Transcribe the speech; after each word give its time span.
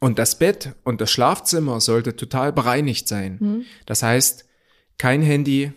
Und 0.00 0.18
das 0.18 0.38
Bett 0.38 0.74
und 0.84 1.00
das 1.00 1.10
Schlafzimmer 1.10 1.80
sollte 1.80 2.14
total 2.14 2.52
bereinigt 2.52 3.08
sein. 3.08 3.38
Hm. 3.40 3.64
Das 3.86 4.02
heißt, 4.02 4.44
kein 4.96 5.22
Handy, 5.22 5.72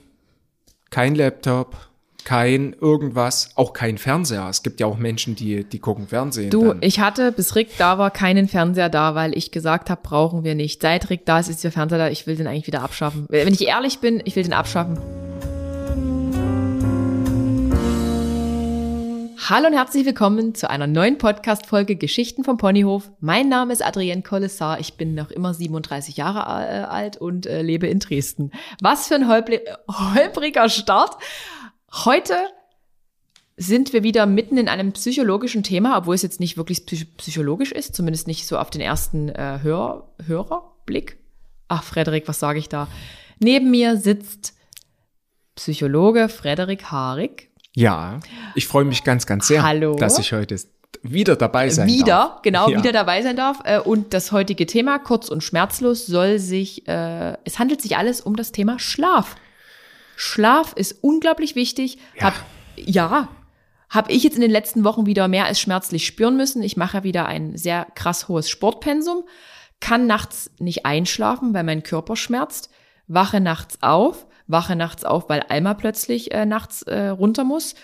kein 0.92 1.16
Laptop, 1.16 1.76
kein 2.24 2.74
irgendwas, 2.80 3.52
auch 3.56 3.74
kein 3.74 3.98
Fernseher. 3.98 4.48
Es 4.50 4.62
gibt 4.62 4.80
ja 4.80 4.86
auch 4.86 4.98
Menschen, 4.98 5.36
die, 5.36 5.64
die 5.64 5.80
gucken 5.80 6.08
Fernsehen. 6.08 6.52
Du, 6.52 6.68
dann. 6.68 6.78
ich 6.82 7.00
hatte, 7.00 7.32
bis 7.32 7.56
Rick 7.56 7.70
da 7.78 7.98
war, 7.98 8.12
keinen 8.12 8.48
Fernseher 8.48 8.90
da, 8.90 9.16
weil 9.16 9.36
ich 9.36 9.52
gesagt 9.52 9.90
habe, 9.90 10.02
brauchen 10.04 10.44
wir 10.44 10.54
nicht. 10.54 10.82
Seit 10.82 11.10
Rick 11.10 11.26
da 11.26 11.40
ist, 11.40 11.50
ist 11.50 11.64
der 11.64 11.72
Fernseher 11.72 11.98
da. 11.98 12.10
Ich 12.10 12.28
will 12.28 12.36
den 12.36 12.48
eigentlich 12.48 12.68
wieder 12.68 12.84
abschaffen. 12.84 13.26
Wenn 13.30 13.54
ich 13.54 13.68
ehrlich 13.68 14.00
bin, 14.00 14.22
ich 14.24 14.36
will 14.36 14.44
den 14.44 14.54
abschaffen. 14.54 15.00
Hallo 19.50 19.66
und 19.66 19.74
herzlich 19.74 20.06
willkommen 20.06 20.54
zu 20.54 20.70
einer 20.70 20.86
neuen 20.86 21.18
Podcast-Folge 21.18 21.96
Geschichten 21.96 22.44
vom 22.44 22.58
Ponyhof. 22.58 23.10
Mein 23.22 23.50
Name 23.50 23.74
ist 23.74 23.84
Adrienne 23.84 24.22
Collessar. 24.22 24.80
Ich 24.80 24.98
bin 24.98 25.16
noch 25.16 25.32
immer 25.32 25.56
37 25.56 26.16
Jahre 26.16 26.42
äh, 26.42 26.84
alt 26.84 27.18
und 27.18 27.48
äh, 27.48 27.64
lebe 27.64 27.88
in 27.88 27.98
Dresden. 27.98 28.52
Was 28.82 29.08
für 29.08 29.16
ein 29.16 29.28
holpri 29.28 29.60
holpriger 29.90 30.70
Start. 30.70 31.18
Heute 31.92 32.36
sind 33.58 33.94
wir 33.94 34.04
wieder 34.04 34.28
mitten 34.28 34.60
in 34.60 34.70
einem 34.70 34.92
psychologischen 34.92 35.64
Thema, 35.64 35.98
obwohl 35.98 36.14
es 36.14 36.22
jetzt 36.22 36.40
nicht 36.40 36.56
wirklich 36.56 36.86
psych 36.86 37.18
psychologisch 37.18 37.72
ist, 37.72 37.96
zumindest 37.96 38.28
nicht 38.28 38.46
so 38.46 38.60
auf 38.60 38.70
den 38.70 38.82
ersten 38.82 39.30
äh, 39.30 39.58
Hör 39.64 40.14
Hörerblick. 40.24 41.18
Ach, 41.68 41.84
Frederik, 41.84 42.28
was 42.28 42.40
sage 42.40 42.60
ich 42.60 42.70
da? 42.70 42.88
Neben 43.40 43.72
mir 43.72 43.98
sitzt 43.98 44.54
Psychologe 45.56 46.30
Frederik 46.30 46.92
Haarig. 46.92 47.51
Ja, 47.74 48.20
ich 48.56 48.68
freue 48.68 48.86
mich 48.86 49.04
ganz, 49.04 49.26
ganz 49.26 49.48
sehr, 49.48 49.64
Hallo. 49.64 49.96
dass 49.96 50.20
ich 50.20 50.34
heute 50.34 50.56
wieder 51.04 51.36
dabei 51.36 51.70
sein 51.70 51.88
wieder, 51.88 52.06
darf. 52.06 52.42
genau, 52.42 52.70
Ja. 52.70 52.78
wieder 52.80 52.92
dabei 52.92 53.22
sein 53.22 53.36
darf. 53.36 53.60
Äh, 53.64 53.80
Und 53.80 54.14
das 54.14 54.32
heutige 54.32 54.66
Thema, 54.66 55.00
kurz 55.00 55.30
und 55.30 55.42
schmerzlos, 55.44 56.06
soll 56.06 56.38
sich, 56.38 56.88
äh, 56.88 57.38
es 57.46 57.60
handelt 57.60 57.82
sich 57.82 57.98
alles 57.98 58.22
um 58.22 58.36
das 58.36 58.52
Thema 58.52 58.78
Schlaf. 58.78 59.36
Schlaf 60.18 60.74
ist 60.74 60.98
unglaublich 61.02 61.56
wichtig. 61.56 61.98
Ja. 62.16 62.26
Hab, 62.26 62.34
ja, 62.76 63.30
habe 63.90 64.12
ich 64.12 64.24
jetzt 64.24 64.36
in 64.36 64.42
den 64.42 64.52
letzten 64.52 64.84
Wochen 64.84 65.06
wieder 65.06 65.28
mehr 65.28 65.46
als 65.46 65.60
schmerzlich 65.60 66.06
spüren 66.06 66.38
müssen. 66.38 66.62
Ich 66.62 66.78
mache 66.78 67.04
wieder 67.04 67.26
ein 67.26 67.58
sehr 67.58 67.88
krass 67.96 68.28
hohes 68.28 68.50
Sportpensum, 68.50 69.24
kann 69.80 70.08
nachts 70.08 70.52
nicht 70.60 70.86
einschlafen, 70.86 71.54
weil 71.54 71.64
mein 71.64 71.84
Körper 71.84 72.16
schmerzt, 72.16 72.70
wache 73.08 73.40
nachts 73.42 73.80
auf, 73.82 74.28
wache 74.52 74.76
nachts 74.76 75.04
auf, 75.04 75.30
weil 75.30 75.42
Alma 75.50 75.74
plötzlich 75.74 76.32
äh, 76.32 76.46
nachts 76.46 76.84
äh, 76.84 77.08
runter 77.08 77.44
muss 77.44 77.76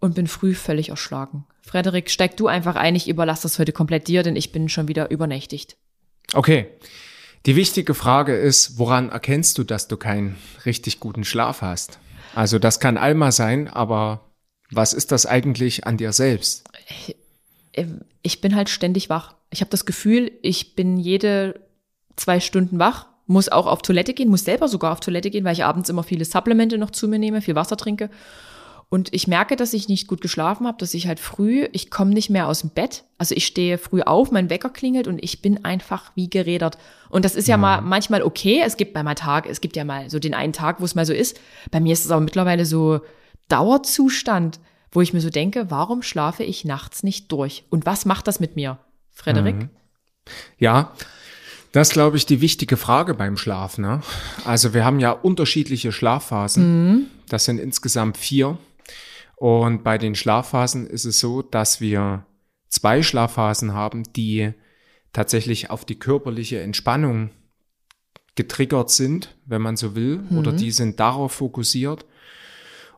und 0.00 0.14
bin 0.14 0.26
früh 0.26 0.54
völlig 0.54 0.90
erschlagen. 0.90 1.46
Frederik, 1.62 2.10
steig 2.10 2.36
du 2.36 2.46
einfach 2.46 2.76
ein, 2.76 2.94
ich 2.94 3.08
überlasse 3.08 3.42
das 3.42 3.58
heute 3.58 3.72
komplett 3.72 4.08
dir, 4.08 4.22
denn 4.22 4.36
ich 4.36 4.52
bin 4.52 4.68
schon 4.68 4.88
wieder 4.88 5.10
übernächtigt. 5.10 5.76
Okay. 6.34 6.68
Die 7.46 7.56
wichtige 7.56 7.94
Frage 7.94 8.36
ist, 8.36 8.78
woran 8.78 9.08
erkennst 9.10 9.56
du, 9.58 9.64
dass 9.64 9.86
du 9.88 9.96
keinen 9.96 10.36
richtig 10.64 10.98
guten 11.00 11.24
Schlaf 11.24 11.62
hast? 11.62 11.98
Also 12.34 12.58
das 12.58 12.80
kann 12.80 12.98
Alma 12.98 13.30
sein, 13.32 13.68
aber 13.68 14.20
was 14.70 14.92
ist 14.92 15.12
das 15.12 15.26
eigentlich 15.26 15.86
an 15.86 15.96
dir 15.96 16.12
selbst? 16.12 16.64
Äh, 17.72 17.86
Ich 18.22 18.40
bin 18.40 18.56
halt 18.56 18.68
ständig 18.68 19.08
wach. 19.08 19.36
Ich 19.50 19.60
habe 19.60 19.70
das 19.70 19.86
Gefühl, 19.86 20.32
ich 20.42 20.74
bin 20.74 20.96
jede 20.96 21.60
zwei 22.16 22.40
Stunden 22.40 22.78
wach, 22.80 23.06
muss 23.26 23.48
auch 23.48 23.66
auf 23.66 23.82
Toilette 23.82 24.14
gehen, 24.14 24.28
muss 24.28 24.44
selber 24.44 24.68
sogar 24.68 24.92
auf 24.92 25.00
Toilette 25.00 25.30
gehen, 25.30 25.44
weil 25.44 25.52
ich 25.52 25.64
abends 25.64 25.88
immer 25.88 26.02
viele 26.02 26.24
Supplemente 26.24 26.78
noch 26.78 26.90
zu 26.90 27.08
mir 27.08 27.18
nehme, 27.18 27.42
viel 27.42 27.54
Wasser 27.54 27.76
trinke. 27.76 28.10
Und 28.88 29.12
ich 29.12 29.26
merke, 29.26 29.56
dass 29.56 29.72
ich 29.72 29.88
nicht 29.88 30.06
gut 30.06 30.20
geschlafen 30.20 30.66
habe, 30.66 30.78
dass 30.78 30.94
ich 30.94 31.08
halt 31.08 31.18
früh, 31.18 31.66
ich 31.72 31.90
komme 31.90 32.14
nicht 32.14 32.30
mehr 32.30 32.46
aus 32.46 32.60
dem 32.60 32.70
Bett. 32.70 33.02
Also 33.18 33.34
ich 33.34 33.44
stehe 33.44 33.78
früh 33.78 34.02
auf, 34.02 34.30
mein 34.30 34.48
Wecker 34.48 34.70
klingelt 34.70 35.08
und 35.08 35.22
ich 35.24 35.42
bin 35.42 35.64
einfach 35.64 36.12
wie 36.14 36.30
gerädert. 36.30 36.78
Und 37.10 37.24
das 37.24 37.34
ist 37.34 37.48
ja 37.48 37.56
mal 37.56 37.80
manchmal 37.80 38.22
okay. 38.22 38.62
Es 38.64 38.76
gibt 38.76 38.94
bei 38.94 39.02
mal 39.02 39.16
Tag, 39.16 39.46
es 39.46 39.60
gibt 39.60 39.74
ja 39.74 39.84
mal 39.84 40.08
so 40.08 40.20
den 40.20 40.34
einen 40.34 40.52
Tag, 40.52 40.80
wo 40.80 40.84
es 40.84 40.94
mal 40.94 41.04
so 41.04 41.12
ist. 41.12 41.40
Bei 41.72 41.80
mir 41.80 41.92
ist 41.92 42.04
es 42.04 42.12
aber 42.12 42.20
mittlerweile 42.20 42.64
so 42.64 43.00
Dauerzustand, 43.48 44.60
wo 44.92 45.00
ich 45.00 45.12
mir 45.12 45.20
so 45.20 45.30
denke, 45.30 45.68
warum 45.68 46.02
schlafe 46.02 46.44
ich 46.44 46.64
nachts 46.64 47.02
nicht 47.02 47.32
durch? 47.32 47.64
Und 47.70 47.86
was 47.86 48.04
macht 48.04 48.28
das 48.28 48.38
mit 48.38 48.54
mir? 48.54 48.78
Frederik? 49.10 49.56
Ja, 50.58 50.92
das 51.72 51.88
ist, 51.88 51.92
glaube 51.92 52.16
ich, 52.16 52.26
die 52.26 52.40
wichtige 52.40 52.76
Frage 52.76 53.14
beim 53.14 53.36
Schlaf. 53.36 53.78
Ne? 53.78 54.00
Also 54.44 54.72
wir 54.74 54.84
haben 54.84 55.00
ja 55.00 55.10
unterschiedliche 55.10 55.92
Schlafphasen. 55.92 57.10
Das 57.28 57.44
sind 57.44 57.58
insgesamt 57.58 58.16
vier. 58.16 58.58
Und 59.36 59.84
bei 59.84 59.98
den 59.98 60.14
Schlafphasen 60.14 60.86
ist 60.86 61.04
es 61.04 61.20
so, 61.20 61.42
dass 61.42 61.80
wir 61.80 62.24
zwei 62.68 63.02
Schlafphasen 63.02 63.74
haben, 63.74 64.04
die 64.14 64.52
tatsächlich 65.12 65.70
auf 65.70 65.84
die 65.84 65.98
körperliche 65.98 66.60
Entspannung 66.60 67.30
getriggert 68.34 68.90
sind, 68.90 69.34
wenn 69.46 69.62
man 69.62 69.76
so 69.76 69.94
will, 69.94 70.20
oder 70.30 70.52
die 70.52 70.70
sind 70.70 71.00
darauf 71.00 71.32
fokussiert. 71.32 72.04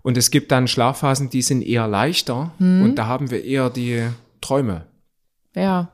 Und 0.03 0.17
es 0.17 0.31
gibt 0.31 0.53
dann 0.53 0.69
Schlafphasen, 0.69 1.31
die 1.31 1.43
sind 1.43 1.63
eher 1.63 1.87
leichter 1.87 2.53
und 2.59 2.97
da 2.97 3.07
haben 3.07 3.31
wir 3.31 3.45
eher 3.45 3.71
die 3.71 4.07
Träume. 4.41 4.87
Ja. 5.55 5.91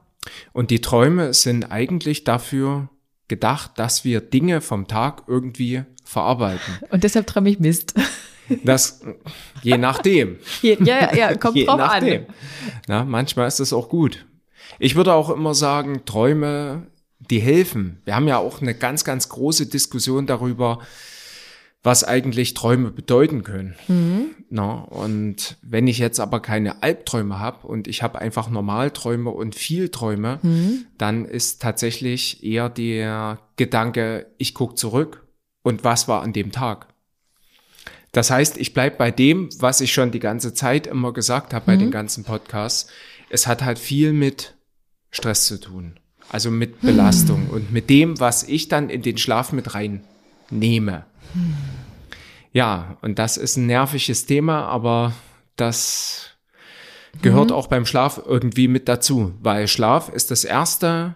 Und 0.53 0.71
die 0.71 0.81
Träume 0.81 1.35
sind 1.35 1.65
eigentlich 1.71 2.25
dafür 2.25 2.89
gedacht, 3.29 3.73
dass 3.77 4.05
wir 4.05 4.21
Dinge 4.21 4.61
vom 4.61 4.87
Tag 4.87 5.25
irgendwie 5.27 5.85
verarbeiten. 6.05 6.79
Und 6.91 7.05
deshalb 7.05 7.27
träume 7.27 7.51
ich 7.51 7.59
Mist. 7.59 7.95
Das 8.63 9.01
je 9.63 9.79
nachdem. 9.79 10.39
ja, 10.63 10.77
ja, 10.81 11.15
ja, 11.15 11.35
kommt 11.37 11.57
je 11.57 11.65
drauf 11.65 11.79
nachdem. 11.79 12.23
an. 12.23 12.35
Na, 12.89 13.05
manchmal 13.05 13.49
ist 13.49 13.61
es 13.61 13.73
auch 13.73 13.89
gut. 13.89 14.27
Ich 14.79 14.97
würde 14.97 15.15
auch 15.15 15.31
immer 15.31 15.55
sagen, 15.55 16.05
Träume, 16.05 16.89
die 17.19 17.41
helfen. 17.41 18.03
Wir 18.05 18.15
haben 18.15 18.29
ja 18.29 18.39
auch 18.39 18.61
eine 18.61 18.75
ganz, 18.75 19.05
ganz 19.05 19.29
große 19.29 19.67
Diskussion 19.67 20.27
darüber, 20.27 20.81
was 21.85 22.03
eigentlich 22.03 22.55
Träume 22.55 22.91
bedeuten 22.91 23.45
können. 23.45 23.75
Na, 24.49 24.73
und 24.73 25.57
wenn 25.63 25.87
ich 25.87 25.99
jetzt 25.99 26.19
aber 26.19 26.41
keine 26.41 26.83
Albträume 26.83 27.39
habe 27.39 27.67
und 27.67 27.87
ich 27.87 28.03
habe 28.03 28.19
einfach 28.19 28.49
Normalträume 28.49 29.31
und 29.31 29.55
viel 29.55 29.91
Träume, 29.91 30.41
dann 30.97 31.27
ist 31.27 31.61
tatsächlich 31.61 32.43
eher 32.43 32.71
der 32.71 33.39
Gedanke, 33.57 34.27
ich 34.39 34.55
gucke 34.55 34.75
zurück 34.75 35.27
und 35.63 35.85
was 35.85 36.09
war 36.09 36.23
an 36.23 36.33
dem 36.33 36.51
Tag. 36.51 36.89
Das 38.13 38.31
heißt, 38.31 38.57
ich 38.59 38.73
bleib 38.73 38.97
bei 38.97 39.11
dem, 39.11 39.51
was 39.59 39.81
ich 39.81 39.93
schon 39.93 40.11
die 40.11 40.21
ganze 40.21 40.55
Zeit 40.55 40.87
immer 40.87 41.13
gesagt 41.13 41.53
habe 41.53 41.67
bei 41.67 41.77
den 41.77 41.91
ganzen 41.91 42.25
Podcasts. 42.25 42.89
Es 43.29 43.47
hat 43.47 43.63
halt 43.63 43.79
viel 43.79 44.13
mit 44.13 44.55
Stress 45.11 45.47
zu 45.47 45.61
tun. 45.61 45.99
Also 46.31 46.51
mit 46.51 46.81
Belastung 46.81 47.49
und 47.51 47.73
mit 47.73 47.91
dem, 47.91 48.19
was 48.21 48.45
ich 48.45 48.69
dann 48.69 48.89
in 48.89 49.03
den 49.03 49.19
Schlaf 49.19 49.53
mit 49.53 49.75
reinnehme. 49.75 51.05
Ja, 52.53 52.97
und 53.03 53.19
das 53.19 53.37
ist 53.37 53.57
ein 53.57 53.67
nerviges 53.67 54.27
Thema, 54.27 54.67
aber 54.67 55.13
das 55.57 56.31
gehört 57.23 57.53
auch 57.53 57.67
beim 57.67 57.87
Schlaf 57.87 58.21
irgendwie 58.25 58.69
mit 58.69 58.89
dazu, 58.89 59.35
weil 59.41 59.69
Schlaf 59.69 60.09
ist 60.09 60.31
das 60.31 60.45
erste 60.45 61.15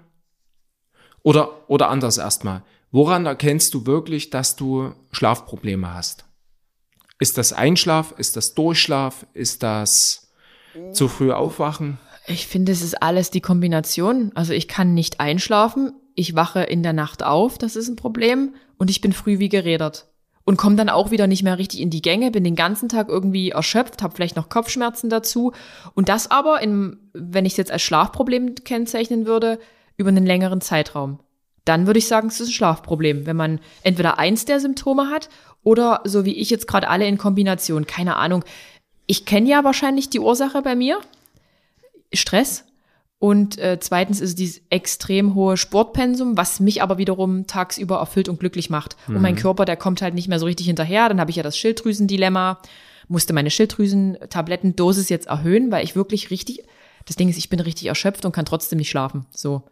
oder, 1.22 1.68
oder 1.68 1.88
anders 1.88 2.18
erstmal. 2.18 2.62
Woran 2.90 3.26
erkennst 3.26 3.74
du 3.74 3.86
wirklich, 3.86 4.30
dass 4.30 4.56
du 4.56 4.94
Schlafprobleme 5.12 5.92
hast? 5.92 6.24
Ist 7.18 7.36
das 7.36 7.52
Einschlaf? 7.52 8.14
Ist 8.16 8.36
das 8.36 8.54
Durchschlaf? 8.54 9.26
Ist 9.34 9.62
das 9.62 10.32
zu 10.92 11.08
früh 11.08 11.32
aufwachen? 11.32 11.98
Ich 12.26 12.46
finde, 12.46 12.72
es 12.72 12.82
ist 12.82 13.02
alles 13.02 13.30
die 13.30 13.40
Kombination. 13.40 14.32
Also 14.34 14.52
ich 14.52 14.68
kann 14.68 14.94
nicht 14.94 15.20
einschlafen, 15.20 15.92
ich 16.18 16.34
wache 16.34 16.64
in 16.64 16.82
der 16.82 16.92
Nacht 16.92 17.22
auf, 17.22 17.58
das 17.58 17.76
ist 17.76 17.88
ein 17.88 17.96
Problem, 17.96 18.54
und 18.76 18.90
ich 18.90 19.00
bin 19.00 19.12
früh 19.12 19.38
wie 19.38 19.48
gerädert. 19.48 20.08
Und 20.44 20.56
komme 20.56 20.76
dann 20.76 20.88
auch 20.88 21.10
wieder 21.10 21.26
nicht 21.26 21.42
mehr 21.42 21.58
richtig 21.58 21.80
in 21.80 21.90
die 21.90 22.02
Gänge, 22.02 22.30
bin 22.30 22.42
den 22.42 22.56
ganzen 22.56 22.88
Tag 22.88 23.08
irgendwie 23.08 23.50
erschöpft, 23.50 24.02
habe 24.02 24.14
vielleicht 24.16 24.34
noch 24.34 24.48
Kopfschmerzen 24.48 25.10
dazu. 25.10 25.52
Und 25.94 26.08
das 26.08 26.30
aber, 26.30 26.60
in, 26.60 26.96
wenn 27.12 27.44
ich 27.44 27.52
es 27.52 27.58
jetzt 27.58 27.70
als 27.70 27.82
Schlafproblem 27.82 28.54
kennzeichnen 28.56 29.26
würde, 29.26 29.60
über 29.96 30.08
einen 30.08 30.26
längeren 30.26 30.60
Zeitraum. 30.60 31.20
Dann 31.64 31.86
würde 31.86 31.98
ich 31.98 32.08
sagen, 32.08 32.28
es 32.28 32.40
ist 32.40 32.48
ein 32.48 32.52
Schlafproblem, 32.52 33.26
wenn 33.26 33.36
man 33.36 33.60
entweder 33.82 34.18
eins 34.18 34.44
der 34.44 34.58
Symptome 34.58 35.10
hat 35.10 35.28
oder 35.62 36.00
so 36.04 36.24
wie 36.24 36.34
ich 36.34 36.50
jetzt 36.50 36.66
gerade 36.66 36.88
alle 36.88 37.06
in 37.06 37.18
Kombination. 37.18 37.86
Keine 37.86 38.16
Ahnung. 38.16 38.42
Ich 39.06 39.26
kenne 39.26 39.50
ja 39.50 39.64
wahrscheinlich 39.64 40.08
die 40.08 40.20
Ursache 40.20 40.62
bei 40.62 40.74
mir. 40.74 40.98
Stress. 42.12 42.64
Und 43.20 43.58
äh, 43.58 43.78
zweitens 43.80 44.20
ist 44.20 44.30
es 44.30 44.34
dieses 44.36 44.60
extrem 44.70 45.34
hohe 45.34 45.56
Sportpensum, 45.56 46.36
was 46.36 46.60
mich 46.60 46.82
aber 46.82 46.98
wiederum 46.98 47.48
tagsüber 47.48 47.98
erfüllt 47.98 48.28
und 48.28 48.38
glücklich 48.38 48.70
macht. 48.70 48.96
Und 49.08 49.20
mein 49.20 49.34
Körper, 49.34 49.64
der 49.64 49.76
kommt 49.76 50.02
halt 50.02 50.14
nicht 50.14 50.28
mehr 50.28 50.38
so 50.38 50.46
richtig 50.46 50.66
hinterher. 50.66 51.08
Dann 51.08 51.18
habe 51.18 51.30
ich 51.30 51.36
ja 51.36 51.42
das 51.42 51.58
Schilddrüsendilemma, 51.58 52.60
musste 53.08 53.32
meine 53.32 53.50
Schilddrüsentablettendosis 53.50 55.08
jetzt 55.08 55.26
erhöhen, 55.26 55.72
weil 55.72 55.82
ich 55.82 55.96
wirklich 55.96 56.30
richtig, 56.30 56.62
das 57.06 57.16
Ding 57.16 57.28
ist, 57.28 57.38
ich 57.38 57.48
bin 57.48 57.58
richtig 57.58 57.88
erschöpft 57.88 58.24
und 58.24 58.30
kann 58.30 58.44
trotzdem 58.44 58.78
nicht 58.78 58.90
schlafen. 58.90 59.26
So. 59.30 59.62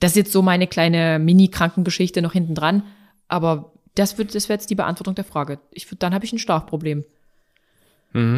Das 0.00 0.12
ist 0.12 0.16
jetzt 0.16 0.32
so 0.32 0.40
meine 0.40 0.66
kleine 0.66 1.18
Mini-Krankengeschichte 1.18 2.22
noch 2.22 2.32
hinten 2.32 2.54
dran. 2.54 2.84
Aber 3.26 3.72
das 3.96 4.16
wird, 4.16 4.34
das 4.34 4.48
wäre 4.48 4.58
jetzt 4.58 4.70
die 4.70 4.74
Beantwortung 4.74 5.14
der 5.14 5.24
Frage. 5.24 5.58
Ich, 5.72 5.86
dann 5.98 6.14
habe 6.14 6.24
ich 6.24 6.32
ein 6.32 6.38
Schlafproblem. 6.38 7.04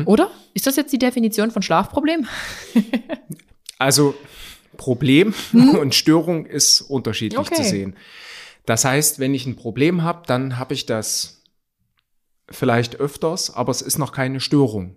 Oder? 0.06 0.28
Ist 0.54 0.66
das 0.66 0.74
jetzt 0.74 0.92
die 0.92 0.98
Definition 0.98 1.52
von 1.52 1.62
Schlafproblem? 1.62 2.26
Also 3.80 4.14
Problem 4.80 5.34
und 5.80 5.94
Störung 5.94 6.46
ist 6.46 6.80
unterschiedlich 6.80 7.38
Okay. 7.38 7.54
zu 7.56 7.64
sehen. 7.64 7.96
Das 8.66 8.84
heißt, 8.84 9.18
wenn 9.18 9.34
ich 9.34 9.46
ein 9.46 9.56
Problem 9.56 10.02
habe, 10.02 10.22
dann 10.26 10.58
habe 10.58 10.74
ich 10.74 10.86
das 10.86 11.42
vielleicht 12.50 12.96
öfters, 12.96 13.54
aber 13.54 13.70
es 13.70 13.82
ist 13.82 13.98
noch 13.98 14.12
keine 14.12 14.40
Störung. 14.40 14.96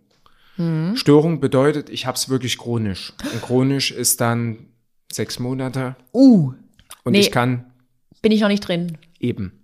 Mhm. 0.58 0.96
Störung 0.96 1.40
bedeutet, 1.40 1.90
ich 1.90 2.06
habe 2.06 2.16
es 2.16 2.30
wirklich 2.30 2.58
chronisch. 2.58 3.14
Und 3.32 3.42
chronisch 3.42 3.92
ist 3.92 4.22
dann 4.22 4.68
sechs 5.12 5.40
Monate 5.40 5.96
Uh, 6.14 6.54
und 7.04 7.14
Nee. 7.14 7.20
ich 7.20 7.32
kann 7.32 7.66
bin 8.22 8.32
ich 8.32 8.40
noch 8.42 8.48
nicht 8.48 8.62
drin. 8.68 8.98
eben. 9.20 9.60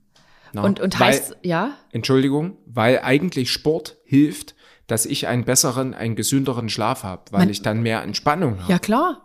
Na, 0.52 0.64
Und, 0.64 0.80
und 0.80 1.00
weil, 1.00 1.14
heißt, 1.14 1.38
ja? 1.44 1.78
Entschuldigung, 1.92 2.58
weil 2.66 3.00
eigentlich 3.00 3.52
Sport 3.52 3.96
hilft, 4.04 4.56
dass 4.88 5.06
ich 5.06 5.28
einen 5.28 5.46
besseren, 5.46 5.94
einen 5.94 6.16
gesünderen 6.16 6.68
Schlaf 6.70 7.04
habe, 7.04 7.24
weil 7.32 7.42
Man- 7.42 7.50
ich 7.52 7.62
dann 7.62 7.82
mehr 7.84 8.02
Entspannung 8.02 8.60
habe. 8.62 8.72
Ja, 8.72 8.80
klar. 8.80 9.24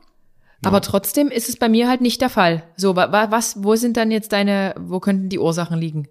Aber 0.66 0.80
trotzdem 0.80 1.28
ist 1.28 1.48
es 1.48 1.56
bei 1.56 1.68
mir 1.68 1.88
halt 1.88 2.00
nicht 2.00 2.20
der 2.20 2.30
Fall. 2.30 2.62
So, 2.76 2.96
wa- 2.96 3.10
wa- 3.12 3.30
was, 3.30 3.62
wo 3.62 3.76
sind 3.76 3.96
dann 3.96 4.10
jetzt 4.10 4.32
deine, 4.32 4.74
wo 4.78 5.00
könnten 5.00 5.28
die 5.28 5.38
Ursachen 5.38 5.78
liegen? 5.78 6.08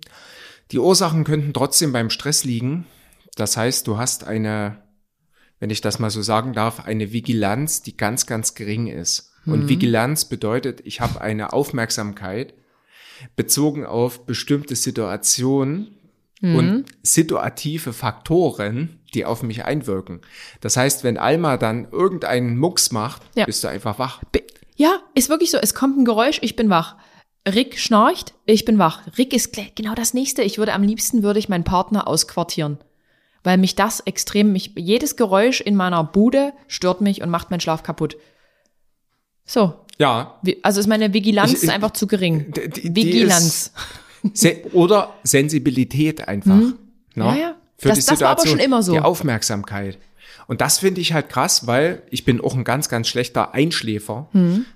Die 0.71 0.79
Ursachen 0.79 1.23
könnten 1.23 1.53
trotzdem 1.53 1.91
beim 1.93 2.09
Stress 2.09 2.43
liegen. 2.43 2.85
Das 3.35 3.57
heißt, 3.57 3.87
du 3.87 3.97
hast 3.97 4.25
eine, 4.25 4.77
wenn 5.59 5.69
ich 5.69 5.81
das 5.81 5.99
mal 5.99 6.09
so 6.09 6.21
sagen 6.21 6.53
darf, 6.53 6.85
eine 6.85 7.11
Vigilanz, 7.11 7.81
die 7.81 7.97
ganz, 7.97 8.25
ganz 8.25 8.53
gering 8.55 8.87
ist. 8.87 9.31
Und 9.45 9.67
Vigilanz 9.67 10.25
bedeutet, 10.25 10.81
ich 10.85 11.01
habe 11.01 11.19
eine 11.19 11.51
Aufmerksamkeit 11.51 12.53
bezogen 13.35 13.85
auf 13.85 14.25
bestimmte 14.25 14.75
Situationen 14.75 15.97
und 16.43 16.85
situative 17.03 17.93
Faktoren, 17.93 18.99
die 19.13 19.23
auf 19.23 19.43
mich 19.43 19.63
einwirken. 19.63 20.19
Das 20.59 20.75
heißt, 20.75 21.03
wenn 21.05 21.17
Alma 21.17 21.55
dann 21.57 21.87
irgendeinen 21.91 22.57
Mucks 22.57 22.91
macht, 22.91 23.21
Ja. 23.35 23.45
bist 23.45 23.63
du 23.63 23.69
einfach 23.69 23.97
wach. 23.97 24.21
Bi- 24.33 24.43
Ja, 24.75 24.99
ist 25.15 25.29
wirklich 25.29 25.51
so. 25.51 25.57
Es 25.57 25.73
kommt 25.73 25.97
ein 25.97 26.03
Geräusch, 26.05 26.39
ich 26.41 26.55
bin 26.57 26.69
wach. 26.69 26.97
Rick 27.47 27.79
schnarcht, 27.79 28.33
ich 28.45 28.65
bin 28.65 28.77
wach. 28.79 29.01
Rick 29.17 29.33
ist 29.33 29.55
genau 29.75 29.93
das 29.95 30.13
nächste. 30.13 30.41
Ich 30.43 30.57
würde 30.57 30.73
am 30.73 30.83
liebsten 30.83 31.23
würde 31.23 31.39
ich 31.39 31.47
meinen 31.49 31.63
Partner 31.63 32.07
ausquartieren. 32.07 32.77
Weil 33.43 33.57
mich 33.57 33.75
das 33.75 33.99
extrem, 34.01 34.51
mich, 34.53 34.71
jedes 34.75 35.15
Geräusch 35.15 35.61
in 35.61 35.75
meiner 35.75 36.03
Bude 36.03 36.53
stört 36.67 37.01
mich 37.01 37.21
und 37.21 37.29
macht 37.29 37.51
meinen 37.51 37.59
Schlaf 37.59 37.83
kaputt. 37.83 38.15
So. 39.45 39.73
Ja. 39.99 40.39
Also 40.63 40.79
ist 40.79 40.87
meine 40.87 41.13
Vigilanz 41.13 41.53
Ich- 41.53 41.63
ich- 41.63 41.71
einfach 41.71 41.91
zu 41.91 42.07
gering. 42.07 42.51
Die- 42.53 42.69
die- 42.69 42.93
die 42.93 42.95
Vigilanz. 42.95 43.71
Se 44.33 44.61
oder 44.73 45.13
Sensibilität 45.23 46.27
einfach. 46.27 46.55
Ne? 46.57 46.75
Ja, 47.15 47.35
ja. 47.35 47.55
Für 47.77 47.89
Das- 47.89 47.99
die 47.99 48.05
das 48.05 48.21
war 48.21 48.29
aber 48.29 48.39
Situation, 48.41 48.59
schon 48.59 48.65
immer 48.65 48.83
so. 48.83 48.93
Die 48.93 48.99
Aufmerksamkeit. 48.99 49.97
Und 50.47 50.61
das 50.61 50.79
finde 50.79 50.99
ich 51.01 51.13
halt 51.13 51.29
krass, 51.29 51.67
weil 51.67 52.01
ich 52.09 52.25
bin 52.25 52.41
auch 52.41 52.53
ein 52.55 52.63
ganz, 52.65 52.89
ganz 52.89 53.07
schlechter 53.07 53.53
Einschläfer. 53.53 54.29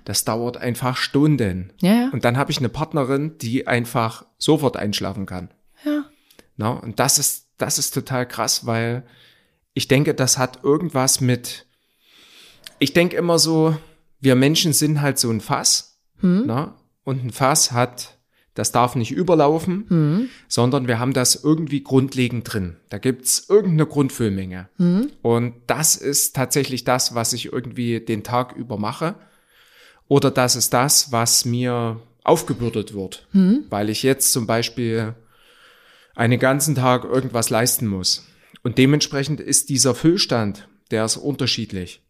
Das 0.04 0.24
dauert 0.24 0.56
einfach 0.56 0.96
Stunden. 0.96 1.72
Ja, 1.80 1.92
ja. 1.92 2.08
Und 2.12 2.24
dann 2.24 2.36
habe 2.38 2.50
ich 2.50 2.58
eine 2.58 2.68
Partnerin, 2.70 3.36
die 3.38 3.66
einfach 3.66 4.24
sofort 4.38 4.76
einschlafen 4.76 5.26
kann. 5.26 5.50
Ja. 5.84 6.04
Na, 6.56 6.70
und 6.70 6.98
das 7.00 7.18
ist, 7.18 7.46
das 7.58 7.78
ist 7.78 7.92
total 7.92 8.26
krass, 8.26 8.66
weil 8.66 9.04
ich 9.74 9.88
denke, 9.88 10.14
das 10.14 10.38
hat 10.38 10.64
irgendwas 10.64 11.20
mit, 11.20 11.66
ich 12.78 12.92
denke 12.94 13.16
immer 13.16 13.38
so, 13.38 13.76
wir 14.20 14.34
Menschen 14.34 14.72
sind 14.72 15.00
halt 15.00 15.18
so 15.18 15.30
ein 15.30 15.40
Fass, 15.40 15.98
na, 16.20 16.74
und 17.04 17.24
ein 17.24 17.30
Fass 17.30 17.72
hat, 17.72 18.17
das 18.58 18.72
darf 18.72 18.96
nicht 18.96 19.12
überlaufen, 19.12 20.28
sondern 20.48 20.88
wir 20.88 20.98
haben 20.98 21.12
das 21.12 21.44
irgendwie 21.44 21.84
grundlegend 21.84 22.52
drin. 22.52 22.76
Da 22.88 22.98
gibt's 22.98 23.46
irgendeine 23.48 23.86
Grundfüllmenge. 23.86 24.68
Und 25.22 25.54
das 25.68 25.94
ist 25.94 26.34
tatsächlich 26.34 26.82
das, 26.82 27.14
was 27.14 27.32
ich 27.32 27.52
irgendwie 27.52 28.00
den 28.00 28.24
Tag 28.24 28.56
über 28.56 28.76
mache. 28.76 29.14
Oder 30.08 30.32
das 30.32 30.56
ist 30.56 30.74
das, 30.74 31.12
was 31.12 31.44
mir 31.44 32.00
aufgebürdet 32.24 32.94
wird. 32.94 33.28
Weil 33.70 33.90
ich 33.90 34.02
jetzt 34.02 34.32
zum 34.32 34.48
Beispiel 34.48 35.14
einen 36.16 36.40
ganzen 36.40 36.74
Tag 36.74 37.04
irgendwas 37.04 37.50
leisten 37.50 37.86
muss. 37.86 38.26
Und 38.64 38.76
dementsprechend 38.76 39.40
ist 39.40 39.68
dieser 39.68 39.94
Füllstand, 39.94 40.68
der 40.90 41.04
ist 41.04 41.16
unterschiedlich. 41.16 42.02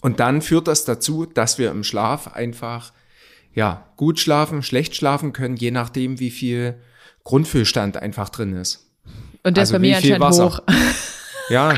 Und 0.00 0.18
dann 0.18 0.40
führt 0.40 0.66
das 0.66 0.86
dazu, 0.86 1.26
dass 1.26 1.58
wir 1.58 1.70
im 1.70 1.84
Schlaf 1.84 2.28
einfach, 2.28 2.94
ja, 3.58 3.88
gut 3.96 4.20
schlafen, 4.20 4.62
schlecht 4.62 4.94
schlafen 4.94 5.32
können, 5.32 5.56
je 5.56 5.72
nachdem, 5.72 6.20
wie 6.20 6.30
viel 6.30 6.80
Grundfüllstand 7.24 7.96
einfach 7.96 8.28
drin 8.28 8.54
ist. 8.54 8.88
Und 9.42 9.56
der 9.56 9.62
Also 9.62 9.72
ist 9.72 9.72
bei 9.72 9.78
mir 9.80 9.96
anscheinend 9.96 10.20
Wasser? 10.20 10.44
hoch. 10.46 10.60
Ja. 11.50 11.74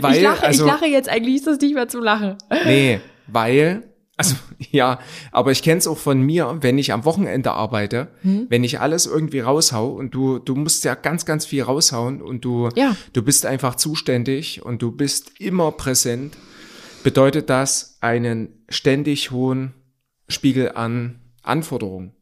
Weil, 0.00 0.16
ich, 0.16 0.22
lache, 0.22 0.42
also, 0.46 0.64
ich 0.64 0.70
lache 0.72 0.86
jetzt 0.86 1.08
eigentlich, 1.08 1.34
ist 1.36 1.46
das 1.46 1.60
nicht 1.60 1.74
mehr 1.74 1.88
zum 1.88 2.02
Lachen. 2.02 2.36
Nee, 2.64 3.00
weil, 3.26 3.82
also 4.16 4.34
ja, 4.70 4.98
aber 5.32 5.50
ich 5.52 5.62
kenne 5.62 5.78
es 5.78 5.86
auch 5.86 5.98
von 5.98 6.20
mir, 6.22 6.58
wenn 6.60 6.78
ich 6.78 6.92
am 6.92 7.04
Wochenende 7.04 7.50
arbeite, 7.52 8.08
Hm? 8.22 8.46
wenn 8.48 8.64
ich 8.64 8.80
alles 8.80 9.06
irgendwie 9.06 9.40
raushau 9.40 9.88
und 9.88 10.14
du, 10.14 10.38
du 10.38 10.54
musst 10.54 10.84
ja 10.84 10.94
ganz, 10.94 11.24
ganz 11.26 11.44
viel 11.44 11.62
raushauen 11.64 12.22
und 12.22 12.44
du, 12.44 12.68
Ja. 12.76 12.96
du 13.12 13.22
bist 13.22 13.46
einfach 13.46 13.74
zuständig 13.74 14.62
und 14.64 14.80
du 14.80 14.90
bist 14.92 15.32
immer 15.40 15.72
präsent, 15.72 16.36
bedeutet 17.02 17.50
das 17.50 17.98
einen 18.00 18.64
ständig 18.68 19.30
hohen 19.30 19.74
Spiegel 20.28 20.72
an 20.74 21.20
Anforderungen. 21.42 22.12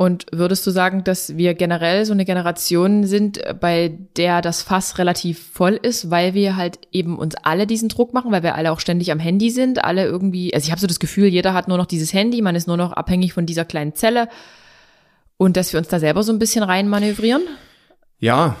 Und 0.00 0.26
würdest 0.30 0.64
du 0.64 0.70
sagen, 0.70 1.02
dass 1.02 1.36
wir 1.36 1.54
generell 1.54 2.04
so 2.04 2.12
eine 2.12 2.24
Generation 2.24 3.04
sind, 3.04 3.38
äh, 3.38 3.52
bei 3.52 3.98
der 4.16 4.42
das 4.42 4.62
Fass 4.62 4.96
relativ 4.98 5.50
voll 5.52 5.72
ist, 5.74 6.08
weil 6.08 6.34
wir 6.34 6.54
halt 6.54 6.78
eben 6.92 7.18
uns 7.18 7.34
alle 7.34 7.66
diesen 7.66 7.88
Druck 7.88 8.14
machen, 8.14 8.30
weil 8.30 8.44
wir 8.44 8.54
alle 8.54 8.70
auch 8.70 8.78
ständig 8.78 9.10
am 9.10 9.18
Handy 9.18 9.50
sind, 9.50 9.82
alle 9.82 10.04
irgendwie, 10.04 10.54
also 10.54 10.66
ich 10.66 10.70
habe 10.70 10.80
so 10.80 10.86
das 10.86 11.00
Gefühl, 11.00 11.26
jeder 11.26 11.52
hat 11.52 11.66
nur 11.66 11.78
noch 11.78 11.86
dieses 11.86 12.12
Handy, 12.12 12.42
man 12.42 12.54
ist 12.54 12.68
nur 12.68 12.76
noch 12.76 12.92
abhängig 12.92 13.32
von 13.32 13.44
dieser 13.44 13.64
kleinen 13.64 13.96
Zelle 13.96 14.28
und 15.36 15.56
dass 15.56 15.72
wir 15.72 15.78
uns 15.78 15.88
da 15.88 15.98
selber 15.98 16.22
so 16.22 16.32
ein 16.32 16.38
bisschen 16.38 16.62
reinmanövrieren. 16.62 17.42
Ja, 18.20 18.56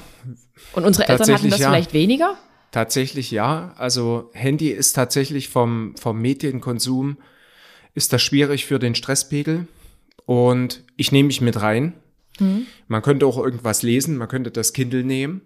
Und 0.72 0.84
unsere 0.84 1.08
Eltern 1.08 1.32
hatten 1.32 1.50
das 1.50 1.60
ja. 1.60 1.68
vielleicht 1.68 1.92
weniger. 1.92 2.36
Tatsächlich 2.72 3.30
ja. 3.30 3.74
Also 3.78 4.30
Handy 4.34 4.70
ist 4.70 4.92
tatsächlich 4.94 5.48
vom, 5.48 5.94
vom 5.96 6.20
Medienkonsum 6.20 7.18
ist 7.98 8.14
das 8.14 8.22
schwierig 8.22 8.64
für 8.64 8.78
den 8.78 8.94
Stresspegel. 8.94 9.66
Und 10.24 10.84
ich 10.96 11.12
nehme 11.12 11.26
mich 11.26 11.42
mit 11.42 11.60
rein. 11.60 11.94
Man 12.86 13.02
könnte 13.02 13.26
auch 13.26 13.36
irgendwas 13.36 13.82
lesen, 13.82 14.16
man 14.16 14.28
könnte 14.28 14.50
das 14.50 14.72
Kindle 14.72 15.04
nehmen, 15.04 15.42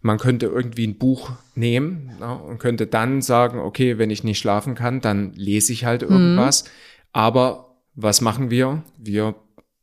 man 0.00 0.18
könnte 0.18 0.46
irgendwie 0.46 0.86
ein 0.86 0.96
Buch 0.96 1.32
nehmen 1.54 2.12
ja, 2.18 2.32
und 2.32 2.58
könnte 2.58 2.86
dann 2.86 3.20
sagen, 3.20 3.58
okay, 3.58 3.98
wenn 3.98 4.10
ich 4.10 4.24
nicht 4.24 4.38
schlafen 4.38 4.74
kann, 4.74 5.00
dann 5.00 5.32
lese 5.34 5.72
ich 5.72 5.84
halt 5.84 6.02
irgendwas. 6.02 6.64
Aber 7.12 7.76
was 7.94 8.20
machen 8.20 8.50
wir? 8.50 8.82
Wir 8.96 9.34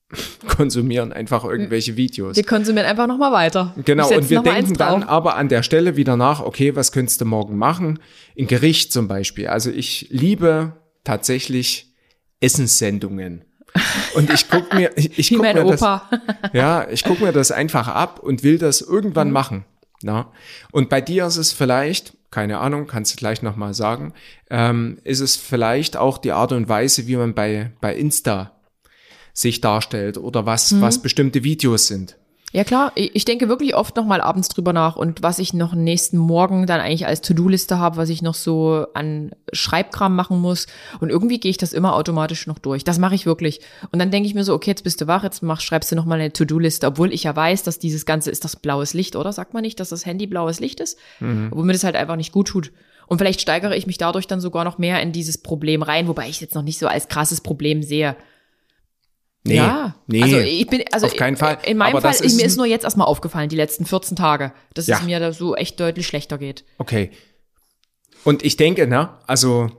konsumieren 0.48 1.14
einfach 1.14 1.44
irgendwelche 1.44 1.98
Videos. 1.98 2.38
Wir 2.38 2.44
konsumieren 2.44 2.88
einfach 2.88 3.08
nochmal 3.08 3.32
weiter. 3.32 3.76
Genau, 3.86 4.10
und 4.10 4.30
wir 4.30 4.42
denken 4.42 4.74
dann 4.74 5.04
aber 5.04 5.36
an 5.36 5.50
der 5.50 5.62
Stelle 5.62 5.96
wieder 5.96 6.16
nach, 6.16 6.42
okay, 6.42 6.76
was 6.76 6.92
könntest 6.92 7.22
du 7.22 7.26
morgen 7.26 7.58
machen? 7.58 8.00
In 8.34 8.48
Gericht 8.48 8.92
zum 8.92 9.08
Beispiel. 9.08 9.48
Also 9.48 9.70
ich 9.70 10.08
liebe 10.10 10.74
tatsächlich 11.04 11.87
Essenssendungen. 12.40 13.44
Und 14.16 14.32
ich 14.32 14.50
guck 14.50 14.74
mir, 14.74 14.92
ich, 14.96 15.20
ich 15.20 15.30
guck 15.30 15.42
mir 15.42 15.54
das, 15.66 15.82
ja, 16.54 16.88
ich 16.90 17.04
guck 17.04 17.20
mir 17.22 17.32
das 17.32 17.52
einfach 17.52 17.88
ab 17.88 18.20
und 18.20 18.44
will 18.44 18.58
das 18.58 18.82
Mhm. 18.88 18.94
irgendwann 18.94 19.32
machen. 19.32 19.66
Na? 20.02 20.32
Und 20.72 20.90
bei 20.90 21.02
dir 21.02 21.26
ist 21.26 21.38
es 21.38 21.52
vielleicht, 21.54 22.14
keine 22.32 22.60
Ahnung, 22.60 22.88
kannst 22.88 23.14
du 23.14 23.18
gleich 23.18 23.42
nochmal 23.42 23.74
sagen, 23.74 24.14
ähm, 24.50 25.00
ist 25.04 25.20
es 25.22 25.36
vielleicht 25.36 25.98
auch 25.98 26.18
die 26.18 26.32
Art 26.32 26.52
und 26.52 26.70
Weise, 26.70 27.08
wie 27.08 27.16
man 27.16 27.34
bei, 27.34 27.72
bei 27.82 27.96
Insta 27.96 28.52
sich 29.34 29.62
darstellt 29.62 30.18
oder 30.18 30.46
was, 30.46 30.72
Mhm. 30.72 30.82
was 30.82 31.02
bestimmte 31.02 31.44
Videos 31.44 31.88
sind. 31.88 32.18
Ja 32.54 32.64
klar, 32.64 32.94
ich 32.96 33.26
denke 33.26 33.50
wirklich 33.50 33.76
oft 33.76 33.98
noch 33.98 34.06
mal 34.06 34.22
abends 34.22 34.48
drüber 34.48 34.72
nach 34.72 34.96
und 34.96 35.22
was 35.22 35.38
ich 35.38 35.54
noch 35.54 35.74
nächsten 35.74 36.18
Morgen 36.18 36.66
dann 36.66 36.80
eigentlich 36.80 37.06
als 37.06 37.20
To-Do-Liste 37.20 37.78
habe, 37.78 37.98
was 37.98 38.08
ich 38.08 38.22
noch 38.22 38.36
so 38.36 38.88
an 38.94 39.32
Schreibkram 39.52 40.16
machen 40.16 40.40
muss 40.40 40.66
und 41.02 41.10
irgendwie 41.10 41.42
gehe 41.42 41.52
ich 41.52 41.58
das 41.58 41.74
immer 41.74 41.94
automatisch 41.94 42.48
noch 42.48 42.58
durch. 42.58 42.86
Das 42.86 43.00
mache 43.00 43.16
ich 43.16 43.26
wirklich. 43.26 43.60
Und 43.92 44.00
dann 44.00 44.12
denke 44.12 44.28
ich 44.28 44.34
mir 44.34 44.46
so, 44.46 44.54
okay, 44.54 44.70
jetzt 44.72 44.86
bist 44.86 45.02
du 45.02 45.08
wach, 45.08 45.26
jetzt 45.26 45.44
mach, 45.44 45.60
schreibst 45.60 45.92
du 45.92 45.98
noch 45.98 46.06
mal 46.06 46.20
eine 46.20 46.32
To-Do-Liste, 46.32 46.88
obwohl 46.88 47.12
ich 47.14 47.24
ja 47.24 47.36
weiß, 47.36 47.64
dass 47.64 47.80
dieses 47.80 48.06
ganze 48.06 48.32
ist 48.32 48.46
das 48.46 48.56
blaues 48.56 48.94
Licht, 48.94 49.18
oder? 49.18 49.34
Sagt 49.34 49.54
man 49.54 49.62
nicht, 49.62 49.82
dass 49.82 49.90
das 49.90 50.06
Handy 50.06 50.26
blaues 50.26 50.62
Licht 50.62 50.80
ist? 50.80 50.98
Obwohl 51.52 51.66
mir 51.66 51.74
das 51.74 51.84
halt 51.84 51.98
einfach 51.98 52.16
nicht 52.16 52.32
gut 52.32 52.48
tut. 52.48 52.72
Und 53.08 53.18
vielleicht 53.18 53.42
steigere 53.42 53.76
ich 53.76 53.88
mich 53.88 53.98
dadurch 53.98 54.26
dann 54.26 54.40
sogar 54.40 54.64
noch 54.64 54.78
mehr 54.78 55.02
in 55.02 55.12
dieses 55.12 55.38
Problem 55.38 55.82
rein, 55.82 56.08
wobei 56.08 56.30
ich 56.30 56.36
es 56.36 56.40
jetzt 56.40 56.56
noch 56.56 56.64
nicht 56.64 56.80
so 56.80 56.88
als 56.88 57.10
krasses 57.10 57.42
Problem 57.42 57.84
sehe. 57.84 58.16
Nee, 59.48 59.56
ja, 59.58 59.96
nee, 60.08 60.22
also 60.24 60.38
ich 60.38 60.68
bin, 60.68 60.84
also 60.92 61.08
auf 61.08 61.16
keinen 61.16 61.38
Fall. 61.38 61.58
In 61.66 61.78
meinem 61.78 62.02
Fall, 62.02 62.14
ist 62.14 62.36
mir 62.36 62.46
ist 62.46 62.58
nur 62.58 62.66
jetzt 62.66 62.84
erstmal 62.84 63.08
aufgefallen, 63.08 63.50
die 63.50 63.56
letzten 63.56 63.86
14 63.86 64.16
Tage, 64.16 64.52
dass 64.74 64.88
Ja. 64.88 64.98
es 64.98 65.04
mir 65.04 65.20
da 65.20 65.32
so 65.34 65.56
echt 65.56 65.80
deutlich 65.80 66.08
schlechter 66.08 66.38
geht. 66.38 66.66
Okay. 66.78 67.12
Und 68.24 68.44
ich 68.44 68.58
denke, 68.58 68.88
ne, 68.88 69.10
also 69.28 69.70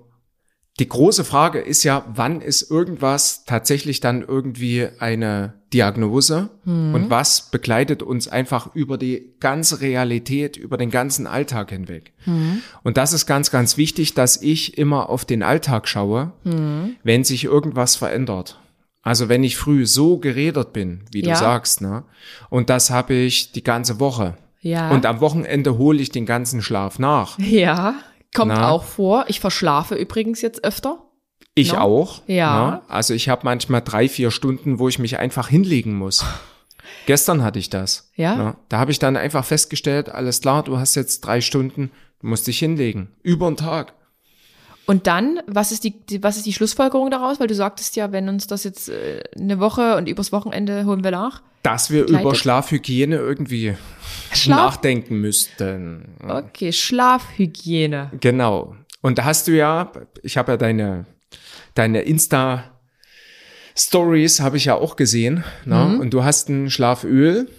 die 0.79 0.89
große 0.89 1.25
Frage 1.25 1.59
ist 1.59 1.83
ja, 1.83 2.05
wann 2.15 2.41
ist 2.41 2.71
irgendwas 2.71 3.45
tatsächlich 3.45 3.99
dann 4.01 4.23
irgendwie 4.23 4.87
eine 5.01 5.55
Diagnose 5.73 6.51
Mhm. 6.65 6.95
und 6.95 7.11
was 7.11 7.51
begleitet 7.51 8.03
uns 8.03 8.29
einfach 8.29 8.75
über 8.75 8.97
die 8.97 9.35
ganze 9.41 9.81
Realität, 9.81 10.57
über 10.57 10.77
den 10.79 10.91
ganzen 10.91 11.27
Alltag 11.27 11.71
hinweg. 11.71 12.13
Mhm. 12.27 12.63
Und 12.85 12.97
das 12.97 13.13
ist 13.13 13.27
ganz, 13.27 13.51
ganz 13.51 13.77
wichtig, 13.77 14.15
dass 14.15 14.41
ich 14.41 14.79
immer 14.79 15.11
auf 15.11 15.25
den 15.25 15.43
Alltag 15.43 15.89
schaue, 15.89 16.33
Mhm. 16.45 16.97
wenn 17.03 17.25
sich 17.25 17.45
irgendwas 17.45 17.97
verändert. 17.97 18.61
Also 19.03 19.29
wenn 19.29 19.45
ich 19.45 19.57
früh 19.57 19.87
so 19.87 20.19
geredet 20.19 20.73
bin, 20.73 21.05
wie 21.13 21.23
Ja. 21.25 21.33
du 21.35 21.39
sagst, 21.39 21.81
ne? 21.81 22.05
Und 22.51 22.69
das 22.71 22.91
habe 22.91 23.15
ich 23.15 23.53
die 23.53 23.63
ganze 23.65 24.01
Woche. 24.01 24.37
Ja. 24.61 24.91
Und 24.91 25.07
am 25.07 25.21
Wochenende 25.21 25.79
hole 25.79 26.01
ich 26.01 26.11
den 26.11 26.27
ganzen 26.27 26.63
Schlaf 26.63 26.99
nach. 26.99 27.39
ja, 27.39 27.95
kommt 28.35 28.53
Na? 28.53 28.69
auch 28.71 28.85
vor. 28.85 29.25
Ich 29.29 29.41
verschlafe 29.41 29.95
übrigens 29.95 30.43
jetzt 30.43 30.65
öfter. 30.65 30.99
Ich 31.55 31.73
No? 31.73 31.79
auch. 31.81 32.23
Ja. 32.27 32.71
Ne? 32.71 32.83
Also 32.89 33.15
ich 33.15 33.29
habe 33.29 33.43
manchmal 33.45 33.83
drei, 33.83 34.09
vier 34.09 34.31
Stunden, 34.31 34.79
wo 34.79 34.89
ich 34.89 34.99
mich 34.99 35.19
einfach 35.19 35.49
hinlegen 35.49 35.95
muss. 35.95 36.25
Gestern 37.07 37.43
hatte 37.43 37.59
ich 37.59 37.71
das. 37.71 38.11
Ja? 38.17 38.37
Ne? 38.37 38.57
Da 38.69 38.79
habe 38.79 38.91
ich 38.91 38.99
dann 38.99 39.17
einfach 39.17 39.45
festgestellt, 39.45 40.09
alles 40.09 40.41
klar, 40.41 40.63
du 40.65 40.79
hast 40.79 40.95
jetzt 40.95 41.21
drei 41.21 41.41
Stunden, 41.41 41.91
du 42.21 42.27
musst 42.27 42.47
dich 42.47 42.59
hinlegen. 42.59 43.09
Über 43.23 43.47
den 43.49 43.57
Tag. 43.57 43.95
Und 44.89 45.07
dann, 45.07 45.41
was 45.47 45.71
ist 45.71 45.85
die, 45.85 45.91
die, 45.91 46.23
was 46.23 46.39
ist 46.39 46.47
die 46.47 46.55
Schlussfolgerung 46.55 47.11
daraus? 47.11 47.39
Weil 47.39 47.47
du 47.47 47.55
sagtest 47.55 47.95
ja, 47.97 48.11
wenn 48.11 48.27
uns 48.31 48.47
das 48.47 48.65
jetzt 48.65 48.89
äh, 48.89 49.23
eine 49.39 49.61
Woche 49.61 49.97
und 49.99 50.09
übers 50.09 50.33
Wochenende 50.33 50.87
holen 50.87 51.05
wir 51.05 51.11
nach. 51.11 51.43
Dass 51.63 51.91
wir 51.91 52.05
Begleitet? 52.05 52.25
über 52.25 52.35
Schlafhygiene 52.35 53.17
irgendwie 53.17 53.77
Schlaf? 54.33 54.57
nachdenken 54.57 55.21
müssten. 55.21 56.17
Okay, 56.27 56.73
Schlafhygiene. 56.73 58.13
Genau. 58.19 58.77
Und 59.03 59.19
da 59.19 59.25
hast 59.27 59.47
du 59.49 59.53
ja, 59.53 59.93
ich 60.23 60.39
habe 60.39 60.53
ja 60.53 60.57
deine, 60.57 61.05
deine 61.75 62.01
Insta 62.01 62.65
Stories 63.77 64.41
habe 64.41 64.57
ich 64.57 64.65
ja 64.65 64.75
auch 64.75 64.97
gesehen. 64.97 65.45
Ne? 65.67 65.85
Mhm. 65.85 66.01
Und 66.01 66.15
du 66.15 66.25
hast 66.25 66.49
ein 66.49 66.71
Schlaföl. 66.71 67.51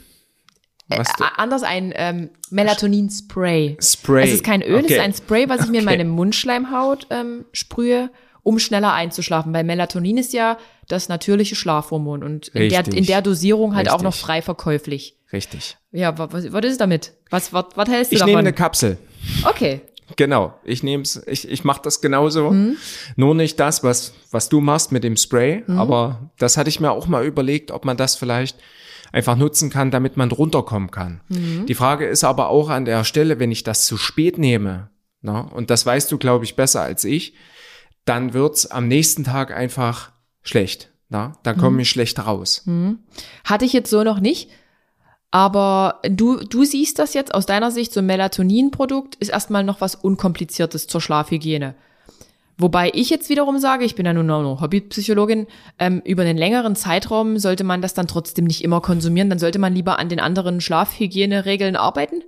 Was 0.98 1.08
du, 1.18 1.24
A- 1.24 1.34
Anders 1.38 1.64
ein 1.64 1.94
ähm, 1.96 2.30
Melatonin-Spray. 2.50 3.78
Spray. 3.82 4.24
Es 4.24 4.34
ist 4.34 4.44
kein 4.44 4.62
Öl, 4.62 4.80
es 4.80 4.86
Okay. 4.86 4.94
ist 4.96 5.00
ein 5.02 5.14
Spray, 5.14 5.48
was 5.50 5.62
ich 5.66 5.68
mir 5.70 5.80
in 5.80 5.88
Okay. 5.88 5.98
meine 5.98 6.10
Mundschleimhaut 6.10 7.08
ähm, 7.10 7.46
sprühe, 7.54 8.10
um 8.44 8.58
schneller 8.60 8.94
einzuschlafen. 8.94 9.54
Weil 9.54 9.64
Melatonin 9.64 10.18
ist 10.18 10.34
ja 10.34 10.58
das 10.88 11.10
natürliche 11.10 11.56
Schlafhormon 11.56 12.24
und 12.24 12.48
in 12.50 12.70
der, 12.70 12.80
Richtig. 12.80 12.98
in 12.98 13.06
der 13.06 13.22
Dosierung 13.22 13.76
halt 13.76 13.90
auch 13.90 14.02
noch 14.02 14.14
Richtig. 14.14 14.26
frei 14.26 14.42
verkäuflich. 14.42 15.16
Richtig. 15.32 15.78
Ja, 15.92 16.18
wa- 16.18 16.30
was, 16.32 16.52
was 16.52 16.66
ist 16.66 16.72
es 16.74 16.78
damit? 16.80 17.14
Was, 17.30 17.54
was, 17.54 17.66
was 17.76 17.88
hältst 17.90 18.12
du 18.12 18.16
Ich 18.16 18.22
nehme 18.22 18.32
davon? 18.34 18.48
eine 18.48 18.54
Kapsel. 18.54 18.98
okay. 19.46 19.82
Genau. 20.16 20.54
Ich 20.64 20.84
nehme's, 20.84 21.22
ich, 21.28 21.48
ich 21.50 21.64
mache 21.64 21.82
das 21.84 22.02
genauso. 22.02 22.52
Mhm. 22.52 22.78
Nur 23.16 23.36
nicht 23.36 23.60
das, 23.60 23.84
was, 23.84 24.14
was 24.32 24.50
du 24.50 24.62
machst 24.62 24.92
mit 24.92 25.04
dem 25.04 25.18
Spray. 25.18 25.64
Mhm. 25.68 25.78
Aber 25.80 26.32
das 26.38 26.58
hatte 26.58 26.70
ich 26.70 26.80
mir 26.80 26.92
auch 26.92 27.08
mal 27.08 27.26
überlegt, 27.26 27.72
ob 27.72 27.86
man 27.86 27.98
das 27.98 28.16
vielleicht 28.16 28.58
einfach 29.12 29.36
nutzen 29.36 29.70
kann, 29.70 29.92
damit 29.92 30.18
man 30.18 30.32
runterkommen 30.32 30.92
kann. 30.92 31.22
Mhm. 31.30 31.66
Die 31.66 31.76
Frage 31.76 32.06
ist 32.08 32.24
aber 32.24 32.50
auch 32.50 32.70
an 32.70 32.86
der 32.86 33.04
Stelle, 33.04 33.40
wenn 33.40 33.52
ich 33.52 33.64
das 33.64 33.86
zu 33.86 33.98
spät 33.98 34.38
nehme, 34.38 34.90
na, 35.22 35.42
und 35.42 35.70
das 35.70 35.86
weißt 35.86 36.12
du, 36.12 36.18
glaube 36.18 36.46
ich, 36.46 36.56
besser 36.56 36.82
als 36.82 37.04
ich, 37.04 37.34
dann 38.06 38.34
wird's 38.34 38.66
am 38.68 38.88
nächsten 38.88 39.24
Tag 39.24 39.52
einfach 39.56 40.12
schlecht. 40.44 40.92
Na? 41.10 41.34
Dann 41.44 41.58
Mhm. 41.58 41.60
komme 41.62 41.82
ich 41.82 41.90
schlecht 41.90 42.24
raus. 42.26 42.64
Hatte 43.44 43.66
ich 43.66 43.74
jetzt 43.74 43.90
so 43.90 44.04
noch 44.04 44.20
nicht. 44.20 44.50
Aber 45.32 46.00
du, 46.10 46.38
du 46.38 46.64
siehst 46.64 46.98
das 47.00 47.14
jetzt 47.14 47.34
aus 47.34 47.46
deiner 47.46 47.70
Sicht, 47.72 47.94
so 47.94 48.00
ein 48.00 48.06
Melatonin-Produkt 48.08 49.16
ist 49.16 49.30
erstmal 49.30 49.64
noch 49.64 49.80
was 49.82 49.96
Unkompliziertes 49.96 50.88
zur 50.88 51.02
Schlafhygiene. 51.02 51.76
Wobei 52.58 52.92
ich 52.94 53.10
jetzt 53.10 53.30
wiederum 53.30 53.58
sage, 53.60 53.86
ich 53.86 53.96
bin 53.96 54.06
ja 54.06 54.12
nun 54.12 54.26
noch 54.26 54.60
Hobbypsychologin, 54.62 55.48
ähm, 55.78 56.02
über 56.04 56.24
einen 56.24 56.38
längeren 56.38 56.76
Zeitraum 56.76 57.38
sollte 57.38 57.64
man 57.64 57.82
das 57.82 57.94
dann 57.94 58.08
trotzdem 58.08 58.46
nicht 58.46 58.64
immer 58.64 58.82
konsumieren, 58.82 59.30
dann 59.30 59.40
sollte 59.40 59.60
man 59.60 59.74
lieber 59.74 59.98
an 59.98 60.10
den 60.10 60.20
anderen 60.20 60.60
Schlafhygieneregeln 60.60 61.76
arbeiten. 61.78 62.22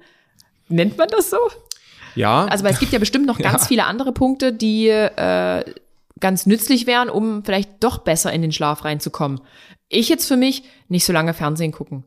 Nennt 0.69 0.97
man 0.97 1.09
das 1.09 1.29
so? 1.31 1.37
Ja, 2.15 2.45
Also 2.45 2.63
weil 2.63 2.71
es 2.73 2.79
gibt 2.79 2.93
ja 2.93 2.99
bestimmt 2.99 3.25
noch 3.25 3.37
ganz 3.39 3.63
Ja. 3.63 3.67
viele 3.67 3.85
andere 3.85 4.13
Punkte, 4.13 4.53
die 4.53 4.87
äh, 4.87 5.65
ganz 6.21 6.45
nützlich 6.45 6.87
wären, 6.87 7.09
um 7.09 7.43
vielleicht 7.43 7.83
doch 7.83 7.97
besser 7.97 8.31
in 8.31 8.41
den 8.41 8.51
Schlaf 8.53 8.85
reinzukommen. 8.85 9.41
Ich 9.89 10.07
jetzt 10.07 10.27
für 10.27 10.37
mich 10.37 10.63
nicht 10.87 11.03
so 11.03 11.11
lange 11.11 11.33
Fernsehen 11.33 11.73
gucken. 11.73 12.05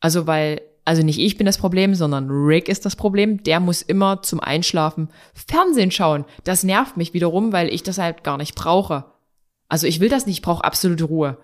Also 0.00 0.26
weil, 0.26 0.60
also 0.84 1.02
nicht 1.02 1.18
ich 1.18 1.36
bin 1.36 1.46
das 1.46 1.58
Problem, 1.58 1.94
sondern 1.94 2.30
Rick 2.30 2.68
ist 2.68 2.84
das 2.84 2.96
Problem. 2.96 3.42
Der 3.42 3.60
muss 3.60 3.82
immer 3.82 4.22
zum 4.22 4.40
Einschlafen 4.40 5.08
Fernsehen 5.34 5.90
schauen. 5.90 6.24
Das 6.44 6.64
nervt 6.64 6.96
mich 6.96 7.14
wiederum, 7.14 7.52
weil 7.52 7.72
ich 7.72 7.82
das 7.82 7.98
halt 7.98 8.24
gar 8.24 8.36
nicht 8.36 8.54
brauche. 8.54 9.04
Also 9.68 9.86
ich 9.86 10.00
will 10.00 10.08
das 10.08 10.26
nicht, 10.26 10.36
ich 10.36 10.42
brauche 10.42 10.64
absolute 10.64 11.04
Ruhe. 11.04 11.38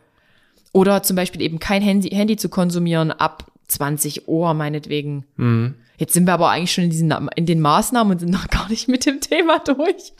Oder 0.72 1.02
zum 1.02 1.14
Beispiel 1.14 1.42
eben 1.42 1.58
kein 1.58 1.82
Handy, 1.82 2.08
Handy 2.10 2.36
zu 2.36 2.48
konsumieren 2.48 3.12
ab 3.12 3.52
20 3.68 4.28
Uhr 4.28 4.54
meinetwegen. 4.54 5.24
Jetzt 5.96 6.14
sind 6.14 6.26
wir 6.26 6.34
aber 6.34 6.50
eigentlich 6.50 6.72
schon 6.72 6.84
in, 6.84 6.90
diesen, 6.90 7.14
in 7.36 7.46
den 7.46 7.60
Maßnahmen 7.60 8.12
und 8.12 8.18
sind 8.18 8.32
noch 8.32 8.48
gar 8.50 8.68
nicht 8.68 8.88
mit 8.88 9.06
dem 9.06 9.20
Thema 9.20 9.58
durch. 9.60 10.12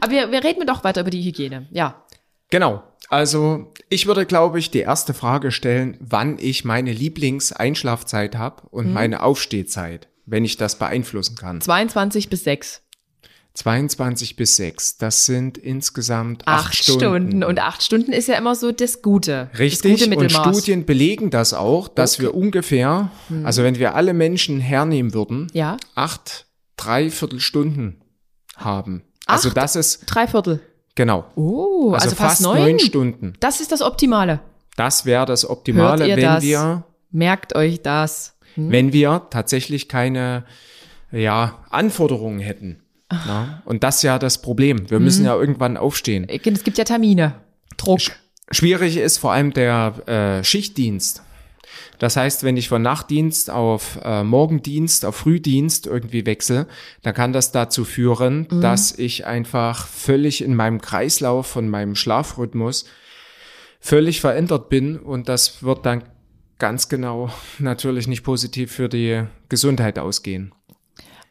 Aber 0.00 0.10
wir, 0.10 0.32
wir 0.32 0.42
reden 0.42 0.66
doch 0.66 0.84
weiter 0.84 1.02
über 1.02 1.10
die 1.10 1.22
Hygiene. 1.22 1.66
Ja. 1.70 2.02
Genau. 2.50 2.82
Also 3.08 3.71
ich 3.92 4.06
würde, 4.06 4.26
glaube 4.26 4.58
ich, 4.58 4.70
die 4.70 4.80
erste 4.80 5.14
Frage 5.14 5.52
stellen, 5.52 5.96
wann 6.00 6.38
ich 6.38 6.64
meine 6.64 6.92
Lieblingseinschlafzeit 6.92 8.36
habe 8.36 8.62
und 8.70 8.88
Mhm. 8.88 8.92
meine 8.92 9.22
Aufstehzeit, 9.22 10.08
wenn 10.26 10.44
ich 10.44 10.56
das 10.56 10.78
beeinflussen 10.78 11.36
kann. 11.36 11.60
22 11.60 12.28
bis 12.30 12.44
6. 12.44 12.82
22 13.54 14.36
bis 14.36 14.56
6, 14.56 14.96
das 14.96 15.26
sind 15.26 15.58
insgesamt 15.58 16.48
Acht, 16.48 16.68
acht, 16.68 16.74
Stunden. 16.76 17.00
Stunden. 17.00 17.44
Und 17.44 17.60
acht 17.60 17.82
Stunden 17.82 18.12
ist 18.12 18.28
ja 18.28 18.36
immer 18.38 18.54
so 18.54 18.72
das 18.72 19.02
Gute. 19.02 19.50
Richtig, 19.58 20.00
Das 20.00 20.08
gute 20.08 20.18
und. 20.20 20.30
Studien 20.32 20.86
belegen 20.86 21.28
das 21.30 21.52
auch, 21.52 21.88
dass 21.88 22.18
wir 22.18 22.34
ungefähr, 22.34 23.10
also 23.44 23.62
wenn 23.62 23.78
wir 23.78 23.94
alle 23.94 24.14
Menschen 24.14 24.58
hernehmen 24.58 25.12
würden, 25.12 25.48
Ja. 25.52 25.76
acht 25.94 26.46
Dreiviertelstunden 26.78 28.00
haben. 28.56 29.02
Also 29.26 29.48
Acht? 29.50 29.56
das 29.58 29.76
ist, 29.76 30.04
Drei 30.06 30.26
Viertel. 30.26 30.60
Genau, 30.94 31.24
Oh, 31.36 31.92
also, 31.92 32.06
also, 32.06 32.16
fast, 32.16 32.18
fast 32.18 32.42
neun. 32.42 32.58
neun 32.58 32.78
Stunden. 32.78 33.32
Das 33.40 33.60
ist 33.60 33.72
das 33.72 33.82
Optimale. 33.82 34.40
Das 34.76 35.04
wäre 35.04 35.26
das 35.26 35.48
Optimale, 35.48 36.06
wenn 36.08 36.20
das? 36.20 36.42
wir 36.42 36.84
Merkt 37.10 37.54
euch 37.54 37.82
das. 37.82 38.36
wenn 38.56 38.92
wir 38.92 39.26
tatsächlich 39.30 39.88
keine 39.88 40.44
ja, 41.10 41.58
Anforderungen 41.70 42.40
hätten. 42.40 42.80
Na? 43.10 43.62
Und 43.66 43.84
das 43.84 43.96
ist 43.96 44.02
ja 44.02 44.18
das 44.18 44.40
Problem. 44.40 44.90
Wir 44.90 44.98
müssen 44.98 45.26
ja 45.26 45.36
irgendwann 45.36 45.76
aufstehen. 45.76 46.26
Es 46.28 46.64
gibt 46.64 46.78
ja 46.78 46.84
Termine. 46.84 47.34
Druck. 47.76 48.00
Schwierig 48.50 48.96
ist 48.96 49.18
vor 49.18 49.32
allem 49.32 49.52
der 49.52 50.38
äh, 50.40 50.44
Schichtdienst. 50.44 51.22
Das 52.02 52.16
heißt, 52.16 52.42
wenn 52.42 52.56
ich 52.56 52.68
von 52.68 52.82
Nachtdienst 52.82 53.48
auf 53.48 53.96
äh, 54.02 54.24
Morgendienst, 54.24 55.04
auf 55.04 55.14
Frühdienst 55.14 55.86
irgendwie 55.86 56.26
wechsle, 56.26 56.66
dann 57.02 57.14
kann 57.14 57.32
das 57.32 57.52
dazu 57.52 57.84
führen, 57.84 58.48
dass 58.60 58.90
ich 58.98 59.24
einfach 59.24 59.86
völlig 59.86 60.42
in 60.42 60.56
meinem 60.56 60.80
Kreislauf 60.80 61.46
von 61.46 61.68
meinem 61.68 61.94
Schlafrhythmus 61.94 62.86
völlig 63.78 64.20
verändert 64.20 64.68
bin 64.68 64.98
und 64.98 65.28
das 65.28 65.62
wird 65.62 65.86
dann 65.86 66.02
ganz 66.58 66.88
genau 66.88 67.30
natürlich 67.60 68.08
nicht 68.08 68.24
positiv 68.24 68.72
für 68.72 68.88
die 68.88 69.22
Gesundheit 69.48 70.00
ausgehen. 70.00 70.52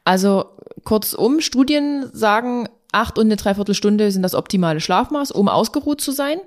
Also 0.06 0.46
kurzum, 0.86 1.42
Studien 1.42 2.10
sagen, 2.13 2.70
acht 2.94 3.18
und 3.18 3.25
eine 3.25 3.36
Dreiviertelstunde 3.36 4.10
sind 4.10 4.24
das 4.24 4.36
optimale 4.36 4.80
Schlafmaß, 4.80 5.32
um 5.32 5.50
ausgeruht 5.50 6.00
zu 6.00 6.13
sein. 6.13 6.38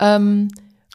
Ähm, 0.00 0.48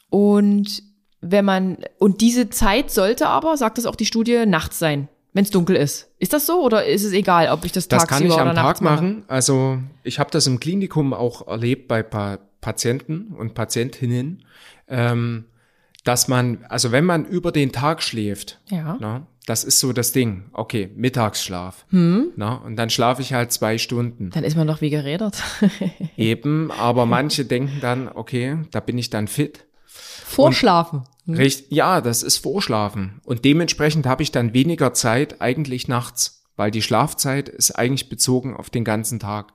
und 0.09 0.83
wenn 1.27 1.45
man, 1.45 1.77
und 1.97 2.21
diese 2.21 2.49
Zeit 2.49 2.91
sollte 2.91 3.27
aber, 3.27 3.57
sagt 3.57 3.77
das 3.77 3.85
auch 3.85 3.95
die 3.95 4.05
Studie, 4.05 4.45
nachts 4.45 4.77
sein, 4.79 5.07
wenn 5.33 5.43
es 5.43 5.49
dunkel 5.49 5.75
ist. 5.75 6.09
Ist 6.19 6.33
das 6.33 6.45
so 6.45 6.61
oder 6.61 6.85
ist 6.85 7.03
es 7.03 7.13
egal, 7.13 7.49
ob 7.51 7.65
ich 7.65 7.71
das, 7.71 7.87
Das 7.87 8.03
tagsüber 8.05 8.17
kann 8.19 8.27
ich 8.27 8.33
oder 8.33 8.49
am 8.49 8.55
nachts 8.55 8.79
Tag 8.79 8.81
mache? 8.81 9.03
machen. 9.03 9.23
Also 9.27 9.79
ich 10.03 10.19
habe 10.19 10.29
das 10.31 10.45
im 10.47 10.59
Klinikum 10.59 11.13
auch 11.13 11.47
erlebt 11.47 11.87
bei 11.87 12.03
pa 12.03 12.37
Patienten 12.61 13.33
und 13.37 13.53
Patientinnen, 13.53 14.43
ähm, 14.87 15.45
dass 16.03 16.27
man, 16.27 16.65
also 16.69 16.91
wenn 16.91 17.05
man 17.05 17.25
über 17.25 17.51
den 17.51 17.71
Tag 17.71 18.01
schläft, 18.01 18.59
Ja. 18.71 18.97
na, 18.99 19.27
das 19.45 19.63
ist 19.63 19.79
so 19.79 19.93
das 19.93 20.11
Ding. 20.13 20.45
Okay, 20.53 20.89
Mittagsschlaf. 20.95 21.85
Hm. 21.91 22.29
Na, 22.35 22.55
und 22.55 22.75
dann 22.75 22.89
schlafe 22.89 23.21
ich 23.21 23.33
halt 23.33 23.51
zwei 23.51 23.77
Stunden. 23.77 24.31
Dann 24.31 24.43
ist 24.43 24.57
man 24.57 24.65
doch 24.65 24.81
wie 24.81 24.89
gerädert. 24.89 25.43
Eben, 26.17 26.71
aber 26.71 27.05
manche 27.05 27.45
denken 27.45 27.77
dann, 27.81 28.07
okay, 28.11 28.57
da 28.71 28.79
bin 28.79 28.97
ich 28.97 29.11
dann 29.11 29.27
fit. 29.27 29.65
Vorschlafen. 29.85 31.03
Richt, 31.27 31.71
ja, 31.71 32.01
das 32.01 32.21
ist 32.23 32.37
Vorschlafen. 32.37 33.19
Und 33.23 33.45
dementsprechend 33.45 34.05
habe 34.05 34.23
ich 34.23 34.31
dann 34.31 34.53
weniger 34.53 34.93
Zeit 34.93 35.41
eigentlich 35.41 35.87
nachts, 35.87 36.43
weil 36.55 36.71
die 36.71 36.81
Schlafzeit 36.81 37.49
ist 37.49 37.71
eigentlich 37.71 38.09
bezogen 38.09 38.55
auf 38.55 38.69
den 38.69 38.83
ganzen 38.83 39.19
Tag. 39.19 39.53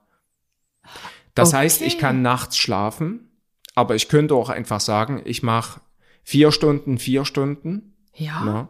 Das 1.35 1.51
Okay. 1.51 1.59
heißt, 1.59 1.83
ich 1.83 1.99
kann 1.99 2.23
nachts 2.23 2.57
schlafen, 2.57 3.31
aber 3.75 3.95
ich 3.95 4.09
könnte 4.09 4.35
auch 4.35 4.49
einfach 4.49 4.81
sagen, 4.81 5.23
ich 5.25 5.43
mache 5.43 5.81
vier 6.25 6.51
Stunden, 6.53 6.99
vier 6.99 7.25
Stunden. 7.25 7.95
Ja. 8.15 8.43
Na, 8.45 8.69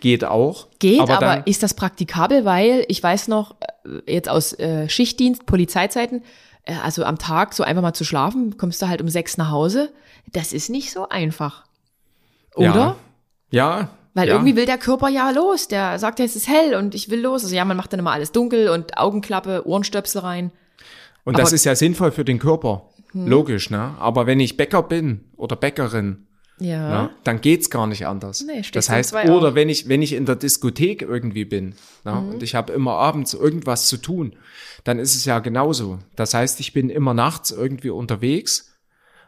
geht 0.00 0.24
auch. 0.24 0.68
Geht, 0.80 1.00
aber, 1.00 1.16
aber 1.16 1.26
dann, 1.36 1.44
ist 1.44 1.62
das 1.62 1.74
praktikabel, 1.74 2.44
weil 2.44 2.84
ich 2.88 3.00
weiß 3.02 3.28
noch, 3.28 3.56
äh, 3.84 4.12
jetzt 4.12 4.28
aus 4.28 4.52
äh, 4.58 4.88
Schichtdienst, 4.88 5.46
Polizeizeiten, 5.46 6.22
äh, 6.64 6.74
also 6.82 7.04
am 7.04 7.18
Tag 7.18 7.54
so 7.54 7.62
einfach 7.62 7.82
mal 7.82 7.94
zu 7.94 8.04
schlafen, 8.04 8.56
kommst 8.56 8.82
du 8.82 8.88
halt 8.88 9.00
um 9.00 9.08
sechs 9.08 9.36
nach 9.36 9.50
Hause. 9.50 9.92
Das 10.32 10.52
ist 10.52 10.70
nicht 10.70 10.90
so 10.90 11.08
einfach. 11.08 11.64
Oder? 12.54 12.96
Ja. 13.50 13.80
ja 13.80 13.88
Weil 14.14 14.28
ja. 14.28 14.34
irgendwie 14.34 14.56
will 14.56 14.66
der 14.66 14.78
Körper 14.78 15.08
ja 15.08 15.30
los. 15.30 15.68
Der 15.68 15.98
sagt 15.98 16.18
ja, 16.18 16.24
es 16.24 16.36
ist 16.36 16.48
hell 16.48 16.74
und 16.74 16.94
ich 16.94 17.10
will 17.10 17.20
los. 17.20 17.44
Also 17.44 17.54
ja, 17.54 17.64
man 17.64 17.76
macht 17.76 17.92
dann 17.92 18.00
immer 18.00 18.12
alles 18.12 18.32
dunkel 18.32 18.68
und 18.68 18.98
Augenklappe, 18.98 19.66
Ohrenstöpsel 19.66 20.20
rein. 20.22 20.52
Und 21.24 21.38
das 21.38 21.48
aber- 21.48 21.54
ist 21.56 21.64
ja 21.64 21.74
sinnvoll 21.74 22.10
für 22.12 22.24
den 22.24 22.38
Körper. 22.38 22.88
Logisch, 23.14 23.68
ne? 23.68 23.94
Aber 23.98 24.26
wenn 24.26 24.40
ich 24.40 24.56
Bäcker 24.56 24.82
bin 24.82 25.26
oder 25.36 25.54
Bäckerin, 25.54 26.26
Ja. 26.58 26.88
ne, 27.02 27.10
dann 27.24 27.42
geht's 27.42 27.68
gar 27.68 27.86
nicht 27.86 28.06
anders. 28.06 28.42
Nee, 28.42 28.62
das 28.72 28.88
heißt, 28.88 29.12
oder 29.14 29.54
wenn 29.54 29.68
ich, 29.68 29.86
wenn 29.86 30.00
ich 30.00 30.14
in 30.14 30.24
der 30.24 30.36
Diskothek 30.36 31.02
irgendwie 31.02 31.44
bin 31.44 31.74
ne, 32.04 32.12
Mhm. 32.14 32.28
und 32.30 32.42
ich 32.42 32.54
habe 32.54 32.72
immer 32.72 32.92
abends 32.92 33.34
irgendwas 33.34 33.86
zu 33.88 33.98
tun, 33.98 34.34
dann 34.84 34.98
ist 34.98 35.14
es 35.14 35.26
ja 35.26 35.40
genauso. 35.40 35.98
Das 36.16 36.32
heißt, 36.32 36.58
ich 36.60 36.72
bin 36.72 36.88
immer 36.88 37.12
nachts 37.12 37.50
irgendwie 37.50 37.90
unterwegs 37.90 38.72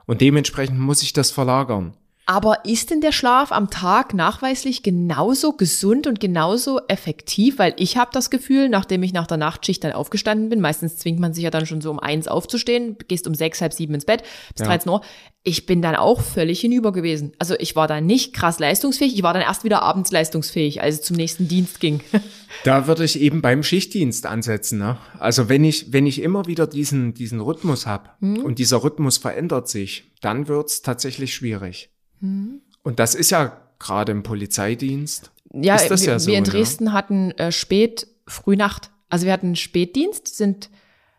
und 0.06 0.22
dementsprechend 0.22 0.78
muss 0.78 1.02
ich 1.02 1.12
das 1.12 1.30
verlagern. 1.30 1.94
Aber 2.26 2.64
ist 2.64 2.90
denn 2.90 3.02
der 3.02 3.12
Schlaf 3.12 3.52
am 3.52 3.68
Tag 3.68 4.14
nachweislich 4.14 4.82
genauso 4.82 5.52
gesund 5.52 6.06
und 6.06 6.20
genauso 6.20 6.80
effektiv? 6.88 7.58
Weil 7.58 7.74
ich 7.76 7.98
habe 7.98 8.10
das 8.14 8.30
Gefühl, 8.30 8.70
nachdem 8.70 9.02
ich 9.02 9.12
nach 9.12 9.26
der 9.26 9.36
Nachtschicht 9.36 9.84
dann 9.84 9.92
aufgestanden 9.92 10.48
bin, 10.48 10.60
meistens 10.60 10.96
zwingt 10.96 11.20
man 11.20 11.34
sich 11.34 11.44
ja 11.44 11.50
dann 11.50 11.66
schon 11.66 11.82
so 11.82 11.90
um 11.90 11.98
eins 12.00 12.26
aufzustehen, 12.26 12.96
gehst 13.08 13.26
um 13.26 13.34
sechs, 13.34 13.60
halb 13.60 13.74
sieben 13.74 13.92
ins 13.94 14.06
Bett, 14.06 14.22
bis 14.54 14.60
Ja. 14.60 14.66
13 14.66 14.90
Uhr. 14.90 15.02
Ich 15.46 15.66
bin 15.66 15.82
dann 15.82 15.94
auch 15.96 16.22
völlig 16.22 16.60
hinüber 16.60 16.92
gewesen. 16.92 17.32
Also 17.38 17.54
ich 17.58 17.76
war 17.76 17.86
dann 17.86 18.06
nicht 18.06 18.32
krass 18.32 18.58
leistungsfähig, 18.58 19.14
ich 19.14 19.22
war 19.22 19.34
dann 19.34 19.42
erst 19.42 19.62
wieder 19.62 19.82
abends 19.82 20.10
leistungsfähig, 20.10 20.80
als 20.80 20.94
es 20.94 21.02
zum 21.02 21.16
nächsten 21.16 21.48
Dienst 21.48 21.80
ging. 21.80 22.00
Da 22.62 22.86
würde 22.86 23.04
ich 23.04 23.20
eben 23.20 23.42
beim 23.42 23.64
Schichtdienst 23.64 24.26
ansetzen. 24.26 24.78
Ne? 24.78 24.96
Also 25.18 25.48
wenn 25.48 25.64
ich, 25.64 25.92
wenn 25.92 26.06
ich 26.06 26.22
immer 26.22 26.46
wieder 26.46 26.68
diesen, 26.68 27.12
diesen 27.12 27.40
Rhythmus 27.40 27.84
habe 27.84 28.10
Mhm. 28.20 28.38
und 28.44 28.58
dieser 28.60 28.82
Rhythmus 28.84 29.18
verändert 29.18 29.68
sich, 29.68 30.12
dann 30.22 30.46
wird's 30.46 30.80
tatsächlich 30.80 31.34
schwierig. 31.34 31.90
Mhm. 32.24 32.60
Und 32.82 32.98
das 32.98 33.14
ist 33.14 33.30
ja 33.30 33.60
gerade 33.78 34.12
im 34.12 34.22
Polizeidienst. 34.22 35.30
Ja, 35.52 35.76
Ist 35.76 35.90
das 35.90 36.02
wir, 36.02 36.12
ja 36.12 36.18
so, 36.18 36.30
wir 36.30 36.38
in? 36.38 36.44
Dresden 36.44 36.92
hatten 36.92 37.30
äh, 37.32 37.52
spät, 37.52 38.06
Frühnacht. 38.26 38.90
Also 39.08 39.26
wir 39.26 39.32
hatten 39.32 39.54
Spätdienst, 39.54 40.36
sind 40.36 40.70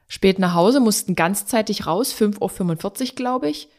spät 0.07 0.39
nach 0.39 0.53
Hause, 0.53 0.79
mussten 0.79 1.15
ganzzeitig 1.15 1.87
raus, 1.87 2.13
5.45 2.13 3.09
Uhr, 3.09 3.15
glaube 3.15 3.49
ich. 3.49 3.69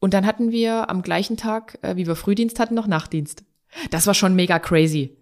Und 0.00 0.14
dann 0.14 0.26
hatten 0.26 0.50
wir 0.50 0.90
am 0.90 1.02
gleichen 1.02 1.36
Tag, 1.36 1.78
äh, 1.82 1.96
wie 1.96 2.06
wir 2.06 2.16
Frühdienst 2.16 2.60
hatten, 2.60 2.74
noch 2.74 2.86
Nachtdienst. 2.86 3.44
Das 3.90 4.06
war 4.06 4.14
schon 4.14 4.34
mega 4.34 4.58
crazy. 4.58 5.16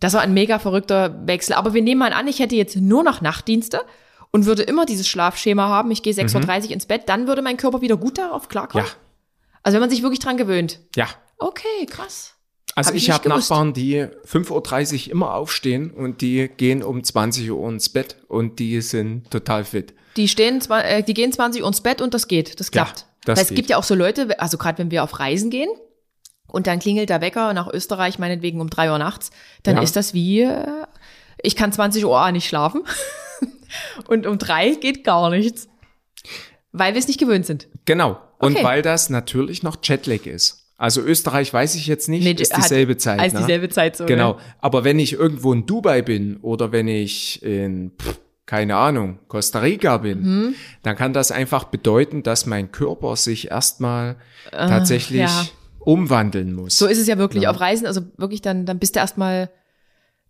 Das 0.00 0.14
war 0.14 0.20
ein 0.20 0.34
mega 0.34 0.58
verrückter 0.58 1.26
Wechsel. 1.26 1.54
Aber 1.54 1.74
wir 1.74 1.82
nehmen 1.82 1.98
mal 1.98 2.12
an, 2.12 2.28
ich 2.28 2.38
hätte 2.38 2.56
jetzt 2.56 2.76
nur 2.76 3.02
noch 3.02 3.20
Nachtdienste 3.20 3.82
und 4.30 4.46
würde 4.46 4.62
immer 4.62 4.86
dieses 4.86 5.08
Schlafschema 5.08 5.68
haben. 5.68 5.90
Ich 5.90 6.02
gehe 6.02 6.12
6.30 6.12 6.64
Uhr 6.66 6.70
ins 6.72 6.86
Bett, 6.86 7.02
dann 7.06 7.26
würde 7.26 7.42
mein 7.42 7.56
Körper 7.56 7.80
wieder 7.80 7.96
gut 7.96 8.18
darauf 8.18 8.48
klarkommen. 8.48 8.86
Mhm. 8.86 8.90
Ja, 8.90 9.03
Also 9.64 9.74
wenn 9.74 9.80
man 9.80 9.90
sich 9.90 10.02
wirklich 10.02 10.20
dran 10.20 10.36
gewöhnt. 10.36 10.78
ja. 10.94 11.08
Okay, 11.38 11.84
krass. 11.90 12.30
Also 12.76 12.88
Hab 12.90 12.94
ich 12.96 13.08
ich, 13.08 13.10
habe. 13.10 13.28
Nachbarn, 13.28 13.72
die 13.72 14.04
5.30 14.24 15.06
Uhr 15.06 15.12
immer 15.12 15.34
aufstehen 15.34 15.90
und 15.90 16.20
die 16.20 16.48
gehen 16.48 16.82
um 16.84 17.02
20 17.02 17.50
Uhr 17.50 17.68
ins 17.68 17.88
Bett 17.88 18.16
und 18.28 18.58
die 18.60 18.80
sind 18.80 19.30
total 19.32 19.64
fit. 19.64 19.94
Die 20.16 20.28
stehen, 20.28 20.60
äh, 20.70 21.02
die 21.02 21.12
gehen 21.12 21.32
20 21.32 21.62
Uhr 21.62 21.68
ins 21.68 21.80
Bett 21.80 22.00
und 22.00 22.14
das 22.14 22.28
geht, 22.28 22.60
das 22.60 22.68
Ja, 22.72 22.84
klappt. 22.84 23.06
das 23.24 23.36
Weil 23.36 23.42
es 23.42 23.48
geht. 23.48 23.56
gibt 23.56 23.70
ja 23.70 23.76
auch 23.78 23.82
so 23.84 23.94
Leute, 23.96 24.38
also 24.40 24.58
gerade 24.58 24.78
wenn 24.78 24.90
wir 24.92 25.02
auf 25.02 25.18
Reisen 25.18 25.50
gehen 25.50 25.68
und 26.46 26.66
dann 26.68 26.78
klingelt 26.78 27.10
der 27.10 27.20
Wecker 27.20 27.52
nach 27.52 27.66
Österreich 27.72 28.18
meinetwegen 28.20 28.60
um 28.60 28.70
drei 28.70 28.90
Uhr 28.90 28.98
nachts, 28.98 29.30
dann 29.64 29.76
Ja. 29.76 29.82
ist 29.82 29.96
das 29.96 30.14
wie, 30.14 30.42
äh, 30.42 30.66
ich 31.42 31.56
kann 31.56 31.72
20 31.72 32.04
Uhr 32.06 32.30
nicht 32.32 32.48
schlafen 32.48 32.82
und 34.08 34.26
um 34.26 34.38
drei 34.38 34.70
geht 34.70 35.04
gar 35.04 35.30
nichts, 35.30 35.68
weil 36.72 36.94
wir 36.94 36.98
es 36.98 37.08
nicht 37.08 37.18
gewöhnt 37.20 37.46
sind. 37.46 37.68
Genau. 37.84 38.18
Und 38.44 38.54
Okay. 38.56 38.64
weil 38.64 38.82
das 38.82 39.10
natürlich 39.10 39.62
noch 39.62 39.76
Jetlag 39.82 40.26
ist. 40.26 40.60
Also 40.76 41.00
Österreich 41.02 41.52
weiß 41.52 41.76
ich 41.76 41.86
jetzt 41.86 42.08
nicht, 42.08 42.24
Nee, 42.24 42.32
ist 42.32 42.56
dieselbe 42.56 42.96
Zeit. 42.96 43.20
Als 43.20 43.32
ne? 43.32 43.40
dieselbe 43.40 43.68
Zeit 43.68 43.96
so. 43.96 44.06
Genau. 44.06 44.38
Aber 44.60 44.82
wenn 44.84 44.98
ich 44.98 45.12
irgendwo 45.12 45.52
in 45.52 45.66
Dubai 45.66 46.02
bin 46.02 46.36
oder 46.38 46.72
wenn 46.72 46.88
ich 46.88 47.42
in, 47.44 47.92
pff, 48.00 48.18
keine 48.46 48.76
Ahnung, 48.76 49.20
Costa 49.28 49.60
Rica 49.60 49.98
bin, 49.98 50.20
Mhm. 50.22 50.54
dann 50.82 50.96
kann 50.96 51.12
das 51.12 51.30
einfach 51.30 51.64
bedeuten, 51.64 52.22
dass 52.22 52.44
mein 52.46 52.72
Körper 52.72 53.14
sich 53.16 53.50
erstmal 53.50 54.16
tatsächlich 54.50 55.20
Äh, 55.20 55.24
ja. 55.24 55.46
umwandeln 55.80 56.52
muss. 56.52 56.76
So 56.76 56.86
ist 56.86 56.98
es 56.98 57.06
ja 57.06 57.18
wirklich 57.18 57.46
auf 57.48 57.60
Reisen, 57.60 57.86
also 57.86 58.00
wirklich 58.16 58.42
dann, 58.42 58.66
dann 58.66 58.78
bist 58.78 58.96
du 58.96 59.00
erstmal, 59.00 59.50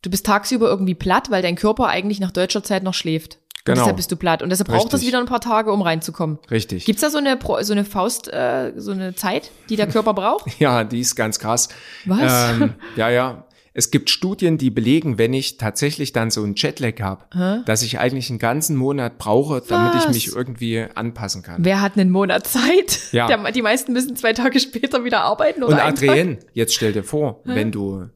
du 0.03 0.11
bist 0.11 0.27
tagsüber 0.27 0.69
irgendwie 0.69 0.95
platt, 0.95 1.31
weil 1.31 1.43
dein 1.43 1.57
Körper 1.57 1.89
eigentlich 1.89 2.21
nach 2.21 2.31
deutscher 2.33 2.63
Zeit 2.63 2.83
noch 2.83 2.95
schläft. 2.95 3.39
Und 3.67 3.73
Genau. 3.73 3.85
deshalb 3.85 3.97
bist 3.97 4.13
du 4.13 4.17
platt. 4.17 4.43
Und 4.43 4.51
deshalb 4.51 4.69
braucht 4.69 4.89
das 4.93 5.01
Richtig. 5.01 5.09
wieder 5.09 5.21
ein 5.21 5.27
paar 5.27 5.41
Tage, 5.41 5.73
um 5.73 5.81
reinzukommen. 5.81 6.39
Richtig. 6.51 6.85
Gibt's 6.85 7.01
da 7.01 7.09
so 7.09 7.17
eine, 7.17 7.39
so 7.63 7.73
eine 7.73 7.87
Faust, 7.87 8.31
äh, 8.31 8.73
so 8.77 8.93
eine 8.93 9.15
Zeit, 9.15 9.51
die 9.71 9.77
der 9.77 9.87
Körper 9.87 10.13
braucht? 10.13 10.45
Ja, 10.59 10.85
die 10.85 11.01
ist 11.01 11.15
ganz 11.17 11.39
krass. 11.39 11.71
Was? 12.05 12.51
Ähm, 12.61 12.75
ja, 12.97 13.09
ja. 13.09 13.45
Es 13.77 13.91
gibt 13.91 14.09
Studien, 14.11 14.57
die 14.59 14.71
belegen, 14.71 15.17
wenn 15.19 15.33
ich 15.33 15.57
tatsächlich 15.57 16.13
dann 16.13 16.31
so 16.31 16.45
einen 16.45 16.55
Jetlag 16.55 17.01
habe, 17.01 17.63
dass 17.67 17.83
ich 17.83 17.99
eigentlich 17.99 18.31
einen 18.31 18.39
ganzen 18.39 18.77
Monat 18.77 19.19
brauche, 19.19 19.63
damit 19.67 19.95
ich 19.97 20.05
Was? 20.07 20.15
mich 20.15 20.29
irgendwie 20.29 20.87
anpassen 20.95 21.43
kann. 21.43 21.65
Wer 21.65 21.81
hat 21.81 21.97
einen 21.99 22.11
Monat 22.11 22.47
Zeit? 22.47 23.01
Ja. 23.11 23.27
Der, 23.29 23.51
die 23.51 23.63
meisten 23.63 23.93
müssen 23.93 24.15
zwei 24.15 24.33
Tage 24.33 24.61
später 24.61 25.03
wieder 25.05 25.23
arbeiten 25.23 25.65
oder 25.65 25.75
Und. 25.75 25.81
Adrienne, 25.81 26.39
jetzt 26.53 26.75
stell 26.75 26.93
dir 26.93 27.03
vor, 27.03 27.41
wenn 27.45 27.73
du 27.73 28.11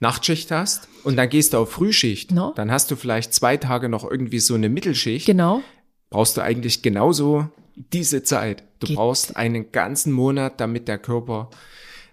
Nachtschicht 0.00 0.50
hast 0.50 0.88
und 1.04 1.16
dann 1.16 1.28
gehst 1.28 1.52
du 1.52 1.58
auf 1.58 1.72
Frühschicht, 1.72 2.30
No. 2.32 2.52
dann 2.56 2.70
hast 2.70 2.90
du 2.90 2.96
vielleicht 2.96 3.34
zwei 3.34 3.56
Tage 3.56 3.88
noch 3.88 4.08
irgendwie 4.08 4.38
so 4.38 4.54
eine 4.54 4.68
Mittelschicht, 4.68 5.26
Genau. 5.26 5.62
brauchst 6.10 6.36
du 6.36 6.40
eigentlich 6.40 6.82
genauso 6.82 7.48
diese 7.92 8.22
Zeit. 8.22 8.62
Du 8.80 8.86
Geht- 8.86 8.96
brauchst 8.96 9.36
einen 9.36 9.72
ganzen 9.72 10.12
Monat, 10.12 10.60
damit 10.60 10.86
der 10.88 10.98
Körper 10.98 11.50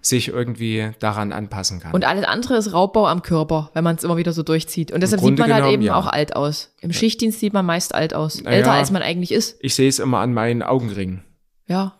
sich 0.02 0.28
irgendwie 0.28 0.92
daran 1.00 1.32
anpassen 1.34 1.80
kann. 1.80 1.92
Und 1.94 2.06
alles 2.06 2.26
andere 2.26 2.58
ist 2.58 2.74
Raubbau 2.74 3.08
am 3.08 3.24
Körper, 3.24 3.72
wenn 3.74 3.84
man 3.84 3.96
es 3.96 4.04
immer 4.04 4.18
wieder 4.18 4.34
so 4.34 4.44
durchzieht. 4.44 4.92
Und 4.92 5.02
deshalb 5.02 5.22
sieht 5.22 5.38
man 5.40 5.48
halt 5.52 5.56
genommen, 5.64 5.74
eben 5.74 5.84
ja. 5.84 5.96
auch 5.96 6.06
alt 6.06 6.36
aus. 6.36 6.72
Im 6.82 6.94
Schichtdienst 6.94 7.40
sieht 7.40 7.54
man 7.54 7.66
meist 7.66 7.96
alt 7.96 8.14
aus. 8.14 8.40
Älter 8.42 8.72
als 8.72 8.92
man 8.92 9.02
eigentlich 9.02 9.32
ist. 9.32 9.58
ich 9.62 9.74
sehe 9.74 9.90
es 9.90 9.98
immer 9.98 10.20
an 10.20 10.34
meinen 10.34 10.62
Augenringen. 10.62 11.24
Ja. 11.68 11.96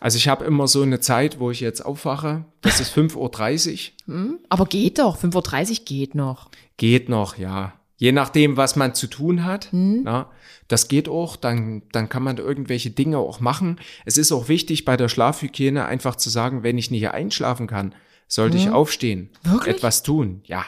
Also 0.00 0.16
ich 0.16 0.28
habe 0.28 0.44
immer 0.46 0.66
so 0.66 0.82
eine 0.82 1.00
Zeit, 1.00 1.38
wo 1.38 1.50
ich 1.50 1.60
jetzt 1.60 1.84
aufwache. 1.84 2.44
Das 2.62 2.80
ist 2.80 2.96
5.30 2.96 3.90
Uhr. 4.08 4.38
Aber 4.48 4.64
geht 4.66 4.98
doch. 4.98 5.18
5.30 5.22 5.70
Uhr 5.80 5.84
geht 5.84 6.14
noch. 6.14 6.50
Geht 6.78 7.08
noch, 7.08 7.36
ja. 7.36 7.74
Je 7.98 8.12
nachdem, 8.12 8.56
was 8.56 8.76
man 8.76 8.94
zu 8.94 9.06
tun 9.08 9.44
hat. 9.44 9.68
Na, 9.72 10.30
das 10.68 10.88
geht 10.88 11.06
auch. 11.08 11.36
Dann, 11.36 11.82
dann 11.92 12.08
kann 12.08 12.22
man 12.22 12.38
irgendwelche 12.38 12.88
Dinge 12.90 13.18
auch 13.18 13.40
machen. 13.40 13.78
Es 14.06 14.16
ist 14.16 14.32
auch 14.32 14.48
wichtig 14.48 14.86
bei 14.86 14.96
der 14.96 15.10
Schlafhygiene 15.10 15.84
einfach 15.84 16.16
zu 16.16 16.30
sagen, 16.30 16.62
wenn 16.62 16.78
ich 16.78 16.90
nicht 16.90 17.10
einschlafen 17.10 17.66
kann, 17.66 17.94
sollte 18.26 18.56
ich 18.56 18.70
aufstehen. 18.70 19.28
Wirklich? 19.42 19.76
Etwas 19.76 20.02
tun. 20.02 20.40
Ja. 20.46 20.64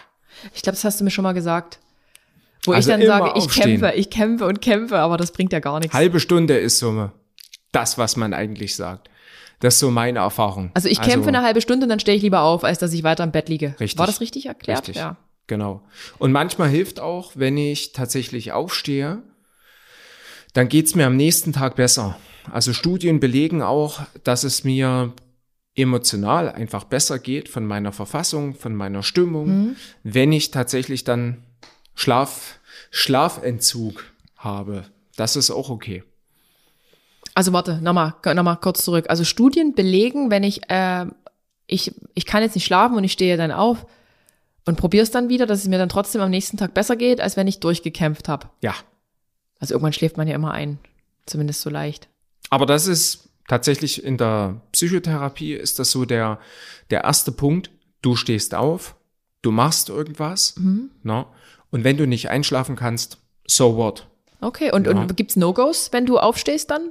Ich 0.52 0.60
glaube, 0.62 0.74
das 0.76 0.84
hast 0.84 1.00
du 1.00 1.04
mir 1.04 1.10
schon 1.10 1.22
mal 1.22 1.32
gesagt. 1.32 1.78
Wo 2.64 2.72
Also 2.72 2.90
ich 2.92 2.98
dann 2.98 3.06
sage, 3.06 3.30
ich 3.36 3.44
aufstehen. 3.44 3.80
kämpfe, 3.80 3.92
ich 3.96 4.10
kämpfe 4.10 4.46
und 4.46 4.60
kämpfe, 4.60 4.98
aber 4.98 5.16
das 5.16 5.32
bringt 5.32 5.52
ja 5.54 5.60
gar 5.60 5.80
nichts. 5.80 5.94
Halbe 5.94 6.20
Stunde 6.20 6.58
ist 6.58 6.78
so 6.78 7.10
das, 7.72 7.96
was 7.96 8.16
man 8.16 8.34
eigentlich 8.34 8.76
sagt. 8.76 9.08
Das 9.62 9.74
ist 9.74 9.80
so 9.80 9.92
meine 9.92 10.18
Erfahrung. 10.18 10.72
Also 10.74 10.88
ich 10.88 11.00
kämpfe 11.00 11.28
eine 11.28 11.42
halbe 11.42 11.60
Stunde 11.60 11.84
und 11.84 11.88
dann 11.88 12.00
stehe 12.00 12.16
ich 12.16 12.22
lieber 12.24 12.40
auf, 12.40 12.64
als 12.64 12.80
dass 12.80 12.92
ich 12.92 13.04
weiter 13.04 13.22
im 13.22 13.30
Bett 13.30 13.48
liege. 13.48 13.76
Richtig. 13.78 13.96
War 13.96 14.06
das 14.08 14.20
richtig 14.20 14.46
erklärt? 14.46 14.80
Richtig. 14.80 14.96
Ja. 14.96 15.18
Genau. 15.46 15.82
Und 16.18 16.32
manchmal 16.32 16.68
hilft 16.68 16.98
auch, 16.98 17.32
wenn 17.36 17.56
ich 17.56 17.92
tatsächlich 17.92 18.50
aufstehe, 18.50 19.22
dann 20.52 20.68
geht's 20.68 20.96
mir 20.96 21.06
am 21.06 21.16
nächsten 21.16 21.52
Tag 21.52 21.76
besser. 21.76 22.18
Also 22.50 22.72
Studien 22.72 23.20
belegen 23.20 23.62
auch, 23.62 24.00
dass 24.24 24.42
es 24.42 24.64
mir 24.64 25.12
emotional 25.76 26.50
einfach 26.50 26.82
besser 26.82 27.20
geht 27.20 27.48
von 27.48 27.64
meiner 27.64 27.92
Verfassung, 27.92 28.56
von 28.56 28.74
meiner 28.74 29.04
Stimmung, 29.04 29.76
wenn 30.02 30.32
ich 30.32 30.50
tatsächlich 30.50 31.04
dann 31.04 31.44
Schlaf, 31.94 32.58
Schlafentzug 32.90 34.06
habe. 34.36 34.86
Das 35.14 35.36
ist 35.36 35.52
auch 35.52 35.70
okay. 35.70 36.02
Also 37.34 37.52
warte, 37.52 37.80
nochmal, 37.80 38.14
nochmal 38.34 38.56
kurz 38.56 38.84
zurück. 38.84 39.06
Also 39.08 39.24
Studien 39.24 39.74
belegen, 39.74 40.30
wenn 40.30 40.42
ich, 40.42 40.68
äh, 40.70 41.06
ich, 41.66 41.94
ich 42.14 42.26
kann 42.26 42.42
jetzt 42.42 42.54
nicht 42.54 42.64
schlafen 42.66 42.96
und 42.96 43.04
ich 43.04 43.12
stehe 43.12 43.36
dann 43.36 43.52
auf 43.52 43.86
und 44.66 44.76
probiere 44.76 45.02
es 45.02 45.10
dann 45.10 45.28
wieder, 45.28 45.46
dass 45.46 45.60
es 45.60 45.68
mir 45.68 45.78
dann 45.78 45.88
trotzdem 45.88 46.20
am 46.20 46.30
nächsten 46.30 46.56
Tag 46.56 46.74
besser 46.74 46.96
geht, 46.96 47.20
als 47.20 47.36
wenn 47.36 47.48
ich 47.48 47.60
durchgekämpft 47.60 48.28
habe. 48.28 48.48
Ja. 48.60 48.74
Also 49.58 49.74
irgendwann 49.74 49.92
schläft 49.92 50.16
man 50.16 50.28
ja 50.28 50.34
immer 50.34 50.52
ein. 50.52 50.78
Zumindest 51.26 51.62
so 51.62 51.70
leicht. 51.70 52.08
Aber 52.50 52.66
das 52.66 52.86
ist 52.86 53.28
tatsächlich 53.48 54.04
in 54.04 54.18
der 54.18 54.60
Psychotherapie 54.72 55.54
ist 55.54 55.78
das 55.78 55.90
so 55.90 56.04
der, 56.04 56.38
der 56.90 57.04
erste 57.04 57.32
Punkt. 57.32 57.70
Du 58.02 58.16
stehst 58.16 58.54
auf, 58.54 58.96
du 59.42 59.52
machst 59.52 59.88
irgendwas, 59.88 60.54
ne? 61.02 61.26
und 61.70 61.84
wenn 61.84 61.96
du 61.96 62.06
nicht 62.06 62.28
einschlafen 62.28 62.74
kannst, 62.76 63.18
so 63.46 63.76
what? 63.76 64.08
Okay, 64.40 64.72
und, 64.72 64.86
Ja. 64.86 64.92
und 64.92 65.16
gibt's 65.16 65.36
No-Gos, 65.36 65.92
wenn 65.92 66.06
du 66.06 66.18
aufstehst 66.18 66.70
dann? 66.70 66.90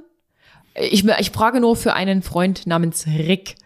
Ich, 0.74 1.04
ich 1.06 1.30
frage 1.30 1.60
nur 1.60 1.76
für 1.76 1.92
einen 1.94 2.22
Freund 2.22 2.66
namens 2.66 3.06
Rick. 3.06 3.56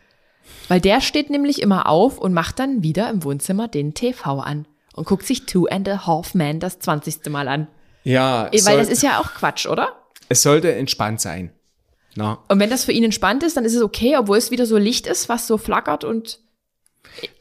Weil 0.69 0.81
der 0.81 1.01
steht 1.01 1.31
nämlich 1.31 1.63
immer 1.63 1.89
auf 1.89 2.19
und 2.19 2.33
macht 2.33 2.59
dann 2.59 2.83
wieder 2.83 3.09
im 3.11 3.23
Wohnzimmer 3.23 3.69
den 3.69 3.95
TV 3.95 4.41
an 4.41 4.67
und 4.95 5.07
guckt 5.07 5.25
sich 5.27 5.47
Two 5.47 5.67
and 5.67 5.89
a 5.89 6.07
Half 6.07 6.35
Men 6.35 6.59
das 6.61 6.79
20. 6.81 7.27
Mal 7.31 7.47
an. 7.49 7.69
Ja, 8.05 8.49
Weil 8.53 8.59
soll- 8.61 8.77
das 8.79 8.89
ist 8.89 9.03
ja 9.03 9.21
auch 9.21 9.33
Quatsch, 9.35 9.67
oder? 9.67 9.89
es 10.29 10.43
sollte 10.43 10.75
entspannt 10.75 11.21
sein. 11.21 11.53
Na, 12.17 12.39
Und 12.49 12.59
wenn 12.59 12.71
das 12.71 12.85
für 12.85 12.91
ihn 12.93 13.05
entspannt 13.05 13.43
ist, 13.45 13.57
dann 13.57 13.65
ist 13.65 13.75
es 13.75 13.83
okay, 13.83 14.17
obwohl 14.17 14.39
es 14.39 14.51
wieder 14.51 14.67
so 14.67 14.77
Licht 14.77 15.07
ist, 15.07 15.29
was 15.29 15.47
so 15.47 15.57
flackert 15.59 16.03
und 16.03 16.41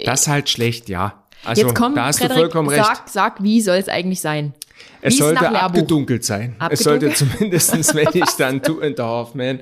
das 0.03 0.21
ist 0.21 0.27
halt 0.27 0.49
schlecht, 0.49 0.89
ja. 0.89 1.23
Also 1.43 1.63
jetzt 1.63 1.75
komm, 1.75 1.95
da 1.95 2.05
hast 2.05 2.17
Frederik, 2.19 2.35
du 2.35 2.41
vollkommen 2.43 2.69
recht. 2.69 2.85
sag, 2.85 3.09
sag, 3.09 3.43
wie 3.43 3.61
soll 3.61 3.77
es 3.77 3.87
eigentlich 3.89 4.21
sein? 4.21 4.53
Es 5.01 5.13
Wie 5.13 5.17
ist 5.17 5.17
sollte 5.19 5.41
Lehrbuch? 5.43 5.59
abgedunkelt 5.59 6.23
sein. 6.23 6.55
Es 6.69 6.79
sollte 6.79 7.09
zumindest, 7.13 7.93
wenn 7.93 8.07
ich 8.13 8.29
dann 8.37 8.61
Two 8.61 8.79
and 8.81 8.99
a 8.99 9.05
Half 9.05 9.35
Man 9.35 9.59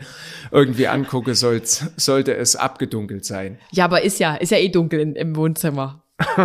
irgendwie 0.51 0.87
angucke, 0.87 1.35
soll's, 1.35 1.85
sollte 1.97 2.35
es 2.35 2.55
abgedunkelt 2.55 3.25
sein. 3.25 3.59
Ja, 3.71 3.85
aber 3.85 4.03
ist 4.03 4.19
ja, 4.19 4.35
ist 4.35 4.51
ja 4.51 4.57
eh 4.57 4.69
dunkel 4.69 4.99
in, 4.99 5.15
im 5.15 5.35
Wohnzimmer. 5.35 6.03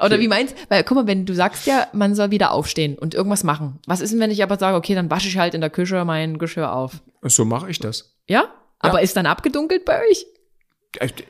Oder 0.00 0.18
wie 0.18 0.28
meinst 0.28 0.56
Weil, 0.68 0.82
guck 0.82 0.96
mal, 0.96 1.06
wenn 1.06 1.26
du 1.26 1.34
sagst 1.34 1.66
ja, 1.66 1.86
man 1.92 2.14
soll 2.14 2.30
wieder 2.30 2.50
aufstehen 2.52 2.98
und 2.98 3.14
irgendwas 3.14 3.44
machen. 3.44 3.78
Was 3.86 4.00
ist 4.00 4.12
denn, 4.12 4.20
wenn 4.20 4.30
ich 4.30 4.42
aber 4.42 4.58
sage, 4.58 4.76
okay, 4.76 4.94
dann 4.94 5.10
wasche 5.10 5.28
ich 5.28 5.38
halt 5.38 5.54
in 5.54 5.60
der 5.60 5.70
Küche 5.70 6.04
mein 6.04 6.38
Geschirr 6.38 6.72
auf? 6.72 7.02
So 7.22 7.44
mache 7.44 7.70
ich 7.70 7.78
das. 7.78 8.16
Ja? 8.26 8.48
Aber 8.80 9.00
ist 9.02 9.16
dann 9.16 9.26
abgedunkelt 9.26 9.84
bei 9.84 10.00
euch? 10.10 10.26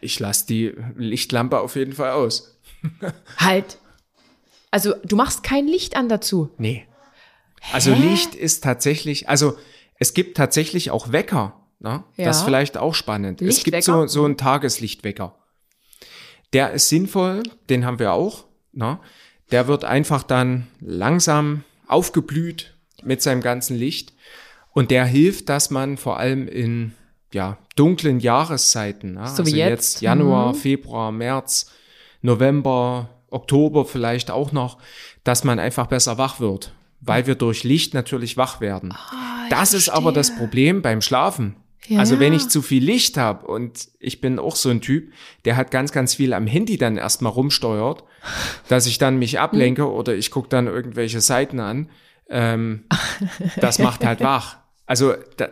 Ich 0.01 0.19
lasse 0.21 0.47
die 0.47 0.73
Lichtlampe 0.97 1.61
auf 1.61 1.77
jeden 1.77 1.93
Fall 1.93 2.11
aus. 2.13 2.59
Halt. 3.39 3.79
Also, 4.75 4.95
du 5.05 5.15
machst 5.15 5.45
kein 5.45 5.69
Licht 5.69 5.97
an 5.97 6.09
dazu. 6.09 6.51
Nee. 6.59 6.85
Also 7.73 7.95
Licht 7.95 8.35
ist 8.35 8.65
tatsächlich, 8.65 9.29
also 9.29 9.57
es 10.01 10.15
gibt 10.15 10.37
tatsächlich 10.37 10.91
auch 10.91 11.13
Wecker. 11.13 11.61
Ne? 11.79 12.03
Ja. 12.17 12.25
Das 12.25 12.39
ist 12.39 12.43
vielleicht 12.43 12.77
auch 12.77 12.93
spannend. 12.93 13.41
Es 13.41 13.63
gibt 13.63 13.85
so, 13.85 14.09
so 14.09 14.25
einen 14.25 14.37
Tageslichtwecker. 14.37 15.37
Der 16.53 16.73
ist 16.73 16.89
sinnvoll, 16.89 17.45
den 17.71 17.87
haben 17.87 18.01
wir 18.01 18.15
auch. 18.15 18.47
Ne? 18.73 18.99
Der 19.53 19.69
wird 19.69 19.85
einfach 19.85 20.25
dann 20.25 20.67
langsam 20.81 21.63
aufgeblüht 21.87 22.75
mit 23.05 23.23
seinem 23.23 23.43
ganzen 23.43 23.77
Licht. 23.77 24.13
Und 24.73 24.91
der 24.91 25.05
hilft, 25.05 25.51
dass 25.51 25.71
man 25.71 25.99
vor 25.99 26.19
allem 26.19 26.49
in 26.49 26.95
ja, 27.33 27.59
dunklen 27.77 28.19
Jahreszeiten, 28.19 29.15
ne? 29.15 29.29
So 29.29 29.43
also 29.43 29.47
wie 29.47 29.57
jetzt. 29.57 30.01
Januar, 30.01 30.53
Mhm. 30.53 30.57
Februar, 30.57 31.13
März, 31.13 31.71
November, 32.23 33.14
Oktober 33.35 33.85
vielleicht 33.85 34.31
auch 34.31 34.53
noch, 34.53 34.79
dass 35.25 35.45
man 35.45 35.59
einfach 35.59 35.87
besser 35.87 36.17
wach 36.19 36.41
wird, 36.41 36.73
weil 37.01 37.27
wir 37.27 37.35
durch 37.35 37.65
Licht 37.65 37.93
natürlich 37.95 38.37
wach 38.37 38.61
werden. 38.61 38.93
Ah, 38.93 39.47
das 39.51 39.75
ist 39.75 39.89
aber 39.89 40.13
das 40.13 40.35
Problem 40.37 40.81
beim 40.83 41.01
Schlafen. 41.03 41.57
Ja, 41.87 41.99
also 41.99 42.19
wenn 42.19 42.33
ich 42.33 42.49
zu 42.49 42.63
viel 42.63 42.83
Licht 42.83 43.19
habe 43.19 43.47
und 43.47 43.89
ich 44.01 44.23
bin 44.23 44.39
auch 44.39 44.57
so 44.57 44.71
ein 44.71 44.81
Typ, 44.81 45.13
der 45.45 45.57
hat 45.57 45.71
ganz, 45.71 45.93
ganz 45.93 46.15
viel 46.15 46.33
am 46.33 46.47
Handy 46.47 46.79
dann 46.79 46.97
erstmal 46.97 47.31
rumsteuert, 47.33 48.05
dass 48.69 48.87
ich 48.87 48.97
dann 48.97 49.19
mich 49.19 49.39
ablenke 49.39 49.91
oder 49.93 50.15
ich 50.15 50.31
gucke 50.31 50.49
dann 50.49 50.67
irgendwelche 50.67 51.21
Seiten 51.21 51.61
an, 51.61 51.91
ähm, 52.31 52.85
das 53.61 53.79
macht 53.79 54.03
halt 54.03 54.21
wach. 54.23 54.57
Also 54.87 55.13
da, 55.37 55.49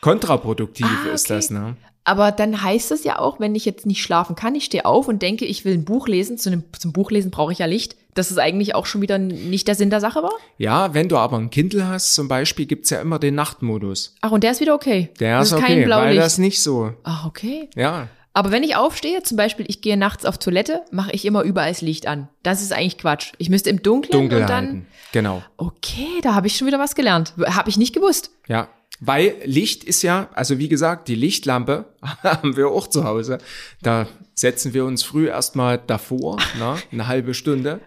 kontraproduktiv 0.00 0.86
Ah, 0.86 1.12
ist 1.12 1.26
okay. 1.26 1.34
das, 1.34 1.50
ne? 1.50 1.76
Aber 2.04 2.32
dann 2.32 2.62
heißt 2.62 2.92
es 2.92 3.02
ja 3.04 3.18
auch, 3.18 3.40
wenn 3.40 3.54
ich 3.54 3.64
jetzt 3.64 3.86
nicht 3.86 4.02
schlafen 4.02 4.36
kann, 4.36 4.54
ich 4.54 4.66
stehe 4.66 4.84
auf 4.84 5.08
und 5.08 5.22
denke, 5.22 5.46
ich 5.46 5.64
will 5.64 5.72
ein 5.74 5.84
Buch 5.86 6.06
lesen. 6.06 6.36
Zu 6.36 6.50
einem, 6.50 6.64
zum 6.78 6.92
Buchlesen 6.92 7.30
brauche 7.30 7.52
ich 7.52 7.58
ja 7.58 7.66
Licht. 7.66 7.96
Dass 8.14 8.30
es 8.30 8.38
eigentlich 8.38 8.74
auch 8.76 8.86
schon 8.86 9.00
wieder 9.00 9.18
nicht 9.18 9.66
der 9.66 9.74
Sinn 9.74 9.90
der 9.90 10.00
Sache 10.00 10.22
war. 10.22 10.30
Ja, 10.56 10.94
wenn 10.94 11.08
du 11.08 11.16
aber 11.16 11.36
ein 11.36 11.50
Kindle 11.50 11.88
hast, 11.88 12.14
zum 12.14 12.28
Beispiel, 12.28 12.66
gibt's 12.66 12.90
ja 12.90 13.00
immer 13.00 13.18
den 13.18 13.34
Nachtmodus. 13.34 14.14
Ach, 14.20 14.30
und 14.30 14.44
der 14.44 14.52
ist 14.52 14.60
wieder 14.60 14.74
okay. 14.74 15.10
Der 15.18 15.38
das 15.38 15.48
ist 15.48 15.54
okay, 15.54 15.62
kein 15.64 15.78
weil 15.78 15.84
Blaulicht. 15.86 16.22
das 16.22 16.38
nicht 16.38 16.62
so, 16.62 16.92
Ach, 17.02 17.26
okay. 17.26 17.68
ja. 17.74 18.06
Aber 18.32 18.50
wenn 18.50 18.64
ich 18.64 18.74
aufstehe, 18.76 19.22
zum 19.22 19.36
Beispiel, 19.36 19.64
ich 19.68 19.80
gehe 19.80 19.96
nachts 19.96 20.24
auf 20.24 20.38
Toilette, 20.38 20.82
mache 20.90 21.12
ich 21.12 21.24
immer 21.24 21.42
überall 21.42 21.70
das 21.70 21.82
Licht 21.82 22.06
an. 22.08 22.28
Das 22.42 22.62
ist 22.62 22.72
eigentlich 22.72 22.98
Quatsch. 22.98 23.32
Ich 23.38 23.48
müsste 23.48 23.70
im 23.70 23.80
Dunkeln 23.82 24.22
Dunkel 24.22 24.42
und 24.42 24.48
dann. 24.50 24.64
halten. 24.66 24.86
Genau. 25.12 25.42
Okay, 25.56 26.08
da 26.22 26.34
habe 26.34 26.48
ich 26.48 26.56
schon 26.56 26.66
wieder 26.66 26.80
was 26.80 26.96
gelernt. 26.96 27.32
Habe 27.46 27.70
ich 27.70 27.76
nicht 27.76 27.94
gewusst. 27.94 28.30
Ja. 28.48 28.68
Weil 29.00 29.36
Licht 29.44 29.84
ist 29.84 30.02
ja, 30.02 30.30
also 30.34 30.58
wie 30.58 30.68
gesagt, 30.68 31.08
die 31.08 31.14
Lichtlampe 31.14 31.86
haben 32.22 32.56
wir 32.56 32.68
auch 32.68 32.86
zu 32.86 33.04
Hause. 33.04 33.38
Da 33.82 34.06
setzen 34.34 34.72
wir 34.72 34.84
uns 34.84 35.02
früh 35.02 35.28
erstmal 35.28 35.78
davor, 35.78 36.38
ne, 36.58 36.76
eine 36.92 37.06
halbe 37.06 37.34
Stunde. 37.34 37.80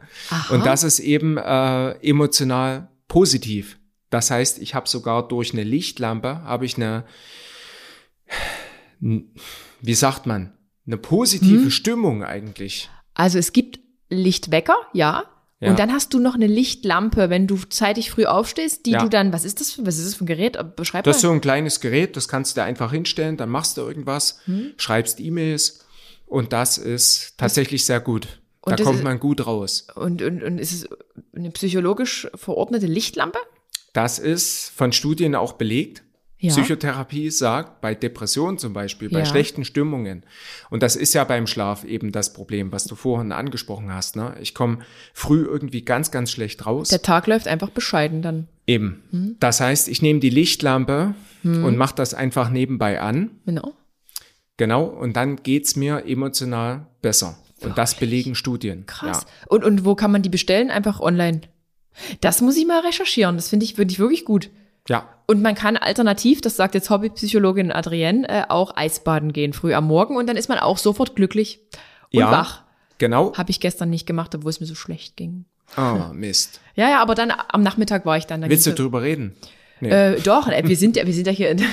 Und 0.49 0.65
das 0.65 0.83
ist 0.83 0.99
eben 0.99 1.37
äh, 1.37 1.91
emotional 2.07 2.89
positiv. 3.07 3.79
Das 4.09 4.31
heißt, 4.31 4.59
ich 4.59 4.75
habe 4.75 4.87
sogar 4.87 5.27
durch 5.27 5.53
eine 5.53 5.63
Lichtlampe 5.63 6.43
habe 6.43 6.65
ich 6.65 6.77
eine, 6.77 7.03
wie 8.99 9.93
sagt 9.93 10.25
man, 10.25 10.53
eine 10.85 10.97
positive 10.97 11.63
Hm? 11.63 11.71
Stimmung 11.71 12.23
eigentlich. 12.23 12.89
Also 13.13 13.37
es 13.37 13.51
gibt 13.51 13.79
Lichtwecker, 14.09 14.77
ja. 14.93 15.23
Ja. 15.59 15.71
Und 15.71 15.79
dann 15.79 15.91
hast 15.91 16.13
du 16.13 16.19
noch 16.19 16.35
eine 16.35 16.45
Lichtlampe, 16.45 17.31
wenn 17.31 17.47
du 17.47 17.57
zeitig 17.69 18.11
früh 18.11 18.25
aufstehst, 18.25 18.85
die 18.85 18.91
Ja. 18.91 19.01
du 19.01 19.09
dann, 19.09 19.33
was 19.33 19.43
ist 19.43 19.59
das, 19.59 19.83
was 19.83 19.97
ist 19.97 20.05
das 20.05 20.13
für 20.15 20.23
ein 20.25 20.27
Gerät? 20.27 20.57
Beschreib 20.75 21.03
Das 21.05 21.17
ist 21.17 21.23
mal. 21.23 21.29
so 21.29 21.33
ein 21.33 21.41
kleines 21.41 21.79
Gerät, 21.79 22.15
das 22.15 22.27
kannst 22.27 22.57
du 22.57 22.63
einfach 22.63 22.91
hinstellen, 22.91 23.37
dann 23.37 23.49
machst 23.49 23.77
du 23.77 23.81
irgendwas, 23.81 24.39
Hm? 24.45 24.73
schreibst 24.77 25.19
E-Mails 25.19 25.79
und 26.27 26.53
das 26.53 26.77
ist 26.77 27.33
tatsächlich 27.37 27.85
sehr 27.85 27.99
gut. 27.99 28.27
Da 28.63 28.71
Und 28.71 28.79
das 28.79 28.85
kommt 28.85 28.97
ist- 28.99 29.03
man 29.03 29.19
gut 29.19 29.47
raus. 29.47 29.87
Und, 29.95 30.21
und, 30.21 30.43
und 30.43 30.59
ist 30.59 30.73
es 30.73 30.87
eine 31.35 31.49
psychologisch 31.51 32.27
verordnete 32.35 32.85
Lichtlampe? 32.85 33.39
Das 33.93 34.19
ist 34.19 34.71
von 34.75 34.91
Studien 34.91 35.33
auch 35.33 35.53
belegt. 35.53 36.03
Ja. 36.39 36.51
Psychotherapie 36.51 37.31
sagt, 37.31 37.81
bei 37.81 37.95
Depressionen 37.95 38.59
zum 38.59 38.71
Beispiel, 38.73 39.09
bei 39.09 39.19
Ja. 39.19 39.25
schlechten 39.25 39.65
Stimmungen. 39.65 40.23
Und 40.69 40.83
das 40.83 40.95
ist 40.95 41.13
ja 41.15 41.23
beim 41.23 41.47
Schlaf 41.47 41.83
eben 41.83 42.11
das 42.11 42.31
Problem, 42.33 42.71
was 42.71 42.85
du 42.85 42.93
vorhin 42.95 43.31
angesprochen 43.31 43.91
hast. 43.91 44.15
Ne? 44.15 44.35
Ich 44.39 44.53
komme 44.53 44.79
früh 45.13 45.43
irgendwie 45.43 45.81
ganz, 45.81 46.11
ganz 46.11 46.29
schlecht 46.31 46.65
raus. 46.67 46.89
Der 46.89 47.01
Tag 47.01 47.25
läuft 47.25 47.47
einfach 47.47 47.69
bescheiden 47.71 48.21
dann. 48.21 48.47
eben. 48.67 49.01
Hm? 49.11 49.35
Das 49.39 49.61
heißt, 49.61 49.87
ich 49.87 50.01
nehme 50.03 50.19
die 50.19 50.29
Lichtlampe 50.29 51.15
und 51.43 51.77
mache 51.77 51.95
das 51.95 52.13
einfach 52.13 52.49
nebenbei 52.49 52.99
an. 53.01 53.31
Genau. 53.45 53.73
Genau, 54.57 54.83
und 54.85 55.15
dann 55.15 55.37
geht's 55.37 55.75
mir 55.75 56.05
emotional 56.07 56.87
besser. 57.01 57.37
Und 57.61 57.77
das 57.77 57.95
belegen 57.95 58.35
Studien. 58.35 58.85
Krass. 58.85 59.25
Ja. 59.25 59.45
Und, 59.47 59.63
und 59.63 59.85
wo 59.85 59.95
kann 59.95 60.11
man 60.11 60.21
die 60.21 60.29
bestellen? 60.29 60.69
Einfach 60.69 60.99
online. 60.99 61.41
Das 62.21 62.41
muss 62.41 62.57
ich 62.57 62.67
mal 62.67 62.81
recherchieren. 62.81 63.35
Das 63.37 63.49
finde 63.49 63.65
ich, 63.65 63.73
finde 63.75 63.91
ich 63.93 63.99
wirklich 63.99 64.25
gut. 64.25 64.49
Ja, 64.89 65.07
Und 65.25 65.41
man 65.41 65.55
kann 65.55 65.77
alternativ, 65.77 66.41
das 66.41 66.55
sagt 66.55 66.75
jetzt 66.75 66.89
Hobbypsychologin 66.89 67.71
Adrienne, 67.71 68.27
äh, 68.29 68.43
auch 68.49 68.75
Eisbaden 68.75 69.33
gehen 69.33 69.53
früh 69.53 69.73
am 69.73 69.87
Morgen 69.87 70.15
und 70.15 70.27
dann 70.27 70.37
ist 70.37 70.49
man 70.49 70.59
auch 70.59 70.77
sofort 70.77 71.15
glücklich 71.15 71.59
und 72.13 72.19
ja, 72.19 72.31
wach. 72.31 72.63
genau. 72.97 73.33
Habe 73.35 73.51
ich 73.51 73.59
gestern 73.59 73.89
nicht 73.89 74.05
gemacht, 74.05 74.33
obwohl 74.35 74.49
es 74.49 74.59
mir 74.59 74.67
so 74.67 74.75
schlecht 74.75 75.17
ging. 75.17 75.45
Ah, 75.75 76.11
Mist. 76.13 76.61
Ja, 76.75 76.89
ja, 76.89 77.01
aber 77.01 77.15
dann 77.15 77.31
am 77.31 77.61
Nachmittag 77.61 78.05
war 78.05 78.17
ich 78.17 78.25
dann. 78.25 78.41
dann 78.41 78.49
Willst 78.49 78.65
du 78.65 78.73
drüber 78.73 79.01
reden? 79.01 79.35
Nee. 79.79 79.89
äh, 79.89 80.19
doch, 80.21 80.47
äh, 80.47 80.63
wir 80.65 80.77
sind 80.77 80.95
ja, 80.95 81.05
wir 81.05 81.13
sind 81.13 81.27
ja 81.27 81.33
hier 81.33 81.51
in, 81.51 81.63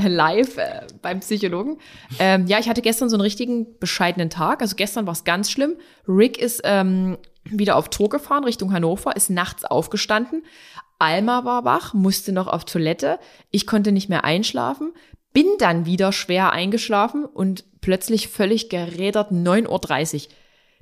live 0.06 0.56
äh, 0.56 0.86
beim 1.02 1.20
Psychologen. 1.20 1.78
Ähm, 2.18 2.46
ja, 2.46 2.58
ich 2.58 2.68
hatte 2.68 2.82
gestern 2.82 3.08
so 3.08 3.16
einen 3.16 3.22
richtigen 3.22 3.78
bescheidenen 3.78 4.30
Tag. 4.30 4.62
Also 4.62 4.76
gestern 4.76 5.06
war 5.06 5.12
es 5.12 5.24
ganz 5.24 5.50
schlimm. 5.50 5.74
Rick 6.08 6.38
ist 6.38 6.62
ähm, 6.64 7.18
wieder 7.44 7.76
auf 7.76 7.88
Tour 7.88 8.08
gefahren 8.08 8.44
Richtung 8.44 8.72
Hannover, 8.72 9.16
ist 9.16 9.30
nachts 9.30 9.64
aufgestanden. 9.64 10.44
Alma 11.00 11.44
war 11.44 11.64
wach, 11.64 11.94
musste 11.94 12.32
noch 12.32 12.46
auf 12.46 12.64
Toilette. 12.64 13.18
Ich 13.50 13.66
konnte 13.66 13.92
nicht 13.92 14.08
mehr 14.08 14.24
einschlafen, 14.24 14.92
bin 15.32 15.46
dann 15.58 15.86
wieder 15.86 16.12
schwer 16.12 16.52
eingeschlafen 16.52 17.24
und 17.24 17.64
plötzlich 17.80 18.28
völlig 18.28 18.68
gerädert 18.68 19.32
9.30 19.32 20.14
Uhr. 20.14 20.32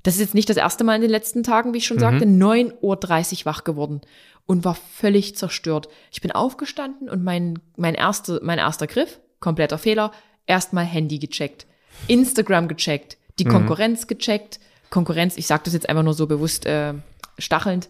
Das 0.02 0.14
ist 0.14 0.20
jetzt 0.20 0.34
nicht 0.34 0.48
das 0.48 0.56
erste 0.56 0.84
Mal 0.84 0.96
in 0.96 1.02
den 1.02 1.10
letzten 1.10 1.42
Tagen, 1.42 1.74
wie 1.74 1.78
ich 1.78 1.86
schon 1.86 1.98
sagte, 1.98 2.24
9.30 2.24 3.40
Uhr 3.40 3.46
wach 3.46 3.64
geworden 3.64 4.00
und 4.46 4.64
war 4.64 4.74
völlig 4.74 5.36
zerstört. 5.36 5.88
Ich 6.10 6.20
bin 6.20 6.32
aufgestanden 6.32 7.08
und 7.08 7.22
mein, 7.22 7.58
mein, 7.76 7.94
erste, 7.94 8.40
mein 8.42 8.58
erster 8.58 8.86
Griff, 8.86 9.20
kompletter 9.40 9.78
Fehler, 9.78 10.12
erstmal 10.46 10.84
Handy 10.84 11.18
gecheckt, 11.18 11.66
Instagram 12.06 12.68
gecheckt, 12.68 13.18
die 13.38 13.44
Konkurrenz 13.44 14.06
gecheckt. 14.06 14.60
Konkurrenz, 14.90 15.36
ich 15.36 15.46
sage 15.46 15.62
das 15.64 15.74
jetzt 15.74 15.88
einfach 15.88 16.02
nur 16.02 16.14
so 16.14 16.26
bewusst 16.26 16.64
äh, 16.64 16.94
stachelnd, 17.38 17.88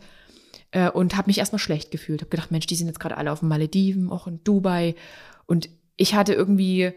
äh, 0.71 0.91
und 0.91 1.17
habe 1.17 1.29
mich 1.29 1.39
erstmal 1.39 1.59
schlecht 1.59 1.91
gefühlt. 1.91 2.21
Habe 2.21 2.31
gedacht, 2.31 2.51
Mensch, 2.51 2.67
die 2.67 2.75
sind 2.75 2.87
jetzt 2.87 3.01
gerade 3.01 3.17
alle 3.17 3.33
auf 3.33 3.41
den 3.41 3.49
Malediven, 3.49 4.11
auch 4.11 4.27
in 4.27 4.43
Dubai. 4.45 4.95
Und 5.47 5.69
ich 5.97 6.15
hatte 6.15 6.35
irgendwie, 6.35 6.93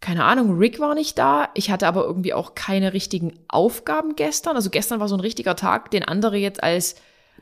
keine 0.00 0.24
Ahnung, 0.24 0.58
Rick 0.58 0.80
war 0.80 0.94
nicht 0.94 1.18
da. 1.18 1.48
Ich 1.54 1.70
hatte 1.70 1.86
aber 1.86 2.04
irgendwie 2.04 2.34
auch 2.34 2.54
keine 2.54 2.92
richtigen 2.92 3.38
Aufgaben 3.48 4.16
gestern. 4.16 4.56
Also 4.56 4.70
gestern 4.70 5.00
war 5.00 5.08
so 5.08 5.16
ein 5.16 5.20
richtiger 5.20 5.56
Tag, 5.56 5.90
den 5.90 6.04
andere 6.04 6.36
jetzt 6.36 6.62
als 6.62 6.96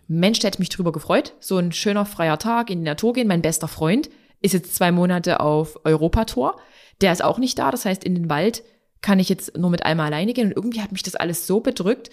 Mensch, 0.09 0.41
der 0.41 0.49
hätte 0.49 0.61
mich 0.61 0.69
drüber 0.69 0.93
gefreut. 0.93 1.35
So 1.41 1.59
ein 1.59 1.73
schöner 1.73 2.05
freier 2.05 2.39
Tag 2.39 2.71
in 2.71 2.81
die 2.81 2.85
Natur 2.85 3.13
gehen. 3.13 3.29
Mein 3.29 3.43
bester 3.43 3.69
Freund 3.69 4.11
ist 4.41 4.53
jetzt 4.53 4.75
zwei 4.75 4.93
Monate 4.93 5.41
auf 5.41 5.79
Europatour. 5.85 6.57
Der 7.01 7.13
ist 7.13 7.25
auch 7.25 7.39
nicht 7.39 7.59
da. 7.59 7.71
Das 7.71 7.85
heißt, 7.85 8.05
in 8.05 8.15
den 8.15 8.29
Wald 8.29 8.63
kann 9.01 9.19
ich 9.19 9.29
jetzt 9.29 9.57
nur 9.57 9.71
mit 9.71 9.85
einmal 9.85 10.07
alleine 10.07 10.33
gehen. 10.33 10.49
Und 10.49 10.57
irgendwie 10.57 10.81
hat 10.81 10.93
mich 10.93 11.03
das 11.03 11.17
alles 11.17 11.47
so 11.47 11.61
bedrückt, 11.61 12.11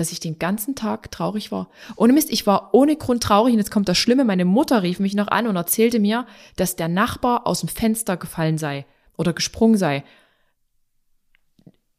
dass 0.00 0.12
ich 0.12 0.20
den 0.20 0.38
ganzen 0.38 0.74
Tag 0.74 1.10
traurig 1.10 1.52
war. 1.52 1.68
Ohne 1.94 2.14
Mist, 2.14 2.30
ich 2.30 2.46
war 2.46 2.70
ohne 2.72 2.96
Grund 2.96 3.22
traurig 3.22 3.52
und 3.52 3.58
jetzt 3.58 3.70
kommt 3.70 3.88
das 3.88 3.98
Schlimme. 3.98 4.24
Meine 4.24 4.46
Mutter 4.46 4.82
rief 4.82 4.98
mich 4.98 5.14
noch 5.14 5.28
an 5.28 5.46
und 5.46 5.56
erzählte 5.56 6.00
mir, 6.00 6.26
dass 6.56 6.74
der 6.74 6.88
Nachbar 6.88 7.46
aus 7.46 7.60
dem 7.60 7.68
Fenster 7.68 8.16
gefallen 8.16 8.56
sei 8.56 8.86
oder 9.18 9.34
gesprungen 9.34 9.76
sei. 9.76 10.02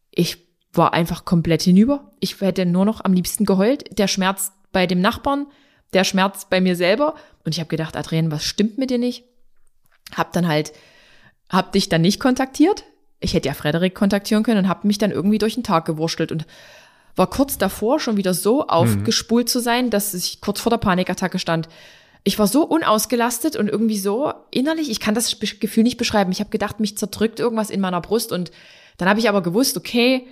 Ich 0.09 0.37
war 0.73 0.93
einfach 0.93 1.25
komplett 1.25 1.61
hinüber. 1.61 2.11
Ich 2.19 2.41
hätte 2.41 2.65
nur 2.65 2.85
noch 2.85 3.05
am 3.05 3.13
liebsten 3.13 3.45
geheult. 3.45 3.97
Der 3.99 4.07
Schmerz 4.07 4.51
bei 4.71 4.87
dem 4.87 4.99
Nachbarn, 4.99 5.45
der 5.93 6.03
Schmerz 6.03 6.45
bei 6.49 6.59
mir 6.59 6.75
selber. 6.75 7.13
Und 7.45 7.53
ich 7.53 7.59
habe 7.59 7.69
gedacht, 7.69 7.95
Adrienne, 7.95 8.31
was 8.31 8.43
stimmt 8.43 8.79
mit 8.79 8.89
dir 8.89 8.97
nicht? 8.97 9.25
Hab 10.15 10.33
dann 10.33 10.47
halt, 10.47 10.73
hab 11.49 11.71
dich 11.71 11.87
dann 11.87 12.01
nicht 12.01 12.19
kontaktiert. 12.19 12.83
Ich 13.19 13.35
hätte 13.35 13.47
ja 13.49 13.53
Frederik 13.53 13.93
kontaktieren 13.93 14.43
können 14.43 14.63
und 14.63 14.69
hab 14.69 14.85
mich 14.85 14.97
dann 14.97 15.11
irgendwie 15.11 15.37
durch 15.37 15.53
den 15.53 15.63
Tag 15.63 15.85
gewurschtelt 15.85 16.31
und 16.31 16.47
war 17.15 17.27
kurz 17.27 17.57
davor 17.57 17.99
schon 17.99 18.17
wieder 18.17 18.33
so 18.33 18.67
aufgespult 18.67 19.49
zu 19.49 19.59
sein, 19.59 19.89
dass 19.89 20.13
ich 20.13 20.41
kurz 20.41 20.59
vor 20.59 20.69
der 20.69 20.77
Panikattacke 20.77 21.39
stand. 21.39 21.67
Ich 22.23 22.37
war 22.37 22.47
so 22.47 22.63
unausgelastet 22.63 23.55
und 23.55 23.67
irgendwie 23.67 23.97
so 23.97 24.33
innerlich, 24.51 24.89
ich 24.89 24.99
kann 24.99 25.15
das 25.15 25.39
Gefühl 25.39 25.83
nicht 25.83 25.97
beschreiben. 25.97 26.31
Ich 26.31 26.39
habe 26.39 26.51
gedacht, 26.51 26.79
mich 26.79 26.97
zerdrückt 26.97 27.39
irgendwas 27.39 27.69
in 27.69 27.81
meiner 27.81 28.01
Brust 28.01 28.31
und 28.31 28.51
dann 28.97 29.09
habe 29.09 29.19
ich 29.19 29.27
aber 29.27 29.41
gewusst, 29.41 29.77
okay, 29.77 30.27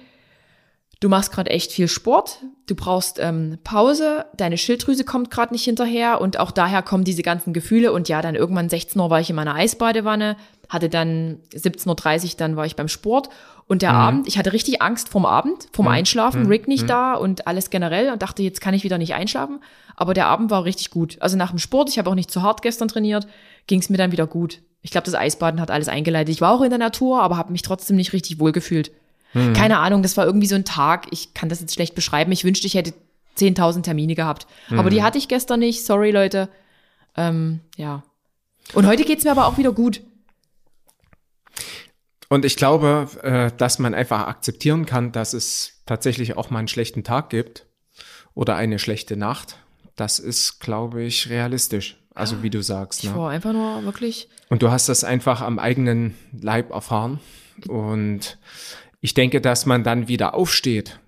du 1.00 1.10
machst 1.10 1.32
gerade 1.32 1.50
echt 1.50 1.72
viel 1.72 1.88
Sport, 1.88 2.40
du 2.68 2.76
brauchst 2.76 3.20
ähm, 3.20 3.58
Pause, 3.64 4.26
deine 4.36 4.58
Schilddrüse 4.58 5.04
kommt 5.04 5.32
gerade 5.32 5.54
nicht 5.54 5.64
hinterher. 5.64 6.22
Und 6.22 6.40
auch 6.40 6.52
daher 6.52 6.82
kommen 6.82 7.04
diese 7.04 7.24
ganzen 7.24 7.54
Gefühle. 7.54 7.94
Und 7.94 8.10
ja, 8.10 8.22
dann 8.22 8.36
irgendwann 8.36 8.70
16 8.70 9.00
Uhr 9.00 9.10
war 9.10 9.20
ich 9.20 9.30
in 9.30 9.36
meiner 9.36 9.56
Eisbadewanne, 9.56 10.36
hatte 10.68 10.90
dann 10.90 11.40
17.30 11.54 12.24
Uhr, 12.24 12.30
dann 12.38 12.56
war 12.56 12.66
ich 12.66 12.76
beim 12.76 12.88
Sport. 12.90 13.30
Und 13.66 13.82
der 13.84 13.94
Abend, 13.94 14.28
ich 14.28 14.38
hatte 14.40 14.52
richtig 14.52 14.82
Angst 14.82 15.10
vorm 15.10 15.28
Abend, 15.28 15.68
vorm 15.74 15.88
Einschlafen, 15.88 16.48
Rick 16.48 16.68
nicht 16.68 16.90
da 16.90 17.14
und 17.14 17.46
alles 17.46 17.70
generell. 17.70 18.12
Und 18.12 18.24
dachte, 18.24 18.42
jetzt 18.42 18.62
kann 18.62 18.74
ich 18.74 18.84
wieder 18.84 18.98
nicht 18.98 19.14
einschlafen, 19.14 19.60
aber 19.96 20.16
der 20.16 20.26
Abend 20.26 20.50
war 20.50 20.64
richtig 20.64 20.90
gut. 20.90 21.18
Also 21.20 21.38
nach 21.38 21.52
dem 21.52 21.60
Sport, 21.60 21.90
ich 21.90 22.00
habe 22.00 22.10
auch 22.10 22.16
nicht 22.16 22.32
zu 22.32 22.42
hart 22.42 22.64
gestern 22.64 22.88
trainiert, 22.88 23.28
ging 23.68 23.80
es 23.80 23.90
mir 23.90 23.98
dann 23.98 24.12
wieder 24.12 24.26
gut. 24.26 24.62
Ich 24.82 24.90
glaube, 24.90 25.06
das 25.06 25.14
Eisbaden 25.14 25.62
hat 25.62 25.70
alles 25.70 25.88
eingeleitet. 25.88 26.34
Ich 26.34 26.42
war 26.42 26.54
auch 26.54 26.62
in 26.62 26.72
der 26.72 26.80
Natur, 26.80 27.22
aber 27.22 27.38
habe 27.38 27.52
mich 27.52 27.62
trotzdem 27.62 27.96
nicht 27.96 28.14
richtig 28.14 28.40
wohl 28.40 28.52
gefühlt. 28.52 28.92
Keine 29.34 29.78
Ahnung, 29.78 30.02
das 30.02 30.18
war 30.18 30.26
irgendwie 30.26 30.48
so 30.48 30.56
ein 30.56 30.65
Tag. 30.65 31.08
Ich 31.12 31.34
kann 31.36 31.50
das 31.50 31.62
jetzt 31.62 31.74
schlecht 31.76 31.94
beschreiben. 31.94 32.32
Ich 32.32 32.44
wünschte, 32.44 32.65
ich 32.65 32.74
hätte 32.74 32.94
10.000 33.38 33.84
Termine 33.84 34.15
gehabt. 34.15 34.48
Aber 34.72 34.89
die 34.89 35.04
hatte 35.04 35.18
ich 35.20 35.28
gestern 35.28 35.60
nicht. 35.60 35.86
Sorry, 35.86 36.12
Leute. 36.12 36.50
Ähm, 37.15 37.60
ja. 37.78 38.04
Und 38.74 38.88
heute 38.88 39.04
geht's 39.04 39.24
mir 39.24 39.32
aber 39.32 39.46
auch 39.48 39.58
wieder 39.58 39.72
gut. 39.72 40.02
Und 42.28 42.46
ich 42.46 42.56
glaube, 42.56 43.08
äh, 43.24 43.52
dass 43.58 43.80
man 43.80 43.94
einfach 43.94 44.28
akzeptieren 44.28 44.86
kann, 44.86 45.12
dass 45.12 45.34
es 45.34 45.82
tatsächlich 45.86 46.38
auch 46.38 46.50
mal 46.50 46.60
einen 46.60 46.68
schlechten 46.68 47.04
Tag 47.04 47.30
gibt 47.30 47.65
oder 48.36 48.56
eine 48.56 48.78
schlechte 48.78 49.18
Nacht. 49.18 49.58
Das 49.96 50.20
ist, 50.20 50.60
glaube 50.60 51.04
ich, 51.04 51.30
realistisch. 51.30 51.98
Also 52.13 52.44
wie 52.44 52.50
du 52.50 52.62
sagst. 52.62 53.04
Ich 53.04 53.10
Ne? 53.10 53.15
war 53.15 53.30
einfach 53.32 53.54
nur 53.54 53.84
wirklich. 53.84 54.28
Und 54.50 54.62
du 54.62 54.72
hast 54.72 54.89
das 54.89 55.04
einfach 55.04 55.42
am 55.42 55.58
eigenen 55.58 56.15
Leib 56.39 56.72
erfahren. 56.72 57.20
Und 57.68 58.38
ich 59.02 59.14
denke, 59.14 59.42
dass 59.42 59.66
man 59.66 59.84
dann 59.84 60.08
wieder 60.08 60.34
aufsteht. 60.34 61.00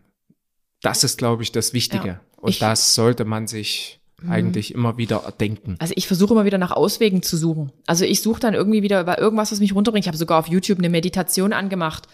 Das 0.81 1.03
ist, 1.03 1.17
glaube 1.17 1.43
ich, 1.43 1.51
das 1.51 1.73
Wichtige. 1.73 2.07
Ja. 2.07 2.19
Und 2.37 2.49
Ich- 2.49 2.59
Mhm. 2.61 2.65
das 2.65 2.95
sollte 2.95 3.25
man 3.25 3.47
sich 3.47 3.99
eigentlich 4.29 4.73
immer 4.73 4.97
wieder 4.97 5.23
erdenken. 5.25 5.75
Also 5.79 5.93
ich 5.97 6.05
versuche 6.07 6.33
immer 6.33 6.45
wieder 6.45 6.59
nach 6.59 6.71
Auswegen 6.71 7.23
zu 7.23 7.37
suchen. 7.37 7.71
Also 7.87 8.05
ich 8.05 8.21
suche 8.21 8.39
dann 8.39 8.53
irgendwie 8.53 8.83
wieder 8.83 9.01
über 9.01 9.17
irgendwas, 9.19 9.51
was 9.51 9.59
mich 9.59 9.73
runterbringt. 9.73 10.05
Ich 10.05 10.07
habe 10.07 10.17
sogar 10.17 10.37
auf 10.39 10.47
YouTube 10.47 10.77
eine 10.77 10.89
Meditation 10.89 11.53
angemacht. 11.53 12.07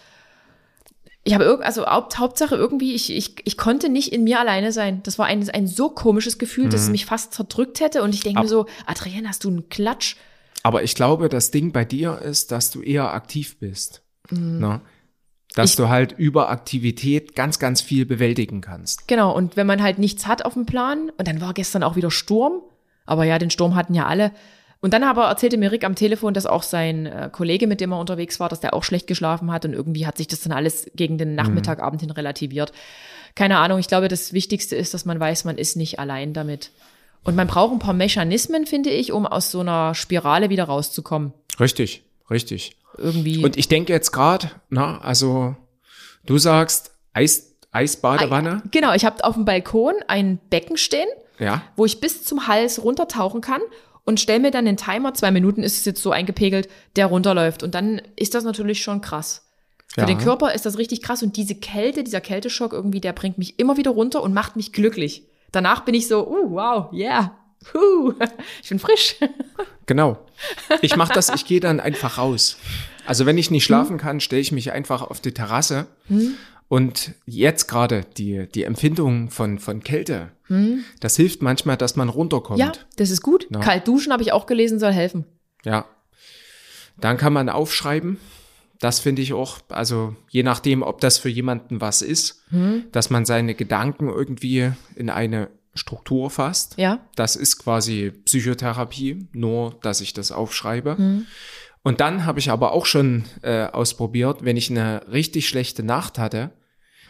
Ich 1.24 1.34
habe 1.34 1.44
irg 1.44 1.62
also 1.64 1.84
Haupt, 1.86 2.18
Hauptsache 2.18 2.54
irgendwie, 2.56 2.94
ich, 2.94 3.10
ich, 3.14 3.34
ich 3.44 3.58
konnte 3.58 3.90
nicht 3.90 4.12
in 4.12 4.24
mir 4.24 4.40
alleine 4.40 4.72
sein. 4.72 5.02
Das 5.02 5.18
war 5.18 5.26
ein, 5.26 5.48
ein 5.50 5.66
so 5.66 5.90
komisches 5.90 6.38
Gefühl, 6.38 6.70
dass 6.70 6.82
es 6.82 6.88
mich 6.88 7.04
fast 7.04 7.34
zerdrückt 7.34 7.80
hätte. 7.80 8.02
Und 8.02 8.14
ich 8.14 8.22
denke 8.22 8.40
mir 8.40 8.48
so, 8.48 8.66
Adrienne, 8.86 9.28
hast 9.28 9.44
du 9.44 9.48
einen 9.48 9.68
Klatsch? 9.68 10.16
Aber 10.62 10.82
ich 10.82 10.94
glaube, 10.94 11.28
das 11.28 11.50
Ding 11.50 11.72
bei 11.72 11.84
dir 11.84 12.18
ist, 12.22 12.50
dass 12.52 12.70
du 12.70 12.80
eher 12.80 13.12
aktiv 13.12 13.58
bist. 13.58 14.02
Ne? 14.30 14.80
Dass 15.58 15.70
Ich- 15.70 15.76
du 15.76 15.88
halt 15.88 16.12
über 16.12 16.50
Aktivität 16.50 17.34
ganz, 17.34 17.58
ganz 17.58 17.80
viel 17.80 18.06
bewältigen 18.06 18.60
kannst. 18.60 19.08
Genau, 19.08 19.34
und 19.34 19.56
wenn 19.56 19.66
man 19.66 19.82
halt 19.82 19.98
nichts 19.98 20.26
hat 20.26 20.44
auf 20.44 20.54
dem 20.54 20.66
Plan, 20.66 21.10
und 21.18 21.26
dann 21.26 21.40
war 21.40 21.52
gestern 21.52 21.82
auch 21.82 21.96
wieder 21.96 22.10
Sturm, 22.10 22.62
aber 23.06 23.24
ja, 23.24 23.38
den 23.38 23.50
Sturm 23.50 23.74
hatten 23.74 23.94
ja 23.94 24.06
alle. 24.06 24.30
Und 24.80 24.94
dann 24.94 25.02
aber 25.02 25.24
erzählte 25.24 25.56
mir 25.58 25.72
Rick 25.72 25.84
am 25.84 25.96
Telefon, 25.96 26.34
dass 26.34 26.46
auch 26.46 26.62
sein 26.62 27.06
äh, 27.06 27.28
Kollege, 27.32 27.66
mit 27.66 27.80
dem 27.80 27.90
er 27.90 27.98
unterwegs 27.98 28.38
war, 28.38 28.48
dass 28.48 28.60
der 28.60 28.72
auch 28.74 28.84
schlecht 28.84 29.08
geschlafen 29.08 29.50
hat 29.50 29.64
und 29.64 29.72
irgendwie 29.72 30.06
hat 30.06 30.16
sich 30.16 30.28
das 30.28 30.40
dann 30.42 30.52
alles 30.52 30.88
gegen 30.94 31.18
den 31.18 31.34
Nachmittag, 31.34 31.82
Abend 31.82 32.00
hin 32.02 32.10
relativiert. 32.12 32.72
Keine 33.34 33.58
Ahnung, 33.58 33.80
ich 33.80 33.88
glaube, 33.88 34.06
das 34.06 34.32
Wichtigste 34.32 34.76
ist, 34.76 34.94
dass 34.94 35.04
man 35.04 35.18
weiß, 35.18 35.44
man 35.44 35.58
ist 35.58 35.76
nicht 35.76 35.98
allein 35.98 36.32
damit. 36.34 36.70
Und 37.24 37.34
man 37.34 37.48
braucht 37.48 37.72
ein 37.72 37.80
paar 37.80 37.94
Mechanismen, 37.94 38.64
finde 38.66 38.90
ich, 38.90 39.10
um 39.10 39.26
aus 39.26 39.50
so 39.50 39.58
einer 39.60 39.96
Spirale 39.96 40.50
wieder 40.50 40.64
rauszukommen. 40.64 41.32
Richtig, 41.58 42.04
richtig. 42.30 42.76
Irgendwie. 42.98 43.44
Und 43.44 43.56
ich 43.56 43.68
denke 43.68 43.92
jetzt 43.92 44.12
gerade, 44.12 44.50
na, 44.70 44.98
also 45.00 45.56
du 46.26 46.38
sagst 46.38 46.92
Eis, 47.12 47.56
Eisbadewanne, 47.72 48.62
genau, 48.70 48.92
ich 48.94 49.04
habe 49.04 49.24
auf 49.24 49.34
dem 49.34 49.44
Balkon 49.44 49.94
ein 50.08 50.38
Becken 50.50 50.76
stehen. 50.76 51.08
ja, 51.38 51.62
wo 51.76 51.84
ich 51.84 52.00
bis 52.00 52.24
zum 52.24 52.46
Hals 52.48 52.82
runtertauchen 52.82 53.40
kann 53.40 53.60
und 54.04 54.20
stell 54.20 54.38
mir 54.40 54.50
dann 54.50 54.64
den 54.64 54.76
Timer, 54.76 55.14
zwei 55.14 55.30
Minuten 55.30 55.62
ist 55.62 55.78
es 55.78 55.84
jetzt 55.84 56.02
so 56.02 56.10
eingepegelt, 56.10 56.68
der 56.96 57.06
runterläuft. 57.06 57.62
Und 57.62 57.74
dann 57.74 58.00
ist 58.16 58.34
das 58.34 58.42
natürlich 58.44 58.82
schon 58.82 59.00
krass. 59.00 59.44
Für 59.94 60.00
Ja. 60.00 60.06
den 60.06 60.18
Körper 60.18 60.52
ist 60.54 60.66
das 60.66 60.78
richtig 60.78 61.02
krass 61.02 61.22
und 61.22 61.36
diese 61.36 61.54
Kälte, 61.54 62.04
dieser 62.04 62.20
Kälteschock 62.20 62.72
irgendwie, 62.72 63.00
der 63.00 63.12
bringt 63.12 63.38
mich 63.38 63.58
immer 63.58 63.76
wieder 63.76 63.90
runter 63.90 64.22
und 64.22 64.34
macht 64.34 64.56
mich 64.56 64.72
glücklich. 64.72 65.24
Danach 65.52 65.80
bin 65.84 65.94
ich 65.94 66.08
so, 66.08 66.26
uh, 66.28 66.50
wow, 66.50 66.92
yeah, 66.92 67.32
huh, 67.72 68.12
ich 68.62 68.68
bin 68.68 68.78
frisch. 68.78 69.16
genau. 69.86 70.18
Ich 70.82 70.96
mache 70.96 71.12
das, 71.14 71.28
ich 71.30 71.44
gehe 71.46 71.60
dann 71.60 71.80
einfach 71.80 72.18
raus. 72.18 72.56
Also 73.08 73.24
wenn 73.24 73.38
ich 73.38 73.50
nicht 73.50 73.64
schlafen 73.64 73.96
kann, 73.96 74.20
stelle 74.20 74.42
ich 74.42 74.52
mich 74.52 74.72
einfach 74.72 75.00
auf 75.00 75.20
die 75.20 75.32
Terrasse. 75.32 75.86
Und 76.68 77.14
jetzt 77.24 77.66
gerade 77.66 78.04
die, 78.18 78.46
die 78.46 78.64
Empfindung 78.64 79.30
von, 79.30 79.58
von 79.58 79.82
Kälte, 79.82 80.28
das 81.00 81.16
hilft 81.16 81.40
manchmal, 81.40 81.78
dass 81.78 81.96
man 81.96 82.10
runterkommt. 82.10 82.58
Ja, 82.58 82.72
das 82.96 83.08
ist 83.08 83.22
gut. 83.22 83.46
Ja. 83.50 83.60
Kalt 83.60 83.88
duschen 83.88 84.12
habe 84.12 84.22
ich 84.22 84.32
auch 84.32 84.44
gelesen, 84.44 84.78
soll 84.78 84.92
helfen. 84.92 85.24
Ja. 85.64 85.86
Dann 87.00 87.16
kann 87.16 87.32
man 87.32 87.48
aufschreiben. 87.48 88.18
Das 88.78 89.00
finde 89.00 89.22
ich 89.22 89.32
auch, 89.32 89.58
also 89.70 90.14
je 90.28 90.42
nachdem, 90.42 90.82
ob 90.82 91.00
das 91.00 91.16
für 91.16 91.30
jemanden 91.30 91.80
was 91.80 92.02
ist, 92.02 92.44
dass 92.92 93.08
man 93.08 93.24
seine 93.24 93.54
Gedanken 93.54 94.10
irgendwie 94.10 94.70
in 94.96 95.08
eine 95.08 95.48
Struktur 95.72 96.28
fasst. 96.28 96.74
Ja. 96.76 97.00
Das 97.14 97.36
ist 97.36 97.58
quasi 97.58 98.12
Psychotherapie, 98.26 99.28
nur 99.32 99.78
dass 99.80 100.02
ich 100.02 100.12
das 100.12 100.30
aufschreibe. 100.30 101.24
Und 101.82 102.00
dann 102.00 102.26
habe 102.26 102.38
ich 102.38 102.50
aber 102.50 102.72
auch 102.72 102.86
schon 102.86 103.24
äh, 103.42 103.64
ausprobiert, 103.64 104.44
wenn 104.44 104.56
ich 104.56 104.70
eine 104.70 105.02
richtig 105.10 105.48
schlechte 105.48 105.82
Nacht 105.82 106.18
hatte, 106.18 106.50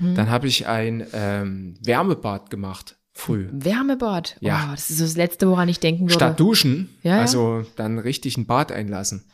dann 0.00 0.30
habe 0.30 0.46
ich 0.46 0.68
ein 0.68 1.04
ähm, 1.12 1.74
Wärmebad 1.82 2.50
gemacht 2.50 2.96
früh. 3.12 3.48
Wärmebad. 3.50 4.36
Ja. 4.38 4.66
Oh, 4.68 4.70
das 4.70 4.90
ist 4.90 5.00
das 5.00 5.16
Letzte, 5.16 5.48
woran 5.48 5.68
ich 5.68 5.80
denken 5.80 6.02
würde. 6.02 6.14
Statt 6.14 6.38
duschen, 6.38 6.88
Ja, 7.02 7.16
ja. 7.16 7.20
also 7.22 7.64
dann 7.74 7.98
richtig 7.98 8.36
ein 8.36 8.46
Bad 8.46 8.70
einlassen, 8.70 9.24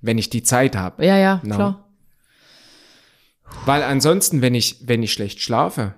wenn 0.00 0.18
ich 0.18 0.30
die 0.30 0.44
Zeit 0.44 0.76
habe. 0.76 1.04
ja, 1.04 1.16
ja, 1.16 1.40
No. 1.42 1.54
klar. 1.56 1.88
Weil 3.66 3.82
ansonsten, 3.82 4.42
wenn 4.42 4.54
ich, 4.54 4.86
wenn 4.86 5.02
ich 5.02 5.12
schlecht 5.12 5.40
schlafe, 5.40 5.94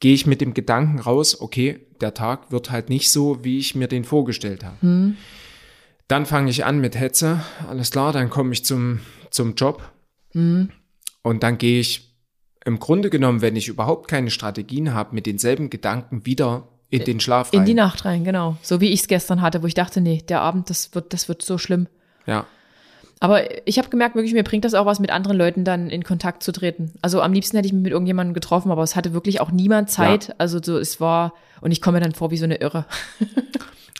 gehe 0.00 0.12
ich 0.14 0.26
mit 0.26 0.42
dem 0.42 0.52
Gedanken 0.52 0.98
raus, 0.98 1.40
okay, 1.40 1.80
der 2.02 2.12
Tag 2.12 2.52
wird 2.52 2.70
halt 2.70 2.90
nicht 2.90 3.10
so, 3.10 3.42
wie 3.42 3.58
ich 3.58 3.74
mir 3.74 3.88
den 3.88 4.04
vorgestellt 4.04 4.64
habe. 4.64 4.76
Hm. 4.82 5.16
Dann 6.08 6.26
fange 6.26 6.50
ich 6.50 6.64
an 6.64 6.78
mit 6.78 6.98
Hetze, 6.98 7.40
alles 7.68 7.90
klar, 7.90 8.12
dann 8.12 8.30
komme 8.30 8.52
ich 8.52 8.64
zum, 8.64 9.00
zum 9.30 9.54
Job 9.54 9.82
Hm. 10.32 10.70
und 11.22 11.42
dann 11.42 11.58
gehe 11.58 11.80
ich 11.80 12.14
im 12.64 12.78
Grunde 12.78 13.10
genommen, 13.10 13.40
wenn 13.42 13.56
ich 13.56 13.68
überhaupt 13.68 14.08
keine 14.08 14.30
Strategien 14.30 14.92
habe, 14.92 15.14
mit 15.14 15.26
denselben 15.26 15.70
Gedanken 15.70 16.26
wieder 16.26 16.68
in 16.90 17.04
den 17.04 17.20
Schlaf 17.20 17.52
rein. 17.52 17.60
In 17.60 17.66
die 17.66 17.74
Nacht 17.74 18.04
rein, 18.04 18.22
genau. 18.24 18.56
So 18.62 18.80
wie 18.80 18.90
ich 18.90 19.00
es 19.00 19.08
gestern 19.08 19.40
hatte, 19.40 19.62
wo 19.62 19.66
ich 19.66 19.74
dachte, 19.74 20.00
nee, 20.00 20.22
der 20.28 20.40
Abend, 20.40 20.68
das 20.70 20.94
wird, 20.94 21.12
das 21.12 21.28
wird 21.28 21.42
so 21.42 21.58
schlimm. 21.58 21.88
Ja, 22.26 22.44
Aber 23.20 23.66
ich 23.66 23.78
habe 23.78 23.88
gemerkt, 23.88 24.14
wirklich, 24.14 24.34
mir 24.34 24.42
bringt 24.44 24.64
das 24.64 24.74
auch 24.74 24.84
was, 24.86 25.00
mit 25.00 25.10
anderen 25.10 25.36
Leuten 25.36 25.64
dann 25.64 25.90
in 25.90 26.04
Kontakt 26.04 26.42
zu 26.42 26.52
treten. 26.52 26.92
Also 27.02 27.22
am 27.22 27.32
liebsten 27.32 27.56
hätte 27.56 27.66
ich 27.66 27.72
mich 27.72 27.82
mit 27.82 27.92
irgendjemandem 27.92 28.34
getroffen, 28.34 28.70
aber 28.70 28.82
es 28.82 28.94
hatte 28.96 29.12
wirklich 29.14 29.40
auch 29.40 29.50
niemand 29.50 29.90
Zeit. 29.90 30.34
Also 30.38 30.60
so, 30.62 30.76
es 30.78 31.00
war, 31.00 31.34
und 31.60 31.70
ich 31.70 31.80
komme 31.80 31.98
mir 31.98 32.04
dann 32.04 32.14
vor 32.14 32.30
wie 32.30 32.36
so 32.36 32.44
eine 32.44 32.56
Irre. 32.56 32.84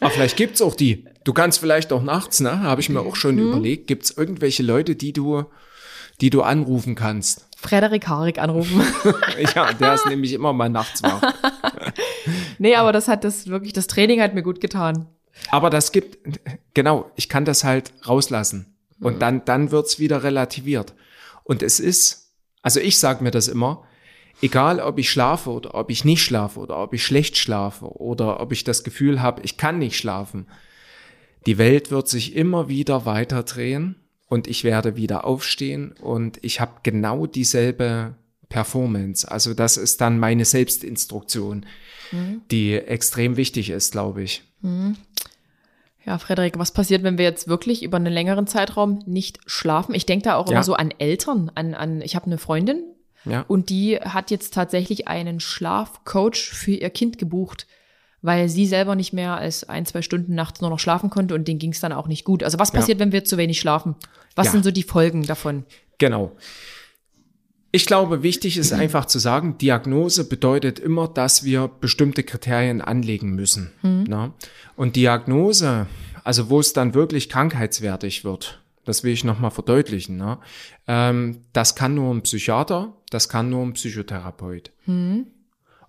aber 0.00 0.10
vielleicht 0.10 0.36
gibt's 0.36 0.60
auch 0.62 0.74
die. 0.74 1.04
Du 1.24 1.32
kannst 1.32 1.58
vielleicht 1.58 1.92
auch 1.92 2.02
nachts, 2.02 2.40
ne, 2.40 2.60
habe 2.62 2.80
ich 2.80 2.88
mir 2.88 3.00
auch 3.00 3.16
schon 3.16 3.36
Mhm. 3.36 3.48
überlegt, 3.48 3.86
gibt's 3.86 4.10
irgendwelche 4.10 4.62
Leute, 4.62 4.94
die 4.96 5.12
du, 5.12 5.44
die 6.20 6.30
du 6.30 6.42
anrufen 6.42 6.94
kannst. 6.94 7.46
Frederik 7.56 8.06
Harig 8.06 8.38
anrufen. 8.38 8.82
Ja, 9.54 9.72
der 9.72 9.94
ist 9.94 10.06
nämlich 10.06 10.32
immer 10.32 10.52
mal 10.52 10.68
nachts 10.68 11.02
wach. 11.02 11.22
nee, 12.58 12.74
aber 12.76 12.92
das 12.92 13.08
hat 13.08 13.24
das 13.24 13.46
wirklich, 13.48 13.72
das 13.72 13.86
Training 13.86 14.20
hat 14.20 14.34
mir 14.34 14.42
gut 14.42 14.60
getan. 14.60 15.06
Aber 15.50 15.68
das 15.70 15.92
gibt, 15.92 16.18
genau, 16.74 17.10
ich 17.16 17.28
kann 17.28 17.44
das 17.44 17.64
halt 17.64 17.92
rauslassen. 18.06 18.74
Mhm. 18.98 19.06
Und 19.06 19.22
dann, 19.22 19.44
dann 19.44 19.70
wird's 19.70 19.98
wieder 19.98 20.22
relativiert. 20.22 20.94
Und 21.44 21.62
es 21.62 21.80
ist, 21.80 22.32
also 22.62 22.80
ich 22.80 22.98
sage 22.98 23.22
mir 23.22 23.30
das 23.30 23.48
immer, 23.48 23.84
egal 24.42 24.80
ob 24.80 24.98
ich 24.98 25.10
schlafe 25.10 25.50
oder 25.50 25.74
ob 25.74 25.90
ich 25.90 26.04
nicht 26.04 26.22
schlafe 26.22 26.60
oder 26.60 26.78
ob 26.82 26.92
ich 26.94 27.04
schlecht 27.04 27.36
schlafe 27.36 27.86
oder 27.86 28.40
ob 28.40 28.52
ich 28.52 28.64
das 28.64 28.84
Gefühl 28.84 29.22
habe, 29.22 29.42
ich 29.42 29.56
kann 29.56 29.78
nicht 29.78 29.96
schlafen, 29.96 30.46
die 31.46 31.58
Welt 31.58 31.90
wird 31.90 32.08
sich 32.08 32.34
immer 32.34 32.68
wieder 32.68 33.06
weiter 33.06 33.42
drehen 33.44 33.96
und 34.28 34.46
ich 34.48 34.64
werde 34.64 34.96
wieder 34.96 35.24
aufstehen 35.24 35.94
und 36.00 36.38
ich 36.42 36.60
habe 36.60 36.72
genau 36.82 37.26
dieselbe 37.26 38.14
Performance. 38.48 39.30
Also 39.30 39.54
das 39.54 39.76
ist 39.76 40.00
dann 40.00 40.18
meine 40.18 40.44
Selbstinstruktion, 40.44 41.66
die 42.50 42.74
extrem 42.74 43.36
wichtig 43.36 43.70
ist, 43.70 43.92
glaube 43.92 44.22
ich. 44.22 44.42
Ja, 46.04 46.18
Frederik, 46.18 46.58
was 46.58 46.70
passiert, 46.72 47.02
wenn 47.02 47.18
wir 47.18 47.24
jetzt 47.24 47.48
wirklich 47.48 47.82
über 47.82 47.96
einen 47.96 48.12
längeren 48.12 48.46
Zeitraum 48.46 49.02
nicht 49.06 49.38
schlafen? 49.46 49.94
Ich 49.94 50.06
denke 50.06 50.24
da 50.24 50.36
auch 50.36 50.46
Ja. 50.46 50.52
immer 50.54 50.62
so 50.62 50.74
an 50.74 50.92
Eltern, 50.98 51.50
an, 51.54 51.74
an 51.74 52.00
ich 52.00 52.14
habe 52.14 52.26
eine 52.26 52.38
Freundin 52.38 52.82
Ja. 53.26 53.44
und 53.48 53.68
die 53.70 53.96
hat 53.96 54.30
jetzt 54.30 54.54
tatsächlich 54.54 55.08
einen 55.08 55.40
Schlafcoach 55.40 56.50
für 56.52 56.72
ihr 56.72 56.90
Kind 56.90 57.18
gebucht, 57.18 57.66
weil 58.22 58.48
sie 58.48 58.66
selber 58.66 58.94
nicht 58.96 59.12
mehr 59.12 59.36
als 59.36 59.68
ein, 59.68 59.84
zwei 59.86 60.02
Stunden 60.02 60.34
nachts 60.34 60.60
nur 60.60 60.70
noch 60.70 60.78
schlafen 60.80 61.10
konnte 61.10 61.34
und 61.34 61.46
denen 61.46 61.58
ging 61.58 61.72
es 61.72 61.80
dann 61.80 61.92
auch 61.92 62.08
nicht 62.08 62.24
gut. 62.24 62.42
Also 62.42 62.58
was 62.58 62.72
Ja. 62.72 62.80
passiert, 62.80 62.98
wenn 62.98 63.12
wir 63.12 63.24
zu 63.24 63.36
wenig 63.36 63.60
schlafen? 63.60 63.94
Was 64.34 64.46
Ja. 64.46 64.52
sind 64.52 64.64
so 64.64 64.70
die 64.70 64.82
Folgen 64.82 65.22
davon? 65.24 65.64
Genau. 65.98 66.32
Ich 67.72 67.84
glaube, 67.84 68.22
wichtig 68.22 68.56
ist 68.56 68.72
einfach 68.72 69.04
zu 69.04 69.18
sagen, 69.18 69.58
Diagnose 69.58 70.26
bedeutet 70.28 70.78
immer, 70.78 71.08
dass 71.08 71.44
wir 71.44 71.68
bestimmte 71.68 72.22
Kriterien 72.22 72.80
anlegen 72.80 73.34
müssen. 73.34 73.70
Ne? 73.82 74.32
Und 74.76 74.96
Diagnose, 74.96 75.86
also 76.24 76.48
wo 76.48 76.58
es 76.60 76.72
dann 76.72 76.94
wirklich 76.94 77.28
krankheitswertig 77.28 78.24
wird, 78.24 78.62
das 78.86 79.04
will 79.04 79.12
ich 79.12 79.24
nochmal 79.24 79.50
verdeutlichen, 79.50 80.16
ne? 80.16 80.38
ähm, 80.88 81.42
das 81.52 81.74
kann 81.74 81.94
nur 81.94 82.14
ein 82.14 82.22
Psychiater, 82.22 82.94
das 83.10 83.28
kann 83.28 83.50
nur 83.50 83.62
ein 83.66 83.74
Psychotherapeut. 83.74 84.72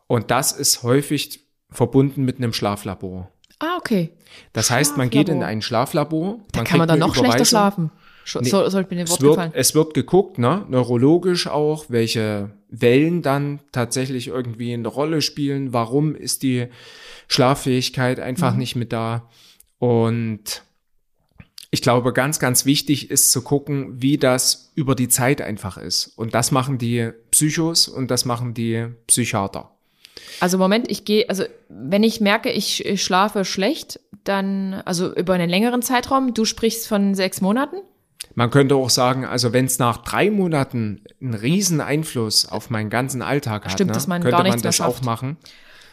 Und 0.08 0.32
das 0.32 0.52
ist 0.52 0.84
häufig 0.84 1.42
verbunden 1.70 2.24
mit 2.26 2.38
einem 2.38 2.54
Schlaflabor. 2.54 3.32
Ah, 3.60 3.78
okay. 3.78 4.12
Das 4.54 4.70
heißt, 4.70 4.98
man 4.98 5.10
geht 5.10 5.30
in 5.30 5.42
ein 5.44 5.62
Schlaflabor. 5.62 6.40
Da 6.52 6.60
man 6.60 6.66
kann 6.68 6.78
man 6.80 6.88
dann 6.88 7.00
noch 7.00 7.16
schlechter 7.16 7.46
schlafen. 7.46 7.92
Sch 8.24 8.38
Nee, 8.42 8.50
so, 8.50 8.68
sollte 8.70 8.94
mir 8.94 8.98
den 9.02 9.06
Es 9.06 9.12
Wort 9.12 9.22
wird, 9.22 9.34
gefallen. 9.36 9.52
es 9.56 9.74
wird 9.74 9.94
geguckt, 9.94 10.38
ne, 10.38 10.66
neurologisch 10.70 11.48
auch, 11.48 11.86
welche 11.88 12.52
Wellen 12.70 13.22
dann 13.22 13.62
tatsächlich 13.72 14.28
irgendwie 14.28 14.74
eine 14.74 14.88
Rolle 14.90 15.22
spielen. 15.22 15.72
Warum 15.74 16.14
ist 16.14 16.44
die 16.44 16.68
Schlaffähigkeit 17.30 18.20
einfach 18.20 18.52
Mhm. 18.54 18.60
nicht 18.60 18.76
mit 18.76 18.92
da? 18.94 19.30
Und 19.80 20.64
ich 21.70 21.82
glaube, 21.82 22.14
ganz, 22.14 22.40
ganz 22.40 22.66
wichtig 22.66 23.12
ist 23.12 23.32
zu 23.32 23.42
gucken, 23.42 24.02
wie 24.02 24.18
das 24.18 24.72
über 24.76 24.96
die 24.96 25.10
Zeit 25.10 25.42
einfach 25.42 25.78
ist. 25.78 26.08
Und 26.16 26.34
das 26.34 26.52
machen 26.52 26.78
die 26.78 27.12
Psychos 27.32 27.88
und 27.88 28.10
das 28.10 28.26
machen 28.26 28.54
die 28.54 28.88
Psychiater. 29.08 29.72
Also 30.40 30.58
Moment, 30.58 30.90
ich 30.90 31.04
gehe, 31.06 31.28
also 31.30 31.44
wenn 31.70 32.04
ich 32.04 32.22
merke, 32.22 32.52
ich, 32.52 32.86
ich 32.86 33.04
schlafe 33.04 33.44
schlecht, 33.44 34.00
dann, 34.24 34.76
also 34.86 35.14
über 35.16 35.34
einen 35.34 35.50
längeren 35.50 35.82
Zeitraum, 35.82 36.34
du 36.34 36.46
sprichst 36.46 36.88
von 36.88 37.16
sechs 37.16 37.42
Monaten? 37.42 37.78
Man 38.36 38.50
könnte 38.52 38.76
auch 38.76 38.90
sagen, 38.90 39.26
also 39.26 39.52
wenn 39.54 39.66
es 39.66 39.80
nach 39.80 39.98
drei 39.98 40.30
Monaten 40.30 41.02
einen 41.22 41.34
riesen 41.34 41.82
Einfluss 41.82 42.48
auf 42.48 42.70
meinen 42.70 42.90
ganzen 42.90 43.22
Alltag 43.22 43.66
hat, 43.66 43.72
Stimmt, 43.74 43.92
ne, 43.96 44.02
könnte 44.20 44.30
gar 44.30 44.44
man 44.44 44.62
das 44.62 44.82
auch 44.82 45.02
machen. 45.02 45.38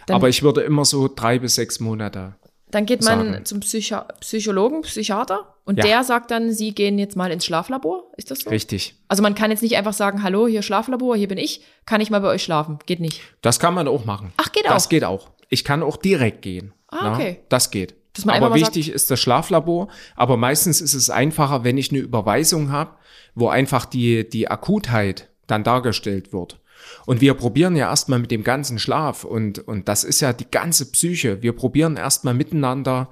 Dann- 0.06 0.16
Aber 0.16 0.28
ich 0.28 0.42
würde 0.42 0.60
immer 0.60 0.84
so 0.84 1.08
drei 1.14 1.38
bis 1.38 1.54
sechs 1.54 1.80
Monate. 1.80 2.34
Dann 2.74 2.86
geht 2.86 3.02
man 3.02 3.32
Sagen. 3.32 3.44
zum 3.44 3.60
Psycho 3.60 3.98
Psychologen, 4.20 4.82
Psychiater 4.82 5.54
und 5.64 5.78
Ja. 5.78 5.84
der 5.84 6.02
sagt 6.04 6.32
dann, 6.32 6.52
sie 6.52 6.74
gehen 6.74 6.98
jetzt 6.98 7.14
mal 7.14 7.30
ins 7.30 7.44
Schlaflabor. 7.44 8.02
Ist 8.16 8.32
das 8.32 8.40
so? 8.40 8.50
Richtig. 8.50 8.96
Also 9.06 9.22
man 9.22 9.36
kann 9.36 9.52
jetzt 9.52 9.62
nicht 9.62 9.76
einfach 9.76 9.92
sagen, 9.92 10.24
hallo, 10.24 10.48
hier 10.48 10.62
Schlaflabor, 10.62 11.16
hier 11.16 11.28
bin 11.28 11.38
ich, 11.38 11.60
kann 11.86 12.00
ich 12.00 12.10
mal 12.10 12.20
bei 12.20 12.28
euch 12.28 12.42
schlafen? 12.42 12.80
Geht 12.86 12.98
nicht. 12.98 13.20
Das 13.42 13.60
kann 13.60 13.74
man 13.74 13.86
auch 13.86 14.04
machen. 14.04 14.32
Ach, 14.38 14.50
geht 14.50 14.64
Das 14.66 14.86
auch. 14.86 14.88
geht 14.90 15.04
auch. 15.04 15.30
Ich 15.50 15.62
kann 15.64 15.84
auch 15.84 15.96
direkt 15.96 16.42
gehen. 16.42 16.72
Ah, 16.88 17.12
okay. 17.14 17.40
Das 17.48 17.70
geht. 17.70 17.94
Aber 18.26 18.54
wichtig 18.54 18.90
ist 18.90 19.08
das 19.10 19.20
Schlaflabor. 19.20 19.88
Aber 20.16 20.36
meistens 20.36 20.80
ist 20.80 20.94
es 20.94 21.10
einfacher, 21.10 21.62
wenn 21.62 21.78
ich 21.78 21.90
eine 21.90 22.00
Überweisung 22.00 22.72
habe, 22.72 22.90
wo 23.36 23.48
einfach 23.48 23.84
die, 23.86 24.28
die 24.28 24.48
Akutheit 24.48 25.28
dann 25.46 25.62
dargestellt 25.62 26.32
wird. 26.32 26.58
Und 27.06 27.20
wir 27.20 27.34
probieren 27.34 27.76
ja 27.76 27.88
erstmal 27.88 28.18
mit 28.18 28.30
dem 28.30 28.44
ganzen 28.44 28.78
Schlaf 28.78 29.24
und, 29.24 29.58
und 29.58 29.88
das 29.88 30.04
ist 30.04 30.20
ja 30.20 30.32
die 30.32 30.50
ganze 30.50 30.90
Psyche. 30.90 31.42
Wir 31.42 31.52
probieren 31.52 31.96
erstmal 31.96 32.34
miteinander, 32.34 33.10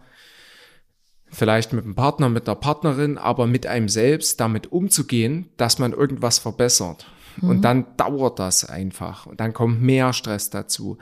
vielleicht 1.28 1.72
mit 1.72 1.84
dem 1.84 1.94
Partner, 1.94 2.28
mit 2.28 2.46
der 2.46 2.54
Partnerin, 2.54 3.18
aber 3.18 3.46
mit 3.46 3.66
einem 3.66 3.88
selbst 3.88 4.40
damit 4.40 4.70
umzugehen, 4.72 5.48
dass 5.56 5.78
man 5.78 5.92
irgendwas 5.92 6.38
verbessert. 6.38 7.06
Und 7.40 7.62
dann 7.62 7.86
dauert 7.96 8.38
das 8.38 8.64
einfach 8.68 9.26
und 9.26 9.40
dann 9.40 9.52
kommt 9.52 9.80
mehr 9.80 10.12
Stress 10.12 10.50
dazu. 10.50 10.98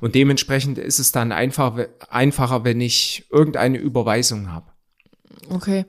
Und 0.00 0.14
dementsprechend 0.14 0.78
ist 0.78 0.98
es 0.98 1.12
dann 1.12 1.32
einfach, 1.32 1.78
einfacher, 2.10 2.64
wenn 2.64 2.80
ich 2.80 3.26
irgendeine 3.30 3.78
Überweisung 3.78 4.52
habe. 4.52 4.66
Okay. 5.48 5.86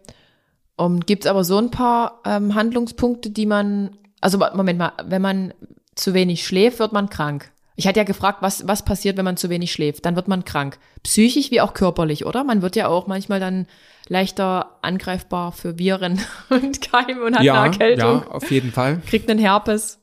Um, 0.77 1.01
Gibt 1.01 1.25
es 1.25 1.29
aber 1.29 1.43
so 1.43 1.57
ein 1.57 1.71
paar 1.71 2.21
ähm, 2.25 2.55
Handlungspunkte, 2.55 3.29
die 3.29 3.45
man, 3.45 3.97
also 4.21 4.39
Moment 4.53 4.79
mal, 4.79 4.93
wenn 5.05 5.21
man 5.21 5.53
zu 5.95 6.13
wenig 6.13 6.45
schläft, 6.45 6.79
wird 6.79 6.93
man 6.93 7.09
krank. 7.09 7.51
Ich 7.75 7.87
hatte 7.87 7.99
ja 7.99 8.03
gefragt, 8.03 8.39
was, 8.41 8.67
was 8.67 8.83
passiert, 8.83 9.17
wenn 9.17 9.25
man 9.25 9.37
zu 9.37 9.49
wenig 9.49 9.71
schläft. 9.71 10.05
Dann 10.05 10.15
wird 10.15 10.27
man 10.27 10.45
krank. 10.45 10.77
Psychisch 11.03 11.51
wie 11.51 11.61
auch 11.61 11.73
körperlich, 11.73 12.25
oder? 12.25 12.43
Man 12.43 12.61
wird 12.61 12.75
ja 12.75 12.87
auch 12.87 13.07
manchmal 13.07 13.39
dann 13.39 13.65
leichter 14.07 14.77
angreifbar 14.81 15.51
für 15.51 15.79
Viren 15.79 16.19
und 16.49 16.81
Keime 16.81 17.23
und 17.23 17.35
hat 17.35 17.43
ja, 17.43 17.61
eine 17.61 17.71
Erkältung, 17.71 18.21
ja, 18.21 18.27
auf 18.27 18.51
jeden 18.51 18.71
Fall. 18.71 19.01
kriegt 19.07 19.29
einen 19.29 19.39
Herpes. 19.39 19.99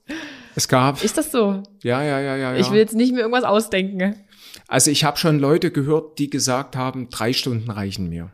Es 0.55 0.66
gab, 0.66 1.05
Ist 1.05 1.18
das 1.18 1.31
so? 1.31 1.62
ja, 1.83 2.03
ja, 2.03 2.18
ja, 2.18 2.37
ja. 2.37 2.57
Ich 2.57 2.66
ja. 2.66 2.72
will 2.72 2.81
jetzt 2.81 2.94
nicht 2.94 3.12
mir 3.12 3.20
irgendwas 3.20 3.44
ausdenken. 3.44 4.16
Also 4.66 4.90
ich 4.90 5.05
habe 5.05 5.16
schon 5.16 5.38
Leute 5.38 5.70
gehört, 5.70 6.18
die 6.18 6.31
gesagt 6.31 6.74
haben, 6.74 7.11
drei 7.11 7.33
Stunden 7.33 7.70
reichen 7.70 8.09
mir. 8.09 8.31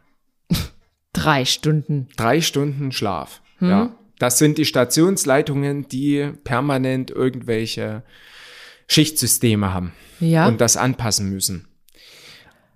Drei 1.12 1.44
Stunden. 1.44 2.08
Drei 2.16 2.40
Stunden 2.40 2.92
Schlaf. 2.92 3.40
Hm. 3.58 3.70
Ja. 3.70 3.90
Das 4.24 4.38
sind 4.38 4.56
die 4.56 4.64
Stationsleitungen, 4.64 5.86
die 5.86 6.32
permanent 6.44 7.10
irgendwelche 7.10 8.04
Schichtsysteme 8.88 9.74
haben. 9.74 9.92
Ja. 10.18 10.48
und 10.48 10.62
das 10.62 10.78
anpassen 10.78 11.28
müssen. 11.28 11.68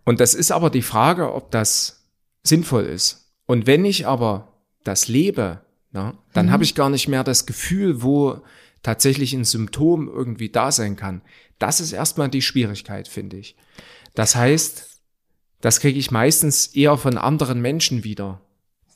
Und 0.04 0.20
das 0.20 0.34
ist 0.34 0.50
aber 0.50 0.68
die 0.68 0.82
Frage, 0.82 1.32
ob 1.32 1.50
das 1.50 2.06
sinnvoll 2.42 2.84
ist. 2.84 3.32
Und 3.46 3.66
wenn 3.66 3.86
ich 3.86 4.06
aber 4.06 4.60
das 4.84 5.08
lebe, 5.08 5.62
na, 5.90 6.18
dann 6.34 6.46
Mhm. 6.46 6.50
habe 6.50 6.64
ich 6.64 6.74
gar 6.74 6.90
nicht 6.90 7.08
mehr 7.08 7.24
das 7.24 7.46
Gefühl, 7.46 8.02
wo 8.02 8.42
tatsächlich 8.82 9.32
ein 9.32 9.44
Symptom 9.46 10.06
irgendwie 10.06 10.50
da 10.50 10.70
sein 10.70 10.96
kann. 10.96 11.22
Das 11.58 11.80
ist 11.80 11.92
erstmal 11.92 12.28
die 12.28 12.42
Schwierigkeit, 12.42 13.08
finde 13.08 13.38
ich. 13.38 13.56
Das 14.14 14.36
heißt, 14.36 15.00
das 15.62 15.80
kriege 15.80 15.98
ich 15.98 16.10
meistens 16.10 16.66
eher 16.66 16.98
von 16.98 17.16
anderen 17.16 17.62
Menschen 17.62 18.04
wieder 18.04 18.42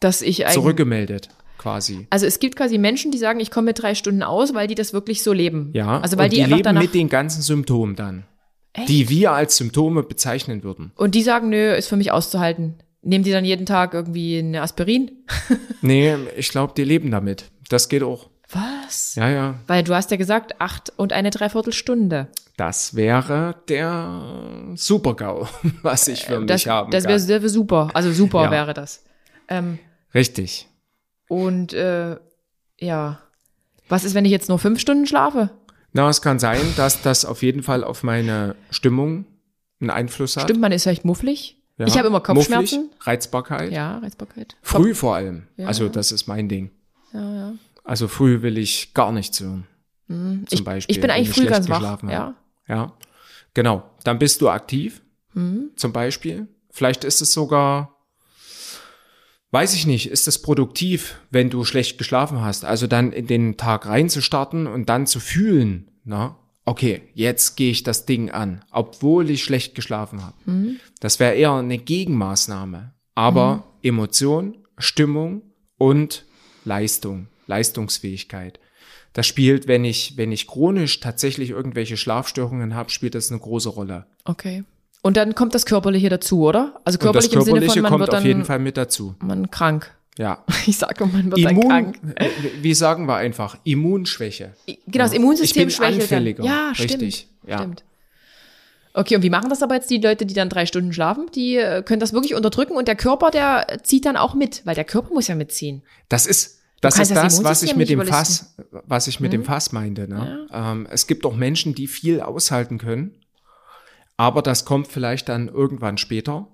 dass 0.02 0.20
ich 0.20 0.44
zurückgemeldet, 0.48 1.28
quasi. 1.62 2.06
Also 2.10 2.26
es 2.26 2.38
gibt 2.40 2.56
quasi 2.56 2.76
Menschen, 2.78 3.12
die 3.12 3.18
sagen, 3.18 3.38
ich 3.40 3.50
komme 3.50 3.66
mit 3.66 3.80
drei 3.82 3.94
Stunden 3.94 4.22
aus, 4.22 4.52
weil 4.54 4.66
die 4.66 4.74
das 4.74 4.92
wirklich 4.92 5.22
so 5.22 5.32
leben. 5.32 5.70
Ja, 5.74 6.00
Also 6.00 6.18
weil 6.18 6.28
die, 6.28 6.42
die 6.42 6.52
leben 6.52 6.76
mit 6.76 6.92
den 6.94 7.08
ganzen 7.08 7.40
Symptomen 7.42 7.94
dann, 7.94 8.24
Echt? 8.72 8.88
die 8.88 9.08
wir 9.08 9.32
als 9.32 9.56
Symptome 9.56 10.02
bezeichnen 10.02 10.62
würden. 10.64 10.92
Und 10.96 11.14
die 11.14 11.22
sagen, 11.22 11.48
nö, 11.50 11.72
ist 11.74 11.88
für 11.88 11.96
mich 11.96 12.10
auszuhalten. 12.10 12.74
Nehmen 13.04 13.24
die 13.24 13.30
dann 13.32 13.44
jeden 13.44 13.66
Tag 13.66 13.94
irgendwie 13.94 14.38
eine 14.38 14.62
Aspirin? 14.62 15.10
Nee, 15.84 16.14
ich 16.36 16.48
glaube, 16.50 16.72
die 16.76 16.84
leben 16.84 17.10
damit. 17.10 17.50
Das 17.68 17.88
geht 17.88 18.04
auch. 18.04 18.30
Was? 18.52 19.16
Ja, 19.16 19.28
ja. 19.28 19.54
Weil 19.66 19.82
du 19.82 19.94
hast 19.96 20.12
ja 20.12 20.16
gesagt, 20.16 20.60
acht 20.60 20.92
und 20.96 21.12
eine 21.12 21.30
Dreiviertelstunde. 21.30 22.28
Das 22.56 22.94
wäre 22.94 23.56
der 23.68 24.72
Super-GAU, 24.76 25.48
was 25.82 26.06
ich 26.06 26.24
für 26.24 26.38
mich 26.38 26.46
Das, 26.46 26.66
haben 26.66 26.90
das 26.92 27.04
wäre 27.08 27.42
wär 27.42 27.48
super. 27.48 27.88
Also 27.94 28.12
super 28.12 28.44
Ja. 28.44 28.50
wäre 28.52 28.74
das. 28.74 29.02
Ähm, 29.48 29.78
Richtig. 30.14 30.68
Und 31.32 31.72
äh, 31.72 32.18
ja. 32.78 33.18
Was 33.88 34.04
ist, 34.04 34.14
wenn 34.14 34.26
ich 34.26 34.30
jetzt 34.30 34.48
nur 34.50 34.58
fünf 34.58 34.80
Stunden 34.80 35.06
schlafe? 35.06 35.48
Na, 35.94 36.08
es 36.10 36.20
kann 36.20 36.38
sein, 36.38 36.60
dass 36.76 37.00
das 37.00 37.24
auf 37.24 37.42
jeden 37.42 37.62
Fall 37.62 37.84
auf 37.84 38.02
meine 38.02 38.54
Stimmung 38.70 39.24
einen 39.80 39.90
Einfluss 39.90 40.36
hat. 40.36 40.44
Stimmt, 40.44 40.60
man 40.60 40.72
ist 40.72 40.82
vielleicht 40.82 41.04
mufflig. 41.06 41.56
Ja. 41.78 41.86
Ich 41.86 41.96
habe 41.96 42.08
immer 42.08 42.20
Kopfschmerzen. 42.20 42.84
Mufflig, 42.84 43.06
Reizbarkeit. 43.06 43.72
Ja, 43.72 43.98
Reizbarkeit. 43.98 44.56
Früh 44.62 44.94
vor 44.94 45.14
allem. 45.16 45.46
Ja. 45.56 45.68
Also 45.68 45.88
das 45.88 46.12
ist 46.12 46.26
mein 46.26 46.48
Ding. 46.48 46.70
Ja, 47.14 47.34
ja. 47.34 47.52
Also 47.82 48.08
früh 48.08 48.42
will 48.42 48.58
ich 48.58 48.92
gar 48.94 49.10
nichts 49.10 49.40
hören. 49.40 49.66
Zum 50.08 50.44
Ich, 50.50 50.64
Beispiel. 50.64 50.94
ich 50.94 51.00
bin 51.00 51.10
eigentlich 51.10 51.30
früh 51.30 51.46
ganz 51.46 51.68
wach. 51.68 52.02
Ja. 52.02 52.34
Ja. 52.68 52.92
Genau. 53.54 53.82
Dann 54.04 54.18
bist 54.18 54.40
du 54.42 54.50
aktiv. 54.50 55.02
Mhm. 55.32 55.70
Zum 55.76 55.92
Beispiel. 55.92 56.46
Vielleicht 56.70 57.04
ist 57.04 57.20
es 57.22 57.32
sogar, 57.32 57.96
weiß 59.52 59.74
ich 59.74 59.86
nicht, 59.86 60.10
ist 60.10 60.26
es 60.26 60.42
produktiv, 60.42 61.20
wenn 61.30 61.50
du 61.50 61.64
schlecht 61.64 61.98
geschlafen 61.98 62.40
hast. 62.40 62.64
Also 62.64 62.86
dann 62.86 63.12
in 63.12 63.26
den 63.28 63.56
Tag 63.56 63.86
reinzustarten 63.86 64.66
und 64.66 64.88
dann 64.88 65.06
zu 65.06 65.20
fühlen, 65.20 65.90
na, 66.04 66.36
okay, 66.64 67.02
jetzt 67.14 67.56
gehe 67.56 67.70
ich 67.70 67.82
das 67.82 68.06
Ding 68.06 68.30
an, 68.30 68.64
obwohl 68.72 69.30
ich 69.30 69.44
schlecht 69.44 69.74
geschlafen 69.74 70.24
habe. 70.24 70.36
Mhm. 70.46 70.80
Das 71.00 71.20
wäre 71.20 71.34
eher 71.34 71.52
eine 71.52 71.78
Gegenmaßnahme. 71.78 72.94
Aber 73.14 73.64
Emotion, 73.82 74.56
Stimmung 74.78 75.42
und 75.76 76.24
Leistung, 76.64 77.28
Leistungsfähigkeit. 77.46 78.58
Das 79.12 79.26
spielt, 79.26 79.68
wenn 79.68 79.84
ich, 79.84 80.16
wenn 80.16 80.32
ich 80.32 80.46
chronisch 80.46 81.00
tatsächlich 81.00 81.50
irgendwelche 81.50 81.98
Schlafstörungen 81.98 82.74
habe, 82.74 82.88
spielt 82.88 83.14
das 83.14 83.30
eine 83.30 83.40
große 83.40 83.68
Rolle. 83.68 84.06
Okay. 84.24 84.64
Und 85.02 85.16
dann 85.16 85.34
kommt 85.34 85.54
das 85.54 85.66
Körperliche 85.66 86.08
dazu, 86.08 86.42
oder? 86.46 86.80
Also 86.84 86.96
Und 86.98 87.14
das 87.14 87.28
körperlich 87.28 87.32
im 87.32 87.40
Sinne 87.42 87.44
Körperliche 87.44 87.72
von, 87.74 87.82
man 87.82 87.90
kommt 87.90 88.00
wird 88.00 88.14
auf 88.14 88.24
jeden 88.24 88.40
dann 88.40 88.46
Fall 88.46 88.58
mit 88.60 88.76
dazu. 88.76 89.14
man 89.20 89.50
krank. 89.50 89.90
Ja. 90.18 90.44
Ich 90.66 90.78
sage, 90.78 91.04
man 91.06 91.30
wird 91.32 91.44
dann 91.44 91.56
Immun, 91.56 91.68
krank. 91.68 91.98
äh, 92.16 92.28
wie 92.62 92.74
sagen 92.74 93.06
wir 93.06 93.16
einfach, 93.16 93.56
Immunschwäche. 93.64 94.52
Genau, 94.66 95.04
das 95.04 95.12
Ich 95.12 95.18
Immunsystem 95.18 95.62
bin 95.64 95.70
schwächelt 95.70 96.02
anfälliger. 96.02 96.42
dann. 96.44 96.52
Ja, 96.52 96.74
stimmt. 96.74 96.90
Richtig. 97.02 97.28
Ja. 97.46 97.58
Stimmt. 97.58 97.84
Okay, 98.94 99.16
und 99.16 99.22
wie 99.22 99.30
machen 99.30 99.48
das 99.48 99.62
aber 99.62 99.74
jetzt 99.74 99.90
die 99.90 99.98
Leute, 99.98 100.26
die 100.26 100.34
dann 100.34 100.50
drei 100.50 100.66
Stunden 100.66 100.92
schlafen? 100.92 101.30
Die 101.34 101.56
äh, 101.56 101.82
können 101.82 101.98
das 101.98 102.12
wirklich 102.12 102.34
unterdrücken 102.34 102.74
und 102.76 102.86
der 102.88 102.94
Körper, 102.96 103.30
der 103.30 103.80
zieht 103.82 104.04
dann 104.04 104.16
auch 104.16 104.34
mit, 104.34 104.60
weil 104.66 104.74
der 104.74 104.84
Körper 104.84 105.14
muss 105.14 105.28
ja 105.28 105.34
mitziehen. 105.34 105.82
Das 106.10 106.26
ist 106.26 106.60
das 106.82 106.98
ist 106.98 107.10
das 107.12 107.36
das, 107.36 107.44
was 107.44 107.62
ich 107.62 107.74
mit 107.76 107.88
dem 107.88 108.02
Fass, 108.04 108.54
was 108.86 109.06
ich 109.06 109.20
mit 109.20 109.32
dem 109.32 109.44
Fass 109.44 109.72
meinte. 109.72 110.08
Ne? 110.08 110.46
Ähm, 110.52 110.86
es 110.90 111.06
gibt 111.06 111.24
auch 111.24 111.34
Menschen, 111.36 111.74
die 111.74 111.86
viel 111.86 112.20
aushalten 112.20 112.78
können, 112.78 113.14
aber 114.22 114.40
das 114.40 114.64
kommt 114.64 114.86
vielleicht 114.86 115.28
dann 115.28 115.48
irgendwann 115.48 115.98
später. 115.98 116.46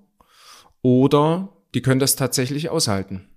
Oder 0.81 1.49
die 1.75 1.83
können 1.83 1.99
das 1.99 2.15
tatsächlich 2.15 2.71
aushalten. 2.71 3.27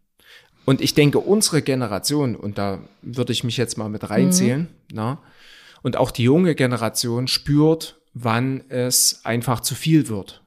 Und 0.64 0.80
ich 0.80 0.94
denke, 0.94 1.18
unsere 1.18 1.60
Generation, 1.60 2.34
und 2.34 2.56
da 2.56 2.78
würde 3.02 3.32
ich 3.32 3.44
mich 3.44 3.58
jetzt 3.58 3.76
mal 3.76 3.90
mit 3.90 4.08
reinzählen, 4.08 4.68
na, 4.90 5.18
und 5.82 5.98
auch 5.98 6.10
die 6.10 6.22
junge 6.22 6.54
Generation 6.54 7.28
spürt, 7.28 8.00
wann 8.14 8.64
es 8.70 9.20
einfach 9.24 9.60
zu 9.60 9.74
viel 9.74 10.08
wird. 10.08 10.42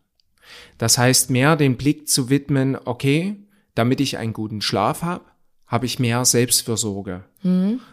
Das 0.79 0.97
heißt, 0.97 1.29
mehr 1.29 1.55
den 1.55 1.77
Blick 1.77 2.09
zu 2.09 2.31
widmen, 2.31 2.79
okay, 2.85 3.35
damit 3.75 4.01
ich 4.01 4.17
einen 4.17 4.33
guten 4.33 4.61
Schlaf 4.61 5.03
habe, 5.03 5.25
habe 5.67 5.85
ich 5.85 5.99
mehr 5.99 6.25
Selbstfürsorge. 6.25 7.23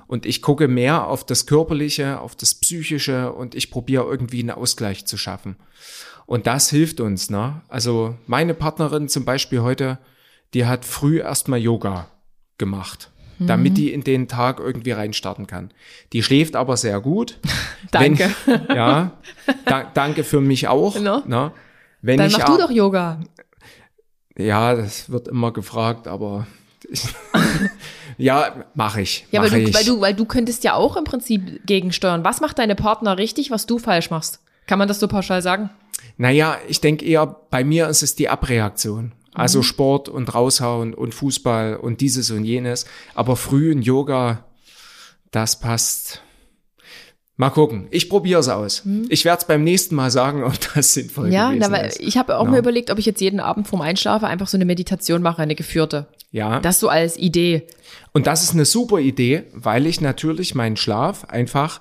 Und 0.06 0.24
ich 0.24 0.40
gucke 0.40 0.66
mehr 0.66 1.06
auf 1.06 1.24
das 1.26 1.44
Körperliche, 1.46 2.20
auf 2.20 2.34
das 2.34 2.54
Psychische 2.54 3.32
und 3.32 3.54
ich 3.54 3.70
probiere 3.70 4.04
irgendwie 4.04 4.40
einen 4.40 4.50
Ausgleich 4.50 5.04
zu 5.04 5.18
schaffen. 5.18 5.56
Und 6.24 6.46
das 6.46 6.70
hilft 6.70 7.00
uns, 7.00 7.28
ne? 7.28 7.60
Also 7.68 8.16
meine 8.26 8.54
Partnerin 8.54 9.08
zum 9.08 9.26
Beispiel 9.26 9.60
heute, 9.60 9.98
die 10.54 10.64
hat 10.64 10.86
früh 10.86 11.20
erstmal 11.20 11.58
Yoga 11.58 12.08
gemacht, 12.56 13.10
damit 13.38 13.76
die 13.76 13.92
in 13.92 14.04
den 14.04 14.28
Tag 14.28 14.58
irgendwie 14.58 14.92
reinstarten 14.92 15.46
kann. 15.46 15.72
Die 16.14 16.22
schläft 16.22 16.56
aber 16.56 16.78
sehr 16.78 17.00
gut. 17.00 17.38
Danke. 17.90 18.34
Wenn, 18.46 18.66
ja, 18.74 19.18
da, 19.66 19.84
danke 19.92 20.24
für 20.24 20.40
mich 20.40 20.68
auch. 20.68 20.98
No. 20.98 21.22
Ne? 21.26 21.52
Wenn 22.00 22.16
Dann 22.16 22.28
ich 22.28 22.38
mach 22.38 22.46
du 22.46 22.56
doch 22.56 22.70
Yoga. 22.70 23.20
Ja, 24.38 24.74
das 24.74 25.10
wird 25.10 25.28
immer 25.28 25.52
gefragt, 25.52 26.08
aber 26.08 26.46
ja, 28.18 28.64
mache 28.74 29.02
ich. 29.02 29.26
Ja, 29.30 29.40
mach 29.42 29.50
weil 29.52 29.62
du, 29.64 29.68
ich. 29.70 29.74
weil 29.74 29.84
du, 29.84 30.00
weil 30.00 30.14
du 30.14 30.24
könntest 30.24 30.64
ja 30.64 30.74
auch 30.74 30.96
im 30.96 31.04
Prinzip 31.04 31.66
gegensteuern. 31.66 32.24
Was 32.24 32.40
macht 32.40 32.58
deine 32.58 32.74
Partner 32.74 33.18
richtig, 33.18 33.50
was 33.50 33.66
du 33.66 33.78
falsch 33.78 34.10
machst? 34.10 34.40
Kann 34.66 34.78
man 34.78 34.88
das 34.88 35.00
so 35.00 35.08
pauschal 35.08 35.42
sagen? 35.42 35.70
Naja, 36.18 36.58
ich 36.68 36.80
denke 36.80 37.04
eher, 37.04 37.26
bei 37.50 37.64
mir 37.64 37.88
ist 37.88 38.02
es 38.02 38.14
die 38.14 38.28
Abreaktion. 38.28 39.12
Also 39.34 39.58
Mhm. 39.60 39.62
Sport 39.64 40.08
und 40.08 40.34
raushauen 40.34 40.92
und 40.94 41.14
Fußball 41.14 41.76
und 41.76 42.00
dieses 42.00 42.30
und 42.30 42.44
jenes. 42.44 42.84
Aber 43.14 43.36
früh 43.36 43.72
in 43.72 43.80
Yoga, 43.82 44.44
das 45.30 45.58
passt. 45.58 46.22
Mal 47.36 47.50
gucken. 47.50 47.88
Ich 47.90 48.08
probiere 48.10 48.40
es 48.40 48.48
aus. 48.48 48.82
Ich 49.08 49.24
werde 49.24 49.40
es 49.40 49.46
beim 49.46 49.64
nächsten 49.64 49.94
Mal 49.94 50.10
sagen, 50.10 50.44
ob 50.44 50.52
das 50.74 50.92
sinnvoll 50.94 51.28
Mhm. 51.28 51.32
Ja, 51.32 51.46
gewesen 51.50 51.60
na, 51.70 51.76
weil 51.76 51.86
ist. 51.86 52.00
ich 52.00 52.16
habe 52.18 52.36
auch 52.36 52.44
Ja. 52.44 52.50
mir 52.50 52.58
überlegt, 52.58 52.90
ob 52.90 52.98
ich 52.98 53.06
jetzt 53.06 53.20
jeden 53.20 53.40
Abend 53.40 53.66
vorm 53.66 53.80
Einschlafen 53.80 54.26
einfach 54.26 54.46
so 54.48 54.56
eine 54.58 54.66
Meditation 54.66 55.22
mache, 55.22 55.40
eine 55.42 55.54
geführte. 55.54 56.08
Ja. 56.30 56.60
Das 56.60 56.78
so 56.78 56.88
als 56.88 57.16
Idee. 57.16 57.66
Und 58.12 58.26
das 58.26 58.42
ist 58.42 58.52
eine 58.52 58.64
super 58.66 58.98
Idee, 58.98 59.44
weil 59.54 59.86
ich 59.86 60.00
natürlich 60.00 60.54
meinen 60.54 60.76
Schlaf 60.76 61.24
einfach 61.24 61.80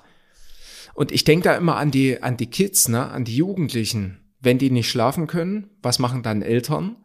und 0.94 1.12
ich 1.12 1.24
denke 1.24 1.44
da 1.44 1.54
immer 1.54 1.76
an 1.76 1.90
die 1.90 2.22
an 2.22 2.36
die 2.36 2.46
Kids, 2.48 2.88
ne, 2.88 3.10
an 3.10 3.24
die 3.24 3.36
Jugendlichen. 3.36 4.18
Wenn 4.40 4.58
die 4.58 4.70
nicht 4.70 4.88
schlafen 4.90 5.26
können, 5.26 5.70
was 5.82 5.98
machen 5.98 6.22
dann 6.22 6.42
Eltern? 6.42 6.96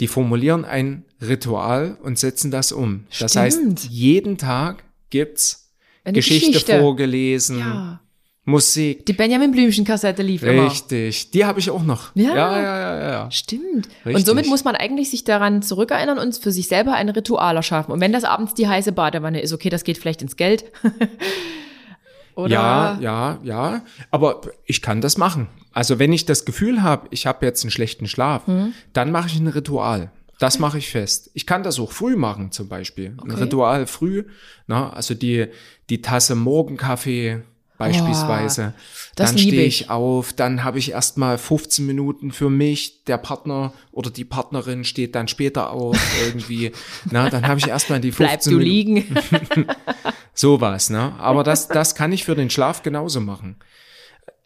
Die 0.00 0.08
formulieren 0.08 0.64
ein 0.64 1.04
Ritual 1.22 1.96
und 2.02 2.18
setzen 2.18 2.50
das 2.50 2.70
um. 2.72 3.06
Das 3.18 3.30
Stimmt. 3.32 3.44
heißt, 3.44 3.84
jeden 3.90 4.36
Tag 4.38 4.84
gibt's 5.10 5.63
Eine 6.04 6.14
Geschichte, 6.14 6.46
Geschichte. 6.52 6.78
vorgelesen, 6.80 7.58
Ja. 7.58 8.00
Musik. 8.46 9.06
Die 9.06 9.14
Benjamin 9.14 9.52
Blümchen-Kassette 9.52 10.22
lief 10.22 10.42
immer. 10.42 10.66
Richtig. 10.66 11.30
Die 11.30 11.46
habe 11.46 11.60
ich 11.60 11.70
auch 11.70 11.82
noch. 11.82 12.14
Ja. 12.14 12.34
ja, 12.36 12.60
ja, 12.62 12.78
ja. 12.98 13.10
ja. 13.10 13.30
Stimmt. 13.30 13.88
Und 14.04 14.06
Richtig. 14.06 14.26
somit 14.26 14.46
muss 14.48 14.64
man 14.64 14.76
eigentlich 14.76 15.08
sich 15.10 15.24
daran 15.24 15.62
zurückerinnern 15.62 16.18
und 16.18 16.36
für 16.36 16.52
sich 16.52 16.68
selber 16.68 16.92
ein 16.92 17.08
Ritual 17.08 17.56
erschaffen. 17.56 17.90
Und 17.92 18.00
wenn 18.02 18.12
das 18.12 18.24
abends 18.24 18.52
die 18.52 18.68
heiße 18.68 18.92
Badewanne 18.92 19.40
ist, 19.40 19.54
okay, 19.54 19.70
das 19.70 19.82
geht 19.82 19.96
vielleicht 19.96 20.20
ins 20.20 20.36
Geld. 20.36 20.64
Oder 22.34 22.50
Ja, 22.52 22.98
ja, 23.00 23.38
ja. 23.44 23.82
Aber 24.10 24.40
ich 24.66 24.82
kann 24.82 25.00
das 25.00 25.16
machen. 25.16 25.46
Also 25.72 25.98
wenn 25.98 26.12
ich 26.12 26.26
das 26.26 26.44
Gefühl 26.44 26.82
habe, 26.82 27.06
ich 27.12 27.26
habe 27.26 27.46
jetzt 27.46 27.62
einen 27.64 27.70
schlechten 27.70 28.06
Schlaf, 28.08 28.46
Mhm. 28.46 28.74
dann 28.92 29.10
mache 29.10 29.28
ich 29.28 29.36
ein 29.38 29.46
Ritual. 29.46 30.10
Das 30.38 30.58
mache 30.58 30.78
ich 30.78 30.90
fest. 30.90 31.30
Ich 31.34 31.46
kann 31.46 31.62
das 31.62 31.78
auch 31.78 31.92
früh 31.92 32.16
machen, 32.16 32.50
zum 32.52 32.68
Beispiel. 32.68 33.16
Ein 33.22 33.30
Okay. 33.32 33.42
Ritual 33.42 33.86
früh. 33.86 34.24
Na, 34.66 34.90
also 34.92 35.14
die, 35.14 35.46
die 35.90 36.02
Tasse 36.02 36.34
Morgenkaffee 36.34 37.42
beispielsweise. 37.78 38.72
das 39.16 39.30
dann 39.30 39.38
stehe 39.38 39.62
ich. 39.64 39.82
ich 39.82 39.90
auf, 39.90 40.32
dann 40.32 40.62
habe 40.64 40.78
ich 40.78 40.92
erstmal 40.92 41.38
15 41.38 41.84
Minuten 41.86 42.30
für 42.32 42.50
mich. 42.50 43.04
Der 43.04 43.18
Partner 43.18 43.72
oder 43.92 44.10
die 44.10 44.24
Partnerin 44.24 44.84
steht 44.84 45.14
dann 45.14 45.28
später 45.28 45.70
auf 45.70 45.96
irgendwie. 46.26 46.72
Na, 47.10 47.30
dann 47.30 47.46
habe 47.46 47.58
ich 47.60 47.68
erstmal 47.68 48.00
die 48.00 48.12
15 48.12 48.26
bleib 48.28 48.42
du 48.42 48.50
Minuten. 48.50 48.64
liegen. 48.64 49.66
Sowas, 50.34 50.90
ne? 50.90 51.14
Aber 51.18 51.44
das, 51.44 51.68
das 51.68 51.94
kann 51.94 52.12
ich 52.12 52.24
für 52.24 52.34
den 52.34 52.50
Schlaf 52.50 52.82
genauso 52.82 53.20
machen. 53.20 53.56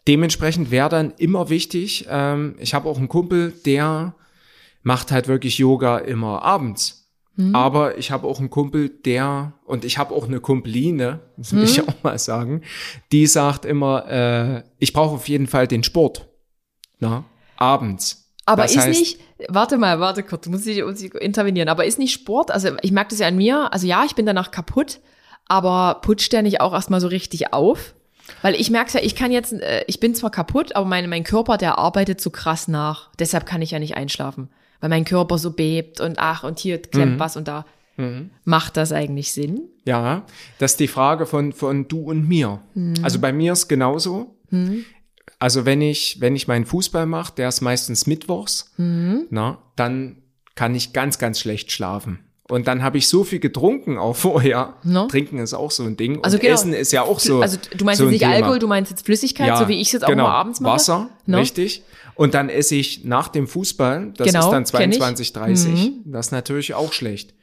Dementsprechend 0.07 0.71
wäre 0.71 0.89
dann 0.89 1.13
immer 1.17 1.49
wichtig, 1.49 2.07
ähm, 2.09 2.55
ich 2.59 2.73
habe 2.73 2.89
auch 2.89 2.97
einen 2.97 3.09
Kumpel, 3.09 3.51
der 3.65 4.13
macht 4.83 5.11
halt 5.11 5.27
wirklich 5.27 5.57
Yoga 5.57 5.97
immer 5.99 6.41
abends. 6.43 6.95
Aber 7.53 7.97
ich 7.97 8.11
habe 8.11 8.27
auch 8.27 8.39
einen 8.39 8.49
Kumpel, 8.49 8.89
der, 8.89 9.53
und 9.63 9.85
ich 9.85 9.97
habe 9.97 10.13
auch 10.13 10.27
eine 10.27 10.41
Kumpeline, 10.41 11.21
das 11.37 11.53
will 11.55 11.63
ich 11.63 11.81
auch 11.87 12.03
mal 12.03 12.19
sagen, 12.19 12.63
die 13.13 13.27
sagt 13.27 13.63
immer, 13.63 14.05
äh, 14.11 14.63
ich 14.77 14.91
brauche 14.91 15.15
auf 15.15 15.29
jeden 15.29 15.47
Fall 15.47 15.65
den 15.65 15.83
Sport. 15.85 16.27
Na, 16.99 17.23
abends. 17.55 18.29
Aber 18.45 18.63
Das 18.63 18.75
ist 18.75 18.79
heißt- 18.83 18.89
nicht, 18.89 19.19
warte 19.47 19.77
mal, 19.77 20.01
warte 20.01 20.21
kurz, 20.23 20.47
muss 20.47 20.67
ich, 20.67 20.83
muss 20.83 21.01
ich 21.01 21.13
intervenieren, 21.15 21.69
aber 21.69 21.85
ist 21.85 21.97
nicht 21.97 22.11
Sport, 22.13 22.51
also 22.51 22.71
ich 22.81 22.91
merke 22.91 23.11
das 23.11 23.19
ja 23.19 23.27
an 23.29 23.37
mir, 23.37 23.71
also 23.71 23.87
ja, 23.87 24.03
ich 24.05 24.15
bin 24.15 24.25
danach 24.25 24.51
kaputt, 24.51 24.99
aber 25.45 26.01
putscht 26.01 26.33
der 26.33 26.41
nicht 26.41 26.59
auch 26.59 26.73
erstmal 26.73 26.99
so 26.99 27.07
richtig 27.07 27.53
auf? 27.53 27.93
Weil 28.41 28.53
ich 28.55 28.69
merke 28.69 28.97
ja, 28.97 28.99
ich 29.01 29.15
kann 29.15 29.31
jetzt, 29.31 29.53
äh, 29.53 29.85
ich 29.87 30.01
bin 30.01 30.13
zwar 30.13 30.29
kaputt, 30.29 30.75
aber 30.75 30.85
mein, 30.85 31.07
mein 31.09 31.23
Körper, 31.23 31.57
der 31.57 31.77
arbeitet 31.77 32.19
so 32.19 32.31
krass 32.31 32.67
nach. 32.67 33.11
Deshalb 33.17 33.45
kann 33.45 33.61
ich 33.61 33.71
ja 33.71 33.79
nicht 33.79 33.95
einschlafen. 33.95 34.49
Weil 34.81 34.89
mein 34.89 35.05
Körper 35.05 35.37
so 35.37 35.51
bebt 35.51 35.99
und 35.99 36.19
ach, 36.19 36.43
und 36.43 36.59
hier 36.59 36.81
klemmt 36.81 37.15
Mhm. 37.15 37.19
was 37.19 37.35
und 37.37 37.47
da. 37.47 37.65
Macht 38.45 38.77
das 38.77 38.93
eigentlich 38.93 39.33
Sinn? 39.33 39.59
Ja, 39.83 40.23
das 40.57 40.71
ist 40.71 40.79
die 40.79 40.87
Frage 40.87 41.25
von, 41.25 41.51
von 41.51 41.89
du 41.89 41.99
und 42.03 42.29
mir. 42.29 42.61
Also 43.03 43.19
bei 43.19 43.33
mir 43.33 43.51
ist 43.51 43.67
genauso. 43.67 44.37
Also 45.37 45.65
wenn 45.65 45.81
ich, 45.81 46.21
wenn 46.21 46.33
ich 46.35 46.47
meinen 46.47 46.65
Fußball 46.65 47.05
mache, 47.05 47.33
der 47.35 47.49
ist 47.49 47.59
meistens 47.59 48.07
mittwochs, 48.07 48.71
na, 48.77 49.57
dann 49.75 50.21
kann 50.55 50.75
ich 50.75 50.93
ganz, 50.93 51.17
ganz 51.19 51.39
schlecht 51.41 51.71
schlafen. 51.73 52.19
Und 52.49 52.67
dann 52.67 52.81
habe 52.81 52.97
ich 52.97 53.07
so 53.07 53.23
viel 53.23 53.39
getrunken 53.39 53.97
auch 53.99 54.15
vorher. 54.15 54.73
No. 54.83 55.05
Trinken 55.07 55.37
ist 55.37 55.53
auch 55.53 55.69
so 55.69 55.83
ein 55.83 55.97
Ding. 55.97 56.23
Also 56.23 56.37
und 56.37 56.41
genau. 56.41 56.53
Essen 56.55 56.73
ist 56.73 56.91
ja 56.91 57.03
auch 57.03 57.19
so. 57.19 57.41
also 57.41 57.57
du 57.77 57.85
meinst 57.85 57.99
so 57.99 58.05
jetzt 58.05 58.11
nicht 58.13 58.21
Thema. 58.21 58.33
Alkohol, 58.33 58.57
du 58.59 58.67
meinst 58.67 58.89
jetzt 58.89 59.05
Flüssigkeit, 59.05 59.55
so 59.57 59.67
wie 59.67 59.79
ich 59.79 59.87
es 59.87 59.91
jetzt 59.93 60.03
auch 60.03 60.07
genau. 60.09 60.23
immer 60.25 60.33
abends 60.33 60.59
mache? 60.59 60.73
Wasser, 60.73 61.09
No? 61.27 61.37
richtig. 61.37 61.83
Und 62.19 62.33
dann 62.33 62.49
esse 62.49 62.75
ich 62.75 63.05
nach 63.05 63.29
dem 63.29 63.47
Fußball, 63.47 64.11
das 64.17 64.27
Genau, 64.27 64.51
ist 64.51 64.51
dann 64.51 64.65
kenn 64.81 64.91
ich. 64.91 64.97
Mhm. 64.97 65.01
22, 65.01 65.33
30. 65.33 65.91
Das 66.03 66.25
ist 66.27 66.31
natürlich 66.33 66.73
auch 66.73 66.91
schlecht. 66.91 67.33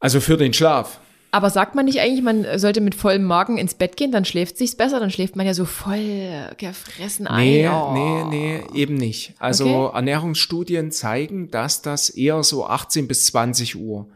Also 0.00 0.20
für 0.20 0.38
den 0.38 0.54
Schlaf. 0.54 1.00
Aber 1.32 1.50
sagt 1.50 1.74
man 1.74 1.84
nicht 1.84 2.00
eigentlich, 2.00 2.22
man 2.22 2.46
sollte 2.58 2.80
mit 2.80 2.94
vollem 2.94 3.24
Magen 3.24 3.58
ins 3.58 3.74
Bett 3.74 3.98
gehen, 3.98 4.10
dann 4.10 4.24
schläft 4.24 4.56
sich's 4.56 4.74
besser, 4.74 5.00
dann 5.00 5.10
schläft 5.10 5.36
man 5.36 5.44
ja 5.44 5.52
so 5.52 5.66
voll 5.66 6.48
gefressen 6.56 7.26
ein. 7.26 7.46
Nee, 7.46 7.68
Oh. 7.68 7.92
nee, 7.92 8.24
nee, 8.30 8.62
eben 8.80 8.94
nicht. 8.94 9.34
Also 9.38 9.66
Okay. 9.68 9.96
Ernährungsstudien 9.96 10.90
zeigen, 10.90 11.50
dass 11.50 11.82
das 11.82 12.08
eher 12.08 12.42
so 12.42 12.64
18 12.66 13.06
bis 13.06 13.26
20 13.26 13.76
Uhr 13.76 14.08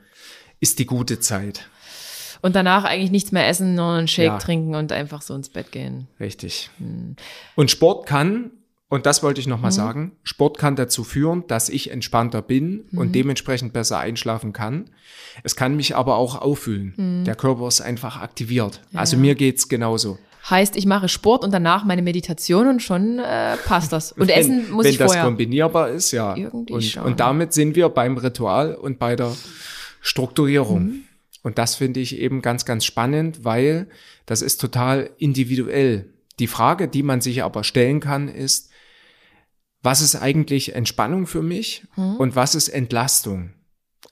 ist 0.61 0.79
die 0.79 0.87
gute 0.87 1.21
Zeit. 1.21 1.69
Und 2.41 2.57
danach 2.57 2.85
eigentlich 2.85 3.11
nichts 3.11 3.33
mehr 3.33 3.47
essen, 3.49 3.75
nur 3.75 3.93
einen 3.93 4.09
Shake 4.09 4.25
Ja. 4.29 4.39
trinken 4.39 4.75
und 4.75 4.93
einfach 4.93 5.21
so 5.21 5.35
ins 5.35 5.51
Bett 5.51 5.73
gehen. 5.73 6.07
Richtig. 6.19 6.71
Hm. 6.79 7.17
Und 7.55 7.71
Sport 7.71 8.07
kann, 8.07 8.51
und 8.91 9.07
das 9.07 9.23
wollte 9.23 9.41
ich 9.41 9.47
Mhm. 9.47 9.53
nochmal 9.53 9.73
sagen, 9.73 10.13
Sport 10.23 10.59
kann 10.59 10.77
dazu 10.77 11.03
führen, 11.05 11.45
dass 11.49 11.71
ich 11.71 11.91
entspannter 11.91 12.43
bin 12.43 12.85
Mhm. 12.91 12.99
und 12.99 13.15
dementsprechend 13.15 13.73
besser 13.73 13.99
einschlafen 13.99 14.53
kann. 14.53 14.91
Es 15.43 15.57
kann 15.57 15.75
mich 15.77 15.97
aber 15.97 16.17
auch 16.17 16.35
auffühlen. 16.43 16.93
Mhm. 16.99 17.25
Der 17.25 17.37
Körper 17.37 17.67
ist 17.69 17.81
einfach 17.81 18.21
aktiviert. 18.21 18.83
Also 18.93 19.17
mir 19.17 19.35
geht's 19.35 19.69
genauso. 19.71 20.19
Heißt, 20.49 20.75
ich 20.77 20.87
mache 20.87 21.09
Sport 21.09 21.45
und 21.45 21.53
danach 21.53 21.85
meine 21.85 22.01
Meditation 22.03 22.67
und 22.67 22.83
schon 22.83 23.19
äh, 23.19 23.57
passt 23.67 23.93
das. 23.93 24.13
Und 24.13 24.31
Essen 24.31 24.71
muss 24.71 24.85
wenn 24.85 24.93
ich 24.93 24.99
das 24.99 25.09
vorher. 25.13 25.25
kombinierbar 25.25 25.91
ist, 25.91 26.13
ja. 26.13 26.35
Irgendwie 26.35 26.73
und, 26.73 26.83
schon. 26.83 27.03
und 27.05 27.21
damit 27.21 27.53
sind 27.53 27.77
wir 27.77 27.89
beim 27.91 28.17
Ritual 28.17 28.75
und 28.75 28.99
bei 28.99 29.17
der 29.17 29.33
Strukturierung. 30.01 30.83
Mhm. 30.85 31.01
Und 31.43 31.59
das 31.59 31.75
finde 31.75 32.01
ich 32.01 32.19
eben 32.19 32.43
ganz, 32.43 32.65
ganz 32.65 32.85
spannend, 32.85 33.45
weil 33.45 33.87
das 34.27 34.43
ist 34.43 34.61
total 34.61 35.11
individuell. 35.19 36.07
Die 36.39 36.47
Frage, 36.47 36.89
die 36.89 37.03
man 37.03 37.21
sich 37.21 37.43
aber 37.43 37.65
stellen 37.65 38.01
kann, 38.01 38.29
ist, 38.29 38.70
was 39.83 40.01
ist 40.01 40.17
eigentlich 40.17 40.75
Entspannung 40.75 41.27
für 41.27 41.43
mich 41.43 41.87
Mhm. 41.97 42.17
und 42.17 42.37
was 42.37 42.55
ist 42.55 42.69
Entlastung? 42.69 43.55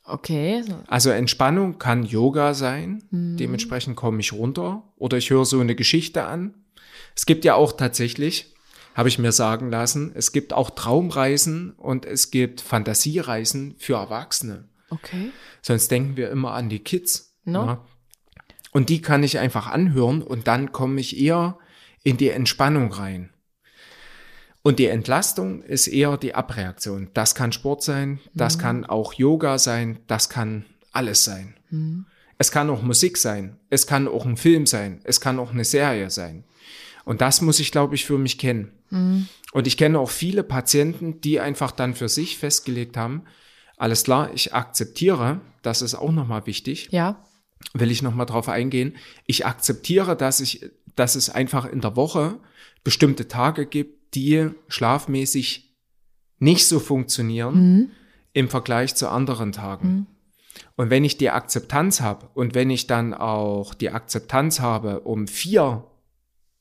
Okay. 0.04 0.62
so. 0.66 0.78
Also 0.86 1.10
Entspannung 1.10 1.78
kann 1.78 2.04
Yoga 2.04 2.54
sein, 2.54 3.02
Mhm. 3.10 3.36
dementsprechend 3.36 3.96
komme 3.96 4.20
ich 4.20 4.32
runter 4.32 4.82
oder 4.96 5.18
ich 5.18 5.28
höre 5.30 5.44
so 5.44 5.60
eine 5.60 5.74
Geschichte 5.74 6.24
an. 6.24 6.54
Es 7.14 7.26
gibt 7.26 7.44
ja 7.44 7.54
auch 7.54 7.72
tatsächlich, 7.72 8.54
habe 8.94 9.08
ich 9.10 9.18
mir 9.18 9.32
sagen 9.32 9.70
lassen. 9.70 10.12
Es 10.14 10.32
gibt 10.32 10.52
auch 10.52 10.70
Traumreisen 10.70 11.72
und 11.72 12.06
es 12.06 12.30
gibt 12.30 12.60
Fantasiereisen 12.62 13.74
für 13.78 13.94
Erwachsene. 13.94 14.64
Okay. 14.90 15.30
Sonst 15.62 15.90
denken 15.90 16.16
wir 16.16 16.30
immer 16.30 16.52
an 16.52 16.68
die 16.70 16.78
Kids. 16.80 17.36
No. 17.44 17.66
Ja. 17.66 17.84
Und 18.72 18.88
die 18.88 19.02
kann 19.02 19.22
ich 19.22 19.38
einfach 19.38 19.66
anhören 19.66 20.22
und 20.22 20.46
dann 20.48 20.72
komme 20.72 21.00
ich 21.00 21.18
eher 21.18 21.58
in 22.02 22.16
die 22.16 22.30
Entspannung 22.30 22.92
rein. 22.92 23.30
Und 24.68 24.78
die 24.78 24.84
Entlastung 24.88 25.62
ist 25.62 25.86
eher 25.86 26.18
die 26.18 26.34
Abreaktion. 26.34 27.08
Das 27.14 27.34
kann 27.34 27.52
Sport 27.52 27.82
sein, 27.82 28.20
das 28.34 28.58
Mhm. 28.58 28.60
kann 28.60 28.84
auch 28.84 29.14
Yoga 29.14 29.56
sein, 29.56 29.98
das 30.08 30.28
kann 30.28 30.66
alles 30.92 31.24
sein. 31.24 31.54
Mhm. 31.70 32.04
Es 32.36 32.52
kann 32.52 32.68
auch 32.68 32.82
Musik 32.82 33.16
sein, 33.16 33.56
es 33.70 33.86
kann 33.86 34.06
auch 34.06 34.26
ein 34.26 34.36
Film 34.36 34.66
sein, 34.66 35.00
es 35.04 35.22
kann 35.22 35.38
auch 35.38 35.52
eine 35.52 35.64
Serie 35.64 36.10
sein. 36.10 36.44
Und 37.06 37.22
das 37.22 37.40
muss 37.40 37.60
ich, 37.60 37.72
glaube 37.72 37.94
ich, 37.94 38.04
für 38.04 38.18
mich 38.18 38.36
kennen. 38.36 38.72
Mhm. 38.90 39.28
Und 39.52 39.66
ich 39.66 39.78
kenne 39.78 39.98
auch 39.98 40.10
viele 40.10 40.42
Patienten, 40.42 41.22
die 41.22 41.40
einfach 41.40 41.72
dann 41.72 41.94
für 41.94 42.10
sich 42.10 42.36
festgelegt 42.36 42.98
haben, 42.98 43.22
alles 43.78 44.04
klar, 44.04 44.34
ich 44.34 44.52
akzeptiere, 44.52 45.40
das 45.62 45.80
ist 45.80 45.94
auch 45.94 46.12
nochmal 46.12 46.44
wichtig, 46.44 46.88
Ja. 46.90 47.24
will 47.72 47.90
ich 47.90 48.02
nochmal 48.02 48.26
drauf 48.26 48.50
eingehen, 48.50 48.96
ich 49.24 49.46
akzeptiere, 49.46 50.14
dass 50.14 50.40
ich, 50.40 50.68
dass 50.94 51.14
es 51.14 51.30
einfach 51.30 51.64
in 51.64 51.80
der 51.80 51.96
Woche 51.96 52.38
bestimmte 52.84 53.28
Tage 53.28 53.64
gibt, 53.64 53.97
die 54.14 54.50
schlafmäßig 54.68 55.74
nicht 56.38 56.66
so 56.66 56.78
funktionieren 56.80 57.54
Mhm. 57.72 57.90
im 58.32 58.48
Vergleich 58.48 58.94
zu 58.94 59.08
anderen 59.08 59.52
Tagen. 59.52 60.06
Und 60.76 60.90
wenn 60.90 61.04
ich 61.04 61.18
die 61.18 61.30
Akzeptanz 61.30 62.00
habe 62.00 62.28
und 62.34 62.54
wenn 62.54 62.70
ich 62.70 62.86
dann 62.86 63.14
auch 63.14 63.74
die 63.74 63.90
Akzeptanz 63.90 64.60
habe, 64.60 65.00
um 65.00 65.26
vier 65.26 65.84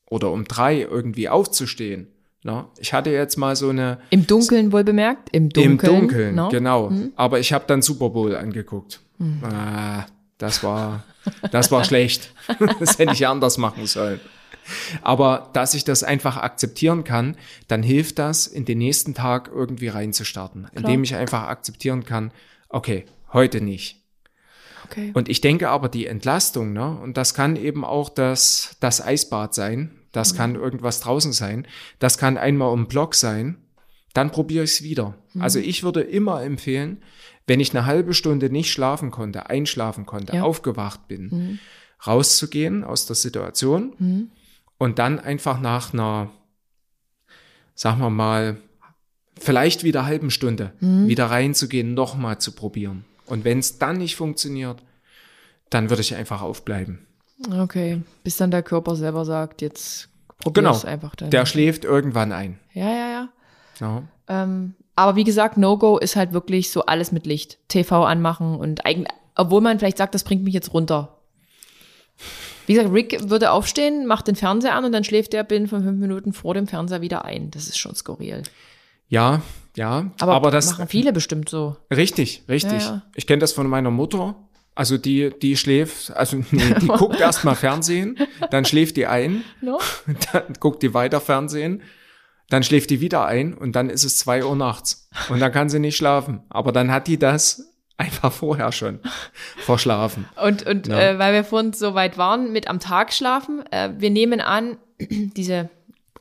oder 0.09 0.31
um 0.31 0.45
drei 0.45 0.81
irgendwie 0.81 1.29
aufzustehen, 1.29 2.07
na, 2.43 2.69
ich 2.79 2.93
hatte 2.93 3.09
jetzt 3.09 3.37
mal 3.37 3.55
so 3.55 3.69
eine 3.69 3.99
Im 4.09 4.25
Dunkeln 4.25 4.71
wohl 4.71 4.83
bemerkt? 4.83 5.29
Im 5.31 5.49
Dunkeln. 5.49 5.71
im 5.71 5.99
Dunkeln, 5.99 6.35
no? 6.35 6.49
genau. 6.49 6.91
Aber 7.15 7.39
ich 7.39 7.51
habe 7.53 7.65
dann 7.67 7.81
Super 7.81 8.09
Bowl 8.09 8.35
angeguckt. 8.35 9.01
Ah, 9.41 10.05
das 10.37 10.63
war, 10.63 11.03
das 11.51 11.71
war 11.71 11.83
schlecht. 11.83 12.31
Das 12.79 12.97
hätte 12.99 13.13
ich 13.13 13.27
anders 13.27 13.57
machen 13.57 13.85
sollen. 13.87 14.19
Aber 15.01 15.49
dass 15.53 15.73
ich 15.73 15.83
das 15.83 16.03
einfach 16.03 16.37
akzeptieren 16.37 17.03
kann, 17.03 17.35
dann 17.67 17.83
hilft 17.83 18.19
das, 18.19 18.47
in 18.47 18.65
den 18.65 18.77
nächsten 18.77 19.13
Tag 19.13 19.49
irgendwie 19.53 19.87
reinzustarten. 19.87 20.67
Indem 20.73 21.03
ich 21.03 21.15
einfach 21.15 21.43
akzeptieren 21.43 22.03
kann, 22.05 22.31
okay, 22.69 23.05
heute 23.33 23.61
nicht. 23.61 24.03
Okay. 24.85 25.11
Und 25.13 25.27
ich 25.29 25.41
denke 25.41 25.69
aber 25.69 25.89
die 25.89 26.05
Entlastung, 26.05 26.71
ne, 26.73 26.97
und 27.01 27.17
das 27.17 27.33
kann 27.33 27.55
eben 27.55 27.83
auch 27.83 28.09
das, 28.09 28.77
das 28.79 29.05
Eisbad 29.05 29.53
sein, 29.53 29.91
das 30.13 30.33
kann 30.33 30.55
irgendwas 30.55 31.01
draußen 31.01 31.33
sein, 31.33 31.67
das 31.99 32.17
kann 32.17 32.37
einmal 32.37 32.71
um 32.71 32.87
Block 32.87 33.13
sein, 33.13 33.57
dann 34.13 34.31
probiere 34.31 34.63
ich 34.63 34.71
es 34.71 34.83
wieder. 34.83 35.15
Also 35.37 35.59
ich 35.59 35.83
würde 35.83 36.01
immer 36.01 36.41
empfehlen, 36.41 37.03
wenn 37.45 37.59
ich 37.59 37.75
eine 37.75 37.85
halbe 37.85 38.13
Stunde 38.13 38.49
nicht 38.49 38.71
schlafen 38.71 39.11
konnte, 39.11 39.49
einschlafen 39.49 40.05
konnte, 40.05 40.35
Ja. 40.37 40.43
aufgewacht 40.43 41.07
bin, 41.07 41.59
rauszugehen 42.05 42.83
aus 42.83 43.05
der 43.05 43.15
Situation 43.15 44.29
und 44.77 44.99
dann 44.99 45.19
einfach 45.19 45.59
nach 45.59 45.93
einer, 45.93 46.29
sagen 47.75 47.99
wir 47.99 48.09
mal, 48.09 48.57
vielleicht 49.39 49.83
wieder 49.83 50.05
halben 50.05 50.31
Stunde 50.31 50.73
wieder 50.79 51.27
reinzugehen, 51.27 51.93
nochmal 51.93 52.39
zu 52.39 52.51
probieren. 52.53 53.05
Und 53.25 53.43
wenn 53.45 53.59
es 53.59 53.77
dann 53.77 53.97
nicht 53.97 54.15
funktioniert, 54.15 54.81
dann 55.69 55.89
würde 55.89 56.01
ich 56.01 56.15
einfach 56.15 56.41
aufbleiben. 56.41 57.05
Okay. 57.59 58.01
Bis 58.23 58.37
dann 58.37 58.49
der 58.51 58.63
Körper 58.63 58.95
selber 58.95 59.25
sagt, 59.25 59.61
jetzt 59.61 60.09
probier 60.39 60.63
Genau. 60.63 60.75
es 60.75 60.85
einfach 60.85 61.15
dann. 61.15 61.29
Der 61.29 61.45
schläft 61.45 61.85
irgendwann 61.85 62.31
ein. 62.31 62.59
ja, 62.73 62.89
ja, 62.89 63.09
ja. 63.09 63.29
Ja. 63.79 64.03
Ähm, 64.27 64.73
aber 64.95 65.15
wie 65.15 65.23
gesagt, 65.23 65.57
No-Go 65.57 65.99
ist 65.99 66.15
halt 66.15 66.33
wirklich 66.33 66.71
so 66.71 66.85
alles 66.87 67.11
mit 67.11 67.27
Licht. 67.27 67.59
TV 67.67 68.03
anmachen 68.05 68.55
und 68.55 68.83
eigentlich, 68.87 69.13
obwohl 69.35 69.61
man 69.61 69.77
vielleicht 69.77 69.97
sagt, 69.99 70.15
das 70.15 70.23
bringt 70.23 70.43
mich 70.43 70.55
jetzt 70.55 70.73
runter. 70.73 71.16
Wie 72.65 72.73
gesagt, 72.73 72.93
Rick 72.93 73.29
würde 73.29 73.51
aufstehen, 73.51 74.05
macht 74.05 74.27
den 74.27 74.35
Fernseher 74.35 74.75
an 74.75 74.85
und 74.85 74.91
dann 74.91 75.03
schläft 75.03 75.33
er 75.33 75.43
binnen 75.43 75.67
von 75.67 75.83
fünf 75.83 75.99
Minuten 75.99 76.33
vor 76.33 76.53
dem 76.53 76.67
Fernseher 76.67 77.01
wieder 77.01 77.25
ein. 77.25 77.51
Das 77.51 77.67
ist 77.67 77.77
schon 77.77 77.95
skurril. 77.95 78.43
Ja, 79.07 79.41
ja. 79.75 80.11
Aber, 80.19 80.33
Aber, 80.33 80.51
das 80.51 80.71
machen 80.71 80.87
viele 80.87 81.13
bestimmt 81.13 81.49
so. 81.49 81.77
richtig, 81.91 82.43
richtig. 82.49 82.83
Ja, 82.83 82.89
ja. 82.89 83.01
Ich 83.15 83.27
kenne 83.27 83.39
das 83.39 83.53
von 83.53 83.67
meiner 83.67 83.91
Mutter. 83.91 84.35
Also 84.75 84.97
die, 84.97 85.31
die 85.41 85.57
schläft, 85.57 86.15
also 86.15 86.37
nee, 86.51 86.73
die 86.81 86.87
guckt 86.87 87.19
erstmal 87.19 87.55
Fernsehen, 87.55 88.17
dann 88.51 88.65
schläft 88.65 88.97
die 88.97 89.07
ein, 89.07 89.43
No? 89.61 89.79
dann 90.31 90.53
guckt 90.59 90.83
die 90.83 90.93
weiter 90.93 91.19
Fernsehen, 91.19 91.81
dann 92.49 92.63
schläft 92.63 92.91
die 92.91 93.01
wieder 93.01 93.25
ein 93.25 93.53
und 93.53 93.75
dann 93.75 93.89
ist 93.89 94.03
es 94.03 94.17
zwei 94.17 94.45
Uhr 94.45 94.55
nachts 94.55 95.09
und 95.29 95.39
dann 95.39 95.51
kann 95.51 95.69
sie 95.69 95.79
nicht 95.79 95.97
schlafen. 95.97 96.41
Aber 96.49 96.71
dann 96.71 96.91
hat 96.91 97.07
die 97.07 97.17
das 97.17 97.73
einfach 97.97 98.31
vorher 98.31 98.71
schon 98.71 98.99
verschlafen. 99.57 100.25
Und, 100.41 100.65
und 100.65 100.87
Ja. 100.87 100.99
äh, 100.99 101.19
weil 101.19 101.33
wir 101.33 101.43
vorhin 101.43 101.73
so 101.73 101.93
weit 101.95 102.17
waren 102.17 102.51
mit 102.51 102.67
am 102.67 102.79
Tag 102.79 103.13
schlafen, 103.13 103.63
äh, 103.71 103.89
wir 103.97 104.09
nehmen 104.09 104.39
an, 104.41 104.77
diese 104.99 105.69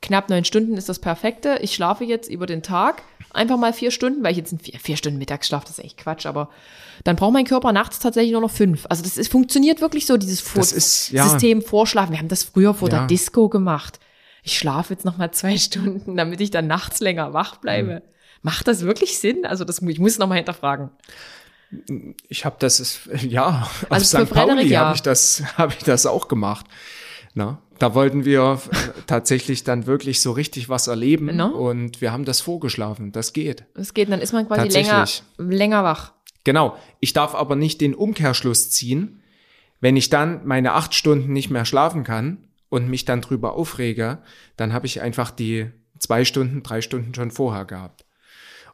knapp 0.03 0.29
neun 0.31 0.45
Stunden 0.45 0.77
ist 0.77 0.89
das 0.89 0.99
Perfekte. 0.99 1.59
Ich 1.63 1.75
schlafe 1.75 2.05
jetzt 2.05 2.31
über 2.31 2.47
den 2.47 2.63
Tag 2.63 3.03
einfach 3.33 3.57
mal 3.59 3.73
vier 3.73 3.91
Stunden, 3.91 4.23
weil 4.25 4.31
ich 4.33 4.39
jetzt 4.39 4.53
in 4.53 4.59
vier, 4.59 4.79
vier 4.79 4.97
Stunden 4.97 5.19
Mittagsschlaf, 5.19 5.65
das 5.65 5.79
ist 5.79 5.85
echt 5.85 5.99
Quatsch, 5.99 6.27
aber 6.27 6.49
dann 7.05 7.17
braucht 7.17 7.33
mein 7.35 7.45
Körper 7.45 7.73
nachts 7.73 7.99
tatsächlich 7.99 8.33
nur 8.33 8.41
noch 8.41 8.51
fünf. 8.51 8.87
Also 8.89 9.03
das 9.03 9.19
ist, 9.19 9.31
funktioniert 9.31 9.81
wirklich 9.81 10.07
so, 10.07 10.17
dieses 10.17 10.41
Vor 10.41 10.63
ist, 10.63 11.11
ja. 11.11 11.29
System 11.29 11.61
Vorschlafen. 11.61 12.13
Wir 12.13 12.19
haben 12.19 12.29
das 12.29 12.45
früher 12.45 12.73
vor 12.73 12.89
Ja. 12.91 12.99
der 13.01 13.07
Disco 13.09 13.49
gemacht. 13.49 14.01
Ich 14.43 14.57
schlafe 14.59 14.95
jetzt 14.95 15.05
noch 15.05 15.19
mal 15.19 15.33
zwei 15.33 15.57
Stunden, 15.59 16.17
damit 16.17 16.41
ich 16.41 16.51
dann 16.51 16.67
nachts 16.67 17.01
länger 17.01 17.33
wach 17.35 17.57
bleibe. 17.57 18.03
Macht 18.43 18.69
das 18.69 18.83
wirklich 18.83 19.19
Sinn? 19.19 19.45
Also 19.45 19.65
das, 19.65 19.83
ich 19.83 19.99
muss 19.99 20.19
noch 20.19 20.29
mal 20.29 20.37
hinterfragen. 20.37 20.91
Ich 22.29 22.45
habe 22.45 22.57
das, 22.59 22.81
ist, 22.81 23.09
ja, 23.23 23.63
auf 23.63 23.87
Also 23.91 24.25
St. 24.25 24.31
Pauli 24.31 24.67
ja. 24.69 24.87
habe 24.87 24.95
ich 24.95 25.03
das, 25.03 25.43
habe 25.59 25.75
ich 25.77 25.85
das 25.85 26.07
auch 26.07 26.29
gemacht. 26.29 26.67
Na, 27.35 27.61
da 27.79 27.95
wollten 27.95 28.25
wir 28.25 28.61
tatsächlich 29.07 29.65
dann 29.65 29.87
wirklich 29.87 30.23
so 30.23 30.33
richtig 30.33 30.69
was 30.69 30.87
erleben 30.87 31.37
No? 31.37 31.49
und 31.49 32.01
wir 32.01 32.13
haben 32.13 32.25
das 32.25 32.41
vorgeschlafen. 32.41 33.13
Das 33.13 33.33
geht. 33.33 33.65
Es 33.75 33.93
geht, 33.95 34.11
dann 34.11 34.21
ist 34.21 34.33
man 34.33 34.47
quasi 34.47 34.69
länger, 34.69 35.07
länger 35.39 35.85
wach. 35.85 36.13
Genau. 36.45 36.77
Ich 37.01 37.13
darf 37.13 37.35
aber 37.35 37.57
nicht 37.57 37.81
den 37.81 37.95
Umkehrschluss 37.95 38.71
ziehen, 38.71 39.21
wenn 39.81 39.97
ich 39.97 40.09
dann 40.09 40.47
meine 40.47 40.73
acht 40.73 40.95
Stunden 40.95 41.33
nicht 41.33 41.51
mehr 41.51 41.65
schlafen 41.65 42.05
kann 42.05 42.39
und 42.69 42.89
mich 42.89 43.05
dann 43.05 43.21
drüber 43.21 43.55
aufrege, 43.55 44.19
dann 44.57 44.73
habe 44.73 44.87
ich 44.87 45.03
einfach 45.03 45.31
die 45.31 45.71
zwei 45.99 46.25
Stunden, 46.25 46.63
drei 46.63 46.81
Stunden 46.81 47.15
schon 47.15 47.31
vorher 47.31 47.65
gehabt. 47.65 48.05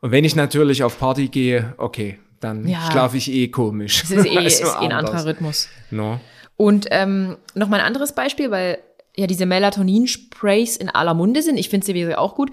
Und 0.00 0.10
wenn 0.10 0.24
ich 0.24 0.36
natürlich 0.36 0.84
auf 0.84 0.98
Party 0.98 1.28
gehe, 1.28 1.74
okay, 1.78 2.18
dann 2.42 2.66
Ja. 2.68 2.90
schlafe 2.90 3.16
ich 3.16 3.30
eh 3.30 3.48
komisch. 3.48 4.02
Es 4.04 4.10
ist 4.10 4.26
eh, 4.26 4.30
Also 4.36 4.46
ist 4.46 4.60
eh 4.62 4.64
ein 4.78 4.92
anders. 4.92 5.10
anderer 5.10 5.26
Rhythmus. 5.26 5.68
No. 5.90 6.20
Und 6.56 6.86
ähm, 6.90 7.36
noch 7.54 7.68
mal 7.68 7.80
ein 7.80 7.86
anderes 7.86 8.14
Beispiel, 8.14 8.50
weil 8.50 8.78
ja 9.16 9.26
diese 9.26 9.46
Melatonin-Sprays 9.46 10.76
in 10.76 10.88
aller 10.88 11.14
Munde 11.14 11.42
sind. 11.42 11.58
Ich 11.58 11.68
finde 11.68 11.84
sie 11.86 12.14
auch 12.14 12.34
gut. 12.34 12.50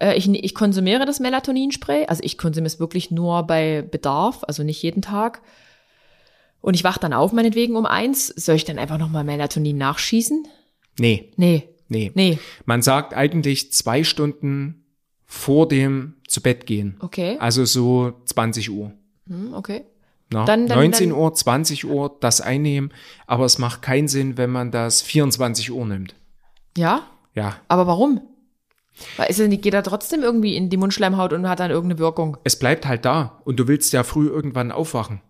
Äh, 0.00 0.16
ich, 0.16 0.28
ich 0.28 0.54
konsumiere 0.54 1.06
das 1.06 1.20
Melatonin-Spray. 1.20 2.06
Also 2.06 2.22
ich 2.24 2.38
konsumiere 2.38 2.66
es 2.66 2.80
wirklich 2.80 3.10
nur 3.10 3.42
bei 3.44 3.82
Bedarf, 3.82 4.44
also 4.46 4.62
nicht 4.62 4.82
jeden 4.82 5.02
Tag. 5.02 5.42
Und 6.60 6.74
ich 6.74 6.84
wach 6.84 6.98
dann 6.98 7.12
auf, 7.12 7.32
meinetwegen 7.32 7.76
um 7.76 7.86
eins. 7.86 8.26
Soll 8.28 8.56
ich 8.56 8.64
dann 8.64 8.78
einfach 8.78 8.98
noch 8.98 9.08
mal 9.10 9.24
Melatonin 9.24 9.78
nachschießen? 9.78 10.46
Nee, 10.98 11.30
Nee, 11.36 11.68
nee. 11.88 12.10
nee. 12.14 12.38
Man 12.66 12.82
sagt 12.82 13.14
eigentlich 13.14 13.72
zwei 13.72 14.04
Stunden 14.04 14.84
vor 15.24 15.66
dem 15.66 16.16
zu 16.28 16.40
Bett 16.42 16.66
gehen. 16.66 16.96
Okay, 17.00 17.36
Also 17.40 17.64
so 17.64 18.12
20 18.26 18.70
Uhr. 18.70 18.92
Hm, 19.28 19.54
okay. 19.54 19.84
Na, 20.30 20.44
Dann- 20.44 20.66
dann- 20.66 20.78
19 20.78 21.10
dann- 21.10 21.18
Uhr, 21.18 21.34
20 21.34 21.84
Uhr 21.84 22.16
das 22.20 22.40
einnehmen, 22.40 22.90
aber 23.26 23.44
es 23.44 23.58
macht 23.58 23.82
keinen 23.82 24.08
Sinn, 24.08 24.38
wenn 24.38 24.50
man 24.50 24.70
das 24.70 25.02
24 25.02 25.70
Uhr 25.72 25.84
nimmt. 25.86 26.14
Ja, 26.76 27.02
Ja, 27.34 27.56
aber 27.68 27.86
warum? 27.86 28.20
Weil 29.16 29.30
ist 29.30 29.38
nicht, 29.38 29.62
geht 29.62 29.72
er 29.74 29.82
trotzdem 29.82 30.22
irgendwie 30.22 30.54
in 30.54 30.68
die 30.68 30.76
Mundschleimhaut 30.76 31.32
und 31.32 31.48
hat 31.48 31.60
dann 31.60 31.70
irgendeine 31.70 31.98
Wirkung? 31.98 32.36
es 32.44 32.58
bleibt 32.58 32.86
halt 32.86 33.04
da 33.06 33.40
und 33.44 33.58
du 33.58 33.66
willst 33.68 33.92
ja 33.94 34.04
früh 34.04 34.26
irgendwann 34.28 34.70
aufwachen. 34.72 35.20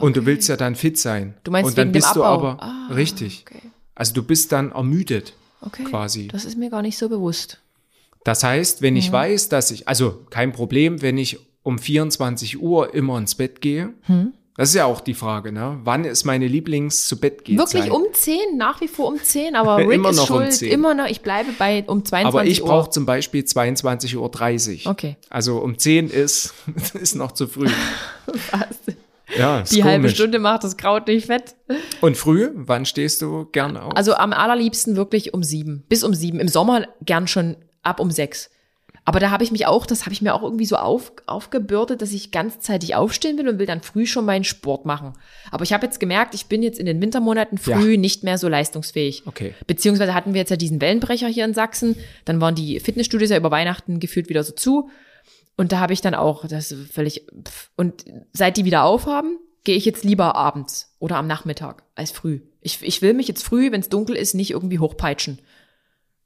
Und 0.00 0.16
du 0.16 0.24
willst 0.24 0.48
ja 0.48 0.56
dann 0.56 0.74
fit 0.74 0.98
sein. 0.98 1.34
Ah, 1.36 1.40
Du 1.44 1.50
meinst 1.50 1.68
und 1.70 1.78
dann 1.78 1.92
bist 1.92 2.16
du 2.16 2.24
aber 2.24 2.62
Ah, 2.62 2.88
richtig. 2.94 3.44
Okay, 3.46 3.60
Also 3.94 4.14
du 4.14 4.22
bist 4.22 4.50
dann 4.52 4.72
ermüdet 4.72 5.34
okay. 5.60 5.84
quasi. 5.84 6.28
Das 6.28 6.46
ist 6.46 6.56
mir 6.56 6.70
gar 6.70 6.80
nicht 6.82 6.96
so 6.96 7.08
bewusst. 7.10 7.60
Das 8.24 8.42
heißt, 8.42 8.80
wenn 8.82 8.94
Mhm. 8.94 8.98
ich 9.00 9.12
weiß, 9.12 9.50
dass 9.50 9.70
ich, 9.70 9.86
also 9.86 10.24
kein 10.30 10.52
Problem, 10.52 11.00
wenn 11.02 11.18
ich 11.18 11.38
um 11.66 11.80
24 11.80 12.62
Uhr 12.62 12.94
immer 12.94 13.18
ins 13.18 13.34
Bett 13.34 13.60
gehe. 13.60 13.92
Hm. 14.02 14.32
Das 14.56 14.68
ist 14.70 14.76
ja 14.76 14.86
auch 14.86 15.00
die 15.00 15.14
Frage, 15.14 15.50
ne? 15.52 15.80
Wann 15.82 16.04
ist 16.04 16.24
meine 16.24 16.46
Lieblings 16.46 17.06
zu 17.08 17.18
Bett 17.20 17.44
gehen? 17.44 17.58
Wirklich 17.58 17.90
um 17.90 18.04
10, 18.10 18.56
nach 18.56 18.80
wie 18.80 18.88
vor 18.88 19.08
um 19.08 19.18
10, 19.22 19.54
aber 19.56 19.76
Rick 19.78 19.90
Immer 19.92 20.10
ist 20.10 20.16
noch 20.16 20.30
um 20.30 20.36
schuld. 20.42 20.52
10. 20.52 20.70
Immer 20.70 20.94
noch, 20.94 21.06
ich 21.06 21.20
bleibe 21.22 21.50
bei 21.58 21.84
um 21.88 22.04
22 22.04 22.26
Aber 22.26 22.46
ich 22.46 22.62
Uhr. 22.62 22.68
brauche 22.68 22.90
zum 22.90 23.04
Beispiel 23.04 23.42
22.30 23.42 24.84
Uhr. 24.86 24.90
Okay. 24.92 25.16
Also 25.28 25.58
um 25.58 25.76
10 25.76 26.08
ist, 26.08 26.54
ist 26.94 27.16
noch 27.16 27.32
zu 27.32 27.48
früh. 27.48 27.68
Ja, 29.36 29.58
ist 29.60 29.74
Die 29.74 29.82
halbe 29.82 30.02
komisch. 30.02 30.14
Stunde 30.14 30.38
macht 30.38 30.62
das 30.62 30.76
Kraut 30.76 31.08
nicht 31.08 31.26
fett. 31.26 31.56
Und 32.00 32.16
früh, 32.16 32.50
wann 32.54 32.86
stehst 32.86 33.22
du 33.22 33.46
gern 33.46 33.76
auf? 33.76 33.96
Also 33.96 34.14
am 34.14 34.32
allerliebsten 34.32 34.94
wirklich 34.94 35.34
um 35.34 35.42
sieben. 35.42 35.84
Bis 35.88 36.04
um 36.04 36.14
sieben. 36.14 36.38
Im 36.38 36.46
Sommer 36.46 36.86
gern 37.04 37.26
schon 37.26 37.56
ab 37.82 37.98
um 37.98 38.12
sechs. 38.12 38.50
Aber 39.08 39.20
da 39.20 39.30
habe 39.30 39.44
ich 39.44 39.52
mich 39.52 39.66
auch, 39.66 39.86
das 39.86 40.02
habe 40.02 40.12
ich 40.12 40.20
mir 40.20 40.34
auch 40.34 40.42
irgendwie 40.42 40.66
so 40.66 40.74
auf, 40.76 41.12
aufgebürdet, 41.26 42.02
dass 42.02 42.12
ich 42.12 42.32
ganzzeitig 42.32 42.96
aufstehen 42.96 43.38
will 43.38 43.48
und 43.48 43.60
will 43.60 43.66
dann 43.66 43.80
früh 43.80 44.04
schon 44.04 44.24
meinen 44.24 44.42
Sport 44.42 44.84
machen. 44.84 45.12
Aber 45.52 45.62
ich 45.62 45.72
habe 45.72 45.86
jetzt 45.86 46.00
gemerkt, 46.00 46.34
ich 46.34 46.46
bin 46.46 46.60
jetzt 46.60 46.80
in 46.80 46.86
den 46.86 47.00
Wintermonaten 47.00 47.56
früh 47.56 47.92
Ja. 47.92 47.96
nicht 47.96 48.24
mehr 48.24 48.36
so 48.36 48.48
leistungsfähig. 48.48 49.22
Okay. 49.24 49.54
Beziehungsweise 49.68 50.12
hatten 50.12 50.34
wir 50.34 50.40
jetzt 50.40 50.50
ja 50.50 50.56
diesen 50.56 50.80
Wellenbrecher 50.80 51.28
hier 51.28 51.44
in 51.44 51.54
Sachsen. 51.54 51.94
Dann 52.24 52.40
waren 52.40 52.56
die 52.56 52.80
Fitnessstudios 52.80 53.30
ja 53.30 53.36
über 53.36 53.52
Weihnachten 53.52 54.00
gefühlt 54.00 54.28
wieder 54.28 54.42
so 54.42 54.52
zu. 54.52 54.90
Und 55.56 55.70
da 55.70 55.78
habe 55.78 55.92
ich 55.92 56.00
dann 56.00 56.14
auch, 56.16 56.44
das 56.48 56.72
ist 56.72 56.92
völlig, 56.92 57.26
pff. 57.46 57.70
und 57.76 58.04
seit 58.32 58.56
die 58.56 58.64
wieder 58.64 58.82
aufhaben, 58.82 59.38
gehe 59.62 59.76
ich 59.76 59.84
jetzt 59.84 60.02
lieber 60.04 60.34
abends 60.34 60.94
oder 60.98 61.16
am 61.16 61.28
Nachmittag 61.28 61.84
als 61.94 62.10
früh. 62.10 62.40
Ich, 62.60 62.82
ich 62.82 63.02
will 63.02 63.14
mich 63.14 63.28
jetzt 63.28 63.44
früh, 63.44 63.70
wenn 63.70 63.80
es 63.80 63.88
dunkel 63.88 64.16
ist, 64.16 64.34
nicht 64.34 64.50
irgendwie 64.50 64.80
hochpeitschen. 64.80 65.38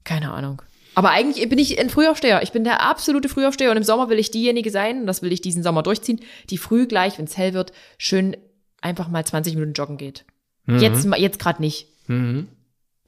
Keine 0.03 0.31
Ahnung. 0.31 0.63
Aber 0.95 1.09
eigentlich 1.11 1.47
bin 1.47 1.57
ich 1.59 1.79
ein 1.79 1.89
Frühaufsteher. 1.89 2.43
Ich 2.43 2.51
bin 2.51 2.63
der 2.63 2.81
absolute 2.81 3.29
Frühaufsteher 3.29 3.71
und 3.71 3.77
im 3.77 3.83
Sommer 3.83 4.09
will 4.09 4.19
ich 4.19 4.31
diejenige 4.31 4.71
sein, 4.71 5.01
und 5.01 5.07
das 5.07 5.21
will 5.21 5.31
ich 5.31 5.41
diesen 5.41 5.63
Sommer 5.63 5.83
durchziehen, 5.83 6.19
die 6.49 6.57
früh 6.57 6.85
gleich, 6.85 7.17
wenn 7.17 7.25
es 7.25 7.37
hell 7.37 7.53
wird, 7.53 7.71
schön 7.97 8.35
einfach 8.81 9.07
mal 9.07 9.25
20 9.25 9.53
Minuten 9.55 9.73
joggen 9.73 9.97
geht. 9.97 10.25
Jetzt, 10.67 11.05
ma- 11.05 11.17
jetzt 11.17 11.39
gerade 11.39 11.61
nicht. 11.61 11.87
Mhm. 12.07 12.47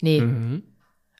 Nee. 0.01 0.23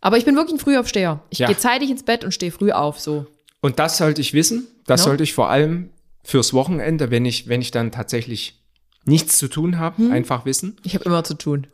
Aber 0.02 0.18
ich 0.18 0.26
bin 0.26 0.36
wirklich 0.36 0.56
ein 0.56 0.60
Frühaufsteher. 0.60 1.22
Ich 1.30 1.40
Ja. 1.40 1.48
gehe 1.48 1.58
zeitig 1.58 1.90
ins 1.90 2.04
Bett 2.04 2.24
und 2.24 2.34
stehe 2.34 2.52
früh 2.52 2.72
auf, 2.72 3.00
so. 3.00 3.26
Und 3.62 3.80
das 3.80 3.98
sollte 3.98 4.20
ich 4.22 4.34
wissen. 4.34 4.68
Das 4.86 5.02
No. 5.02 5.06
sollte 5.08 5.24
ich 5.24 5.34
vor 5.34 5.50
allem 5.50 5.90
fürs 6.24 6.54
Wochenende, 6.54 7.12
wenn 7.12 7.26
ich, 7.26 7.48
wenn 7.48 7.62
ich 7.62 7.72
dann 7.72 7.92
tatsächlich 7.92 8.62
nichts 9.06 9.38
zu 9.38 9.48
tun 9.48 9.80
habe, 9.80 9.98
Hm. 10.04 10.12
einfach 10.12 10.46
wissen. 10.46 10.78
Ich 10.84 10.96
habe 10.96 11.06
immer 11.06 11.24
zu 11.24 11.34
tun. 11.36 11.68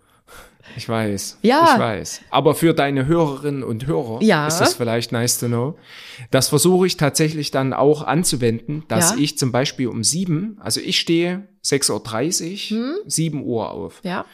Ich 0.77 0.87
weiß. 0.87 1.39
Ja. 1.41 1.71
Ich 1.73 1.79
weiß. 1.79 2.21
Aber 2.29 2.55
für 2.55 2.73
deine 2.73 3.05
Hörerinnen 3.05 3.63
und 3.63 3.87
Hörer 3.87 4.21
Ja. 4.21 4.47
ist 4.47 4.59
das 4.59 4.73
vielleicht 4.75 5.11
nice 5.11 5.39
to 5.39 5.47
know. 5.47 5.75
Das 6.31 6.49
versuche 6.49 6.87
ich 6.87 6.97
tatsächlich 6.97 7.51
dann 7.51 7.73
auch 7.73 8.03
anzuwenden, 8.03 8.83
dass 8.87 9.11
Ja. 9.11 9.17
ich 9.17 9.37
zum 9.37 9.51
Beispiel 9.51 9.87
um 9.87 10.03
sieben, 10.03 10.57
also 10.61 10.79
ich 10.79 10.99
stehe 10.99 11.47
6.30 11.63 12.71
Uhr, 12.71 12.77
Hm. 12.77 12.93
7 13.05 13.43
Uhr 13.43 13.71
auf. 13.71 13.99
Ja. 14.03 14.25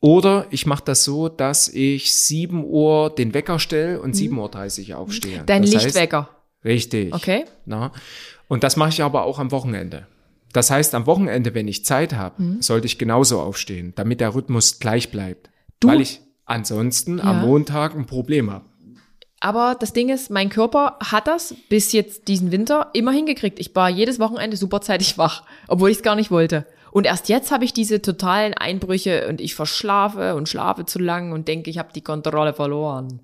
Oder 0.00 0.46
ich 0.50 0.64
mache 0.64 0.84
das 0.84 1.04
so, 1.04 1.28
dass 1.28 1.68
ich 1.68 2.12
7 2.14 2.64
Uhr 2.64 3.10
den 3.10 3.34
Wecker 3.34 3.58
stelle 3.58 4.00
und 4.00 4.14
7.30 4.16 4.90
Uhr 4.92 4.98
aufstehe. 4.98 5.38
Hm. 5.40 5.46
Dein 5.46 5.62
das 5.62 5.72
heißt- 5.72 5.84
Lichtwecker. 5.84 6.28
Richtig. 6.64 7.14
Okay. 7.14 7.44
Na? 7.66 7.92
Und 8.48 8.64
das 8.64 8.76
mache 8.76 8.90
ich 8.90 9.02
aber 9.02 9.24
auch 9.24 9.38
am 9.38 9.50
Wochenende. 9.50 10.06
Das 10.52 10.70
heißt, 10.70 10.94
am 10.94 11.06
Wochenende, 11.06 11.54
wenn 11.54 11.68
ich 11.68 11.84
Zeit 11.84 12.14
habe, 12.14 12.42
Mhm. 12.42 12.62
sollte 12.62 12.86
ich 12.86 12.98
genauso 12.98 13.40
aufstehen, 13.40 13.92
damit 13.94 14.20
der 14.20 14.34
Rhythmus 14.34 14.78
gleich 14.80 15.10
bleibt. 15.10 15.49
Du- 15.80 15.88
Weil 15.88 16.00
ich 16.00 16.20
ansonsten 16.44 17.20
am 17.20 17.40
Ja. 17.40 17.46
Montag 17.46 17.94
ein 17.94 18.06
Problem 18.06 18.50
habe. 18.50 18.64
Aber 19.42 19.74
das 19.78 19.94
Ding 19.94 20.10
ist, 20.10 20.30
mein 20.30 20.50
Körper 20.50 20.98
hat 21.02 21.26
das 21.26 21.54
bis 21.70 21.92
jetzt 21.92 22.28
diesen 22.28 22.52
Winter 22.52 22.90
immer 22.92 23.12
hingekriegt. 23.12 23.58
Ich 23.58 23.74
war 23.74 23.88
jedes 23.88 24.18
Wochenende 24.18 24.56
superzeitig 24.58 25.16
wach, 25.16 25.44
obwohl 25.66 25.90
ich 25.90 25.96
es 25.98 26.02
gar 26.02 26.14
nicht 26.14 26.30
wollte. 26.30 26.66
Und 26.92 27.06
erst 27.06 27.28
jetzt 27.30 27.50
habe 27.50 27.64
ich 27.64 27.72
diese 27.72 28.02
totalen 28.02 28.52
Einbrüche 28.52 29.26
und 29.28 29.40
ich 29.40 29.54
verschlafe 29.54 30.34
und 30.34 30.48
schlafe 30.48 30.84
zu 30.84 30.98
lang 30.98 31.32
und 31.32 31.48
denke, 31.48 31.70
ich 31.70 31.78
habe 31.78 31.88
die 31.94 32.02
Kontrolle 32.02 32.52
verloren. 32.52 33.20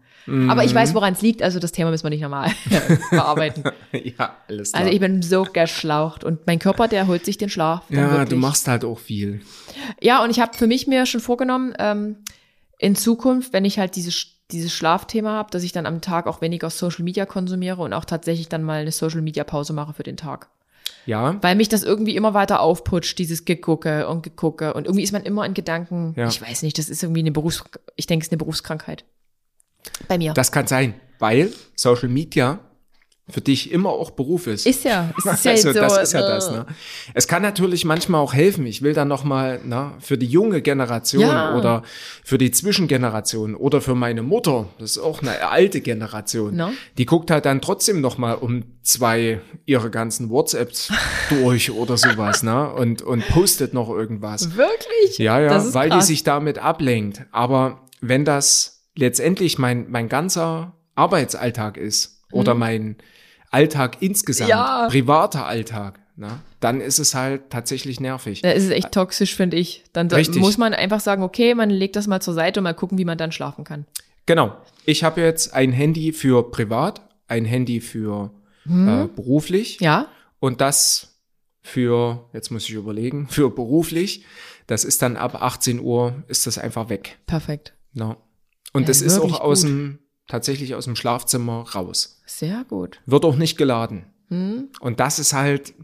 Aber 0.48 0.64
ich 0.64 0.72
Mhm. 0.72 0.76
weiß, 0.76 0.94
woran 0.94 1.12
es 1.12 1.22
liegt, 1.22 1.42
also 1.42 1.58
das 1.60 1.70
Thema 1.72 1.90
müssen 1.90 2.02
wir 2.04 2.10
nicht 2.10 2.22
nochmal 2.22 2.50
bearbeiten. 3.10 3.62
ja, 3.92 4.34
alles 4.48 4.72
klar. 4.72 4.82
Also 4.82 4.92
ich 4.94 5.00
bin 5.00 5.22
so 5.22 5.44
geschlaucht 5.44 6.24
und 6.24 6.46
mein 6.46 6.58
Körper, 6.58 6.88
der 6.88 7.06
holt 7.06 7.24
sich 7.24 7.36
den 7.38 7.48
Schlaf. 7.50 7.82
ja, 7.90 8.10
wirklich. 8.10 8.30
du 8.30 8.36
machst 8.36 8.66
halt 8.68 8.84
auch 8.84 8.98
viel. 8.98 9.42
Ja, 10.00 10.24
und 10.24 10.30
ich 10.30 10.40
habe 10.40 10.56
für 10.56 10.66
mich 10.66 10.86
mir 10.86 11.04
schon 11.06 11.20
vorgenommen, 11.20 11.74
ähm, 11.78 12.16
in 12.78 12.94
Zukunft, 12.96 13.52
wenn 13.52 13.64
ich 13.64 13.78
halt 13.78 13.96
dieses, 13.96 14.26
dieses 14.50 14.72
Schlafthema 14.72 15.30
habe, 15.32 15.50
dass 15.50 15.62
ich 15.62 15.72
dann 15.72 15.86
am 15.86 16.00
Tag 16.00 16.26
auch 16.26 16.40
weniger 16.40 16.70
Social 16.70 17.04
Media 17.04 17.26
konsumiere 17.26 17.82
und 17.82 17.92
auch 17.92 18.04
tatsächlich 18.04 18.48
dann 18.48 18.62
mal 18.62 18.80
eine 18.82 18.92
Social 18.92 19.22
Media 19.22 19.44
Pause 19.44 19.72
mache 19.72 19.92
für 19.94 20.02
den 20.02 20.16
Tag. 20.16 20.48
Ja, 21.04 21.40
Weil 21.42 21.54
mich 21.54 21.68
das 21.68 21.84
irgendwie 21.84 22.16
immer 22.16 22.34
weiter 22.34 22.60
aufputscht, 22.60 23.18
dieses 23.18 23.44
Gegucke 23.44 24.08
und 24.08 24.22
Gegucke. 24.22 24.74
Und 24.74 24.86
irgendwie 24.86 25.04
ist 25.04 25.12
man 25.12 25.22
immer 25.22 25.46
in 25.46 25.54
Gedanken, 25.54 26.14
Ja. 26.16 26.26
ich 26.28 26.42
weiß 26.42 26.62
nicht, 26.62 26.78
das 26.78 26.88
ist 26.88 27.02
irgendwie 27.02 27.20
eine 27.20 27.30
Berufs, 27.30 27.62
ich 27.94 28.06
denke, 28.06 28.22
es 28.22 28.28
ist 28.28 28.32
eine 28.32 28.38
Berufskrankheit. 28.38 29.04
Bei 30.08 30.18
mir. 30.18 30.32
das 30.34 30.50
kann 30.50 30.66
sein, 30.66 30.94
weil 31.20 31.52
Social 31.76 32.08
Media 32.08 32.58
für 33.28 33.40
dich 33.40 33.72
immer 33.72 33.88
auch 33.90 34.12
Beruf 34.12 34.46
ist. 34.46 34.66
ist 34.66 34.84
ja, 34.84 35.12
es 35.18 35.24
ist 35.24 35.44
ja 35.44 35.50
also, 35.52 35.72
so. 35.72 35.80
das 35.80 35.98
ist 35.98 36.12
ja 36.12 36.20
äh, 36.20 36.28
das. 36.28 36.50
Ne? 36.50 36.66
Es 37.12 37.26
kann 37.26 37.42
natürlich 37.42 37.84
manchmal 37.84 38.20
auch 38.20 38.32
helfen. 38.34 38.64
Ich 38.66 38.82
will 38.82 38.92
dann 38.94 39.08
noch 39.08 39.24
mal 39.24 39.60
na, 39.64 39.94
für 39.98 40.16
die 40.16 40.26
junge 40.26 40.62
Generation 40.62 41.22
Ja. 41.22 41.56
oder 41.56 41.82
für 42.22 42.38
die 42.38 42.52
Zwischengeneration 42.52 43.56
oder 43.56 43.80
für 43.80 43.96
meine 43.96 44.22
Mutter, 44.22 44.68
das 44.78 44.92
ist 44.92 44.98
auch 44.98 45.22
eine 45.22 45.48
alte 45.48 45.80
Generation, 45.80 46.54
No. 46.54 46.70
die 46.98 47.06
guckt 47.06 47.32
halt 47.32 47.46
dann 47.46 47.60
trotzdem 47.60 48.00
noch 48.00 48.16
mal 48.16 48.34
um 48.34 48.62
zwei 48.82 49.40
ihre 49.64 49.90
ganzen 49.90 50.30
WhatsApps 50.30 50.92
durch 51.28 51.72
oder 51.72 51.96
sowas, 51.96 52.44
ne? 52.44 52.72
Und 52.72 53.02
und 53.02 53.26
postet 53.28 53.74
noch 53.74 53.88
irgendwas. 53.90 54.54
Wirklich? 54.54 55.18
Ja, 55.18 55.40
ja, 55.40 55.74
weil 55.74 55.88
krass. 55.88 56.06
die 56.06 56.12
sich 56.12 56.22
damit 56.22 56.58
ablenkt. 56.58 57.22
Aber 57.32 57.80
wenn 58.00 58.24
das 58.24 58.84
letztendlich 58.94 59.58
mein, 59.58 59.90
mein 59.90 60.08
ganzer 60.08 60.74
Arbeitsalltag 60.94 61.76
ist 61.76 62.22
oder 62.30 62.54
mein 62.54 62.96
Alltag 63.56 63.96
insgesamt. 64.00 64.50
Ja. 64.50 64.86
privater 64.88 65.46
Alltag, 65.46 65.98
na, 66.16 66.40
dann 66.60 66.80
ist 66.80 66.98
es 66.98 67.14
halt 67.14 67.50
tatsächlich 67.50 68.00
nervig. 68.00 68.42
Da 68.42 68.50
ist 68.52 68.64
es 68.64 68.70
echt 68.70 68.92
toxisch, 68.92 69.34
finde 69.34 69.56
ich. 69.56 69.84
Dann 69.92 70.08
da 70.08 70.16
Richtig. 70.16 70.40
muss 70.40 70.56
man 70.58 70.72
einfach 70.74 71.00
sagen, 71.00 71.22
okay, 71.22 71.54
man 71.54 71.70
legt 71.70 71.96
das 71.96 72.06
mal 72.06 72.20
zur 72.20 72.34
Seite 72.34 72.60
und 72.60 72.64
mal 72.64 72.74
gucken, 72.74 72.96
wie 72.98 73.04
man 73.04 73.18
dann 73.18 73.32
schlafen 73.32 73.64
kann. 73.64 73.86
Genau. 74.26 74.56
Ich 74.84 75.04
habe 75.04 75.20
jetzt 75.20 75.52
ein 75.54 75.72
Handy 75.72 76.12
für 76.12 76.50
privat, 76.50 77.00
ein 77.28 77.44
Handy 77.44 77.80
für 77.80 78.30
äh, 78.68 79.06
beruflich 79.14 79.78
Ja? 79.80 80.08
und 80.40 80.60
das 80.60 81.20
für, 81.62 82.28
jetzt 82.32 82.50
muss 82.50 82.64
ich 82.68 82.74
überlegen, 82.74 83.26
für 83.30 83.50
beruflich, 83.50 84.24
das 84.66 84.84
ist 84.84 85.02
dann 85.02 85.16
ab 85.16 85.40
18 85.40 85.80
Uhr, 85.80 86.14
ist 86.28 86.46
das 86.46 86.58
einfach 86.58 86.88
weg. 86.88 87.18
Perfekt. 87.26 87.74
No. 87.92 88.16
Und 88.72 88.82
Ja, 88.82 88.86
das 88.88 89.02
ist 89.02 89.18
auch 89.20 89.40
aus 89.40 89.62
gut. 89.62 89.70
dem, 89.70 89.98
tatsächlich 90.26 90.74
aus 90.74 90.84
dem 90.84 90.96
Schlafzimmer 90.96 91.66
raus. 91.74 92.20
Sehr 92.26 92.64
gut. 92.68 93.00
Wird 93.06 93.24
auch 93.24 93.36
nicht 93.36 93.56
geladen. 93.56 94.06
Hm? 94.28 94.68
Und 94.80 95.00
das 95.00 95.18
ist 95.18 95.32
halt, 95.32 95.74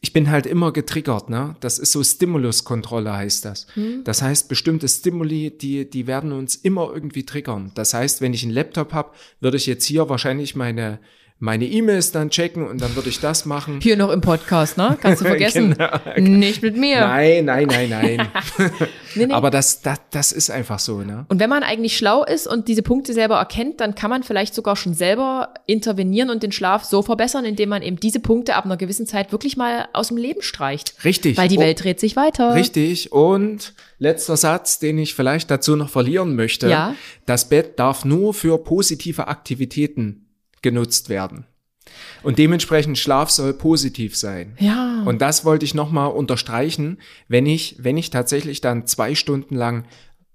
ich 0.00 0.12
bin 0.12 0.30
halt 0.30 0.46
immer 0.46 0.72
getriggert, 0.72 1.30
ne? 1.30 1.56
Das 1.60 1.78
ist 1.78 1.92
so 1.92 2.04
Stimuluskontrolle 2.04 3.12
heißt 3.12 3.44
das. 3.44 3.66
Hm? 3.74 4.04
Das 4.04 4.22
heißt, 4.22 4.48
bestimmte 4.48 4.88
Stimuli, 4.88 5.50
die, 5.56 5.88
die 5.88 6.06
werden 6.06 6.32
uns 6.32 6.54
immer 6.56 6.90
irgendwie 6.92 7.24
triggern. 7.24 7.72
Das 7.74 7.94
heißt, 7.94 8.20
wenn 8.20 8.34
ich 8.34 8.42
einen 8.42 8.52
Laptop 8.52 8.92
habe, 8.92 9.12
würde 9.40 9.56
ich 9.56 9.66
jetzt 9.66 9.84
hier 9.84 10.08
wahrscheinlich 10.08 10.54
meine, 10.54 11.00
meine 11.40 11.66
E-Mails 11.66 12.10
dann 12.10 12.30
checken 12.30 12.66
und 12.66 12.80
dann 12.80 12.96
würde 12.96 13.08
ich 13.08 13.20
das 13.20 13.44
machen. 13.44 13.78
Hier 13.80 13.96
noch 13.96 14.10
im 14.10 14.20
Podcast, 14.20 14.76
ne? 14.76 14.98
Kannst 15.00 15.20
du 15.22 15.24
vergessen. 15.28 15.76
Genau. 16.18 16.38
Nicht 16.38 16.62
mit 16.62 16.76
mir. 16.76 17.00
Nein, 17.00 17.44
nein, 17.44 17.66
nein, 17.68 17.88
nein. 17.90 18.28
Nee, 19.14 19.26
nee. 19.26 19.32
Aber 19.32 19.50
das, 19.50 19.80
das, 19.80 19.98
das 20.10 20.32
ist 20.32 20.50
einfach 20.50 20.78
so, 20.78 21.00
ne? 21.00 21.24
und 21.28 21.40
wenn 21.40 21.48
man 21.48 21.62
eigentlich 21.62 21.96
schlau 21.96 22.24
ist 22.24 22.46
und 22.46 22.68
diese 22.68 22.82
Punkte 22.82 23.14
selber 23.14 23.36
erkennt, 23.36 23.80
dann 23.80 23.94
kann 23.94 24.10
man 24.10 24.22
vielleicht 24.22 24.54
sogar 24.54 24.76
schon 24.76 24.92
selber 24.94 25.54
intervenieren 25.66 26.28
und 26.30 26.42
den 26.42 26.52
Schlaf 26.52 26.84
so 26.84 27.02
verbessern, 27.02 27.44
indem 27.44 27.70
man 27.70 27.82
eben 27.82 27.98
diese 27.98 28.20
Punkte 28.20 28.54
ab 28.54 28.66
einer 28.66 28.76
gewissen 28.76 29.06
Zeit 29.06 29.32
wirklich 29.32 29.56
mal 29.56 29.88
aus 29.94 30.08
dem 30.08 30.18
Leben 30.18 30.42
streicht. 30.42 30.94
Richtig. 31.04 31.36
Weil 31.38 31.48
die 31.48 31.56
Oh. 31.58 31.60
Welt 31.62 31.82
dreht 31.82 31.98
sich 32.00 32.16
weiter. 32.16 32.54
Richtig. 32.54 33.10
Und 33.10 33.72
letzter 33.98 34.36
Satz, 34.36 34.78
den 34.78 34.98
ich 34.98 35.14
vielleicht 35.14 35.50
dazu 35.50 35.74
noch 35.74 35.88
verlieren 35.88 36.36
möchte. 36.36 36.68
Ja. 36.68 36.94
Das 37.26 37.48
Bett 37.48 37.78
darf 37.78 38.04
nur 38.04 38.34
für 38.34 38.58
positive 38.58 39.26
Aktivitäten 39.26 40.27
genutzt 40.62 41.08
werden. 41.08 41.46
Und 42.22 42.38
dementsprechend 42.38 42.98
Schlaf 42.98 43.30
soll 43.30 43.54
positiv 43.54 44.16
sein. 44.16 44.56
Ja. 44.58 45.02
Und 45.04 45.20
das 45.22 45.44
wollte 45.44 45.64
ich 45.64 45.74
nochmal 45.74 46.10
unterstreichen, 46.10 46.98
wenn 47.28 47.46
ich, 47.46 47.76
wenn 47.78 47.96
ich 47.96 48.10
tatsächlich 48.10 48.60
dann 48.60 48.86
zwei 48.86 49.14
Stunden 49.14 49.54
lang 49.54 49.84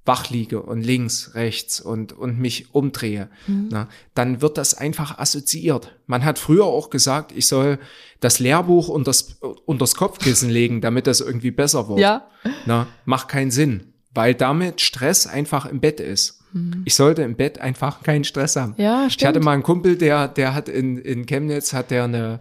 wach 0.06 0.30
liege 0.30 0.62
und 0.62 0.82
links, 0.82 1.34
rechts 1.34 1.80
und, 1.80 2.12
und 2.12 2.38
mich 2.38 2.74
umdrehe, 2.74 3.30
Mhm. 3.48 3.70
na, 3.72 3.88
dann 4.16 4.42
wird 4.42 4.58
das 4.58 4.74
einfach 4.74 5.18
assoziiert. 5.18 5.96
Man 6.08 6.26
hat 6.26 6.40
früher 6.40 6.66
auch 6.66 6.90
gesagt, 6.90 7.32
ich 7.34 7.48
soll 7.48 7.80
das 8.20 8.40
Lehrbuch 8.40 8.90
unters, 8.90 9.38
unters 9.66 9.96
Kopfkissen 9.96 10.50
legen, 10.50 10.82
damit 10.82 11.08
das 11.08 11.22
irgendwie 11.22 11.52
besser 11.52 11.88
wird. 11.88 12.00
Ja. 12.00 12.28
Na, 12.66 12.88
macht 13.06 13.30
keinen 13.30 13.52
Sinn, 13.52 13.94
weil 14.14 14.34
damit 14.36 14.82
Stress 14.82 15.26
einfach 15.26 15.66
im 15.66 15.80
Bett 15.80 16.02
ist. 16.02 16.43
Ich 16.86 16.96
sollte 16.96 17.22
im 17.24 17.36
Bett 17.36 17.60
einfach 17.60 18.04
keinen 18.04 18.24
Stress 18.24 18.56
haben. 18.56 18.74
Mhm. 18.78 18.84
Ja, 18.84 19.06
Ich 19.08 19.14
hatte 19.26 19.34
stimmt. 19.36 19.46
mal 19.46 19.52
einen 19.54 19.64
Kumpel, 19.64 19.98
der, 19.98 20.28
der 20.28 20.54
hat 20.54 20.70
in, 20.70 20.98
in 20.98 21.26
Chemnitz 21.26 21.74
hat 21.74 21.90
der 21.92 22.04
eine, 22.06 22.40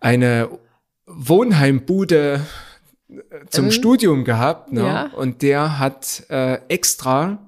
eine 0.00 0.48
Wohnheimbude 1.06 2.40
äh, 3.08 3.14
zum 3.50 3.66
Ähm, 3.66 3.70
Studium 3.70 4.24
gehabt, 4.24 4.72
ne? 4.72 4.80
ja. 4.86 5.06
Und 5.14 5.42
der 5.42 5.78
hat 5.78 6.24
äh, 6.28 6.58
extra 6.68 7.38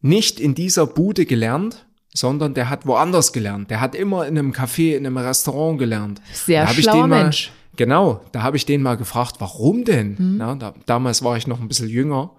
nicht 0.00 0.40
in 0.40 0.54
dieser 0.54 0.86
Bude 0.86 1.26
gelernt, 1.26 1.86
sondern 2.14 2.54
der 2.54 2.70
hat 2.70 2.86
woanders 2.86 3.32
gelernt. 3.32 3.70
Der 3.70 3.80
hat 3.80 3.94
immer 3.94 4.26
in 4.26 4.38
einem 4.38 4.52
Café, 4.52 4.96
in 4.96 5.06
einem 5.06 5.16
Restaurant 5.18 5.78
gelernt. 5.78 6.20
Sehr 6.32 6.64
Da 6.64 6.72
schlauer 6.72 7.02
den 7.02 7.10
mal, 7.10 7.22
Mensch. 7.24 7.52
Genau, 7.76 8.20
da 8.32 8.42
habe 8.42 8.56
ich 8.56 8.66
den 8.66 8.82
mal 8.82 8.96
gefragt, 8.96 9.36
warum 9.38 9.84
denn? 9.84 10.16
Mhm. 10.18 10.36
Na, 10.38 10.54
da, 10.54 10.74
damals 10.86 11.22
war 11.22 11.36
ich 11.36 11.46
noch 11.46 11.60
ein 11.60 11.68
bisschen 11.68 11.88
jünger. 11.88 12.32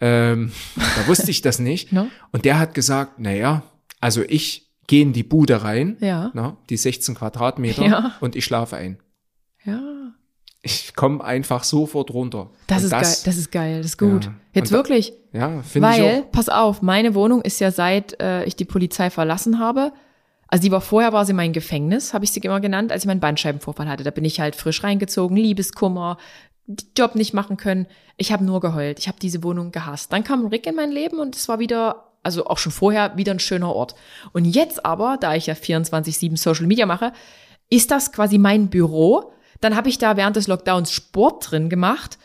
Ähm, 0.00 0.52
da 0.76 1.06
wusste 1.08 1.30
ich 1.30 1.42
das 1.42 1.58
nicht. 1.58 1.92
No? 1.92 2.06
Und 2.32 2.44
der 2.44 2.58
hat 2.58 2.74
gesagt, 2.74 3.18
naja, 3.18 3.62
also 4.00 4.22
ich 4.22 4.70
gehe 4.86 5.02
in 5.02 5.12
die 5.12 5.22
Bude 5.22 5.62
rein, 5.62 5.96
Ja. 6.00 6.30
na, 6.34 6.56
die 6.68 6.76
16 6.76 7.14
Quadratmeter, 7.14 7.84
Ja. 7.86 8.12
und 8.20 8.34
ich 8.36 8.44
schlafe 8.44 8.76
ein. 8.76 8.98
Ja. 9.64 9.80
Ich 10.62 10.94
komme 10.94 11.22
einfach 11.24 11.64
sofort 11.64 12.10
runter. 12.10 12.50
Das 12.66 12.78
Und 12.78 12.84
ist 12.86 12.90
geil, 12.90 13.02
das 13.24 13.36
ist 13.36 13.50
geil, 13.52 13.76
das 13.78 13.86
ist 13.86 13.98
gut. 13.98 14.24
Ja. 14.26 14.34
Jetzt 14.52 14.66
Und 14.66 14.72
da- 14.72 14.76
wirklich. 14.78 15.12
Ja, 15.32 15.62
finde 15.62 15.90
ich 15.92 15.98
Weil, 16.00 16.22
pass 16.32 16.48
auf, 16.48 16.82
meine 16.82 17.14
Wohnung 17.14 17.40
ist 17.42 17.60
ja 17.60 17.70
seit 17.70 18.20
äh, 18.20 18.44
ich 18.44 18.56
die 18.56 18.64
Polizei 18.64 19.10
verlassen 19.10 19.58
habe. 19.58 19.92
Also 20.48 20.62
die 20.62 20.72
war 20.72 20.80
vorher 20.80 21.12
war 21.12 21.24
sie 21.24 21.32
mein 21.32 21.52
Gefängnis, 21.52 22.12
habe 22.12 22.24
ich 22.24 22.32
sie 22.32 22.40
immer 22.40 22.60
genannt, 22.60 22.90
als 22.90 23.04
ich 23.04 23.06
meinen 23.06 23.20
Bandscheibenvorfall 23.20 23.88
hatte. 23.88 24.02
Da 24.02 24.10
bin 24.10 24.24
ich 24.24 24.40
halt 24.40 24.56
frisch 24.56 24.82
reingezogen, 24.82 25.36
Liebeskummer, 25.36 26.18
Job 26.96 27.14
nicht 27.14 27.34
machen 27.34 27.56
können. 27.56 27.86
Ich 28.16 28.32
habe 28.32 28.44
nur 28.44 28.60
geheult. 28.60 28.98
Ich 28.98 29.08
habe 29.08 29.18
diese 29.20 29.42
Wohnung 29.42 29.72
gehasst. 29.72 30.12
Dann 30.12 30.24
kam 30.24 30.46
Rick 30.46 30.66
in 30.66 30.74
mein 30.74 30.92
Leben 30.92 31.18
und 31.18 31.36
es 31.36 31.48
war 31.48 31.58
wieder, 31.58 32.12
also 32.22 32.46
auch 32.46 32.58
schon 32.58 32.72
vorher, 32.72 33.16
wieder 33.16 33.32
ein 33.32 33.40
schöner 33.40 33.74
Ort. 33.74 33.94
Und 34.32 34.44
jetzt 34.44 34.84
aber, 34.84 35.16
da 35.20 35.34
ich 35.34 35.46
ja 35.46 35.54
24-7 35.54 36.36
Social 36.36 36.66
Media 36.66 36.86
mache, 36.86 37.12
ist 37.70 37.90
das 37.90 38.12
quasi 38.12 38.38
mein 38.38 38.68
Büro. 38.68 39.32
Dann 39.60 39.76
habe 39.76 39.88
ich 39.88 39.98
da 39.98 40.16
während 40.16 40.36
des 40.36 40.48
Lockdowns 40.48 40.92
Sport 40.92 41.50
drin 41.50 41.68
gemacht. 41.70 42.18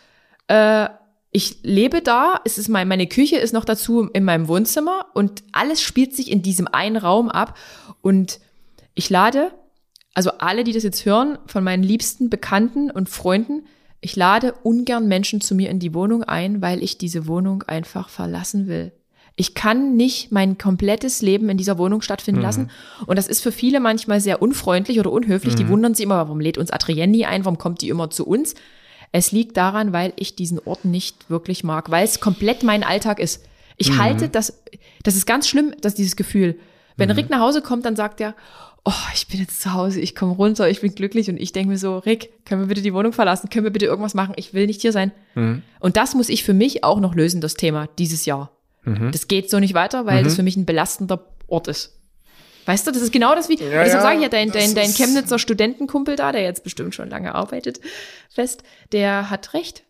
Äh, 0.48 0.90
ich 1.32 1.58
lebe 1.64 2.02
da, 2.02 2.40
es 2.46 2.58
ist 2.58 2.70
mein, 2.70 2.88
meine 2.88 3.08
Küche 3.08 3.38
ist 3.38 3.54
noch 3.54 3.66
dazu 3.66 4.08
in 4.14 4.24
meinem 4.24 4.48
Wohnzimmer 4.48 5.08
und 5.14 5.44
alles 5.52 5.82
spielt 5.82 6.16
sich 6.16 6.32
in 6.32 6.42
diesem 6.42 6.68
einen 6.68 6.96
Raum 6.96 7.30
ab. 7.30 7.58
Und 8.02 8.40
ich 8.94 9.10
lade, 9.10 9.52
also 10.14 10.32
alle, 10.40 10.64
die 10.64 10.72
das 10.72 10.84
jetzt 10.84 11.06
hören, 11.06 11.38
von 11.46 11.64
meinen 11.64 11.84
liebsten 11.84 12.30
Bekannten 12.30 12.90
und 12.90 13.10
Freunden, 13.10 13.66
ich 14.02 14.16
lade 14.16 14.54
ungern 14.64 15.08
Menschen 15.08 15.42
zu 15.42 15.56
mir 15.56 15.70
in 15.70 15.80
die 15.80 15.94
Wohnung 15.94 16.24
ein, 16.24 16.62
weil 16.62 16.84
ich 16.84 16.98
diese 16.98 17.28
Wohnung 17.28 17.64
einfach 17.64 18.10
verlassen 18.10 18.68
will. 18.68 18.92
Ich 19.38 19.54
kann 19.54 19.98
nicht 19.98 20.32
mein 20.32 20.58
komplettes 20.58 21.22
Leben 21.22 21.50
in 21.50 21.58
dieser 21.58 21.78
Wohnung 21.78 22.02
stattfinden 22.02 22.42
lassen. 22.42 22.70
Und 23.06 23.18
das 23.18 23.28
ist 23.28 23.42
für 23.42 23.52
viele 23.52 23.82
manchmal 23.82 24.22
sehr 24.22 24.42
unfreundlich 24.42 25.00
oder 25.00 25.12
unhöflich. 25.12 25.56
Die 25.56 25.68
wundern 25.68 25.94
sich 25.94 26.06
immer, 26.06 26.16
warum 26.16 26.40
lädt 26.40 26.58
uns 26.58 26.72
Adrienne 26.72 27.12
nie 27.12 27.26
ein, 27.26 27.44
warum 27.44 27.58
kommt 27.58 27.82
die 27.82 27.90
immer 27.90 28.10
zu 28.10 28.26
uns? 28.26 28.56
Es 29.12 29.34
liegt 29.34 29.58
daran, 29.58 29.92
weil 29.92 30.14
ich 30.16 30.36
diesen 30.36 30.60
Ort 30.60 30.86
nicht 30.86 31.30
wirklich 31.30 31.64
mag, 31.64 31.92
weil 31.92 32.06
es 32.06 32.22
komplett 32.22 32.64
mein 32.64 32.84
Alltag 32.84 33.20
ist. 33.20 33.46
Ich 33.78 33.98
halte 33.98 34.30
das, 34.30 34.62
das 35.04 35.18
ist 35.18 35.26
ganz 35.26 35.50
schlimm, 35.50 35.74
dass 35.82 35.96
dieses 35.96 36.16
Gefühl. 36.16 36.58
Wenn 36.96 37.12
Rick 37.12 37.30
nach 37.30 37.42
Hause 37.42 37.62
kommt, 37.62 37.86
dann 37.86 37.98
sagt 37.98 38.22
er, 38.22 38.36
oh, 38.86 38.94
ich 39.14 39.28
bin 39.28 39.40
jetzt 39.40 39.62
zu 39.62 39.74
Hause, 39.74 40.00
ich 40.00 40.16
komme 40.16 40.34
runter, 40.34 40.70
ich 40.70 40.82
bin 40.82 40.94
glücklich 40.94 41.28
und 41.30 41.38
ich 41.38 41.52
denke 41.52 41.70
mir 41.70 41.78
so, 41.78 41.98
Rick, 41.98 42.46
können 42.46 42.62
wir 42.62 42.68
bitte 42.68 42.82
die 42.82 42.94
Wohnung 42.94 43.14
verlassen, 43.14 43.50
können 43.50 43.66
wir 43.66 43.72
bitte 43.72 43.86
irgendwas 43.86 44.14
machen, 44.14 44.34
ich 44.38 44.54
will 44.54 44.68
nicht 44.68 44.82
hier 44.82 44.92
sein. 44.92 45.12
Und 45.80 45.98
das 45.98 46.14
muss 46.14 46.30
ich 46.30 46.44
für 46.44 46.54
mich 46.54 46.84
auch 46.84 47.00
noch 47.00 47.16
lösen, 47.16 47.42
das 47.42 47.56
Thema, 47.56 47.88
dieses 48.00 48.26
Jahr. 48.26 48.52
Das 49.12 49.28
geht 49.28 49.50
so 49.50 49.60
nicht 49.60 49.74
weiter, 49.74 50.06
weil 50.06 50.24
das 50.24 50.36
für 50.36 50.44
mich 50.44 50.56
ein 50.58 50.66
belastender 50.68 51.26
Ort 51.48 51.68
ist. 51.68 52.00
Weißt 52.68 52.86
du, 52.86 52.92
das 52.92 53.02
ist 53.02 53.12
genau 53.12 53.34
das 53.36 53.50
wie, 53.50 53.56
Ja, 53.56 53.84
deshalb 53.84 53.88
ja, 53.94 54.02
sage 54.02 54.16
ich 54.18 54.22
ja, 54.24 54.30
dein, 54.30 54.52
dein, 54.52 54.74
dein 54.76 54.92
Chemnitzer 54.92 55.40
Studentenkumpel 55.40 56.16
da, 56.16 56.32
der 56.32 56.42
jetzt 56.44 56.64
bestimmt 56.64 56.94
schon 56.96 57.10
lange 57.10 57.34
arbeitet, 57.36 57.80
fest, 58.30 58.64
der 58.92 59.30
hat 59.32 59.54
recht. 59.56 59.84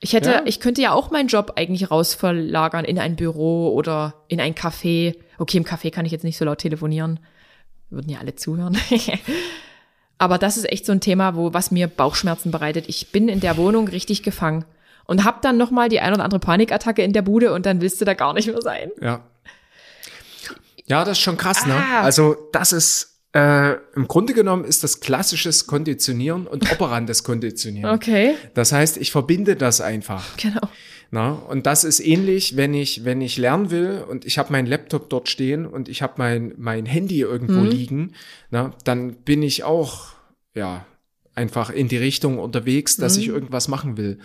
Ich 0.00 0.12
hätte, 0.12 0.30
Ja. 0.30 0.42
ich 0.44 0.58
könnte 0.58 0.82
ja 0.82 0.92
auch 0.92 1.10
meinen 1.12 1.28
Job 1.28 1.52
eigentlich 1.56 1.90
rausverlagern 1.90 2.84
in 2.84 2.98
ein 2.98 3.14
Büro 3.16 3.72
oder 3.72 4.14
in 4.28 4.40
ein 4.40 4.54
Café. 4.54 5.14
Okay, 5.38 5.58
im 5.58 5.64
Café 5.64 5.90
kann 5.92 6.04
ich 6.06 6.12
jetzt 6.12 6.24
nicht 6.24 6.36
so 6.38 6.44
laut 6.44 6.58
telefonieren. 6.58 7.20
Würden 7.92 8.10
ja 8.10 8.18
alle 8.18 8.34
zuhören. 8.34 8.76
Aber 10.18 10.38
das 10.38 10.56
ist 10.56 10.70
echt 10.70 10.86
so 10.86 10.92
ein 10.92 11.00
Thema, 11.00 11.36
wo 11.36 11.52
was 11.52 11.70
mir 11.70 11.88
Bauchschmerzen 11.88 12.50
bereitet. 12.50 12.86
Ich 12.88 13.12
bin 13.12 13.28
in 13.28 13.40
der 13.40 13.56
Wohnung 13.56 13.88
richtig 13.88 14.22
gefangen 14.22 14.64
und 15.04 15.24
hab 15.24 15.42
dann 15.42 15.58
noch 15.58 15.70
mal 15.70 15.88
die 15.88 16.00
ein 16.00 16.14
oder 16.14 16.24
andere 16.24 16.40
Panikattacke 16.40 17.02
in 17.02 17.12
der 17.12 17.22
Bude 17.22 17.52
und 17.52 17.66
dann 17.66 17.80
willst 17.80 18.00
du 18.00 18.04
da 18.04 18.14
gar 18.14 18.32
nicht 18.32 18.46
mehr 18.46 18.62
sein. 18.62 18.90
Ja. 19.00 19.24
Ja, 20.86 21.04
das 21.04 21.18
ist 21.18 21.22
schon 21.22 21.36
krass, 21.36 21.66
ne? 21.66 21.74
Ah. 21.74 22.00
Also, 22.02 22.36
das 22.52 22.72
ist, 22.72 23.11
äh, 23.34 23.74
im 23.94 24.08
Grunde 24.08 24.34
genommen 24.34 24.64
ist 24.64 24.84
das 24.84 25.00
klassisches 25.00 25.66
Konditionieren 25.66 26.46
und 26.46 26.70
operantes 26.70 27.24
Konditionieren. 27.24 27.94
Okay, 27.94 28.34
Das 28.54 28.72
heißt, 28.72 28.98
ich 28.98 29.10
verbinde 29.10 29.56
das 29.56 29.80
einfach. 29.80 30.36
genau. 30.36 30.60
Na, 31.14 31.32
und 31.32 31.66
das 31.66 31.84
ist 31.84 32.00
ähnlich, 32.00 32.56
wenn 32.56 32.72
ich, 32.72 33.04
wenn 33.04 33.20
ich 33.20 33.36
lernen 33.36 33.70
will 33.70 34.02
und 34.08 34.24
ich 34.24 34.38
habe 34.38 34.50
meinen 34.50 34.66
Laptop 34.66 35.10
dort 35.10 35.28
stehen 35.28 35.66
und 35.66 35.90
ich 35.90 36.00
habe 36.00 36.14
mein, 36.16 36.54
mein 36.56 36.86
Handy 36.86 37.20
irgendwo 37.20 37.60
liegen, 37.64 38.14
na, 38.50 38.70
dann 38.84 39.14
bin 39.16 39.42
ich 39.42 39.62
auch, 39.62 40.14
ja, 40.54 40.86
einfach 41.34 41.68
in 41.70 41.88
die 41.88 41.98
Richtung 41.98 42.38
unterwegs, 42.38 42.96
dass 42.96 43.16
ich 43.18 43.28
irgendwas 43.28 43.68
machen 43.68 43.96
will. 43.98 44.18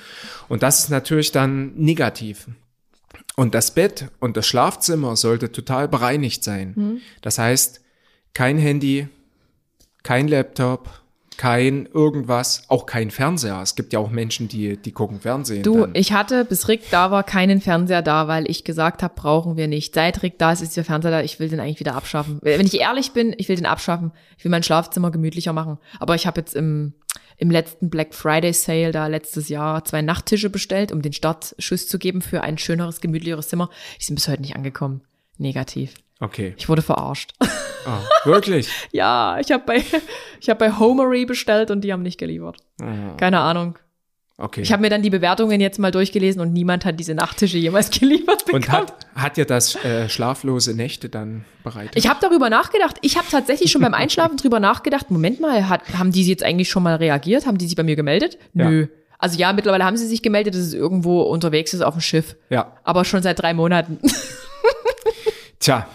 Und 0.47 0.63
das 0.63 0.79
ist 0.79 0.89
natürlich 0.89 1.31
dann 1.33 1.73
negativ. 1.75 2.47
Und 3.35 3.53
das 3.53 3.73
Bett 3.73 4.07
und 4.19 4.35
das 4.37 4.47
Schlafzimmer 4.47 5.15
sollte 5.15 5.51
total 5.51 5.87
bereinigt 5.87 6.43
sein. 6.43 7.01
Das 7.21 7.37
heißt, 7.37 7.81
kein 8.33 8.57
Handy, 8.57 9.07
kein 10.03 10.27
Laptop, 10.27 10.89
kein 11.37 11.85
irgendwas, 11.93 12.63
auch 12.67 12.85
kein 12.85 13.11
Fernseher. 13.11 13.61
Es 13.61 13.75
gibt 13.75 13.93
ja 13.93 13.99
auch 13.99 14.09
Menschen, 14.09 14.47
die, 14.47 14.75
die 14.75 14.91
gucken 14.91 15.21
Fernsehen. 15.21 15.63
Du, 15.63 15.81
dann. 15.81 15.91
ich 15.93 16.11
hatte, 16.11 16.43
bis 16.43 16.67
Rick 16.67 16.89
da 16.89 17.11
war, 17.11 17.23
keinen 17.23 17.61
Fernseher 17.61 18.01
da, 18.01 18.27
weil 18.27 18.49
ich 18.49 18.63
gesagt 18.63 19.03
habe, 19.03 19.13
brauchen 19.15 19.55
wir 19.55 19.67
nicht. 19.67 19.93
Seit 19.93 20.23
Rick 20.23 20.39
da 20.39 20.51
ist, 20.51 20.61
ist 20.61 20.75
der 20.75 20.83
Fernseher 20.83 21.11
da. 21.11 21.21
Ich 21.21 21.39
will 21.39 21.47
den 21.47 21.59
eigentlich 21.59 21.79
wieder 21.79 21.95
abschaffen. 21.95 22.39
Wenn 22.41 22.65
ich 22.65 22.79
ehrlich 22.79 23.11
bin, 23.11 23.35
ich 23.37 23.47
will 23.47 23.55
den 23.55 23.67
abschaffen. 23.67 24.11
Ich 24.37 24.43
will 24.43 24.51
mein 24.51 24.63
Schlafzimmer 24.63 25.11
gemütlicher 25.11 25.53
machen. 25.53 25.77
Aber 25.99 26.15
ich 26.15 26.25
habe 26.25 26.41
jetzt 26.41 26.55
im, 26.55 26.93
im 27.37 27.51
letzten 27.51 27.89
Black 27.89 28.15
Friday 28.15 28.51
Sale 28.53 28.91
da 28.91 29.05
letztes 29.05 29.47
Jahr 29.47 29.85
zwei 29.85 30.01
Nachttische 30.01 30.49
bestellt, 30.49 30.91
um 30.91 31.03
den 31.03 31.13
Startschuss 31.13 31.87
zu 31.87 31.99
geben 31.99 32.21
für 32.21 32.41
ein 32.41 32.57
schöneres, 32.57 32.99
gemütlicheres 32.99 33.49
Zimmer. 33.49 33.69
Die 33.99 34.05
sind 34.05 34.15
bis 34.15 34.27
heute 34.27 34.41
nicht 34.41 34.55
angekommen. 34.55 35.01
Negativ. 35.37 35.93
Okay. 36.19 36.53
Ich 36.57 36.67
wurde 36.67 36.81
verarscht. 36.81 37.33
Ah, 37.85 37.99
wirklich? 38.25 38.69
ja, 38.91 39.37
ich 39.39 39.51
habe 39.51 39.63
bei, 39.65 39.83
ich 40.41 40.49
hab 40.49 40.59
bei 40.59 40.71
Homery 40.71 41.25
bestellt 41.25 41.71
und 41.71 41.81
die 41.81 41.93
haben 41.93 42.01
nicht 42.01 42.17
geliefert. 42.17 42.57
Keine 43.17 43.39
Ahnung. 43.39 43.77
Okay. 44.39 44.61
Ich 44.61 44.71
habe 44.71 44.81
mir 44.83 44.91
dann 44.91 45.01
die 45.01 45.09
Bewertungen 45.09 45.59
jetzt 45.59 45.79
mal 45.79 45.89
durchgelesen 45.91 46.41
und 46.41 46.53
niemand 46.53 46.85
hat 46.85 46.99
diese 46.99 47.15
Nachttische 47.15 47.57
jemals 47.57 47.89
geliefert 47.99 48.45
bekommen. 48.45 48.63
Und 48.63 48.71
hat, 48.71 48.93
hat 49.15 49.37
dir 49.37 49.45
das 49.45 49.75
äh, 49.83 50.07
schlaflose 50.09 50.75
Nächte 50.75 51.09
dann 51.09 51.43
bereitet? 51.63 51.95
ich 51.95 52.07
habe 52.07 52.19
darüber 52.21 52.49
nachgedacht. 52.49 52.97
Ich 53.01 53.17
habe 53.17 53.25
tatsächlich 53.31 53.71
schon 53.71 53.81
beim 53.81 53.93
Einschlafen 53.95 54.37
drüber 54.37 54.59
nachgedacht. 54.59 55.09
Moment 55.09 55.39
mal, 55.39 55.67
hat, 55.69 55.81
haben 55.97 56.11
die 56.11 56.23
jetzt 56.27 56.43
eigentlich 56.43 56.69
schon 56.69 56.83
mal 56.83 56.95
reagiert? 56.95 57.47
Haben 57.47 57.57
die 57.57 57.65
sich 57.65 57.75
bei 57.75 57.81
mir 57.83 57.95
gemeldet? 57.95 58.37
Ja. 58.53 58.69
Nö. 58.69 58.87
Also 59.17 59.39
ja, 59.39 59.51
mittlerweile 59.53 59.83
haben 59.83 59.97
sie 59.97 60.05
sich 60.05 60.21
gemeldet, 60.21 60.53
dass 60.53 60.61
es 60.61 60.75
irgendwo 60.75 61.23
unterwegs 61.23 61.73
ist 61.73 61.81
auf 61.81 61.95
dem 61.95 62.01
Schiff. 62.01 62.35
ja. 62.49 62.73
Aber 62.83 63.05
schon 63.05 63.23
seit 63.23 63.39
drei 63.41 63.55
Monaten. 63.55 63.97
Tja. 65.59 65.87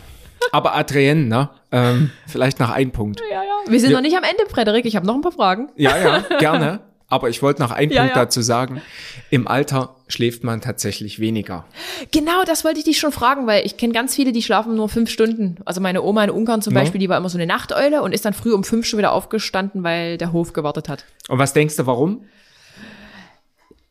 Aber 0.50 0.74
Adrienne, 0.74 1.26
ne? 1.26 1.50
Ähm, 1.70 2.10
vielleicht 2.26 2.58
noch 2.60 2.70
ein 2.70 2.90
Punkt. 2.90 3.20
ja, 3.30 3.42
ja. 3.42 3.50
Wir 3.70 3.80
sind 3.80 3.92
noch 3.92 4.00
nicht 4.00 4.16
am 4.16 4.24
Ende, 4.24 4.44
Frederik. 4.50 4.84
Ich 4.84 4.96
habe 4.96 5.06
noch 5.06 5.14
ein 5.14 5.20
paar 5.22 5.32
Fragen. 5.32 5.70
Ja, 5.76 5.96
ja, 5.96 6.18
gerne. 6.38 6.80
Aber 7.08 7.28
ich 7.28 7.42
wollte 7.42 7.60
noch 7.60 7.70
einen 7.72 7.92
Ja, 7.92 8.02
Punkt 8.02 8.16
ja. 8.16 8.22
dazu 8.24 8.40
sagen. 8.40 8.80
Im 9.28 9.46
Alter 9.46 9.96
schläft 10.08 10.44
man 10.44 10.62
tatsächlich 10.62 11.18
weniger. 11.20 11.66
Genau, 12.10 12.42
das 12.46 12.64
wollte 12.64 12.78
ich 12.78 12.84
dich 12.86 12.98
schon 12.98 13.12
fragen, 13.12 13.46
weil 13.46 13.66
ich 13.66 13.76
kenne 13.76 13.92
ganz 13.92 14.14
viele, 14.14 14.32
die 14.32 14.42
schlafen 14.42 14.74
nur 14.74 14.88
fünf 14.88 15.10
Stunden. 15.10 15.56
Also 15.66 15.82
meine 15.82 16.02
Oma 16.02 16.24
in 16.24 16.30
Ungarn 16.30 16.62
zum 16.62 16.72
Ja. 16.72 16.80
Beispiel, 16.80 16.98
die 16.98 17.10
war 17.10 17.18
immer 17.18 17.28
so 17.28 17.36
eine 17.36 17.46
Nachteule 17.46 18.00
und 18.02 18.12
ist 18.12 18.24
dann 18.24 18.32
früh 18.32 18.52
um 18.54 18.64
fünf 18.64 18.86
schon 18.86 18.98
wieder 18.98 19.12
aufgestanden, 19.12 19.84
weil 19.84 20.16
der 20.16 20.32
Hof 20.32 20.54
gewartet 20.54 20.88
hat. 20.88 21.04
Und 21.28 21.38
was 21.38 21.52
denkst 21.52 21.76
du, 21.76 21.86
warum? 21.86 22.24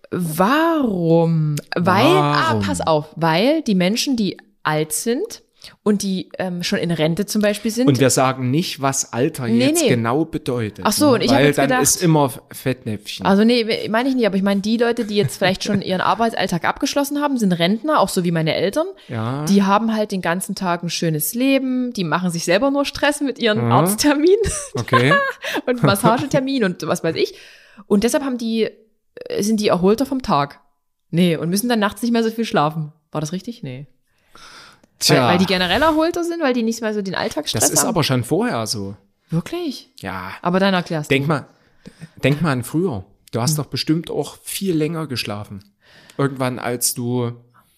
Warum? 0.09 1.55
Weil, 1.75 2.05
ah, 2.05 2.47
Warum? 2.49 2.61
pass 2.63 2.81
auf, 2.81 3.05
weil 3.15 3.61
die 3.61 3.75
Menschen, 3.75 4.17
die 4.17 4.37
alt 4.63 4.93
sind 4.93 5.41
und 5.83 6.01
die 6.01 6.29
ähm, 6.39 6.63
schon 6.63 6.79
in 6.79 6.89
Rente 6.91 7.25
zum 7.25 7.41
Beispiel 7.41 7.69
sind, 7.71 7.87
Und 7.87 7.99
wir 7.99 8.09
sagen 8.09 8.49
nicht, 8.49 8.81
was 8.81 9.13
Alter 9.13 9.47
Nee, 9.47 9.59
jetzt 9.67 9.83
nee. 9.83 9.89
genau 9.89 10.25
bedeutet. 10.25 10.83
Ach 10.87 10.91
so, 10.91 11.09
ne? 11.09 11.13
und 11.15 11.21
ich 11.21 11.31
Weil 11.31 11.45
jetzt 11.45 11.57
dann 11.57 11.67
gedacht- 11.67 11.83
ist 11.83 12.01
immer 12.01 12.31
Fettnäpfchen. 12.51 13.25
also 13.25 13.43
nee, 13.43 13.87
meine 13.89 14.09
ich 14.09 14.15
nicht, 14.15 14.25
aber 14.25 14.35
ich 14.37 14.43
meine 14.43 14.61
die 14.61 14.77
Leute, 14.77 15.05
die 15.05 15.15
jetzt 15.15 15.37
vielleicht 15.37 15.63
schon 15.63 15.81
ihren 15.83 16.01
Arbeitsalltag 16.01 16.65
abgeschlossen 16.65 17.21
haben, 17.21 17.37
sind 17.37 17.51
Rentner, 17.53 17.99
auch 17.99 18.09
so 18.09 18.23
wie 18.23 18.31
meine 18.31 18.55
Eltern. 18.55 18.87
ja. 19.07 19.45
Die 19.45 19.63
haben 19.63 19.93
halt 19.95 20.11
den 20.11 20.21
ganzen 20.21 20.55
Tag 20.55 20.83
ein 20.83 20.89
schönes 20.89 21.33
Leben, 21.35 21.93
die 21.93 22.03
machen 22.03 22.31
sich 22.31 22.43
selber 22.45 22.71
nur 22.71 22.85
Stress 22.85 23.21
mit 23.21 23.37
ihren 23.39 23.65
Mhm. 23.65 23.71
Arztterminen 23.71 24.37
okay. 24.75 25.13
und 25.67 25.83
Massagetermin 25.83 26.63
und 26.63 26.87
was 26.87 27.03
weiß 27.03 27.15
ich. 27.15 27.35
Und 27.87 28.03
deshalb 28.03 28.23
haben 28.23 28.37
die, 28.37 28.69
äh, 29.15 29.43
sind 29.43 29.59
die 29.59 29.67
erholter 29.67 30.05
vom 30.05 30.21
Tag. 30.21 30.59
Nee, 31.11 31.35
und 31.35 31.49
müssen 31.49 31.69
dann 31.69 31.79
nachts 31.79 32.01
nicht 32.01 32.11
mehr 32.11 32.23
so 32.23 32.29
viel 32.31 32.45
schlafen. 32.45 32.93
War 33.11 33.21
das 33.21 33.31
richtig? 33.33 33.63
Nee. 33.63 33.87
Weil, 35.07 35.17
Tja, 35.17 35.27
weil 35.27 35.37
die 35.39 35.45
generell 35.45 35.81
erholter 35.81 36.23
sind, 36.23 36.41
weil 36.41 36.53
die 36.53 36.63
nicht 36.63 36.81
mehr 36.81 36.93
so 36.93 37.01
den 37.01 37.15
Alltagsstress 37.15 37.61
das 37.63 37.69
ist 37.71 37.79
haben. 37.81 37.89
aber 37.89 38.03
schon 38.03 38.23
vorher 38.23 38.65
so. 38.67 38.95
Wirklich? 39.29 39.89
Ja. 39.99 40.31
Aber 40.41 40.59
dann 40.59 40.73
erklärst 40.73 41.09
Denk 41.09 41.25
du. 41.25 41.29
mal, 41.29 41.45
denk 42.23 42.41
mal 42.41 42.51
an 42.51 42.63
früher. 42.63 43.03
Du 43.31 43.39
Hm. 43.39 43.43
hast 43.43 43.57
doch 43.57 43.65
bestimmt 43.65 44.11
auch 44.11 44.37
viel 44.43 44.75
länger 44.75 45.07
geschlafen. 45.07 45.63
Irgendwann, 46.17 46.59
als 46.59 46.93
du 46.93 47.31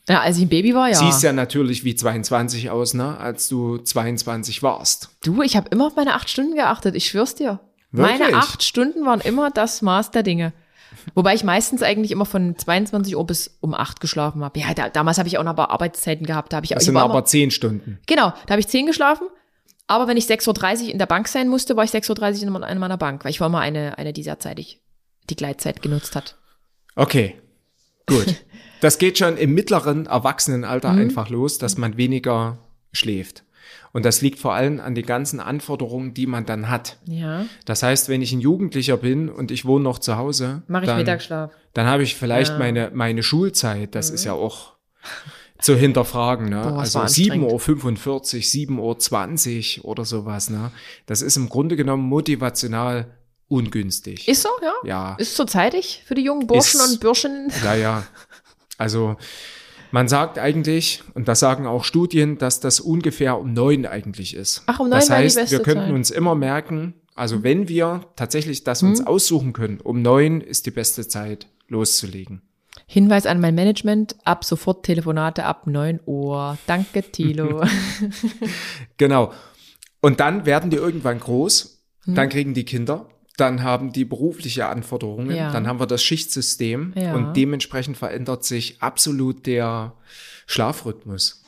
Ja, 0.09 0.19
als 0.21 0.37
ich 0.37 0.43
ein 0.43 0.49
Baby 0.49 0.73
war, 0.75 0.89
ja. 0.89 0.95
siehst 0.95 1.23
ja 1.23 1.31
natürlich 1.31 1.85
wie 1.85 1.95
22 1.95 2.69
aus, 2.71 2.93
ne? 2.93 3.17
Als 3.17 3.47
du 3.47 3.77
22 3.77 4.61
warst. 4.63 5.09
Du, 5.23 5.41
ich 5.43 5.55
habe 5.55 5.69
immer 5.69 5.87
auf 5.87 5.95
meine 5.95 6.15
acht 6.15 6.29
Stunden 6.29 6.55
geachtet, 6.55 6.95
ich 6.95 7.07
schwör's 7.07 7.35
dir. 7.35 7.59
Wirklich? 7.91 8.19
Meine 8.19 8.35
acht 8.37 8.63
Stunden 8.63 9.05
waren 9.05 9.21
immer 9.21 9.49
das 9.51 9.81
Maß 9.81 10.11
der 10.11 10.23
Dinge. 10.23 10.51
Wobei 11.15 11.33
ich 11.35 11.43
meistens 11.43 11.83
eigentlich 11.83 12.11
immer 12.11 12.25
von 12.25 12.57
22 12.57 13.15
Uhr 13.15 13.25
bis 13.25 13.57
um 13.59 13.73
acht 13.73 13.99
geschlafen 13.99 14.43
habe. 14.43 14.59
Ja, 14.59 14.73
da, 14.73 14.89
damals 14.89 15.17
habe 15.17 15.27
ich 15.27 15.37
auch 15.37 15.43
noch 15.43 15.51
ein 15.51 15.55
paar 15.57 15.71
Arbeitszeiten 15.71 16.25
gehabt. 16.25 16.53
Da 16.53 16.57
habe 16.57 16.65
ich, 16.65 16.71
Das 16.71 16.85
sind 16.85 16.95
aber 16.97 17.13
immer, 17.13 17.25
10 17.25 17.51
Stunden. 17.51 17.99
Genau, 18.07 18.33
da 18.45 18.51
habe 18.51 18.59
ich 18.59 18.67
zehn 18.67 18.85
geschlafen. 18.85 19.27
Aber 19.87 20.07
wenn 20.07 20.17
ich 20.17 20.25
6.30 20.25 20.83
Uhr 20.83 20.91
in 20.91 20.97
der 20.97 21.05
Bank 21.05 21.27
sein 21.27 21.49
musste, 21.49 21.75
war 21.75 21.83
ich 21.83 21.91
6.30 21.91 22.49
Uhr 22.49 22.67
in 22.67 22.79
meiner 22.79 22.97
Bank, 22.97 23.23
weil 23.23 23.31
ich 23.31 23.39
war 23.39 23.47
immer 23.47 23.59
eine, 23.59 23.97
eine, 23.97 24.13
die 24.13 24.23
sehr 24.23 24.39
zeitig 24.39 24.79
die 25.29 25.35
Gleitzeit 25.35 25.81
genutzt 25.81 26.15
hat. 26.15 26.37
Okay, 26.95 27.35
gut. 28.05 28.35
Das 28.81 28.97
geht 28.97 29.17
schon 29.17 29.37
im 29.37 29.53
mittleren 29.53 30.05
Erwachsenenalter 30.05 30.91
mhm. 30.93 30.99
einfach 30.99 31.29
los, 31.29 31.57
dass 31.57 31.77
man 31.77 31.97
weniger 31.97 32.57
schläft. 32.91 33.43
Und 33.93 34.05
das 34.05 34.21
liegt 34.21 34.39
vor 34.39 34.53
allem 34.53 34.79
an 34.79 34.95
den 34.95 35.05
ganzen 35.05 35.39
Anforderungen, 35.39 36.15
die 36.15 36.25
man 36.25 36.45
dann 36.47 36.69
hat. 36.69 36.97
Ja. 37.05 37.45
Das 37.65 37.83
heißt, 37.83 38.09
wenn 38.09 38.23
ich 38.23 38.33
ein 38.33 38.41
Jugendlicher 38.41 38.97
bin 38.97 39.29
und 39.29 39.51
ich 39.51 39.65
wohne 39.65 39.83
noch 39.83 39.99
zu 39.99 40.17
Hause, 40.17 40.63
mache 40.67 40.83
ich 40.83 40.87
dann, 40.87 40.97
Mittagsschlaf. 40.97 41.51
Dann 41.73 41.85
habe 41.85 42.01
ich 42.01 42.15
vielleicht 42.15 42.51
ja. 42.51 42.57
meine 42.57 42.91
meine 42.93 43.21
Schulzeit. 43.21 43.93
Das 43.93 44.09
mhm. 44.09 44.15
ist 44.15 44.23
ja 44.23 44.33
auch 44.33 44.73
zu 45.59 45.75
hinterfragen. 45.75 46.49
Ne? 46.49 46.61
Boah, 46.63 46.79
also 46.79 46.99
7.45 47.01 48.77
Uhr, 48.79 48.97
7.20 48.97 49.79
Uhr 49.79 49.85
oder 49.85 50.05
sowas. 50.05 50.49
Ne? 50.49 50.71
Das 51.05 51.21
ist 51.21 51.37
im 51.37 51.47
Grunde 51.47 51.75
genommen 51.75 52.03
motivational 52.03 53.15
ungünstig. 53.47 54.27
Ist 54.27 54.41
so, 54.41 54.49
ja? 54.63 54.73
Ja. 54.83 55.15
Ist 55.19 55.35
so 55.35 55.45
zeitig 55.45 56.01
für 56.05 56.15
die 56.15 56.23
jungen 56.23 56.47
Burschen 56.47 56.79
ist, 56.79 56.93
und 56.93 56.99
Bürscheninnen? 56.99 57.51
Ja, 57.63 57.75
ja. 57.75 58.03
Also 58.79 59.17
man 59.93 60.07
sagt 60.07 60.39
eigentlich, 60.39 61.03
und 61.13 61.27
das 61.27 61.39
sagen 61.39 61.67
auch 61.67 61.83
Studien, 61.83 62.39
dass 62.39 62.59
das 62.59 62.79
ungefähr 62.79 63.39
um 63.39 63.53
neun 63.53 63.85
eigentlich 63.85 64.35
ist. 64.35 64.63
Ach, 64.65 64.79
um 64.79 64.89
neun 64.89 64.99
Das 64.99 65.11
heißt, 65.11 65.51
wir 65.51 65.59
könnten 65.59 65.85
Zeit. 65.85 65.93
uns 65.93 66.09
immer 66.09 66.33
merken, 66.33 66.95
also 67.13 67.43
wenn 67.43 67.69
wir 67.69 68.01
tatsächlich 68.15 68.63
das 68.63 68.81
uns 68.81 69.01
hm. 69.01 69.07
aussuchen 69.07 69.53
können, 69.53 69.79
um 69.81 70.01
neun 70.01 70.41
ist 70.41 70.65
die 70.65 70.71
beste 70.71 71.07
Zeit 71.07 71.45
loszulegen. 71.67 72.41
Hinweis 72.87 73.27
an 73.27 73.39
mein 73.39 73.53
Management, 73.53 74.15
ab 74.23 74.43
sofort 74.43 74.83
Telefonate 74.83 75.45
ab 75.45 75.67
neun 75.67 75.99
Uhr. 76.07 76.57
Danke, 76.65 77.03
Tilo. 77.03 77.63
genau. 78.97 79.31
Und 80.01 80.19
dann 80.19 80.47
werden 80.47 80.71
die 80.71 80.77
irgendwann 80.77 81.19
groß, 81.19 81.83
hm. 82.05 82.15
dann 82.15 82.29
kriegen 82.29 82.55
die 82.55 82.65
Kinder 82.65 83.05
dann 83.37 83.63
haben 83.63 83.91
die 83.91 84.05
berufliche 84.05 84.67
Anforderungen, 84.67 85.35
ja. 85.35 85.51
dann 85.51 85.67
haben 85.67 85.79
wir 85.79 85.87
das 85.87 86.03
Schichtsystem 86.03 86.93
ja. 86.95 87.15
und 87.15 87.33
dementsprechend 87.33 87.97
verändert 87.97 88.43
sich 88.43 88.81
absolut 88.81 89.45
der 89.45 89.93
Schlafrhythmus. 90.45 91.43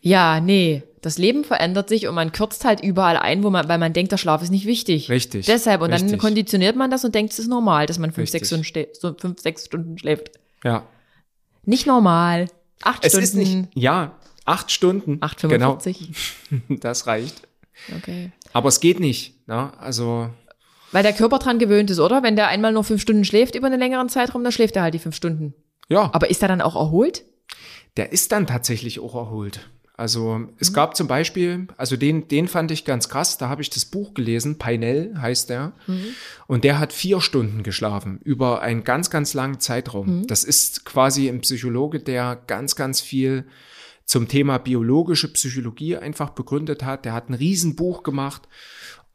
Ja, 0.00 0.40
nee, 0.40 0.82
das 1.02 1.18
Leben 1.18 1.44
verändert 1.44 1.88
sich 1.88 2.08
und 2.08 2.14
man 2.14 2.32
kürzt 2.32 2.64
halt 2.64 2.82
überall 2.82 3.16
ein, 3.16 3.42
wo 3.42 3.50
man, 3.50 3.68
weil 3.68 3.78
man 3.78 3.92
denkt, 3.92 4.12
der 4.12 4.16
Schlaf 4.16 4.42
ist 4.42 4.50
nicht 4.50 4.66
wichtig. 4.66 5.10
Richtig. 5.10 5.46
Deshalb 5.46 5.80
und 5.80 5.92
richtig. 5.92 6.10
dann 6.10 6.18
konditioniert 6.18 6.76
man 6.76 6.90
das 6.90 7.04
und 7.04 7.14
denkt, 7.14 7.32
es 7.32 7.38
ist 7.38 7.48
normal, 7.48 7.86
dass 7.86 7.98
man 7.98 8.12
fünf, 8.12 8.30
sechs 8.30 8.48
Stunden, 8.48 8.86
so 8.92 9.14
fünf, 9.14 9.40
sechs 9.40 9.66
Stunden 9.66 9.98
schläft. 9.98 10.32
Ja. 10.64 10.86
Nicht 11.64 11.86
normal. 11.86 12.46
Acht 12.82 13.04
es 13.04 13.12
Stunden. 13.12 13.24
Ist 13.24 13.34
nicht, 13.34 13.68
ja, 13.74 14.16
acht 14.44 14.70
Stunden. 14.70 15.18
8,45. 15.20 15.48
Genau. 15.48 16.76
das 16.80 17.06
reicht. 17.06 17.42
Okay. 17.96 18.32
Aber 18.52 18.68
es 18.68 18.80
geht 18.80 18.98
nicht. 18.98 19.46
Ne? 19.46 19.72
Also 19.78 20.30
weil 20.92 21.02
der 21.02 21.12
Körper 21.12 21.38
dran 21.38 21.58
gewöhnt 21.58 21.90
ist, 21.90 22.00
oder? 22.00 22.22
Wenn 22.22 22.36
der 22.36 22.48
einmal 22.48 22.72
nur 22.72 22.84
fünf 22.84 23.02
Stunden 23.02 23.24
schläft 23.24 23.54
über 23.54 23.66
einen 23.66 23.80
längeren 23.80 24.08
Zeitraum, 24.08 24.42
dann 24.42 24.52
schläft 24.52 24.76
er 24.76 24.82
halt 24.82 24.94
die 24.94 24.98
fünf 24.98 25.16
Stunden. 25.16 25.54
Ja. 25.88 26.10
Aber 26.12 26.30
ist 26.30 26.42
er 26.42 26.48
dann 26.48 26.60
auch 26.60 26.76
erholt? 26.76 27.24
Der 27.96 28.12
ist 28.12 28.32
dann 28.32 28.46
tatsächlich 28.46 29.00
auch 29.00 29.14
erholt. 29.14 29.68
Also 29.98 30.42
es 30.60 30.70
mhm. 30.70 30.74
gab 30.74 30.96
zum 30.96 31.08
Beispiel, 31.08 31.66
also 31.76 31.96
den, 31.96 32.28
den 32.28 32.46
fand 32.46 32.70
ich 32.70 32.84
ganz 32.84 33.08
krass, 33.08 33.36
da 33.36 33.48
habe 33.48 33.62
ich 33.62 33.70
das 33.70 33.84
Buch 33.84 34.14
gelesen, 34.14 34.56
Peinel 34.56 35.20
heißt 35.20 35.50
der, 35.50 35.72
mhm. 35.88 36.14
und 36.46 36.62
der 36.62 36.78
hat 36.78 36.92
vier 36.92 37.20
Stunden 37.20 37.64
geschlafen 37.64 38.20
über 38.22 38.62
einen 38.62 38.84
ganz, 38.84 39.10
ganz 39.10 39.34
langen 39.34 39.58
Zeitraum. 39.58 40.20
Mhm. 40.20 40.26
Das 40.28 40.44
ist 40.44 40.84
quasi 40.84 41.28
ein 41.28 41.40
Psychologe, 41.40 41.98
der 41.98 42.36
ganz, 42.46 42.76
ganz 42.76 43.00
viel 43.00 43.46
zum 44.04 44.28
Thema 44.28 44.58
biologische 44.58 45.32
Psychologie 45.32 45.96
einfach 45.96 46.30
begründet 46.30 46.84
hat. 46.84 47.04
Der 47.04 47.12
hat 47.12 47.28
ein 47.28 47.34
Riesenbuch 47.34 48.04
gemacht 48.04 48.42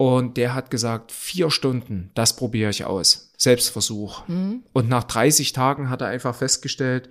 und 0.04 0.36
der 0.36 0.54
hat 0.54 0.70
gesagt, 0.70 1.14
vier 1.14 1.50
Stunden, 1.50 2.12
das 2.14 2.36
probiere 2.36 2.70
ich 2.70 2.84
aus. 2.84 3.32
Selbstversuch. 3.38 4.28
Mhm. 4.28 4.64
Und 4.74 4.90
nach 4.90 5.06
30 5.06 5.54
Tagen 5.54 5.90
hat 5.90 6.02
er 6.02 6.08
einfach 6.08 6.36
festgestellt, 6.36 7.08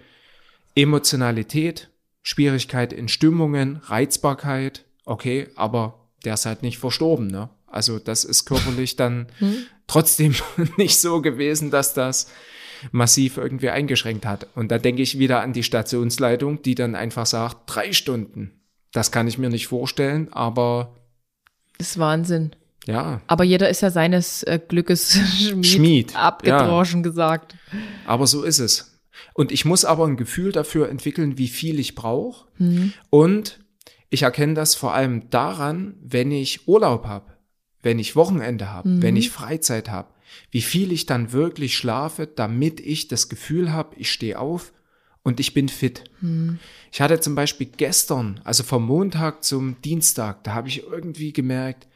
Emotionalität, 0.75 1.89
Schwierigkeit 2.23 2.93
in 2.93 3.09
Stimmungen, 3.09 3.77
Reizbarkeit, 3.77 4.85
okay, 5.07 5.49
aber 5.55 6.01
der 6.27 6.35
ist 6.35 6.45
halt 6.45 6.63
nicht 6.63 6.77
verstorben, 6.77 7.29
ne? 7.29 7.49
Also 7.67 7.99
das 7.99 8.27
ist 8.27 8.45
körperlich 8.45 8.97
dann 8.97 9.29
mhm. 9.41 9.65
trotzdem 9.87 10.35
nicht 10.77 11.01
so 11.01 11.23
gewesen, 11.23 11.71
dass 11.71 11.95
das 11.95 12.31
massiv 12.91 13.39
irgendwie 13.39 13.71
eingeschränkt 13.71 14.27
hat. 14.27 14.49
Und 14.55 14.71
da 14.71 14.77
denke 14.77 15.01
ich 15.01 15.19
wieder 15.19 15.41
an 15.41 15.55
die 15.55 15.63
Stationsleitung, 15.63 16.61
die 16.61 16.75
dann 16.75 16.95
einfach 16.95 17.25
sagt, 17.25 17.75
drei 17.75 17.95
Stunden. 17.95 18.61
Das 18.93 19.11
kann 19.13 19.29
ich 19.29 19.39
mir 19.39 19.49
nicht 19.49 19.69
vorstellen, 19.69 20.31
aber. 20.31 20.95
Das 21.79 21.93
ist 21.93 21.99
Wahnsinn. 21.99 22.55
Ja. 22.87 23.21
Aber 23.27 23.45
jeder 23.45 23.69
ist 23.69 23.81
ja 23.81 23.91
seines 23.91 24.43
äh, 24.43 24.59
Glückes 24.67 25.13
Schmied, 25.39 25.67
Schmied. 25.67 26.17
abgedroschen 26.17 27.01
ja. 27.01 27.11
gesagt. 27.11 27.57
Aber 28.07 28.27
so 28.27 28.43
ist 28.43 28.59
es. 28.59 29.01
Und 29.35 29.53
ich 29.53 29.65
muss 29.65 29.85
aber 29.85 30.07
ein 30.07 30.17
Gefühl 30.17 30.53
dafür 30.53 30.89
entwickeln, 30.89 31.39
wie 31.39 31.49
viel 31.49 31.79
ich 31.79 31.95
brauche. 31.95 32.49
Mhm. 32.59 32.93
Und 33.09 33.61
ich 34.11 34.23
erkenne 34.23 34.55
das 34.55 34.75
vor 34.75 34.95
allem 34.95 35.31
daran, 35.31 35.95
wenn 36.03 36.31
ich 36.33 36.69
Urlaub 36.69 37.07
habe, 37.07 37.33
wenn 37.83 37.99
ich 37.99 38.17
Wochenende 38.17 38.71
habe, 38.71 38.89
mhm. 38.89 39.03
wenn 39.03 39.17
ich 39.17 39.31
Freizeit 39.31 39.89
habe, 39.89 40.09
wie 40.51 40.63
viel 40.63 40.93
ich 40.93 41.07
dann 41.07 41.33
wirklich 41.33 41.77
schlafe, 41.77 42.27
damit 42.27 42.81
ich 42.81 43.09
das 43.09 43.29
Gefühl 43.29 43.73
habe, 43.73 43.97
ich 43.97 44.11
stehe 44.11 44.39
auf 44.39 44.73
und 45.23 45.41
ich 45.41 45.55
bin 45.55 45.69
fit. 45.69 46.05
Mhm. 46.21 46.59
Ich 46.91 47.01
hatte 47.01 47.21
zum 47.21 47.35
Beispiel 47.35 47.71
gestern, 47.75 48.41
also 48.45 48.63
vom 48.65 48.85
Montag 48.85 49.45
zum 49.45 49.81
Dienstag, 49.83 50.45
da 50.45 50.53
habe 50.53 50.69
ich 50.69 50.85
irgendwie 50.85 51.33
gemerkt, 51.33 51.87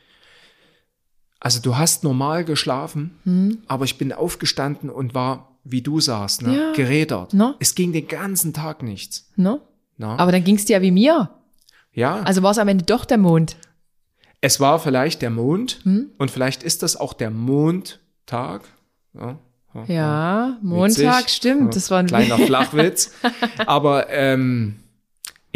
also 1.46 1.60
du 1.60 1.76
hast 1.76 2.02
normal 2.02 2.44
geschlafen, 2.44 3.20
hm. 3.22 3.58
aber 3.68 3.84
ich 3.84 3.98
bin 3.98 4.12
aufgestanden 4.12 4.90
und 4.90 5.14
war, 5.14 5.56
wie 5.62 5.80
du 5.80 6.00
sagst, 6.00 6.42
ne, 6.42 6.56
ja. 6.56 6.72
gerädert. 6.72 7.34
No. 7.34 7.54
Es 7.60 7.76
ging 7.76 7.92
den 7.92 8.08
ganzen 8.08 8.52
Tag 8.52 8.82
nichts. 8.82 9.30
No. 9.36 9.60
no. 9.96 10.08
Aber 10.08 10.32
dann 10.32 10.42
ging 10.42 10.56
es 10.56 10.64
dir 10.64 10.78
ja 10.78 10.82
wie 10.82 10.90
mir. 10.90 11.30
Ja. 11.92 12.20
Also 12.22 12.42
war 12.42 12.50
es 12.50 12.58
am 12.58 12.66
Ende 12.66 12.84
doch 12.84 13.04
der 13.04 13.18
Mond. 13.18 13.54
Es 14.40 14.58
war 14.58 14.80
vielleicht 14.80 15.22
der 15.22 15.30
Mond 15.30 15.78
hm? 15.84 16.10
und 16.18 16.32
vielleicht 16.32 16.64
ist 16.64 16.82
das 16.82 16.96
auch 16.96 17.12
der 17.12 17.30
Mondtag. 17.30 18.62
Ja, 19.14 19.38
ja 19.86 20.58
Montag, 20.62 21.20
Witzig. 21.20 21.28
stimmt. 21.28 21.76
Das 21.76 21.92
war 21.92 22.00
ein 22.00 22.08
kleiner 22.08 22.38
Flachwitz. 22.44 23.12
Aber 23.66 24.10
ähm, 24.10 24.80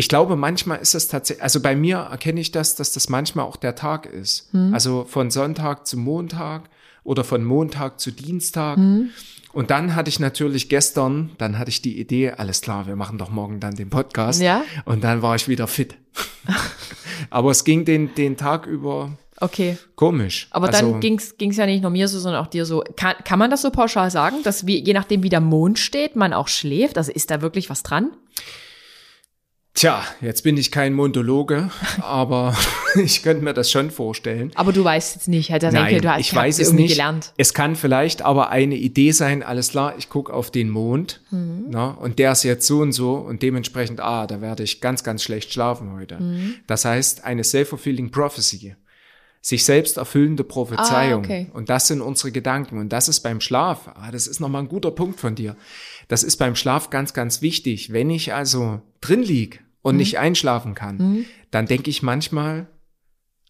ich 0.01 0.09
glaube, 0.09 0.35
manchmal 0.35 0.79
ist 0.79 0.95
es 0.95 1.09
tatsächlich, 1.09 1.43
also 1.43 1.61
bei 1.61 1.77
mir 1.77 1.99
erkenne 2.11 2.41
ich 2.41 2.53
das, 2.53 2.75
dass 2.75 2.93
das 2.93 3.11
manchmal 3.11 3.45
auch 3.45 3.57
der 3.57 3.75
Tag 3.75 4.07
ist. 4.07 4.49
Hm. 4.53 4.73
Also 4.73 5.05
von 5.07 5.31
Sonntag 5.31 5.87
zu 5.87 5.99
Montag 5.99 6.71
oder 7.05 7.23
von 7.23 7.45
Montag 7.45 8.01
zu 8.01 8.11
Dienstag. 8.11 8.79
Hm. 8.79 9.11
Und 9.53 9.71
dann 9.71 9.95
hatte 9.95 10.09
ich 10.09 10.19
natürlich 10.19 10.71
gestern, 10.71 11.33
dann 11.37 11.59
hatte 11.59 11.69
ich 11.69 11.83
die 11.83 12.01
Idee, 12.01 12.31
alles 12.31 12.63
klar, 12.63 12.87
wir 12.87 12.97
machen 12.97 13.19
doch 13.19 13.29
morgen 13.29 13.61
dann 13.61 13.75
den 13.75 13.91
Podcast. 13.91 14.41
Ja. 14.41 14.65
Und 14.87 15.05
dann 15.05 15.21
war 15.21 15.37
ich 15.37 15.49
wieder 15.49 15.67
fit. 15.67 15.97
Aber 17.29 17.51
es 17.51 17.65
ging 17.65 17.85
den, 17.85 18.15
den 18.15 18.39
Tag 18.39 18.67
über 18.67 19.11
Okay. 19.39 19.77
Komisch. 19.97 20.49
Aber 20.51 20.69
also, 20.69 20.93
dann 20.93 21.01
ging's 21.01 21.37
ging's 21.37 21.59
ja 21.59 21.67
nicht 21.67 21.83
nur 21.83 21.91
mir 21.91 22.09
so, 22.09 22.19
sondern 22.19 22.43
auch 22.43 22.49
dir 22.49 22.65
so. 22.65 22.85
Kann, 22.97 23.17
kann 23.25 23.39
man 23.39 23.51
das 23.51 23.61
so 23.61 23.71
pauschal 23.71 24.11
sagen, 24.11 24.37
dass 24.45 24.67
wie, 24.67 24.83
je 24.83 24.95
nachdem, 24.95 25.23
wie 25.23 25.31
der 25.31 25.41
Mond 25.41 25.79
steht, 25.79 26.17
man 26.17 26.33
auch 26.33 26.49
schläft? 26.49 26.97
Also 26.97 27.13
ist 27.13 27.31
da 27.31 27.43
wirklich 27.43 27.69
was 27.69 27.83
dran? 27.83 28.13
Tja, 29.81 30.05
jetzt 30.20 30.43
bin 30.43 30.59
ich 30.59 30.70
kein 30.70 30.93
Mondologe, 30.93 31.70
aber 32.03 32.55
ich 33.03 33.22
könnte 33.22 33.43
mir 33.43 33.55
das 33.55 33.70
schon 33.70 33.91
vorstellen. 33.91 34.53
Aber 34.55 34.74
du 34.74 34.85
weißt 34.85 35.14
jetzt 35.14 35.26
nicht, 35.26 35.51
halt, 35.51 35.62
Nein, 35.62 35.72
denke, 35.72 36.03
du 36.03 36.12
hast 36.12 36.20
ich 36.20 36.35
weiß 36.35 36.59
es 36.59 36.74
nicht. 36.74 36.91
gelernt. 36.91 37.33
Es 37.39 37.55
kann 37.55 37.76
vielleicht 37.76 38.20
aber 38.20 38.51
eine 38.51 38.74
Idee 38.74 39.12
sein, 39.12 39.43
alles 39.43 39.70
klar, 39.70 39.95
ich 39.97 40.11
gucke 40.11 40.35
auf 40.35 40.51
den 40.51 40.68
Mond 40.68 41.22
mhm. 41.31 41.68
na, 41.70 41.93
und 41.93 42.18
der 42.18 42.33
ist 42.33 42.43
jetzt 42.43 42.66
so 42.66 42.81
und 42.81 42.93
so 42.93 43.14
und 43.14 43.41
dementsprechend, 43.41 44.01
ah, 44.01 44.26
da 44.26 44.43
werde 44.43 44.64
ich 44.64 44.83
ganz, 44.83 45.03
ganz 45.03 45.22
schlecht 45.22 45.51
schlafen 45.51 45.95
heute. 45.95 46.20
Mhm. 46.20 46.57
Das 46.66 46.85
heißt, 46.85 47.24
eine 47.24 47.43
self-fulfilling 47.43 48.11
prophecy. 48.11 48.76
Sich 49.41 49.64
selbst 49.64 49.97
erfüllende 49.97 50.45
Prophezeiung. 50.45 51.22
Ah, 51.22 51.24
okay. 51.24 51.51
Und 51.55 51.70
das 51.70 51.87
sind 51.87 52.03
unsere 52.03 52.33
Gedanken. 52.33 52.76
Und 52.76 52.91
das 52.91 53.09
ist 53.09 53.20
beim 53.20 53.41
Schlaf, 53.41 53.89
ah, 53.95 54.11
das 54.12 54.26
ist 54.26 54.41
nochmal 54.41 54.61
ein 54.61 54.68
guter 54.68 54.91
Punkt 54.91 55.18
von 55.18 55.35
dir. 55.35 55.57
Das 56.09 56.22
ist 56.22 56.37
beim 56.37 56.55
Schlaf 56.55 56.91
ganz, 56.91 57.14
ganz 57.14 57.41
wichtig. 57.41 57.91
Wenn 57.95 58.11
ich 58.11 58.35
also 58.35 58.83
drin 59.01 59.22
lieg 59.22 59.62
und 59.83 59.95
mhm. 59.95 59.99
nicht 59.99 60.18
einschlafen 60.18 60.74
kann, 60.74 60.97
mhm. 60.97 61.24
dann 61.51 61.66
denke 61.66 61.91
ich 61.91 62.03
manchmal, 62.03 62.66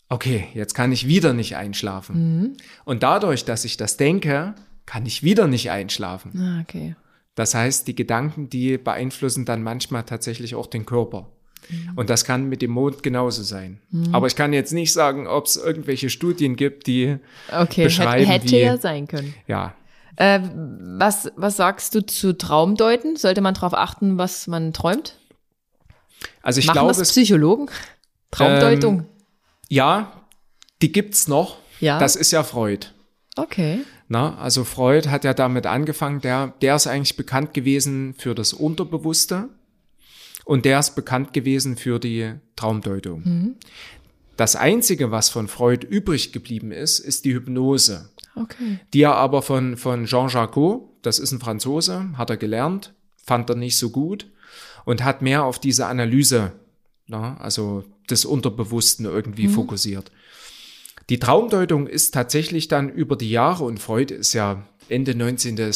okay, 0.09 0.49
jetzt 0.55 0.74
kann 0.74 0.93
ich 0.93 1.07
wieder 1.07 1.33
nicht 1.33 1.57
einschlafen. 1.57 2.41
Mhm. 2.41 2.57
Und 2.85 3.03
dadurch, 3.03 3.45
dass 3.45 3.64
ich 3.64 3.76
das 3.76 3.97
denke, 3.97 4.55
kann 4.87 5.07
ich 5.07 5.22
wieder 5.22 5.47
nicht 5.47 5.70
einschlafen. 5.70 6.33
Ah, 6.39 6.61
okay. 6.62 6.97
Das 7.35 7.55
heißt, 7.55 7.87
die 7.87 7.95
Gedanken, 7.95 8.51
die 8.51 8.76
beeinflussen 8.76 9.45
dann 9.45 9.62
manchmal 9.62 10.03
tatsächlich 10.03 10.55
auch 10.55 10.66
den 10.66 10.85
Körper. 10.85 11.28
Mhm. 11.68 11.93
Und 11.97 12.11
das 12.11 12.24
kann 12.24 12.49
mit 12.49 12.61
dem 12.61 12.72
Mond 12.72 13.03
genauso 13.03 13.43
sein. 13.43 13.81
Mhm. 13.91 14.14
Aber 14.14 14.26
ich 14.26 14.35
kann 14.35 14.53
jetzt 14.53 14.72
nicht 14.72 14.93
sagen, 14.93 15.26
ob 15.26 15.47
es 15.47 15.57
irgendwelche 15.57 16.11
Studien 16.11 16.57
gibt, 16.57 16.87
die 16.87 17.18
okay, 17.53 17.85
beschreiben, 17.85 18.26
hätte, 18.26 18.45
hätte 18.45 18.57
wie, 18.57 18.61
ja 18.61 18.76
sein 18.78 19.07
können. 19.07 19.35
Ja, 19.47 19.74
äh, 20.16 20.41
was, 20.99 21.33
was 21.37 21.57
sagst 21.57 21.95
du 21.95 22.05
zu 22.05 22.37
Traumdeuten? 22.37 23.16
Sollte 23.16 23.41
man 23.41 23.55
darauf 23.55 23.72
achten, 23.72 24.18
was 24.18 24.47
man 24.49 24.72
träumt? 24.72 25.16
Also 26.43 26.61
ich 26.61 26.66
Machen 26.66 26.75
glaube, 26.75 26.95
das 26.95 27.11
Psychologen? 27.11 27.68
Traumdeutung? 28.31 29.01
Ähm, 29.01 29.07
ja, 29.68 30.12
Die 30.83 30.93
gibt's 30.93 31.29
noch. 31.29 31.59
Ja. 31.81 31.99
Das 31.99 32.16
ist 32.16 32.31
ja 32.31 32.43
Freud. 32.43 32.87
Okay. 33.37 33.81
Na, 34.09 34.37
also 34.39 34.64
Freud 34.64 35.09
hat 35.09 35.25
ja 35.25 35.35
damit 35.35 35.66
angefangen, 35.66 36.21
der, 36.21 36.49
der 36.62 36.75
ist 36.77 36.87
eigentlich 36.87 37.16
bekannt 37.16 37.55
gewesen 37.55 38.14
für 38.18 38.35
das 38.35 38.53
Unterbewusste 38.53 39.49
und 40.45 40.64
der 40.64 40.81
ist 40.81 40.95
bekannt 40.97 41.33
gewesen 41.33 41.77
für 41.77 41.99
die 42.01 42.35
Traumdeutung. 42.57 43.57
Das 44.37 44.57
Einzige, 44.57 45.11
was 45.11 45.29
von 45.29 45.49
Freud 45.49 45.87
übrig 45.87 46.33
geblieben 46.33 46.73
ist, 46.73 46.99
ist 46.99 47.25
die 47.25 47.35
Hypnose, 47.35 48.11
Okay. 48.35 48.81
die 48.93 49.03
er 49.03 49.14
aber 49.14 49.43
von, 49.43 49.77
von 49.77 50.07
Jean 50.07 50.29
Jacot, 50.29 50.89
das 51.03 51.18
ist 51.18 51.31
ein 51.33 51.41
Franzose, 51.41 52.07
hat 52.16 52.31
er 52.31 52.37
gelernt, 52.37 52.95
fand 53.25 53.49
er 53.51 53.57
nicht 53.57 53.77
so 53.79 53.91
gut 53.91 54.27
und 54.91 55.05
hat 55.05 55.22
mehr 55.22 55.45
auf 55.45 55.61
diese 55.61 55.86
Analyse, 55.86 56.51
na, 57.07 57.36
also 57.36 57.84
des 58.11 58.24
Unterbewussten 58.24 59.07
irgendwie 59.07 59.47
fokussiert. 59.47 60.11
Die 61.11 61.20
Traumdeutung 61.20 61.86
ist 61.86 62.12
tatsächlich 62.12 62.66
dann 62.66 62.88
über 62.88 63.14
die 63.14 63.30
Jahre, 63.30 63.62
und 63.62 63.78
Freud 63.78 64.12
ist 64.12 64.32
ja 64.32 64.66
Ende 64.88 65.14
19. 65.14 65.70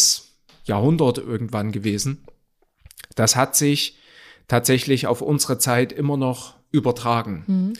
Jahrhundert 0.64 1.18
irgendwann 1.18 1.70
gewesen, 1.70 2.24
das 3.14 3.36
hat 3.36 3.54
sich 3.54 3.98
tatsächlich 4.48 5.06
auf 5.06 5.22
unsere 5.22 5.58
Zeit 5.58 5.92
immer 5.92 6.16
noch 6.16 6.56
übertragen. 6.72 7.74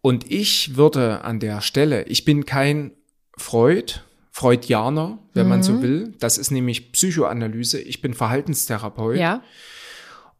Und 0.00 0.28
ich 0.28 0.74
würde 0.74 1.22
an 1.22 1.38
der 1.38 1.60
Stelle, 1.60 2.02
ich 2.08 2.24
bin 2.24 2.46
kein 2.46 2.90
Freud, 3.38 4.00
Freudianer, 4.32 5.20
wenn 5.34 5.48
man 5.48 5.62
so 5.62 5.82
will. 5.82 6.14
Das 6.18 6.36
ist 6.36 6.50
nämlich 6.50 6.90
Psychoanalyse. 6.90 7.80
Ich 7.80 8.02
bin 8.02 8.12
Verhaltenstherapeut. 8.12 9.18
Ja. 9.18 9.40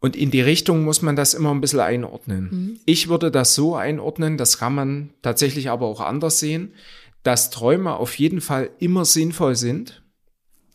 Und 0.04 0.16
in 0.16 0.30
die 0.30 0.42
Richtung 0.42 0.84
muss 0.84 1.00
man 1.00 1.16
das 1.16 1.32
immer 1.32 1.50
ein 1.54 1.62
bisschen 1.62 1.80
einordnen. 1.80 2.78
Ich 2.84 3.08
würde 3.08 3.30
das 3.30 3.54
so 3.54 3.74
einordnen, 3.74 4.36
das 4.36 4.58
kann 4.58 4.74
man 4.74 5.14
tatsächlich 5.22 5.70
aber 5.70 5.86
auch 5.86 6.02
anders 6.02 6.38
sehen, 6.40 6.74
dass 7.22 7.48
Träume 7.48 7.94
auf 7.96 8.18
jeden 8.18 8.42
Fall 8.42 8.68
immer 8.80 9.06
sinnvoll 9.06 9.56
sind, 9.56 10.02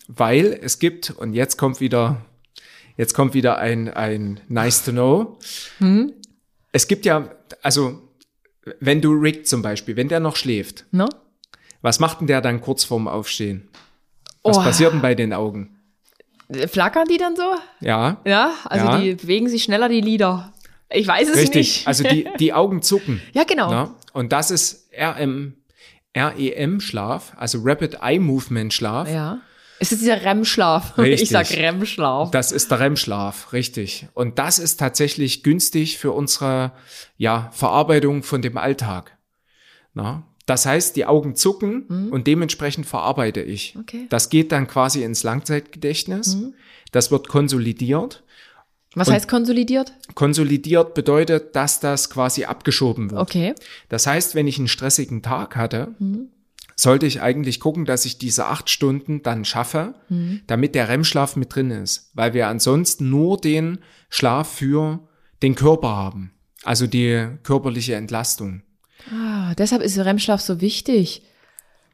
weil 0.07 0.59
es 0.63 0.79
gibt, 0.79 1.11
und 1.11 1.33
jetzt 1.33 1.57
kommt 1.57 1.79
wieder, 1.79 2.25
jetzt 2.97 3.13
kommt 3.13 3.35
wieder 3.35 3.59
ein, 3.59 3.87
ein 3.93 4.39
nice 4.47 4.83
to 4.83 4.91
know. 4.93 5.37
Es 6.71 6.87
gibt 6.87 7.05
ja, 7.05 7.29
also, 7.61 8.01
wenn 8.79 8.99
du 8.99 9.11
Rick 9.11 9.45
zum 9.45 9.61
Beispiel, 9.61 9.95
wenn 9.95 10.07
der 10.09 10.19
noch 10.21 10.37
schläft, 10.37 10.85
Ne? 10.91 11.07
was 11.83 11.99
macht 11.99 12.19
denn 12.21 12.27
der 12.27 12.41
dann 12.41 12.61
kurz 12.61 12.83
vorm 12.83 13.07
Aufstehen? 13.07 13.67
Was 14.41 14.57
Oh. 14.57 14.61
passiert 14.63 14.91
denn 14.93 15.01
bei 15.03 15.13
den 15.13 15.33
Augen? 15.33 15.75
Flackern 16.67 17.05
die 17.07 17.17
dann 17.17 17.35
so? 17.35 17.55
Ja, 17.79 18.17
Ja, 18.25 18.53
also 18.65 18.85
Ja. 18.85 18.99
die 18.99 19.13
bewegen 19.15 19.49
sich 19.49 19.63
schneller, 19.63 19.89
die 19.89 20.01
Lieder. 20.01 20.51
Ich 20.91 21.07
weiß 21.07 21.29
es 21.29 21.37
richtig. 21.37 21.55
nicht. 21.55 21.87
Also 21.87 22.03
die, 22.03 22.27
die 22.39 22.53
Augen 22.53 22.81
zucken. 22.81 23.21
ja, 23.33 23.43
genau. 23.43 23.69
Na? 23.69 23.95
Und 24.13 24.31
das 24.33 24.49
ist 24.49 24.89
RM, 24.97 25.53
REM-Schlaf, 26.17 27.33
also 27.37 27.59
Rapid 27.63 27.99
Eye 28.01 28.19
Movement 28.19 28.73
Schlaf. 28.73 29.09
Ja. 29.09 29.39
Es 29.81 29.91
ist 29.93 30.01
dieser 30.01 30.21
REM-Schlaf. 30.25 30.97
Richtig. 30.97 31.21
Ich 31.21 31.29
sag 31.29 31.49
REM-Schlaf. 31.51 32.31
Das 32.31 32.51
ist 32.51 32.71
der 32.71 32.79
REM-Schlaf, 32.79 33.53
richtig. 33.53 34.07
Und 34.13 34.39
das 34.39 34.59
ist 34.59 34.77
tatsächlich 34.77 35.43
günstig 35.43 35.97
für 35.99 36.11
unsere 36.11 36.71
ja, 37.17 37.49
Verarbeitung 37.53 38.23
von 38.23 38.41
dem 38.41 38.57
Alltag. 38.57 39.17
Na? 39.93 40.23
Das 40.49 40.65
heißt, 40.65 40.95
die 40.95 41.05
Augen 41.05 41.35
zucken 41.35 42.09
und 42.11 42.25
dementsprechend 42.25 42.87
verarbeite 42.87 43.41
ich. 43.41 43.75
Mhm. 43.75 43.81
Okay. 43.81 43.97
Mhm. 43.97 44.09
Das 44.09 44.29
geht 44.29 44.51
dann 44.51 44.65
quasi 44.67 45.03
ins 45.03 45.21
Langzeitgedächtnis. 45.21 46.37
Das 46.91 47.11
wird 47.11 47.27
konsolidiert. 47.27 48.23
Was 48.95 49.07
Und- 49.07 49.13
heißt 49.13 49.27
konsolidiert? 49.27 49.93
Konsolidiert 50.15 50.95
bedeutet, 50.95 51.55
dass 51.55 51.79
das 51.79 52.09
quasi 52.09 52.45
abgeschoben 52.45 53.11
wird. 53.11 53.21
Okay. 53.21 53.53
Das 53.89 54.07
heißt, 54.07 54.33
wenn 54.33 54.47
ich 54.47 54.57
einen 54.57 54.67
stressigen 54.67 55.21
Tag 55.21 55.55
hatte, 55.55 55.93
sollte 56.75 57.05
ich 57.05 57.21
eigentlich 57.21 57.59
gucken, 57.59 57.85
dass 57.85 58.05
ich 58.05 58.17
diese 58.17 58.47
acht 58.47 58.71
Stunden 58.71 59.21
dann 59.21 59.45
schaffe, 59.45 59.93
damit 60.47 60.73
der 60.73 60.89
REM-Schlaf 60.89 61.35
mit 61.35 61.53
drin 61.53 61.69
ist, 61.69 62.09
weil 62.15 62.33
wir 62.33 62.47
ansonsten 62.47 63.11
nur 63.11 63.37
den 63.37 63.77
Schlaf 64.09 64.51
für 64.51 65.07
den 65.43 65.53
Körper 65.53 65.89
haben, 65.89 66.31
also 66.63 66.87
die 66.87 67.27
körperliche 67.43 67.93
Entlastung. 67.93 68.63
Ah, 69.11 69.53
deshalb 69.55 69.81
ist 69.81 69.97
REM-Schlaf 69.97 70.41
so 70.41 70.61
wichtig. 70.61 71.23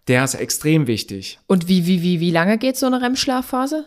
Der 0.08 0.24
ist 0.24 0.36
extrem 0.36 0.88
wichtig. 0.88 1.39
Und 1.47 1.68
wie, 1.68 1.86
wie, 1.88 2.01
wie, 2.01 2.20
wie 2.20 2.32
lange 2.32 2.58
geht 2.58 2.78
so 2.78 2.86
eine 2.86 3.01
REM-Schlafphase? 3.01 3.86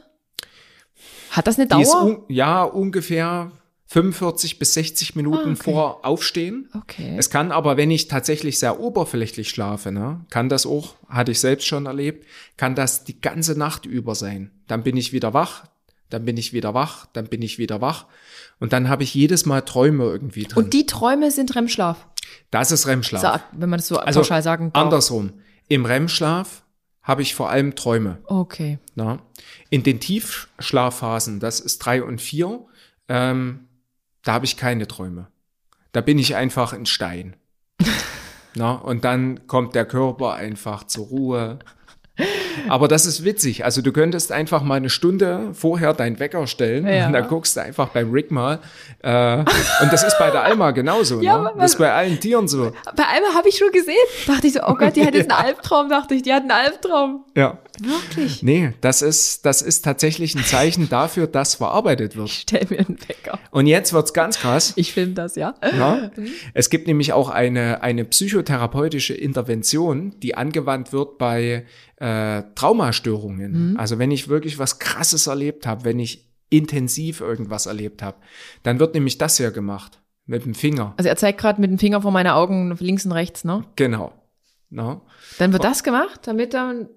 Hat 1.30 1.46
das 1.46 1.58
eine 1.58 1.68
Dauer? 1.68 2.02
un 2.04 2.22
ja 2.28 2.62
ungefähr 2.64 3.52
45 3.86 4.58
bis 4.58 4.74
60 4.74 5.16
Minuten 5.16 5.50
Ah, 5.50 5.52
okay. 5.52 5.62
vor 5.72 6.04
Aufstehen. 6.04 6.68
Okay. 6.74 7.14
Es 7.16 7.30
kann 7.30 7.52
aber, 7.52 7.76
wenn 7.76 7.90
ich 7.90 8.08
tatsächlich 8.08 8.58
sehr 8.58 8.80
oberflächlich 8.80 9.48
schlafe, 9.48 9.92
ne, 9.92 10.24
kann 10.30 10.48
das 10.48 10.66
auch, 10.66 10.94
hatte 11.08 11.32
ich 11.32 11.40
selbst 11.40 11.66
schon 11.66 11.86
erlebt, 11.86 12.26
kann 12.56 12.74
das 12.74 13.04
die 13.04 13.20
ganze 13.20 13.58
Nacht 13.58 13.86
über 13.86 14.14
sein. 14.14 14.50
Dann 14.66 14.82
bin 14.82 14.96
ich 14.96 15.12
wieder 15.12 15.32
wach, 15.32 15.64
dann 16.10 16.24
bin 16.26 16.36
ich 16.36 16.52
wieder 16.52 16.74
wach, 16.74 17.06
dann 17.14 17.28
bin 17.28 17.40
ich 17.40 17.58
wieder 17.58 17.80
wach 17.80 18.06
und 18.60 18.72
dann 18.74 18.88
habe 18.90 19.04
ich 19.04 19.14
jedes 19.14 19.46
Mal 19.46 19.62
Träume 19.62 20.04
irgendwie 20.04 20.44
drin. 20.44 20.64
Und 20.64 20.74
die 20.74 20.84
Träume 20.84 21.30
sind 21.30 21.54
REM-Schlaf. 21.56 22.06
Das 22.50 22.72
ist 22.72 22.86
REM-Schlaf. 22.86 23.22
Sa- 23.22 23.40
Wenn 23.52 23.68
man 23.70 23.78
das 23.78 23.88
so 23.88 23.98
Also 23.98 24.20
pauschal 24.20 24.42
sagen 24.42 24.72
darf. 24.72 24.82
andersrum. 24.84 25.32
Im 25.68 25.84
REM-Schlaf 25.84 26.62
habe 27.02 27.22
ich 27.22 27.34
vor 27.34 27.50
allem 27.50 27.74
Träume. 27.74 28.18
Okay. 28.26 28.78
Na? 28.94 29.18
In 29.70 29.82
den 29.82 30.00
Tiefschlafphasen, 30.00 31.40
das 31.40 31.60
ist 31.60 31.78
drei 31.78 32.02
und 32.02 32.20
vier, 32.20 32.66
ähm, 33.08 33.68
da 34.22 34.32
habe 34.34 34.44
ich 34.44 34.56
keine 34.56 34.86
Träume. 34.86 35.28
Da 35.92 36.00
bin 36.02 36.18
ich 36.18 36.36
einfach 36.36 36.72
in 36.72 36.86
Stein. 36.86 37.36
Na? 38.54 38.72
Und 38.72 39.04
dann 39.04 39.46
kommt 39.46 39.74
der 39.74 39.84
Körper 39.86 40.34
einfach 40.34 40.84
zur 40.84 41.06
Ruhe. 41.06 41.58
Aber 42.68 42.88
das 42.88 43.06
ist 43.06 43.24
witzig. 43.24 43.64
Also 43.64 43.82
du 43.82 43.92
könntest 43.92 44.32
einfach 44.32 44.62
mal 44.62 44.74
eine 44.76 44.90
Stunde 44.90 45.50
vorher 45.52 45.94
deinen 45.94 46.18
Wecker 46.18 46.46
stellen 46.46 46.86
Ja. 46.86 47.06
und 47.06 47.12
dann 47.12 47.28
guckst 47.28 47.56
du 47.56 47.62
einfach 47.62 47.88
beim 47.88 48.10
Rick 48.10 48.30
mal. 48.30 48.58
Äh, 49.02 49.38
und 49.38 49.92
das 49.92 50.02
ist 50.02 50.18
bei 50.18 50.30
der 50.30 50.42
Alma 50.42 50.72
genauso. 50.72 51.20
Ja, 51.20 51.38
ne? 51.38 51.52
Das 51.58 51.72
ist 51.72 51.78
bei 51.78 51.92
allen 51.92 52.18
Tieren 52.20 52.48
so. 52.48 52.72
Bei 52.96 53.04
einmal 53.06 53.34
habe 53.34 53.48
ich 53.48 53.56
schon 53.56 53.70
gesehen. 53.72 53.94
Dachte 54.26 54.46
ich 54.48 54.52
so, 54.54 54.60
oh 54.66 54.74
Gott, 54.74 54.96
die 54.96 55.04
hat 55.06 55.14
jetzt 55.14 55.30
einen 55.30 55.44
Albtraum. 55.46 55.88
Dachte 55.88 56.14
ich, 56.14 56.22
die 56.22 56.32
hat 56.32 56.42
einen 56.42 56.50
Albtraum. 56.50 57.24
Ja. 57.36 57.58
Wirklich? 57.80 58.42
Nee, 58.42 58.72
das 58.80 59.02
ist, 59.02 59.46
das 59.46 59.62
ist 59.62 59.84
tatsächlich 59.84 60.34
ein 60.34 60.44
Zeichen 60.44 60.88
dafür, 60.88 61.28
dass 61.28 61.54
verarbeitet 61.54 62.16
wird. 62.16 62.28
Stell 62.30 62.66
mir 62.70 62.80
einen 62.80 62.98
Wecker. 63.06 63.38
Und 63.52 63.66
jetzt 63.68 63.92
wird's 63.92 64.12
ganz 64.12 64.40
krass. 64.40 64.72
Ich 64.74 64.92
film 64.92 65.14
das, 65.14 65.36
ja. 65.36 65.54
Ja? 65.76 66.10
Es 66.54 66.70
gibt 66.70 66.88
nämlich 66.88 67.12
auch 67.12 67.30
eine, 67.30 67.82
eine 67.82 68.04
psychotherapeutische 68.04 69.14
Intervention, 69.14 70.14
die 70.20 70.34
angewandt 70.36 70.92
wird 70.92 71.18
bei 71.18 71.64
äh, 72.00 72.42
Traumastörungen. 72.54 73.76
Also 73.78 73.98
wenn 73.98 74.10
ich 74.10 74.28
wirklich 74.28 74.58
was 74.58 74.78
Krasses 74.78 75.26
erlebt 75.26 75.66
habe, 75.66 75.84
wenn 75.84 75.98
ich 75.98 76.28
intensiv 76.50 77.20
irgendwas 77.20 77.66
erlebt 77.66 78.02
habe, 78.02 78.18
dann 78.62 78.78
wird 78.78 78.94
nämlich 78.94 79.18
das 79.18 79.36
hier 79.36 79.50
gemacht 79.50 80.00
mit 80.26 80.44
dem 80.44 80.54
Finger. 80.54 80.94
Also 80.96 81.08
er 81.08 81.16
zeigt 81.16 81.40
gerade 81.40 81.60
mit 81.60 81.70
dem 81.70 81.78
Finger 81.78 82.02
vor 82.02 82.12
meine 82.12 82.34
Augen 82.34 82.76
links 82.78 83.04
und 83.04 83.12
rechts, 83.12 83.44
ne? 83.44 83.64
Genau. 83.76 84.12
No? 84.70 85.02
Dann 85.38 85.52
wird 85.52 85.64
das 85.64 85.82
gemacht, 85.82 86.20
damit 86.24 86.54
dann. 86.54 86.88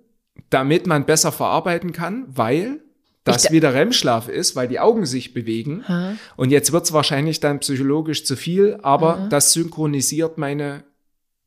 Damit 0.50 0.86
man 0.88 1.06
besser 1.06 1.32
verarbeiten 1.32 1.94
kann, 1.94 2.26
weil 2.28 2.82
das 3.24 3.52
wieder 3.52 3.74
REM-Schlaf 3.74 4.28
ist, 4.28 4.56
weil 4.56 4.68
die 4.68 4.80
Augen 4.80 5.06
sich 5.06 5.34
bewegen. 5.34 5.88
Ha. 5.88 6.16
Und 6.36 6.50
jetzt 6.50 6.72
wird's 6.72 6.92
wahrscheinlich 6.92 7.40
dann 7.40 7.60
psychologisch 7.60 8.26
zu 8.26 8.36
viel, 8.36 8.80
aber 8.82 9.28
das 9.30 9.54
synchronisiert 9.54 10.38
meine 10.38 10.84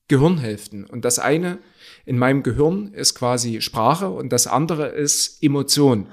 Gehirnhälften. 0.09 0.85
Und 0.85 1.05
das 1.05 1.19
eine 1.19 1.59
in 2.05 2.19
meinem 2.19 2.43
Gehirn 2.43 2.93
ist 2.93 3.15
quasi 3.15 3.61
Sprache 3.61 4.09
und 4.09 4.33
das 4.33 4.47
andere 4.47 4.89
ist 4.89 5.43
Emotion. 5.43 6.07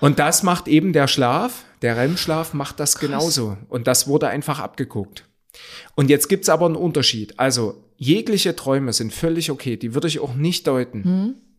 Und 0.00 0.18
das 0.18 0.42
macht 0.42 0.68
eben 0.68 0.92
der 0.92 1.08
Schlaf, 1.08 1.64
der 1.80 1.96
REM-Schlaf 1.96 2.54
macht 2.54 2.80
das 2.80 2.98
genauso. 2.98 3.56
Und 3.68 3.86
das 3.86 4.06
wurde 4.08 4.28
einfach 4.28 4.58
abgeguckt. 4.60 5.24
Und 5.94 6.10
jetzt 6.10 6.28
gibt's 6.28 6.48
aber 6.48 6.66
einen 6.66 6.76
Unterschied. 6.76 7.38
Also 7.38 7.84
jegliche 7.96 8.56
Träume 8.56 8.92
sind 8.92 9.12
völlig 9.12 9.50
okay, 9.50 9.76
die 9.76 9.94
würde 9.94 10.08
ich 10.08 10.20
auch 10.20 10.34
nicht 10.34 10.66
deuten. 10.66 11.02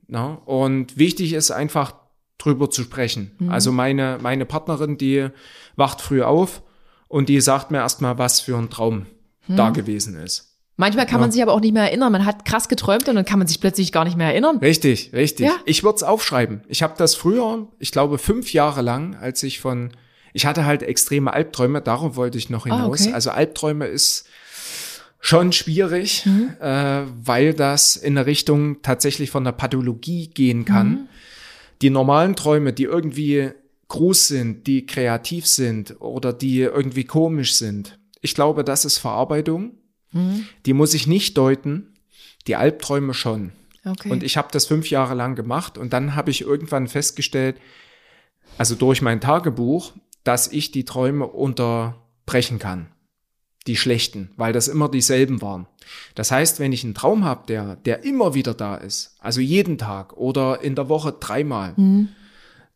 Na? 0.08 0.34
Und 0.46 0.98
wichtig 0.98 1.34
ist 1.34 1.52
einfach 1.52 1.96
drüber 2.38 2.70
zu 2.70 2.84
sprechen. 2.84 3.32
Also 3.50 3.72
meine, 3.72 4.18
meine 4.22 4.46
Partnerin, 4.46 4.98
die 4.98 5.30
wacht 5.76 6.02
früh 6.02 6.22
auf 6.24 6.62
und 7.08 7.30
die 7.30 7.40
sagt 7.40 7.72
mir 7.72 7.78
erstmal, 7.80 8.18
was 8.18 8.40
für 8.42 8.58
ein 8.58 8.70
Traum 8.70 9.06
da 9.48 9.70
gewesen 9.70 10.16
ist. 10.16 10.53
Manchmal 10.76 11.06
kann 11.06 11.22
man 11.22 11.32
sich 11.32 11.42
aber 11.44 11.54
auch 11.54 11.60
nicht 11.60 11.74
mehr 11.74 11.84
erinnern. 11.84 12.12
Man 12.12 12.26
hat 12.26 12.46
krass 12.46 12.68
geträumt 12.68 13.08
und 13.08 13.16
dann 13.16 13.26
kann 13.26 13.38
man 13.38 13.48
sich 13.48 13.60
plötzlich 13.60 13.92
gar 13.92 14.06
nicht 14.06 14.18
mehr 14.18 14.28
erinnern. 14.28 14.58
Richtig, 14.58 15.12
richtig. 15.14 15.46
Ja. 15.46 15.56
Ich 15.66 15.84
würde 15.84 15.98
es 15.98 16.04
aufschreiben. 16.04 16.62
Ich 16.68 16.82
habe 16.82 16.96
das 16.98 17.14
früher, 17.16 17.68
ich 17.80 17.92
glaube 17.92 18.18
fünf 18.18 18.54
Jahre 18.54 18.82
lang, 18.82 19.16
als 19.16 19.44
ich 19.44 19.60
von, 19.60 19.92
ich 20.34 20.48
hatte 20.48 20.66
halt 20.66 20.82
extreme 20.82 21.32
Albträume, 21.32 21.82
darauf 21.82 22.16
wollte 22.16 22.40
ich 22.40 22.50
noch 22.50 22.66
Ah, 22.66 22.76
hinaus. 22.76 23.02
okay. 23.02 23.14
Also 23.14 23.30
Albträume 23.30 23.86
ist 23.86 24.26
schon 25.20 25.52
schwierig, 25.54 26.26
Mhm. 26.26 26.50
äh, 26.60 27.02
weil 27.24 27.54
das 27.54 27.96
in 27.96 28.18
eine 28.18 28.26
Richtung 28.26 28.82
tatsächlich 28.82 29.30
von 29.30 29.44
der 29.44 29.52
Pathologie 29.54 30.28
gehen 30.28 30.66
kann. 30.66 30.90
Mhm. 30.90 31.00
Die 31.84 31.92
normalen 31.92 32.36
Träume, 32.36 32.74
die 32.74 32.84
irgendwie 32.86 33.52
groß 33.90 34.28
sind, 34.28 34.66
die 34.66 34.86
kreativ 34.88 35.46
sind 35.46 36.02
oder 36.02 36.34
die 36.34 36.62
irgendwie 36.62 37.04
komisch 37.04 37.54
sind, 37.54 38.00
ich 38.22 38.34
glaube, 38.34 38.64
das 38.64 38.86
ist 38.86 38.98
Verarbeitung. 38.98 39.74
Mhm. 40.14 40.46
Die 40.66 40.74
muss 40.74 40.94
ich 40.94 41.08
nicht 41.08 41.38
deuten. 41.38 41.94
Die 42.48 42.56
Albträume 42.56 43.14
schon. 43.14 43.52
Okay. 43.86 44.10
Und 44.10 44.24
ich 44.24 44.38
habe 44.38 44.48
das 44.52 44.66
fünf 44.66 44.90
Jahre 44.90 45.14
lang 45.14 45.36
gemacht 45.36 45.78
und 45.78 45.92
dann 45.92 46.16
habe 46.16 46.32
ich 46.32 46.42
irgendwann 46.42 46.88
festgestellt, 46.88 47.58
also 48.58 48.76
durch 48.76 49.02
mein 49.02 49.20
Tagebuch, 49.20 49.94
dass 50.24 50.48
ich 50.48 50.72
die 50.72 50.86
Träume 50.86 51.26
unterbrechen 51.28 52.60
kann. 52.60 52.88
Die 53.68 53.76
schlechten, 53.76 54.32
weil 54.36 54.54
das 54.54 54.68
immer 54.68 54.90
dieselben 54.90 55.42
waren. 55.42 55.68
Das 56.16 56.32
heißt, 56.32 56.60
wenn 56.60 56.74
ich 56.74 56.84
einen 56.84 56.94
Traum 56.94 57.24
habe, 57.24 57.46
der, 57.48 57.78
der 57.78 58.04
immer 58.04 58.34
wieder 58.34 58.54
da 58.54 58.76
ist, 58.76 59.16
also 59.20 59.40
jeden 59.40 59.78
Tag 59.78 60.14
oder 60.14 60.62
in 60.62 60.76
der 60.76 60.90
Woche 60.90 61.14
dreimal, 61.14 61.74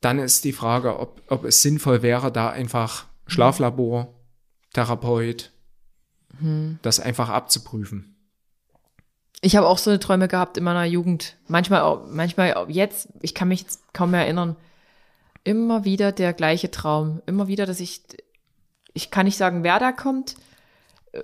dann 0.02 0.20
ist 0.20 0.46
die 0.46 0.54
Frage, 0.54 1.00
ob, 1.00 1.22
ob 1.28 1.44
es 1.46 1.62
sinnvoll 1.62 2.02
wäre, 2.04 2.32
da 2.32 2.50
einfach 2.50 3.06
Schlaflabor, 3.28 4.14
Therapeut, 4.74 5.52
das 6.82 7.00
einfach 7.00 7.30
abzuprüfen. 7.30 8.16
Ich 9.42 9.56
habe 9.56 9.68
auch 9.68 9.78
so 9.78 9.90
eine 9.90 10.00
Träume 10.00 10.28
gehabt 10.28 10.58
in 10.58 10.64
meiner 10.64 10.86
Jugend. 10.86 11.36
Manchmal, 11.48 11.82
auch, 11.82 12.06
manchmal 12.10 12.54
auch 12.56 12.70
jetzt, 12.70 13.10
ich 13.22 13.34
kann 13.34 13.48
mich 13.48 13.62
jetzt 13.62 13.94
kaum 13.94 14.12
mehr 14.12 14.22
erinnern. 14.22 14.56
Immer 15.44 15.86
wieder 15.86 16.12
der 16.12 16.34
gleiche 16.34 16.72
Traum. 16.72 17.22
Immer 17.26 17.48
wieder, 17.48 17.66
dass 17.66 17.80
ich, 17.80 18.02
ich 18.94 19.12
kann 19.12 19.26
nicht 19.26 19.38
sagen, 19.38 19.64
wer 19.64 19.80
da 19.80 19.92
kommt. 19.92 20.36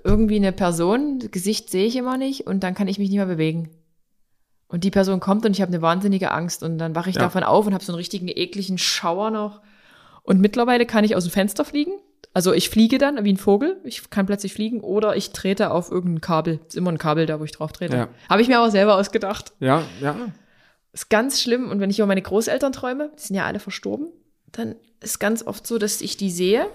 Irgendwie 0.04 0.38
eine 0.38 0.52
Person, 0.52 1.20
Gesicht 1.32 1.70
sehe 1.70 1.86
ich 1.86 1.96
immer 1.96 2.18
nicht 2.18 2.48
und 2.48 2.62
dann 2.62 2.74
kann 2.74 2.88
ich 2.88 3.00
mich 3.00 3.10
nicht 3.10 3.18
mehr 3.18 3.26
bewegen. 3.26 3.70
Und 4.68 4.84
die 4.84 4.92
Person 4.92 5.20
kommt 5.20 5.46
und 5.46 5.52
ich 5.52 5.62
habe 5.62 5.72
eine 5.72 5.82
wahnsinnige 5.82 6.32
Angst 6.32 6.64
und 6.64 6.78
dann 6.80 6.96
wache 6.96 7.10
ich 7.10 7.16
Ja. 7.16 7.24
davon 7.24 7.44
auf 7.44 7.68
und 7.68 7.74
habe 7.74 7.84
so 7.84 7.92
einen 7.92 7.98
richtigen 7.98 8.28
ekligen 8.28 8.78
Schauer 8.78 9.30
noch. 9.30 9.62
Und 10.24 10.40
mittlerweile 10.40 10.86
kann 10.86 11.04
ich 11.04 11.16
aus 11.16 11.26
dem 11.26 11.32
Fenster 11.32 11.66
fliegen. 11.66 11.94
Also 12.34 12.52
ich 12.52 12.70
fliege 12.70 12.98
dann 12.98 13.24
wie 13.24 13.34
ein 13.34 13.38
Vogel. 13.38 13.78
Ich 13.84 14.10
kann 14.10 14.26
plötzlich 14.26 14.54
fliegen 14.54 14.82
oder 14.82 15.16
ich 15.16 15.32
trete 15.32 15.70
auf 15.70 15.92
irgendein 15.92 16.22
Kabel. 16.22 16.60
Ist 16.68 16.76
immer 16.76 16.92
ein 16.92 16.98
Kabel 16.98 17.28
da, 17.28 17.40
wo 17.40 17.44
ich 17.44 17.52
drauf 17.52 17.72
trete. 17.72 17.96
Ja. 17.96 18.08
Habe 18.28 18.42
ich 18.42 18.48
mir 18.48 18.58
aber 18.58 18.72
selber 18.72 18.96
ausgedacht. 18.96 19.54
Ja, 19.60 19.84
ja. 20.02 20.16
Ist 20.94 21.10
ganz 21.10 21.42
schlimm. 21.42 21.70
Und 21.70 21.80
wenn 21.80 21.92
ich 21.92 22.00
über 22.00 22.08
meine 22.08 22.22
Großeltern 22.22 22.74
träume, 22.74 23.12
die 23.18 23.22
sind 23.22 23.36
ja 23.36 23.46
alle 23.46 23.60
verstorben, 23.60 24.08
dann 24.52 24.76
ist 25.00 25.20
ganz 25.20 25.46
oft 25.46 25.68
so, 25.68 25.78
dass 25.78 26.02
ich 26.02 26.18
die 26.18 26.32
sehe, 26.32 26.66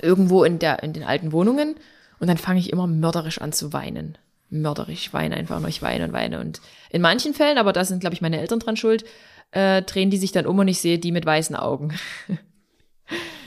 irgendwo 0.00 0.44
in, 0.44 0.58
der, 0.60 0.82
in 0.84 0.92
den 0.92 1.02
alten 1.02 1.32
Wohnungen. 1.32 1.74
Und 2.20 2.28
dann 2.28 2.38
fange 2.38 2.60
ich 2.60 2.72
immer 2.72 2.86
mörderisch 2.86 3.40
an 3.40 3.52
zu 3.52 3.72
weinen. 3.72 4.18
Mörderisch. 4.50 5.06
Ich 5.06 5.12
weine 5.12 5.34
einfach 5.34 5.58
nur, 5.58 5.68
ich 5.68 5.82
weine 5.82 6.04
und 6.04 6.12
weine. 6.12 6.38
Und 6.38 6.60
in 6.90 7.02
manchen 7.02 7.34
Fällen, 7.34 7.58
aber 7.58 7.72
da 7.72 7.84
sind, 7.84 8.00
glaube 8.00 8.14
ich, 8.14 8.20
meine 8.20 8.40
Eltern 8.40 8.60
dran 8.60 8.76
schuld, 8.76 9.04
äh, 9.50 9.82
drehen 9.82 10.10
die 10.10 10.16
sich 10.16 10.30
dann 10.30 10.46
um 10.46 10.58
und 10.60 10.68
ich 10.68 10.80
sehe 10.80 11.00
die 11.00 11.10
mit 11.10 11.26
weißen 11.26 11.56
Augen. 11.56 11.92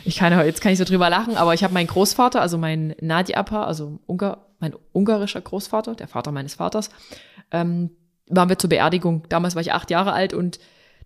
Ich 0.05 0.17
kann, 0.17 0.31
jetzt 0.45 0.61
kann 0.61 0.71
ich 0.71 0.77
so 0.77 0.85
drüber 0.85 1.09
lachen, 1.09 1.35
aber 1.35 1.53
ich 1.53 1.63
habe 1.63 1.73
meinen 1.73 1.87
Großvater, 1.87 2.41
also 2.41 2.57
mein 2.57 2.95
Nadiapa, 3.01 3.65
also 3.65 3.99
Ungar, 4.05 4.45
mein 4.59 4.73
ungarischer 4.93 5.41
Großvater, 5.41 5.95
der 5.95 6.07
Vater 6.07 6.31
meines 6.31 6.55
Vaters, 6.55 6.89
ähm, 7.51 7.91
waren 8.29 8.49
wir 8.49 8.57
zur 8.57 8.69
Beerdigung. 8.69 9.23
Damals 9.29 9.55
war 9.55 9.61
ich 9.61 9.73
acht 9.73 9.89
Jahre 9.91 10.13
alt 10.13 10.33
und 10.33 10.59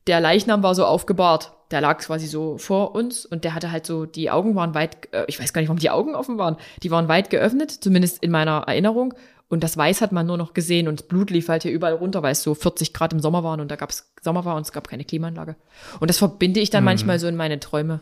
der 0.07 0.19
Leichnam 0.19 0.63
war 0.63 0.75
so 0.75 0.85
aufgebahrt. 0.85 1.53
Der 1.71 1.81
lag 1.81 1.99
quasi 1.99 2.27
so 2.27 2.57
vor 2.57 2.95
uns 2.95 3.25
und 3.25 3.43
der 3.43 3.53
hatte 3.53 3.71
halt 3.71 3.85
so, 3.85 4.05
die 4.05 4.29
Augen 4.29 4.55
waren 4.55 4.73
weit, 4.73 5.11
äh, 5.13 5.25
ich 5.27 5.39
weiß 5.39 5.53
gar 5.53 5.61
nicht, 5.61 5.69
warum 5.69 5.79
die 5.79 5.89
Augen 5.89 6.15
offen 6.15 6.37
waren. 6.37 6.57
Die 6.83 6.91
waren 6.91 7.07
weit 7.07 7.29
geöffnet, 7.29 7.71
zumindest 7.71 8.21
in 8.21 8.31
meiner 8.31 8.63
Erinnerung. 8.67 9.13
Und 9.47 9.63
das 9.63 9.75
Weiß 9.75 10.01
hat 10.01 10.11
man 10.11 10.27
nur 10.27 10.37
noch 10.37 10.53
gesehen 10.53 10.87
und 10.87 11.01
das 11.01 11.07
Blut 11.07 11.29
lief 11.29 11.49
halt 11.49 11.63
hier 11.63 11.73
überall 11.73 11.93
runter, 11.93 12.23
weil 12.23 12.31
es 12.31 12.41
so 12.41 12.55
40 12.55 12.93
Grad 12.93 13.11
im 13.11 13.19
Sommer 13.19 13.43
waren 13.43 13.59
und 13.59 13.69
da 13.69 13.75
gab 13.75 13.89
es 13.89 14.13
Sommer 14.21 14.45
war 14.45 14.55
und 14.55 14.61
es 14.61 14.71
gab 14.71 14.87
keine 14.87 15.03
Klimaanlage. 15.03 15.57
Und 15.99 16.09
das 16.09 16.19
verbinde 16.19 16.61
ich 16.61 16.69
dann 16.69 16.85
manchmal 16.85 17.19
so 17.19 17.27
in 17.27 17.35
meine 17.35 17.59
Träume. 17.59 17.99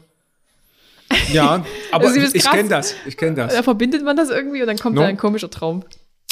Ja, 1.33 1.65
aber 1.91 2.07
Also, 2.07 2.19
ich 2.19 2.43
kenne 2.49 2.69
das. 2.69 2.95
Ich 3.05 3.17
kenne 3.17 3.35
das. 3.35 3.53
Da 3.53 3.63
verbindet 3.63 4.03
man 4.03 4.15
das 4.17 4.29
irgendwie 4.29 4.61
und 4.61 4.67
dann 4.67 4.77
kommt 4.77 4.95
No. 4.95 5.01
da 5.01 5.07
ein 5.07 5.17
komischer 5.17 5.49
Traum. 5.49 5.83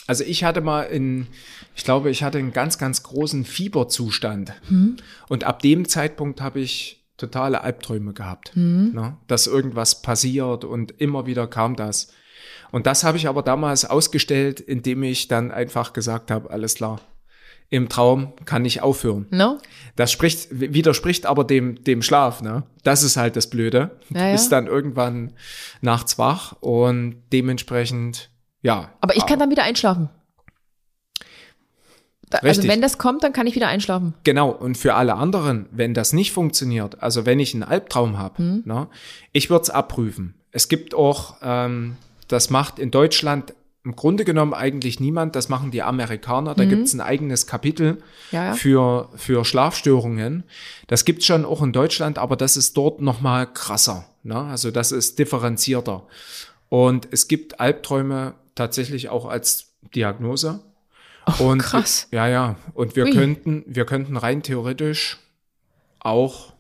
Also 0.08 0.24
ich 0.24 0.44
hatte 0.46 0.62
mal 0.62 0.84
in, 0.84 1.28
ich 1.76 1.84
glaube, 1.84 2.10
ich 2.10 2.24
hatte 2.24 2.38
einen 2.38 2.54
ganz, 2.54 2.78
ganz 2.78 3.04
großen 3.04 3.44
Fieberzustand. 3.44 4.54
Und 5.28 5.44
ab 5.44 5.62
dem 5.62 5.88
Zeitpunkt 5.88 6.40
habe 6.42 6.62
ich 6.62 7.06
totale 7.18 7.62
Albträume 7.62 8.14
gehabt. 8.14 8.52
Ne? 8.56 9.18
Dass 9.28 9.48
irgendwas 9.48 10.02
passiert 10.02 10.64
und 10.64 10.92
immer 11.02 11.26
wieder 11.26 11.46
kam 11.48 11.76
das. 11.76 12.08
Und 12.72 12.86
das 12.88 13.04
habe 13.04 13.18
ich 13.18 13.28
aber 13.28 13.42
damals 13.44 13.84
ausgestellt, 13.86 14.60
indem 14.62 15.04
ich 15.04 15.28
dann 15.28 15.52
einfach 15.52 15.92
gesagt 15.94 16.32
habe, 16.32 16.52
alles 16.52 16.76
klar, 16.76 17.02
im 17.70 17.90
Traum 17.90 18.34
kann 18.46 18.64
ich 18.66 18.82
aufhören. 18.82 19.28
No? 19.30 19.58
Das 19.96 20.12
spricht, 20.12 20.48
widerspricht 20.52 21.26
aber 21.26 21.44
dem, 21.44 21.84
dem 21.84 22.02
Schlaf, 22.02 22.42
ne? 22.42 22.64
Das 22.84 23.04
ist 23.04 23.18
halt 23.18 23.36
das 23.36 23.50
Blöde. 23.50 24.00
Ja, 24.10 24.28
ja. 24.28 24.32
bist 24.32 24.52
dann 24.52 24.68
irgendwann 24.68 25.34
nachts 25.82 26.18
wach 26.18 26.54
und 26.62 27.22
dementsprechend, 27.34 28.30
ja. 28.62 28.92
Aber 29.02 29.18
ich 29.18 29.26
kann 29.26 29.40
dann 29.40 29.50
wieder 29.50 29.64
einschlafen. 29.64 30.10
Da, 32.30 32.40
also 32.40 32.68
wenn 32.68 32.82
das 32.82 32.98
kommt, 32.98 33.24
dann 33.24 33.32
kann 33.32 33.48
ich 33.48 33.56
wieder 33.56 33.70
einschlafen. 33.70 34.14
Genau, 34.24 34.50
und 34.50 34.78
für 34.78 34.96
alle 34.96 35.16
anderen, 35.16 35.68
wenn 35.72 35.94
das 35.94 36.12
nicht 36.12 36.34
funktioniert, 36.34 37.02
also 37.02 37.26
wenn 37.26 37.40
ich 37.40 37.54
einen 37.54 37.64
Albtraum 37.64 38.18
habe, 38.18 38.38
Hm. 38.40 38.64
ne, 38.66 38.88
ich 39.32 39.50
würde 39.50 39.64
es 39.64 39.70
abprüfen. 39.70 40.36
Es 40.52 40.68
gibt 40.68 40.94
auch, 40.94 41.38
ähm, 41.42 41.96
das 42.28 42.50
macht 42.50 42.80
in 42.80 42.92
Deutschland 42.92 43.54
im 43.88 43.96
Grunde 43.96 44.26
genommen 44.26 44.54
eigentlich 44.54 45.00
niemand, 45.00 45.38
das 45.38 45.48
machen 45.48 45.72
die 45.72 45.82
Amerikaner, 45.82 46.56
da 46.56 46.66
gibt's 46.66 46.94
ein 46.94 47.00
eigenes 47.00 47.48
Kapitel. 47.48 48.04
Ja, 48.32 48.54
für, 48.54 49.08
für 49.16 49.46
Schlafstörungen. 49.46 50.44
Das 50.88 51.06
gibt's 51.06 51.26
schon 51.26 51.46
auch 51.46 51.64
in 51.64 51.72
Deutschland, 51.72 52.18
aber 52.18 52.36
das 52.36 52.58
ist 52.58 52.76
dort 52.76 53.00
nochmal 53.02 53.48
krasser. 53.48 54.04
Ne? 54.24 54.36
Also 54.38 54.72
das 54.72 54.92
ist 54.92 55.20
differenzierter. 55.20 56.06
Und 56.68 57.08
es 57.12 57.30
gibt 57.30 57.62
Albträume 57.62 58.34
tatsächlich 58.56 59.08
auch 59.08 59.26
als 59.26 59.70
Diagnose. 59.96 60.60
und 61.40 61.62
Oh, 61.62 61.64
krass. 61.64 62.10
ja, 62.12 62.28
ja. 62.28 62.58
Und 62.74 62.98
wir 62.98 63.06
Ui. 63.06 63.12
könnten, 63.12 63.64
wir 63.68 63.86
könnten 63.86 64.18
rein 64.18 64.44
theoretisch 64.44 65.18
auch 66.00 66.52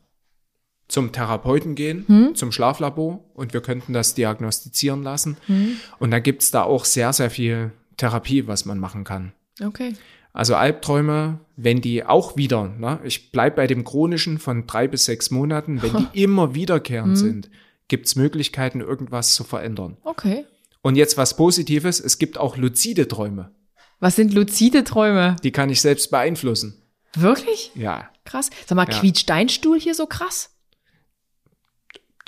zum 0.87 1.11
Therapeuten 1.11 1.75
gehen, 1.75 2.05
Hm? 2.07 2.35
zum 2.35 2.51
Schlaflabor 2.51 3.23
und 3.33 3.53
wir 3.53 3.61
könnten 3.61 3.93
das 3.93 4.13
diagnostizieren 4.15 5.03
lassen. 5.03 5.37
Hm? 5.47 5.77
Und 5.99 6.11
da 6.11 6.19
gibt's 6.19 6.51
da 6.51 6.63
auch 6.63 6.85
sehr, 6.85 7.11
sehr 7.13 7.29
viel 7.29 7.71
Therapie, 7.97 8.47
was 8.47 8.65
man 8.65 8.79
machen 8.79 9.03
kann. 9.03 9.33
Okay. 9.63 9.93
Also 10.33 10.55
Albträume, 10.55 11.39
wenn 11.55 11.81
die 11.81 12.05
auch 12.05 12.37
wieder, 12.37 12.67
ne, 12.77 12.99
ich 13.03 13.31
bleib 13.31 13.55
bei 13.55 13.65
dem 13.67 13.83
chronischen 13.83 14.37
von 14.37 14.67
drei 14.67 14.87
bis 14.87 15.05
sechs 15.05 15.31
Monaten, 15.31 15.81
wenn 15.81 15.93
die 15.97 16.07
immer 16.23 16.53
wiederkehrend 16.53 17.17
sind, 17.17 17.49
gibt's 17.87 18.15
Möglichkeiten, 18.15 18.79
irgendwas 18.81 19.33
zu 19.33 19.43
verändern. 19.43 19.97
Okay. 20.03 20.45
Und 20.83 20.95
jetzt 20.95 21.17
was 21.17 21.35
Positives, 21.35 21.99
es 21.99 22.19
gibt 22.19 22.37
auch 22.37 22.55
luzide 22.55 23.07
Träume. 23.07 23.51
Was 23.99 24.15
sind 24.15 24.33
luzide 24.33 24.83
Träume? 24.83 25.35
Die 25.43 25.51
kann 25.51 25.69
ich 25.71 25.81
selbst 25.81 26.11
beeinflussen. 26.11 26.83
Wirklich? 27.15 27.71
Ja, 27.73 28.09
Krass. 28.25 28.49
Sag 28.67 28.75
mal, 28.75 28.87
Ja. 28.89 28.99
quietscht 28.99 29.29
dein 29.29 29.47
Stuhl 29.49 29.79
hier 29.79 29.95
so 29.95 30.05
krass? 30.05 30.51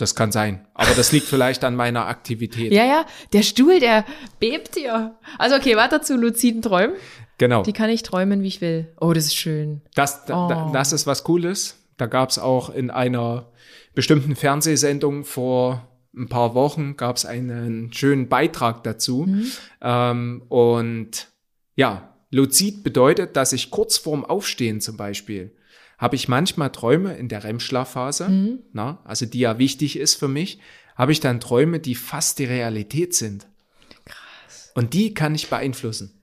Das 0.01 0.15
kann 0.15 0.31
sein. 0.31 0.65
Aber 0.73 0.91
das 0.95 1.11
liegt 1.11 1.27
vielleicht 1.27 1.63
an 1.63 1.75
meiner 1.75 2.07
Aktivität. 2.07 2.71
Ja, 2.71 2.85
ja. 2.85 3.05
Der 3.33 3.43
Stuhl, 3.43 3.79
der 3.79 4.05
bebt 4.39 4.75
hier. 4.75 5.15
Also 5.37 5.55
okay, 5.55 5.75
weiter 5.75 6.01
zu 6.01 6.15
luziden 6.15 6.61
Träumen. 6.61 6.95
Genau. 7.37 7.63
Die 7.63 7.73
kann 7.73 7.89
ich 7.89 8.03
träumen, 8.03 8.41
wie 8.43 8.47
ich 8.47 8.61
will. 8.61 8.91
Oh, 8.99 9.13
das 9.13 9.25
ist 9.25 9.35
schön. 9.35 9.81
Das, 9.95 10.25
da, 10.25 10.47
da, 10.47 10.67
Oh. 10.67 10.71
das 10.73 10.93
ist 10.93 11.07
was 11.07 11.23
Cooles. 11.23 11.77
Da 11.97 12.05
gab's 12.05 12.37
auch 12.37 12.69
in 12.69 12.91
einer 12.91 13.51
bestimmten 13.93 14.35
Fernsehsendung 14.35 15.25
vor 15.25 15.85
ein 16.15 16.27
paar 16.27 16.55
Wochen 16.55 16.97
gab's 16.97 17.25
einen 17.25 17.93
schönen 17.93 18.29
Beitrag 18.29 18.83
dazu. 18.83 19.27
Ähm, 19.81 20.41
und 20.49 21.27
ja, 21.75 22.15
luzid 22.31 22.83
bedeutet, 22.83 23.35
dass 23.35 23.53
ich 23.53 23.69
kurz 23.69 23.97
vorm 23.97 24.25
Aufstehen 24.25 24.81
zum 24.81 24.97
Beispiel 24.97 25.55
habe 25.99 26.15
ich 26.15 26.27
manchmal 26.27 26.71
Träume 26.71 27.15
in 27.15 27.27
der 27.27 27.43
REM-Schlafphase, 27.43 28.57
na, 28.73 28.99
also 29.03 29.25
die 29.25 29.39
ja 29.39 29.59
wichtig 29.59 29.99
ist 29.99 30.15
für 30.15 30.29
mich, 30.29 30.59
habe 30.95 31.11
ich 31.11 31.19
dann 31.19 31.39
Träume, 31.39 31.79
die 31.79 31.95
fast 31.95 32.39
die 32.39 32.45
Realität 32.45 33.13
sind. 33.13 33.47
Krass. 34.05 34.71
Und 34.75 34.93
die 34.93 35.13
kann 35.13 35.35
ich 35.35 35.49
beeinflussen. 35.49 36.15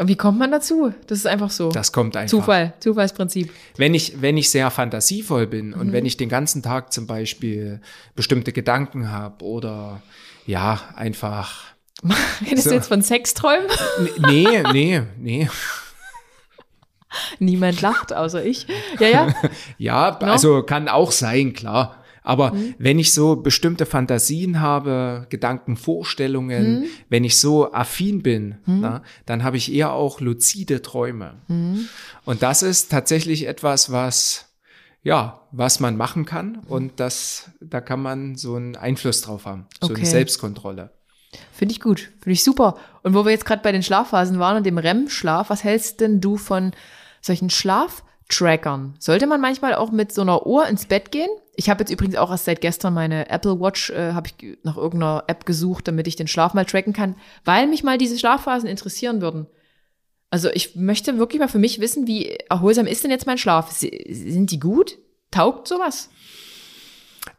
Und 0.00 0.08
wie 0.08 0.16
kommt 0.16 0.38
man 0.38 0.50
dazu? 0.50 0.94
Das 1.06 1.18
ist 1.18 1.26
einfach 1.26 1.50
so. 1.50 1.70
Das 1.70 1.92
kommt 1.92 2.16
einfach. 2.16 2.30
Zufall, 2.30 2.74
Zufallsprinzip. 2.80 3.52
Wenn 3.76 3.94
ich, 3.94 4.22
wenn 4.22 4.36
ich 4.36 4.50
sehr 4.50 4.70
fantasievoll 4.70 5.46
bin 5.46 5.74
und 5.74 5.92
wenn 5.92 6.06
ich 6.06 6.16
den 6.16 6.28
ganzen 6.28 6.62
Tag 6.62 6.92
zum 6.92 7.06
Beispiel 7.06 7.80
bestimmte 8.14 8.52
Gedanken 8.52 9.10
habe 9.10 9.44
oder 9.44 10.02
ja, 10.46 10.80
einfach. 10.96 11.74
Redest 12.40 12.64
So. 12.64 12.70
du 12.70 12.76
jetzt 12.76 12.88
von 12.88 13.02
Sexträumen? 13.02 13.68
Nee, 14.26 14.62
nee, 14.72 15.02
nee. 15.18 15.48
Niemand 17.38 17.80
lacht, 17.82 18.12
außer 18.12 18.44
ich. 18.44 18.66
Ja, 18.98 19.08
ja. 19.08 19.34
Ja, 19.78 20.18
also 20.18 20.62
kann 20.62 20.88
auch 20.88 21.12
sein, 21.12 21.52
klar. 21.52 21.96
Aber 22.24 22.52
wenn 22.78 23.00
ich 23.00 23.12
so 23.12 23.34
bestimmte 23.34 23.84
Fantasien 23.84 24.60
habe, 24.60 25.26
Gedanken, 25.28 25.76
Vorstellungen, 25.76 26.84
wenn 27.08 27.24
ich 27.24 27.40
so 27.40 27.72
affin 27.72 28.22
bin, 28.22 28.58
na, 28.64 29.02
dann 29.26 29.42
habe 29.42 29.56
ich 29.56 29.72
eher 29.72 29.92
auch 29.92 30.20
luzide 30.20 30.82
Träume. 30.82 31.34
Und 32.24 32.42
das 32.44 32.62
ist 32.62 32.92
tatsächlich 32.92 33.48
etwas, 33.48 33.90
was, 33.90 34.52
ja, 35.02 35.40
was 35.50 35.80
man 35.80 35.96
machen 35.96 36.24
kann. 36.24 36.58
Und 36.68 37.00
das, 37.00 37.50
da 37.60 37.80
kann 37.80 38.00
man 38.00 38.36
so 38.36 38.54
einen 38.54 38.76
Einfluss 38.76 39.22
drauf 39.22 39.44
haben. 39.44 39.66
So 39.80 39.88
Okay. 39.90 39.96
eine 40.02 40.06
Selbstkontrolle. 40.06 40.92
Finde 41.52 41.72
ich 41.72 41.80
gut, 41.80 42.10
finde 42.20 42.32
ich 42.34 42.44
super. 42.44 42.76
Und 43.02 43.14
wo 43.14 43.24
wir 43.24 43.32
jetzt 43.32 43.46
gerade 43.46 43.62
bei 43.62 43.72
den 43.72 43.82
Schlafphasen 43.82 44.38
waren 44.38 44.58
und 44.58 44.64
dem 44.64 44.78
REM-Schlaf, 44.78 45.50
was 45.50 45.64
hältst 45.64 46.00
denn 46.00 46.20
du 46.20 46.36
von 46.36 46.70
solchen 47.22 47.50
Schlaftrackern? 47.50 48.94
Sollte 48.98 49.26
man 49.26 49.40
manchmal 49.40 49.74
auch 49.74 49.90
mit 49.90 50.12
so 50.12 50.20
einer 50.22 50.46
Uhr 50.46 50.66
ins 50.66 50.86
Bett 50.86 51.10
gehen? 51.10 51.30
Ich 51.54 51.70
habe 51.70 51.80
jetzt 51.80 51.90
übrigens 51.90 52.16
auch 52.16 52.30
erst 52.30 52.44
seit 52.44 52.60
gestern 52.60 52.94
meine 52.94 53.30
Apple 53.30 53.60
Watch, 53.60 53.90
äh, 53.90 54.12
habe 54.12 54.28
ich 54.28 54.58
nach 54.62 54.76
irgendeiner 54.76 55.24
App 55.26 55.46
gesucht, 55.46 55.88
damit 55.88 56.06
ich 56.06 56.16
den 56.16 56.28
Schlaf 56.28 56.54
mal 56.54 56.64
tracken 56.64 56.92
kann, 56.92 57.16
weil 57.44 57.66
mich 57.66 57.82
mal 57.82 57.98
diese 57.98 58.18
Schlafphasen 58.18 58.68
interessieren 58.68 59.20
würden. 59.20 59.46
Also 60.30 60.48
ich 60.50 60.76
möchte 60.76 61.18
wirklich 61.18 61.40
mal 61.40 61.48
für 61.48 61.58
mich 61.58 61.78
wissen, 61.78 62.06
wie 62.06 62.30
erholsam 62.48 62.86
ist 62.86 63.04
denn 63.04 63.10
jetzt 63.10 63.26
mein 63.26 63.36
Schlaf? 63.36 63.70
Sind 63.70 64.50
die 64.50 64.60
gut? 64.60 64.98
Taugt 65.30 65.68
sowas? 65.68 66.08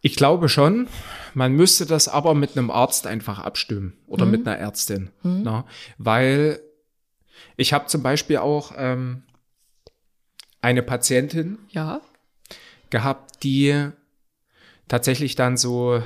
Ich 0.02 0.16
glaube 0.16 0.48
schon. 0.48 0.88
Man 1.34 1.54
müsste 1.54 1.88
das 1.88 2.08
aber 2.08 2.36
mit 2.36 2.56
einem 2.56 2.70
Arzt 2.70 3.08
einfach 3.08 3.40
abstimmen 3.40 3.98
oder 4.06 4.26
mhm. 4.26 4.32
mit 4.32 4.48
einer 4.48 4.58
Ärztin. 4.58 5.10
Mhm. 5.24 5.42
Na, 5.44 5.66
weil 5.98 6.60
ich 7.58 7.74
habe 7.74 7.88
zum 7.88 8.04
Beispiel 8.04 8.38
auch 8.38 8.74
ähm, 8.78 9.24
eine 10.64 10.81
Patientin 10.81 11.60
ja. 11.69 12.02
gehabt, 12.90 13.44
die 13.44 13.90
tatsächlich 14.88 15.35
dann 15.35 15.57
so 15.57 16.02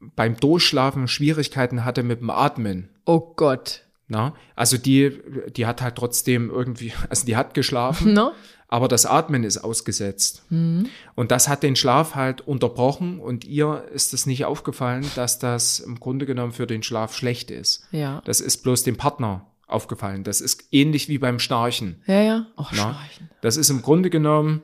beim 0.00 0.36
Durchschlafen 0.36 1.06
Schwierigkeiten 1.06 1.84
hatte 1.84 2.02
mit 2.02 2.20
dem 2.20 2.30
Atmen. 2.30 2.88
Oh 3.04 3.20
Gott. 3.36 3.82
Na, 4.08 4.34
also 4.56 4.76
die, 4.76 5.20
die 5.54 5.66
hat 5.66 5.82
halt 5.82 5.94
trotzdem 5.94 6.50
irgendwie, 6.50 6.92
also 7.08 7.26
die 7.26 7.36
hat 7.36 7.54
geschlafen, 7.54 8.14
no? 8.14 8.32
aber 8.66 8.88
das 8.88 9.06
Atmen 9.06 9.44
ist 9.44 9.58
ausgesetzt. 9.58 10.42
Mhm. 10.48 10.88
Und 11.14 11.30
das 11.30 11.48
hat 11.48 11.62
den 11.62 11.76
Schlaf 11.76 12.16
halt 12.16 12.40
unterbrochen 12.40 13.20
und 13.20 13.44
ihr 13.44 13.84
ist 13.92 14.12
es 14.12 14.26
nicht 14.26 14.46
aufgefallen, 14.46 15.08
dass 15.14 15.38
das 15.38 15.78
im 15.78 16.00
Grunde 16.00 16.26
genommen 16.26 16.52
für 16.52 16.66
den 16.66 16.82
Schlaf 16.82 17.14
schlecht 17.14 17.52
ist. 17.52 17.86
Ja. 17.92 18.20
Das 18.24 18.40
ist 18.40 18.58
bloß 18.64 18.82
dem 18.82 18.96
Partner 18.96 19.46
aufgefallen. 19.70 20.24
Das 20.24 20.40
ist 20.40 20.64
ähnlich 20.72 21.08
wie 21.08 21.18
beim 21.18 21.38
Schnarchen. 21.38 22.02
Ja, 22.06 22.22
ja. 22.22 22.46
Ach, 22.56 22.72
Schnarchen. 22.72 23.30
Das 23.40 23.56
ist 23.56 23.70
im 23.70 23.82
Grunde 23.82 24.10
genommen, 24.10 24.62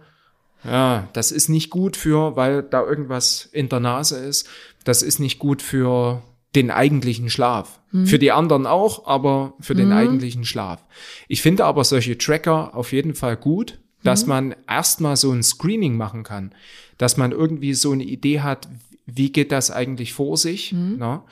ja, 0.65 1.09
das 1.13 1.33
ist 1.33 1.49
nicht 1.49 1.71
gut 1.71 1.97
für, 1.97 2.37
weil 2.37 2.63
da 2.63 2.83
irgendwas 2.83 3.49
in 3.53 3.69
der 3.69 3.81
Nase 3.81 4.19
ist. 4.19 4.49
Das 4.85 5.03
ist 5.03 5.19
nicht 5.19 5.39
gut 5.39 5.63
für 5.63 6.23
den 6.55 6.71
eigentlichen 6.71 7.31
Schlaf. 7.31 7.81
Mhm. 7.93 8.07
Für 8.07 8.19
die 8.19 8.33
anderen 8.33 8.67
auch, 8.67 9.07
aber 9.07 9.55
für 9.61 9.75
den 9.75 9.89
mhm. 9.89 9.97
eigentlichen 9.97 10.45
Schlaf. 10.45 10.85
Ich 11.29 11.43
finde 11.43 11.65
aber 11.65 11.85
solche 11.85 12.19
Tracker 12.19 12.75
auf 12.75 12.93
jeden 12.93 13.15
Fall 13.15 13.37
gut, 13.37 13.79
dass 14.03 14.25
mhm. 14.25 14.29
man 14.29 14.57
erstmal 14.69 15.17
so 15.17 15.31
ein 15.33 15.43
Screening 15.43 15.97
machen 15.97 16.23
kann, 16.23 16.53
dass 16.99 17.17
man 17.17 17.33
irgendwie 17.33 17.75
so 17.75 17.93
eine 17.93 18.05
Idee 18.05 18.41
hat, 18.41 18.69
wie 19.05 19.31
geht 19.31 19.53
das 19.53 19.71
eigentlich 19.71 20.13
vor 20.15 20.37
sich. 20.37 20.73
Mhm. 20.73 20.97
Ne? 20.99 21.23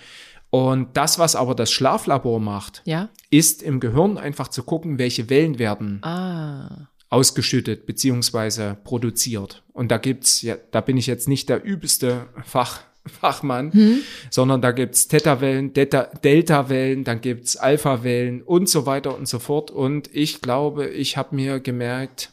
Und 0.55 0.97
das, 0.97 1.19
was 1.19 1.35
aber 1.35 1.57
das 1.57 1.73
Schlaflabor 1.73 2.39
macht, 2.39 2.83
ja? 2.85 3.09
ist 3.29 3.61
im 3.61 3.81
Gehirn 3.81 4.17
einfach 4.17 4.47
zu 4.47 4.63
gucken, 4.63 5.01
welche 5.01 5.29
Wellen 5.29 5.59
werden 5.59 5.99
ah. 6.05 6.87
ausgeschüttet 7.09 7.87
beziehungsweise 7.87 8.77
produziert. 8.85 9.65
Und 9.73 9.91
da 9.91 9.99
gibt's, 9.99 10.43
ja, 10.43 10.55
da 10.71 10.81
bin 10.81 10.97
ich 10.97 11.09
jetzt 11.09 11.27
nicht 11.27 11.49
der 11.49 11.65
übelste 11.65 12.29
Fach, 12.45 12.83
Fachmann, 13.21 13.73
hm. 13.73 13.99
sondern 14.31 14.63
da 14.63 14.71
gibt's 14.71 15.09
Theta-Wellen, 15.09 15.73
Delta-Wellen, 15.73 17.03
dann 17.03 17.21
gibt's 17.21 17.57
Alpha-Wellen 17.57 18.41
und 18.41 18.69
so 18.69 18.87
weiter 18.87 19.19
und 19.19 19.27
so 19.27 19.41
fort. 19.41 19.73
Und 19.73 20.09
ich 20.15 20.41
glaube, 20.41 20.87
ich 20.87 21.17
habe 21.17 21.35
mir 21.35 21.59
gemerkt, 21.59 22.31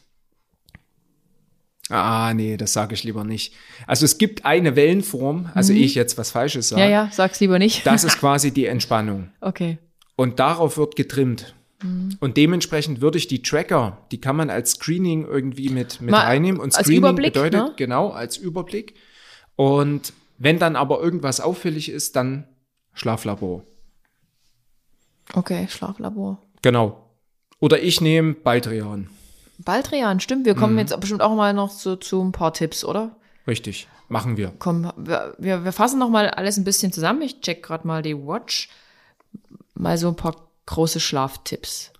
ah, 1.88 2.32
nee, 2.34 2.56
das 2.56 2.72
sage 2.72 2.94
ich 2.94 3.04
lieber 3.04 3.24
nicht. 3.24 3.54
Also 3.86 4.04
es 4.04 4.18
gibt 4.18 4.44
eine 4.44 4.76
Wellenform, 4.76 5.50
also 5.54 5.72
mhm. 5.72 5.80
ich 5.80 5.94
jetzt 5.94 6.16
was 6.18 6.30
Falsches 6.30 6.68
sage. 6.70 6.82
Ja, 6.82 6.88
ja, 6.88 7.10
sag's 7.12 7.40
lieber 7.40 7.58
nicht. 7.58 7.86
Das 7.86 8.04
ist 8.04 8.18
quasi 8.20 8.52
die 8.52 8.66
Entspannung. 8.66 9.30
Okay. 9.40 9.78
Und 10.16 10.38
darauf 10.38 10.76
wird 10.76 10.96
getrimmt. 10.96 11.54
Mhm. 11.82 12.16
Und 12.20 12.36
dementsprechend 12.36 13.00
würde 13.00 13.18
ich 13.18 13.28
die 13.28 13.42
Tracker, 13.42 13.98
die 14.10 14.20
kann 14.20 14.36
man 14.36 14.50
als 14.50 14.72
Screening 14.72 15.26
irgendwie 15.26 15.68
mit, 15.68 16.00
mit 16.00 16.10
Mal 16.10 16.20
reinnehmen. 16.20 16.60
Und 16.60 16.72
Screening 16.72 17.16
bedeutet, 17.16 17.52
ne? 17.52 17.74
genau, 17.76 18.10
als 18.10 18.36
Überblick. 18.36 18.94
Und 19.56 20.12
wenn 20.38 20.58
dann 20.58 20.76
aber 20.76 21.00
irgendwas 21.00 21.40
auffällig 21.40 21.88
ist, 21.88 22.16
dann 22.16 22.46
Schlaflabor. 22.94 23.64
Okay, 25.34 25.66
Schlaflabor. 25.68 26.42
Genau. 26.62 27.10
Oder 27.58 27.82
ich 27.82 28.00
nehme 28.00 28.34
Baldrian. 28.34 29.08
Baldrian, 29.64 30.20
stimmt. 30.20 30.46
Wir 30.46 30.54
kommen 30.54 30.74
mhm. 30.74 30.80
jetzt 30.80 30.98
bestimmt 31.00 31.22
auch 31.22 31.34
mal 31.34 31.52
noch 31.52 31.70
so, 31.70 31.96
zu 31.96 32.22
ein 32.22 32.32
paar 32.32 32.52
Tipps, 32.52 32.84
oder? 32.84 33.16
Richtig, 33.46 33.88
machen 34.08 34.36
wir. 34.36 34.52
Komm, 34.58 34.92
wir, 34.96 35.34
wir, 35.38 35.72
fassen 35.72 35.98
noch 35.98 36.10
mal 36.10 36.30
alles 36.30 36.56
ein 36.56 36.64
bisschen 36.64 36.92
zusammen. 36.92 37.22
Ich 37.22 37.40
check 37.40 37.62
gerade 37.62 37.86
mal 37.86 38.02
die 38.02 38.16
Watch. 38.16 38.68
Mal 39.74 39.98
so 39.98 40.08
ein 40.08 40.16
paar 40.16 40.36
große 40.66 41.00
Schlaftipps. 41.00 41.92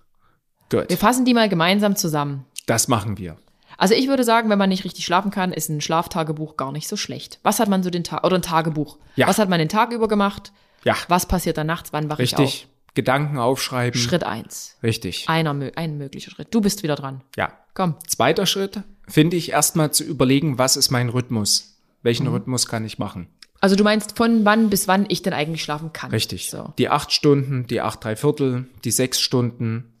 Gut. 0.69 0.89
Wir 0.89 0.97
fassen 0.97 1.25
die 1.25 1.33
mal 1.33 1.49
gemeinsam 1.49 1.95
zusammen. 1.95 2.45
Das 2.65 2.87
machen 2.87 3.17
wir. 3.17 3.37
Also 3.77 3.95
ich 3.95 4.07
würde 4.07 4.23
sagen, 4.23 4.49
wenn 4.49 4.57
man 4.57 4.69
nicht 4.69 4.85
richtig 4.85 5.05
schlafen 5.05 5.31
kann, 5.31 5.51
ist 5.51 5.69
ein 5.69 5.81
Schlaftagebuch 5.81 6.57
gar 6.57 6.71
nicht 6.71 6.87
so 6.87 6.95
schlecht. 6.95 7.39
Was 7.43 7.59
hat 7.59 7.67
man 7.69 7.83
so 7.83 7.89
den 7.89 8.03
Tag 8.03 8.23
oder 8.23 8.37
ein 8.37 8.41
Tagebuch? 8.41 8.97
Ja. 9.15 9.27
Was 9.27 9.39
hat 9.39 9.49
man 9.49 9.59
den 9.59 9.69
Tag 9.69 9.91
über 9.91 10.07
gemacht? 10.07 10.51
Ja. 10.83 10.95
Was 11.07 11.25
passiert 11.25 11.57
dann 11.57 11.67
nachts? 11.67 11.91
Wann 11.91 12.09
wache 12.09 12.23
ich 12.23 12.33
auf? 12.35 12.41
Richtig. 12.41 12.67
Gedanken 12.93 13.37
aufschreiben. 13.37 13.99
Schritt 13.99 14.23
eins. 14.23 14.77
Richtig. 14.83 15.25
Einer, 15.27 15.71
ein 15.75 15.97
möglicher 15.97 16.31
Schritt. 16.31 16.49
Du 16.51 16.61
bist 16.61 16.83
wieder 16.83 16.95
dran. 16.95 17.21
Ja. 17.35 17.57
Komm. 17.73 17.95
Zweiter 18.07 18.45
Schritt, 18.45 18.81
finde 19.07 19.35
ich 19.35 19.51
erstmal 19.51 19.91
zu 19.91 20.03
überlegen, 20.03 20.59
was 20.59 20.77
ist 20.77 20.91
mein 20.91 21.09
Rhythmus? 21.09 21.79
Welchen 22.03 22.27
mhm. 22.27 22.33
Rhythmus 22.33 22.67
kann 22.67 22.85
ich 22.85 22.99
machen? 22.99 23.27
Also 23.61 23.75
du 23.75 23.83
meinst 23.83 24.17
von 24.17 24.43
wann 24.45 24.69
bis 24.69 24.87
wann 24.87 25.05
ich 25.07 25.21
denn 25.21 25.33
eigentlich 25.33 25.63
schlafen 25.63 25.93
kann? 25.93 26.11
Richtig. 26.11 26.49
So. 26.49 26.73
Die 26.77 26.89
acht 26.89 27.11
Stunden, 27.11 27.65
die 27.65 27.81
acht, 27.81 28.03
drei 28.03 28.15
Viertel, 28.15 28.67
die 28.83 28.91
sechs 28.91 29.21
Stunden, 29.21 29.93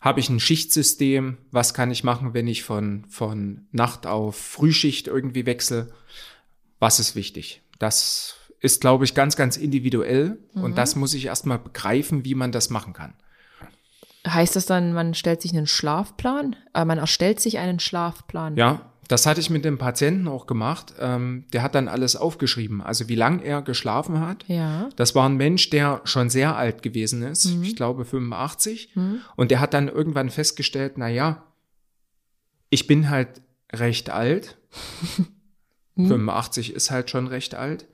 habe 0.00 0.20
ich 0.20 0.28
ein 0.28 0.40
Schichtsystem? 0.40 1.38
Was 1.50 1.74
kann 1.74 1.90
ich 1.90 2.02
machen, 2.02 2.34
wenn 2.34 2.48
ich 2.48 2.62
von, 2.62 3.04
von 3.08 3.66
Nacht 3.72 4.06
auf 4.06 4.36
Frühschicht 4.36 5.06
irgendwie 5.06 5.46
wechsle? 5.46 5.92
Was 6.78 6.98
ist 6.98 7.14
wichtig? 7.14 7.62
Das 7.78 8.36
ist, 8.64 8.80
glaube 8.80 9.04
ich, 9.04 9.14
ganz, 9.14 9.36
ganz 9.36 9.58
individuell. 9.58 10.38
Mhm. 10.54 10.64
Und 10.64 10.78
das 10.78 10.96
muss 10.96 11.12
ich 11.12 11.26
erstmal 11.26 11.58
begreifen, 11.58 12.24
wie 12.24 12.34
man 12.34 12.50
das 12.50 12.70
machen 12.70 12.94
kann. 12.94 13.12
Heißt 14.26 14.56
das 14.56 14.64
dann, 14.64 14.94
man 14.94 15.12
stellt 15.12 15.42
sich 15.42 15.52
einen 15.52 15.66
Schlafplan? 15.66 16.56
Äh, 16.72 16.86
man 16.86 16.96
erstellt 16.96 17.40
sich 17.40 17.58
einen 17.58 17.78
Schlafplan? 17.78 18.56
Ja, 18.56 18.90
das 19.06 19.26
hatte 19.26 19.40
ich 19.40 19.50
mit 19.50 19.66
dem 19.66 19.76
Patienten 19.76 20.28
auch 20.28 20.46
gemacht. 20.46 20.94
Ähm, 20.98 21.44
der 21.52 21.62
hat 21.62 21.74
dann 21.74 21.88
alles 21.88 22.16
aufgeschrieben. 22.16 22.80
Also 22.80 23.06
wie 23.10 23.16
lang 23.16 23.40
er 23.40 23.60
geschlafen 23.60 24.20
hat. 24.20 24.46
Ja. 24.48 24.88
Das 24.96 25.14
war 25.14 25.28
ein 25.28 25.36
Mensch, 25.36 25.68
der 25.68 26.00
schon 26.04 26.30
sehr 26.30 26.56
alt 26.56 26.82
gewesen 26.82 27.22
ist. 27.22 27.44
Mhm. 27.44 27.64
Ich 27.64 27.76
glaube 27.76 28.06
85. 28.06 28.92
Mhm. 28.94 29.20
Und 29.36 29.50
der 29.50 29.60
hat 29.60 29.74
dann 29.74 29.88
irgendwann 29.88 30.30
festgestellt, 30.30 30.94
na 30.96 31.08
ja, 31.08 31.44
ich 32.70 32.86
bin 32.86 33.10
halt 33.10 33.42
recht 33.74 34.08
alt. 34.08 34.56
mhm. 35.96 36.08
85 36.08 36.72
ist 36.72 36.90
halt 36.90 37.10
schon 37.10 37.26
recht 37.26 37.54
alt. 37.54 37.86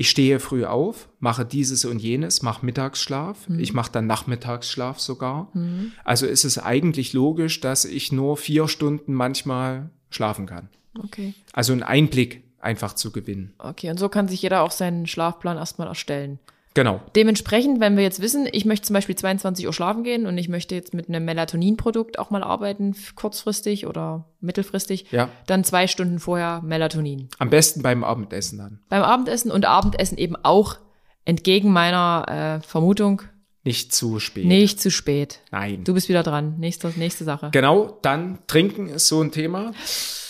Ich 0.00 0.10
stehe 0.10 0.38
früh 0.38 0.64
auf, 0.64 1.08
mache 1.18 1.44
dieses 1.44 1.84
und 1.84 1.98
jenes, 1.98 2.42
mache 2.42 2.64
Mittagsschlaf. 2.64 3.48
Mhm. 3.48 3.58
Ich 3.58 3.74
mache 3.74 3.90
dann 3.90 4.06
Nachmittagsschlaf 4.06 5.00
sogar. 5.00 5.50
Mhm. 5.54 5.90
Also 6.04 6.26
ist 6.26 6.44
es 6.44 6.56
eigentlich 6.56 7.14
logisch, 7.14 7.60
dass 7.60 7.84
ich 7.84 8.12
nur 8.12 8.36
vier 8.36 8.68
Stunden 8.68 9.12
manchmal 9.12 9.90
schlafen 10.08 10.46
kann. 10.46 10.68
Okay. 10.96 11.34
Also 11.52 11.72
einen 11.72 11.82
Einblick 11.82 12.44
einfach 12.60 12.92
zu 12.92 13.10
gewinnen. 13.10 13.54
Okay, 13.58 13.90
und 13.90 13.98
so 13.98 14.08
kann 14.08 14.28
sich 14.28 14.40
jeder 14.40 14.62
auch 14.62 14.70
seinen 14.70 15.08
Schlafplan 15.08 15.56
erstmal 15.56 15.88
erstellen. 15.88 16.38
Genau. 16.78 17.00
Dementsprechend, 17.16 17.80
wenn 17.80 17.96
wir 17.96 18.04
jetzt 18.04 18.22
wissen, 18.22 18.48
ich 18.52 18.64
möchte 18.64 18.86
zum 18.86 18.94
Beispiel 18.94 19.16
22 19.16 19.66
Uhr 19.66 19.72
schlafen 19.72 20.04
gehen 20.04 20.26
und 20.26 20.38
ich 20.38 20.48
möchte 20.48 20.76
jetzt 20.76 20.94
mit 20.94 21.08
einem 21.08 21.24
Melatonin-Produkt 21.24 22.20
auch 22.20 22.30
mal 22.30 22.44
arbeiten, 22.44 22.94
kurzfristig 23.16 23.88
oder 23.88 24.26
mittelfristig, 24.38 25.10
ja. 25.10 25.28
dann 25.48 25.64
zwei 25.64 25.88
Stunden 25.88 26.20
vorher 26.20 26.62
Melatonin. 26.62 27.30
Am 27.40 27.50
besten 27.50 27.82
beim 27.82 28.04
Abendessen 28.04 28.58
dann. 28.58 28.78
Beim 28.88 29.02
Abendessen 29.02 29.50
und 29.50 29.64
Abendessen 29.66 30.18
eben 30.18 30.36
auch 30.36 30.76
entgegen 31.24 31.72
meiner 31.72 32.60
äh, 32.60 32.64
Vermutung 32.64 33.22
nicht 33.68 33.94
zu 33.94 34.18
spät. 34.18 34.46
Nicht 34.46 34.80
zu 34.80 34.90
spät. 34.90 35.40
Nein. 35.50 35.84
Du 35.84 35.92
bist 35.92 36.08
wieder 36.08 36.22
dran. 36.22 36.54
Nächste, 36.58 36.90
nächste 36.96 37.24
Sache. 37.24 37.50
Genau, 37.52 37.98
dann 38.00 38.38
trinken 38.46 38.88
ist 38.88 39.08
so 39.08 39.20
ein 39.20 39.30
Thema. 39.30 39.72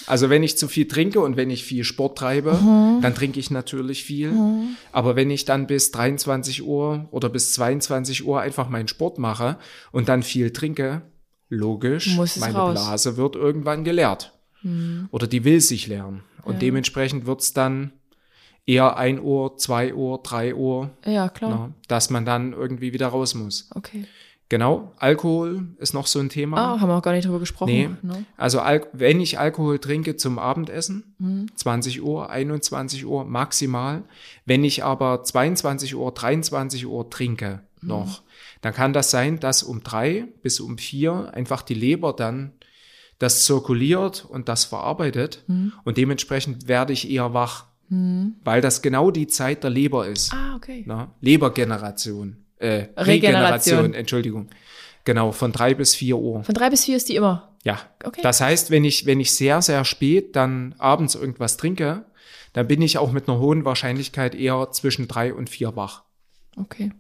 Also 0.09 0.29
wenn 0.29 0.43
ich 0.43 0.59
zu 0.59 0.67
viel 0.67 0.89
trinke 0.89 1.21
und 1.21 1.37
wenn 1.37 1.49
ich 1.49 1.63
viel 1.63 1.85
Sport 1.85 2.19
treibe, 2.19 2.55
mhm. 2.55 3.01
dann 3.01 3.15
trinke 3.15 3.39
ich 3.39 3.53
natürlich 3.53 4.03
viel. 4.03 4.33
Mhm. 4.33 4.77
Aber 4.91 5.15
wenn 5.15 5.31
ich 5.31 5.45
dann 5.45 5.69
bis 5.69 5.93
23 5.93 6.65
Uhr 6.65 7.07
oder 7.13 7.29
bis 7.29 7.53
22 7.53 8.27
Uhr 8.27 8.41
einfach 8.41 8.69
meinen 8.69 8.89
Sport 8.89 9.19
mache 9.19 9.57
und 9.93 10.09
dann 10.09 10.25
viel 10.25 10.51
trinke, 10.51 11.03
logisch, 11.49 12.17
meine 12.41 12.55
raus. 12.55 12.73
Blase 12.73 13.17
wird 13.17 13.37
irgendwann 13.37 13.85
geleert. 13.85 14.33
Mhm. 14.63 15.07
Oder 15.13 15.29
die 15.29 15.45
will 15.45 15.61
sich 15.61 15.87
leeren. 15.87 16.25
Und 16.43 16.55
ja. 16.55 16.59
dementsprechend 16.59 17.27
wird's 17.27 17.53
dann 17.53 17.93
eher 18.69 18.97
ein 18.99 19.21
Uhr, 19.21 19.57
zwei 19.57 19.95
Uhr, 19.95 20.21
drei 20.23 20.55
Uhr. 20.55 20.91
Ja, 21.07 21.29
klar. 21.31 21.51
Na, 21.51 21.71
dass 21.89 22.11
man 22.11 22.25
dann 22.27 22.53
irgendwie 22.53 22.93
wieder 22.93 23.09
raus 23.09 23.35
muss. 23.35 23.71
Okay. 23.75 24.05
Genau, 24.51 24.93
Alkohol 24.97 25.69
ist 25.79 25.93
noch 25.93 26.07
so 26.07 26.21
ein 26.21 26.31
Thema. 26.31 26.57
Ah, 26.57 26.81
haben 26.81 26.89
wir 26.89 26.97
auch 26.97 27.03
gar 27.03 27.13
nicht 27.13 27.27
drüber 27.27 27.39
gesprochen. 27.39 27.71
Nee. 27.71 27.91
No. 28.01 28.23
Also 28.37 28.61
Al 28.61 28.87
wenn 28.93 29.21
ich 29.21 29.39
Alkohol 29.39 29.79
trinke 29.79 30.17
zum 30.17 30.39
Abendessen, 30.39 31.15
mhm. 31.19 31.47
20 31.55 32.03
Uhr, 32.03 32.31
21 32.31 33.05
Uhr 33.05 33.25
maximal. 33.25 34.05
Wenn 34.47 34.65
ich 34.65 34.85
aber 34.85 35.23
22 35.23 35.95
Uhr, 35.97 36.13
23 36.13 36.87
Uhr 36.87 37.11
trinke, 37.11 37.61
noch, 37.81 38.23
dann 38.61 38.75
kann 38.75 38.93
das 38.93 39.11
sein, 39.11 39.39
dass 39.39 39.63
um 39.63 39.83
drei 39.83 40.27
bis 40.43 40.61
um 40.61 40.79
vier 40.79 41.31
einfach 41.33 41.63
die 41.63 41.75
Leber 41.75 42.13
dann 42.13 42.53
das 43.19 43.45
zirkuliert 43.45 44.27
und 44.29 44.49
das 44.49 44.65
verarbeitet 44.65 45.45
Mhm. 45.47 45.73
und 45.85 45.97
dementsprechend 45.97 46.69
werde 46.69 46.93
ich 46.93 47.11
eher 47.11 47.35
wach, 47.35 47.67
weil 47.91 48.61
das 48.61 48.83
genau 48.83 49.11
die 49.11 49.27
Zeit 49.27 49.65
der 49.65 49.71
Leber 49.71 50.07
ist. 50.07 50.33
Ah, 50.33 50.57
okay. 50.57 50.85
Na, 50.87 51.15
Lebergeneration, 51.21 52.37
äh, 52.59 52.67
Regeneration. 52.67 53.07
Regeneration, 53.07 53.95
Entschuldigung. 53.95 54.49
Genau, 55.05 55.33
von 55.33 55.53
drei 55.53 55.75
bis 55.75 55.95
vier 55.95 56.19
Uhr. 56.19 56.45
Von 56.45 56.55
drei 56.55 56.69
bis 56.69 56.85
vier 56.85 56.97
ist 56.97 57.09
die 57.09 57.17
immer. 57.17 57.57
Ja. 57.65 57.81
Okay. 58.05 58.21
Das 58.23 58.41
heißt, 58.41 58.71
wenn 58.71 58.85
ich, 58.85 59.07
wenn 59.07 59.21
ich 59.21 59.33
sehr, 59.33 59.63
sehr 59.63 59.85
spät 59.85 60.37
dann 60.37 60.75
abends 60.79 61.15
irgendwas 61.15 61.57
trinke, 61.57 62.05
dann 62.53 62.67
bin 62.67 62.83
ich 62.83 62.99
auch 62.99 63.13
mit 63.13 63.29
einer 63.29 63.39
hohen 63.39 63.65
Wahrscheinlichkeit 63.65 64.35
eher 64.35 64.71
zwischen 64.73 65.09
drei 65.09 65.33
und 65.33 65.49
vier 65.49 65.77
wach. 65.77 66.05
Okay. 66.57 66.93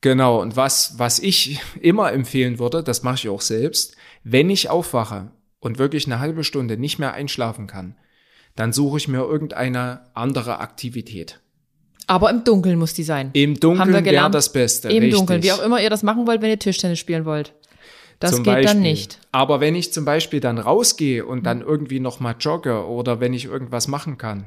Genau, 0.00 0.42
und 0.42 0.56
was, 0.56 0.98
was 0.98 1.20
ich 1.20 1.60
immer 1.80 2.12
empfehlen 2.12 2.58
würde, 2.58 2.82
das 2.82 3.02
mache 3.02 3.14
ich 3.14 3.28
auch 3.28 3.40
selbst, 3.40 3.96
wenn 4.24 4.50
ich 4.50 4.68
aufwache 4.68 5.30
und 5.60 5.78
wirklich 5.78 6.06
eine 6.06 6.18
halbe 6.18 6.42
Stunde 6.42 6.76
nicht 6.76 6.98
mehr 6.98 7.14
einschlafen 7.14 7.68
kann, 7.68 7.96
dann 8.56 8.72
suche 8.72 8.98
ich 8.98 9.08
mir 9.08 9.18
irgendeine 9.18 10.00
andere 10.14 10.60
Aktivität. 10.60 11.40
Aber 12.06 12.30
im 12.30 12.44
Dunkeln 12.44 12.78
muss 12.78 12.94
die 12.94 13.04
sein. 13.04 13.30
Im 13.32 13.58
Dunkeln 13.58 14.04
wäre 14.04 14.30
das 14.30 14.52
Beste. 14.52 14.88
Im 14.88 14.98
richtig. 14.98 15.14
Dunkeln, 15.14 15.42
wie 15.42 15.52
auch 15.52 15.62
immer 15.62 15.80
ihr 15.80 15.90
das 15.90 16.02
machen 16.02 16.26
wollt, 16.26 16.42
wenn 16.42 16.50
ihr 16.50 16.58
Tischtennis 16.58 16.98
spielen 16.98 17.24
wollt. 17.24 17.54
Das 18.18 18.32
Zum 18.32 18.44
geht 18.44 18.54
Beispiel. 18.54 18.74
dann 18.74 18.82
nicht. 18.82 19.18
Aber 19.32 19.60
wenn 19.60 19.74
ich 19.74 19.92
zum 19.92 20.04
Beispiel 20.04 20.40
dann 20.40 20.58
rausgehe 20.58 21.24
und 21.24 21.44
dann 21.44 21.60
irgendwie 21.60 22.00
noch 22.00 22.20
mal 22.20 22.36
jogge 22.38 22.86
oder 22.86 23.20
wenn 23.20 23.34
ich 23.34 23.46
irgendwas 23.46 23.88
machen 23.88 24.18
kann, 24.18 24.44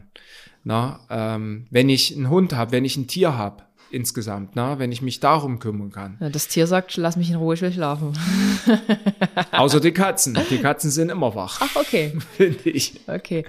na, 0.64 1.02
ähm, 1.10 1.68
wenn 1.72 1.90
ich 1.90 2.15
einen 2.15 2.30
Hund 2.30 2.53
habe, 2.53 2.72
wenn 2.72 2.86
ich 2.86 2.95
ein 2.98 3.07
Tier 3.07 3.38
habe 3.38 3.64
insgesamt, 3.91 4.52
na, 4.56 4.80
wenn 4.80 4.91
ich 4.91 5.02
mich 5.02 5.19
darum 5.19 5.60
kümmern 5.60 5.91
kann. 5.91 6.18
Ja, 6.19 6.30
das 6.30 6.48
Tier 6.48 6.68
sagt, 6.68 6.95
lass 6.98 7.18
mich 7.18 7.30
in 7.30 7.36
Ruhe, 7.36 7.53
ich 7.53 7.61
will 7.61 7.72
schlafen. 7.72 8.14
Außer 9.52 9.80
die 9.80 9.91
Katzen. 9.91 10.38
Die 10.49 10.57
Katzen 10.57 10.90
sind 10.90 11.10
immer 11.10 11.36
wach, 11.36 11.60
Ach, 11.61 11.76
okay. 11.76 12.14
finde 12.38 12.69
ich. 12.69 12.99
Okay. 13.07 13.45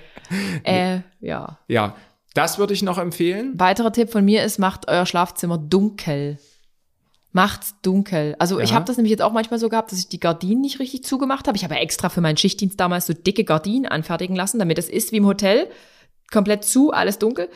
Äh, 0.64 1.00
ja. 1.20 1.58
Ja, 1.68 1.94
das 2.34 2.58
würde 2.58 2.74
ich 2.74 2.82
noch 2.82 2.98
empfehlen. 2.98 3.52
Weiterer 3.58 3.92
Tipp 3.92 4.10
von 4.10 4.24
mir 4.24 4.44
ist, 4.44 4.58
macht 4.58 4.88
euer 4.88 5.06
Schlafzimmer 5.06 5.58
dunkel. 5.58 6.38
Macht's 7.32 7.74
dunkel. 7.82 8.34
Also 8.38 8.60
ich 8.60 8.70
Ja. 8.70 8.76
habe 8.76 8.86
das 8.86 8.96
nämlich 8.96 9.10
jetzt 9.10 9.22
auch 9.22 9.32
manchmal 9.32 9.60
so 9.60 9.68
gehabt, 9.68 9.92
dass 9.92 9.98
ich 9.98 10.08
die 10.08 10.20
Gardinen 10.20 10.62
nicht 10.62 10.78
richtig 10.80 11.04
zugemacht 11.04 11.46
habe. 11.46 11.56
Ich 11.56 11.64
habe 11.64 11.74
ja 11.74 11.80
extra 11.80 12.08
für 12.08 12.22
meinen 12.22 12.38
Schichtdienst 12.38 12.80
damals 12.80 13.06
so 13.06 13.12
dicke 13.12 13.44
Gardinen 13.44 13.86
anfertigen 13.86 14.34
lassen, 14.34 14.58
damit 14.58 14.78
es 14.78 14.88
ist 14.88 15.12
wie 15.12 15.18
im 15.18 15.26
Hotel. 15.26 15.68
Komplett 16.32 16.64
zu, 16.64 16.92
alles 16.92 17.18
dunkel. 17.18 17.48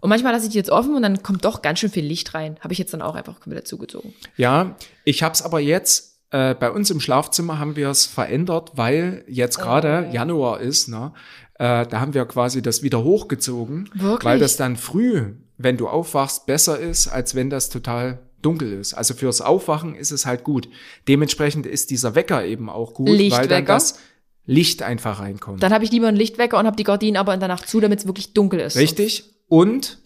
Und 0.00 0.10
manchmal 0.10 0.32
lasse 0.32 0.46
ich 0.46 0.52
die 0.52 0.58
jetzt 0.58 0.70
offen 0.70 0.94
und 0.94 1.02
dann 1.02 1.22
kommt 1.22 1.44
doch 1.44 1.62
ganz 1.62 1.78
schön 1.78 1.90
viel 1.90 2.04
Licht 2.04 2.34
rein. 2.34 2.56
Habe 2.60 2.72
ich 2.72 2.78
jetzt 2.78 2.92
dann 2.94 3.02
auch 3.02 3.14
einfach 3.14 3.40
komplett 3.40 3.66
zugezogen. 3.68 4.12
Ja, 4.36 4.76
ich 5.04 5.22
habe 5.22 5.32
es 5.34 5.42
aber 5.42 5.60
jetzt 5.60 6.18
äh, 6.30 6.54
bei 6.54 6.70
uns 6.70 6.90
im 6.90 7.00
Schlafzimmer 7.00 7.58
haben 7.58 7.74
wir 7.74 7.88
es 7.88 8.06
verändert, 8.06 8.72
weil 8.74 9.24
jetzt 9.28 9.58
gerade 9.58 10.08
Januar 10.12 10.60
ist, 10.60 10.88
ne? 10.88 11.12
Äh, 11.58 11.86
da 11.86 12.00
haben 12.00 12.14
wir 12.14 12.24
quasi 12.24 12.62
das 12.62 12.82
wieder 12.82 13.02
hochgezogen, 13.02 13.90
Wirklich? 13.94 14.24
weil 14.24 14.38
das 14.38 14.56
dann 14.56 14.76
früh, 14.76 15.34
wenn 15.56 15.76
du 15.76 15.88
aufwachst, 15.88 16.46
besser 16.46 16.78
ist, 16.78 17.08
als 17.08 17.34
wenn 17.34 17.50
das 17.50 17.68
total 17.68 18.20
dunkel 18.42 18.72
ist. 18.72 18.94
Also 18.94 19.14
fürs 19.14 19.40
Aufwachen 19.40 19.96
ist 19.96 20.12
es 20.12 20.24
halt 20.24 20.44
gut. 20.44 20.68
Dementsprechend 21.08 21.66
ist 21.66 21.90
dieser 21.90 22.14
Wecker 22.14 22.44
eben 22.44 22.70
auch 22.70 22.94
gut, 22.94 23.08
weil 23.08 23.48
dann 23.48 23.64
das 23.64 23.98
Licht 24.46 24.82
einfach 24.82 25.20
reinkommt. 25.20 25.62
Dann 25.62 25.72
habe 25.72 25.84
ich 25.84 25.90
lieber 25.90 26.08
einen 26.08 26.16
Lichtwecker 26.16 26.58
und 26.58 26.66
habe 26.66 26.76
die 26.76 26.84
Gardinen 26.84 27.16
aber 27.16 27.34
in 27.34 27.40
der 27.40 27.48
Nacht 27.48 27.68
zu, 27.68 27.80
damit 27.80 27.98
es 27.98 28.06
wirklich 28.06 28.32
dunkel 28.32 28.60
ist. 28.60 28.76
Richtig? 28.76 29.34
Und 29.48 29.98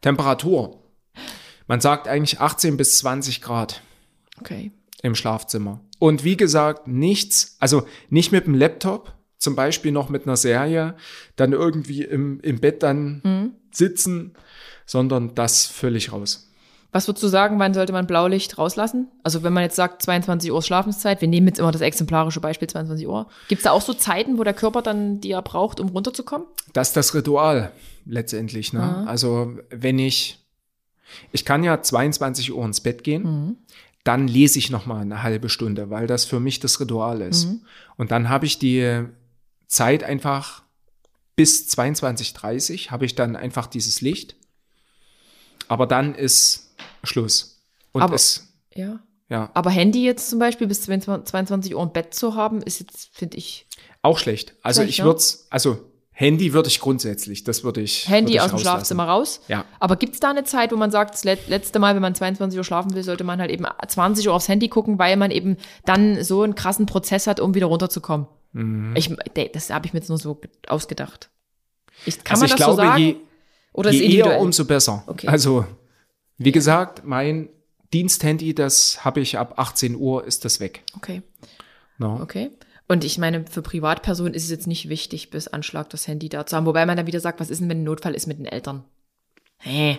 Temperatur. 0.00 0.82
Man 1.68 1.80
sagt 1.80 2.08
eigentlich 2.08 2.40
18 2.40 2.76
bis 2.76 2.98
20 2.98 3.42
Grad. 3.42 3.82
Okay. 4.40 4.70
im 5.02 5.14
Schlafzimmer. 5.14 5.80
Und 5.98 6.24
wie 6.24 6.36
gesagt, 6.36 6.88
nichts, 6.88 7.56
also 7.58 7.86
nicht 8.10 8.32
mit 8.32 8.46
dem 8.46 8.54
Laptop, 8.54 9.14
zum 9.38 9.54
Beispiel 9.56 9.92
noch 9.92 10.08
mit 10.08 10.24
einer 10.24 10.36
Serie, 10.36 10.94
dann 11.36 11.52
irgendwie 11.52 12.02
im, 12.02 12.40
im 12.40 12.58
Bett 12.60 12.82
dann 12.82 13.20
Mhm. 13.24 13.50
sitzen, 13.70 14.32
sondern 14.86 15.34
das 15.34 15.66
völlig 15.66 16.12
raus. 16.12 16.42
Was 16.92 17.08
würdest 17.08 17.24
du 17.24 17.28
sagen, 17.28 17.58
wann 17.58 17.74
sollte 17.74 17.92
man 17.92 18.06
Blaulicht 18.06 18.56
rauslassen? 18.56 19.08
Also 19.22 19.42
wenn 19.42 19.52
man 19.52 19.64
jetzt 19.64 19.76
sagt, 19.76 20.00
22 20.02 20.50
Uhr 20.50 20.62
Schlafenszeit, 20.62 21.20
wir 21.20 21.28
nehmen 21.28 21.48
jetzt 21.48 21.58
immer 21.58 21.72
das 21.72 21.82
exemplarische 21.82 22.40
Beispiel 22.40 22.68
22 22.68 23.06
Uhr. 23.06 23.26
Gibt 23.48 23.58
es 23.58 23.64
da 23.64 23.72
auch 23.72 23.82
so 23.82 23.92
Zeiten, 23.92 24.38
wo 24.38 24.44
der 24.44 24.54
Körper 24.54 24.80
dann, 24.80 25.20
die 25.20 25.32
er 25.32 25.42
braucht, 25.42 25.78
um 25.80 25.88
runterzukommen? 25.88 26.46
Das 26.72 26.88
ist 26.88 26.96
das 26.96 27.14
Ritual 27.14 27.72
letztendlich. 28.06 28.72
Ne? 28.72 29.04
Also 29.06 29.58
wenn 29.68 29.98
ich, 29.98 30.38
ich 31.32 31.44
kann 31.44 31.64
ja 31.64 31.82
22 31.82 32.54
Uhr 32.54 32.64
ins 32.64 32.80
Bett 32.80 33.04
gehen, 33.04 33.58
dann 34.04 34.28
lese 34.28 34.58
ich 34.58 34.70
noch 34.70 34.86
mal 34.86 35.00
eine 35.02 35.22
halbe 35.22 35.48
Stunde, 35.50 35.90
weil 35.90 36.06
das 36.06 36.24
für 36.24 36.40
mich 36.40 36.60
das 36.60 36.80
Ritual 36.80 37.20
ist. 37.20 37.48
Und 37.96 38.10
dann 38.10 38.28
habe 38.30 38.46
ich 38.46 38.58
die 38.58 39.02
Zeit 39.66 40.02
einfach 40.04 40.62
bis 41.36 41.68
22.30 41.68 42.90
habe 42.90 43.04
ich 43.04 43.14
dann 43.14 43.36
einfach 43.36 43.66
dieses 43.66 44.00
Licht. 44.00 44.36
Aber 45.68 45.86
dann 45.86 46.14
ist 46.14 46.74
Schluss. 47.04 47.60
Und 47.92 48.02
Aber- 48.02 48.14
es, 48.14 48.46
Ja. 48.74 49.00
ja, 49.28 49.50
Aber 49.54 49.70
Handy 49.70 50.04
jetzt 50.04 50.30
zum 50.30 50.38
Beispiel 50.38 50.66
bis 50.66 50.82
22 50.82 51.74
Uhr 51.74 51.82
im 51.82 51.92
Bett 51.92 52.14
zu 52.14 52.34
haben, 52.34 52.62
ist 52.62 52.80
jetzt, 52.80 53.10
finde 53.12 53.36
ich, 53.36 53.66
auch 54.02 54.18
schlecht. 54.18 54.54
Also 54.62 54.80
Schlecht, 54.80 54.90
ich 54.90 54.98
ja. 54.98 55.04
würde 55.04 55.22
also 55.50 55.78
Handy 56.12 56.52
würde 56.54 56.68
ich 56.68 56.80
grundsätzlich, 56.80 57.44
das 57.44 57.62
würde 57.64 57.82
ich. 57.82 58.08
Handy 58.08 58.32
würde 58.32 58.36
ich 58.36 58.40
aus 58.42 58.50
dem. 58.50 58.58
Schlafzimmer 58.60 59.04
raus. 59.04 59.40
Ja. 59.48 59.64
Aber 59.80 59.96
gibt 59.96 60.14
es 60.14 60.20
da 60.20 60.30
eine 60.30 60.44
Zeit, 60.44 60.72
wo 60.72 60.76
man 60.76 60.90
sagt, 60.90 61.12
das 61.14 61.24
let- 61.24 61.48
letzte 61.48 61.78
Mal, 61.78 61.94
wenn 61.94 62.00
man 62.02 62.14
22 62.14 62.56
Uhr 62.56 62.64
schlafen 62.64 62.94
will, 62.94 63.02
sollte 63.02 63.24
man 63.24 63.38
halt 63.40 63.50
eben 63.50 63.66
20 63.86 64.26
Uhr 64.28 64.32
aufs 64.34 64.48
Handy 64.48 64.68
gucken, 64.68 64.98
weil 64.98 65.16
man 65.18 65.30
eben 65.30 65.56
dann 65.84 66.22
so 66.24 66.42
einen 66.42 66.54
krassen 66.54 66.86
Prozess 66.86 67.26
hat, 67.26 67.40
um 67.40 67.54
wieder 67.54 67.66
runterzukommen? 67.66 68.28
Mhm. 68.56 68.94
Ich, 68.96 69.14
das 69.52 69.70
habe 69.70 69.86
ich 69.86 69.92
mir 69.92 69.98
jetzt 70.00 70.08
nur 70.08 70.18
so 70.18 70.34
ge- 70.36 70.50
ausgedacht. 70.66 71.30
Ich, 72.06 72.22
kann 72.24 72.34
also 72.40 72.42
man 72.42 72.48
das 72.50 72.56
glaube, 72.56 72.72
so 72.72 72.76
sagen? 72.76 73.02
je, 73.02 73.16
Oder 73.72 73.90
je 73.90 74.16
eher, 74.16 74.40
umso 74.40 74.64
besser. 74.64 75.04
Okay. 75.06 75.28
Also, 75.28 75.66
wie 76.38 76.52
gesagt, 76.52 77.04
mein 77.04 77.48
Diensthandy, 77.92 78.54
das 78.54 79.04
habe 79.04 79.20
ich 79.20 79.38
ab 79.38 79.54
18 79.58 79.94
Uhr, 79.96 80.24
ist 80.24 80.44
das 80.44 80.60
weg. 80.60 80.82
okay, 80.96 81.22
No? 81.98 82.18
okay. 82.22 82.50
Und 82.88 83.04
ich 83.04 83.18
meine, 83.18 83.44
für 83.46 83.62
Privatpersonen 83.62 84.32
ist 84.34 84.44
es 84.44 84.50
jetzt 84.50 84.66
nicht 84.66 84.88
wichtig, 84.88 85.30
bis 85.30 85.48
Anschlag 85.48 85.90
das 85.90 86.06
Handy 86.06 86.28
da 86.28 86.46
zu 86.46 86.54
haben. 86.56 86.66
Wobei 86.66 86.86
man 86.86 86.96
dann 86.96 87.06
wieder 87.08 87.20
sagt, 87.20 87.40
was 87.40 87.50
ist 87.50 87.60
denn, 87.60 87.68
wenn 87.68 87.80
ein 87.80 87.84
Notfall 87.84 88.14
ist 88.14 88.26
mit 88.26 88.38
den 88.38 88.46
Eltern? 88.46 88.84
Hä? 89.58 89.98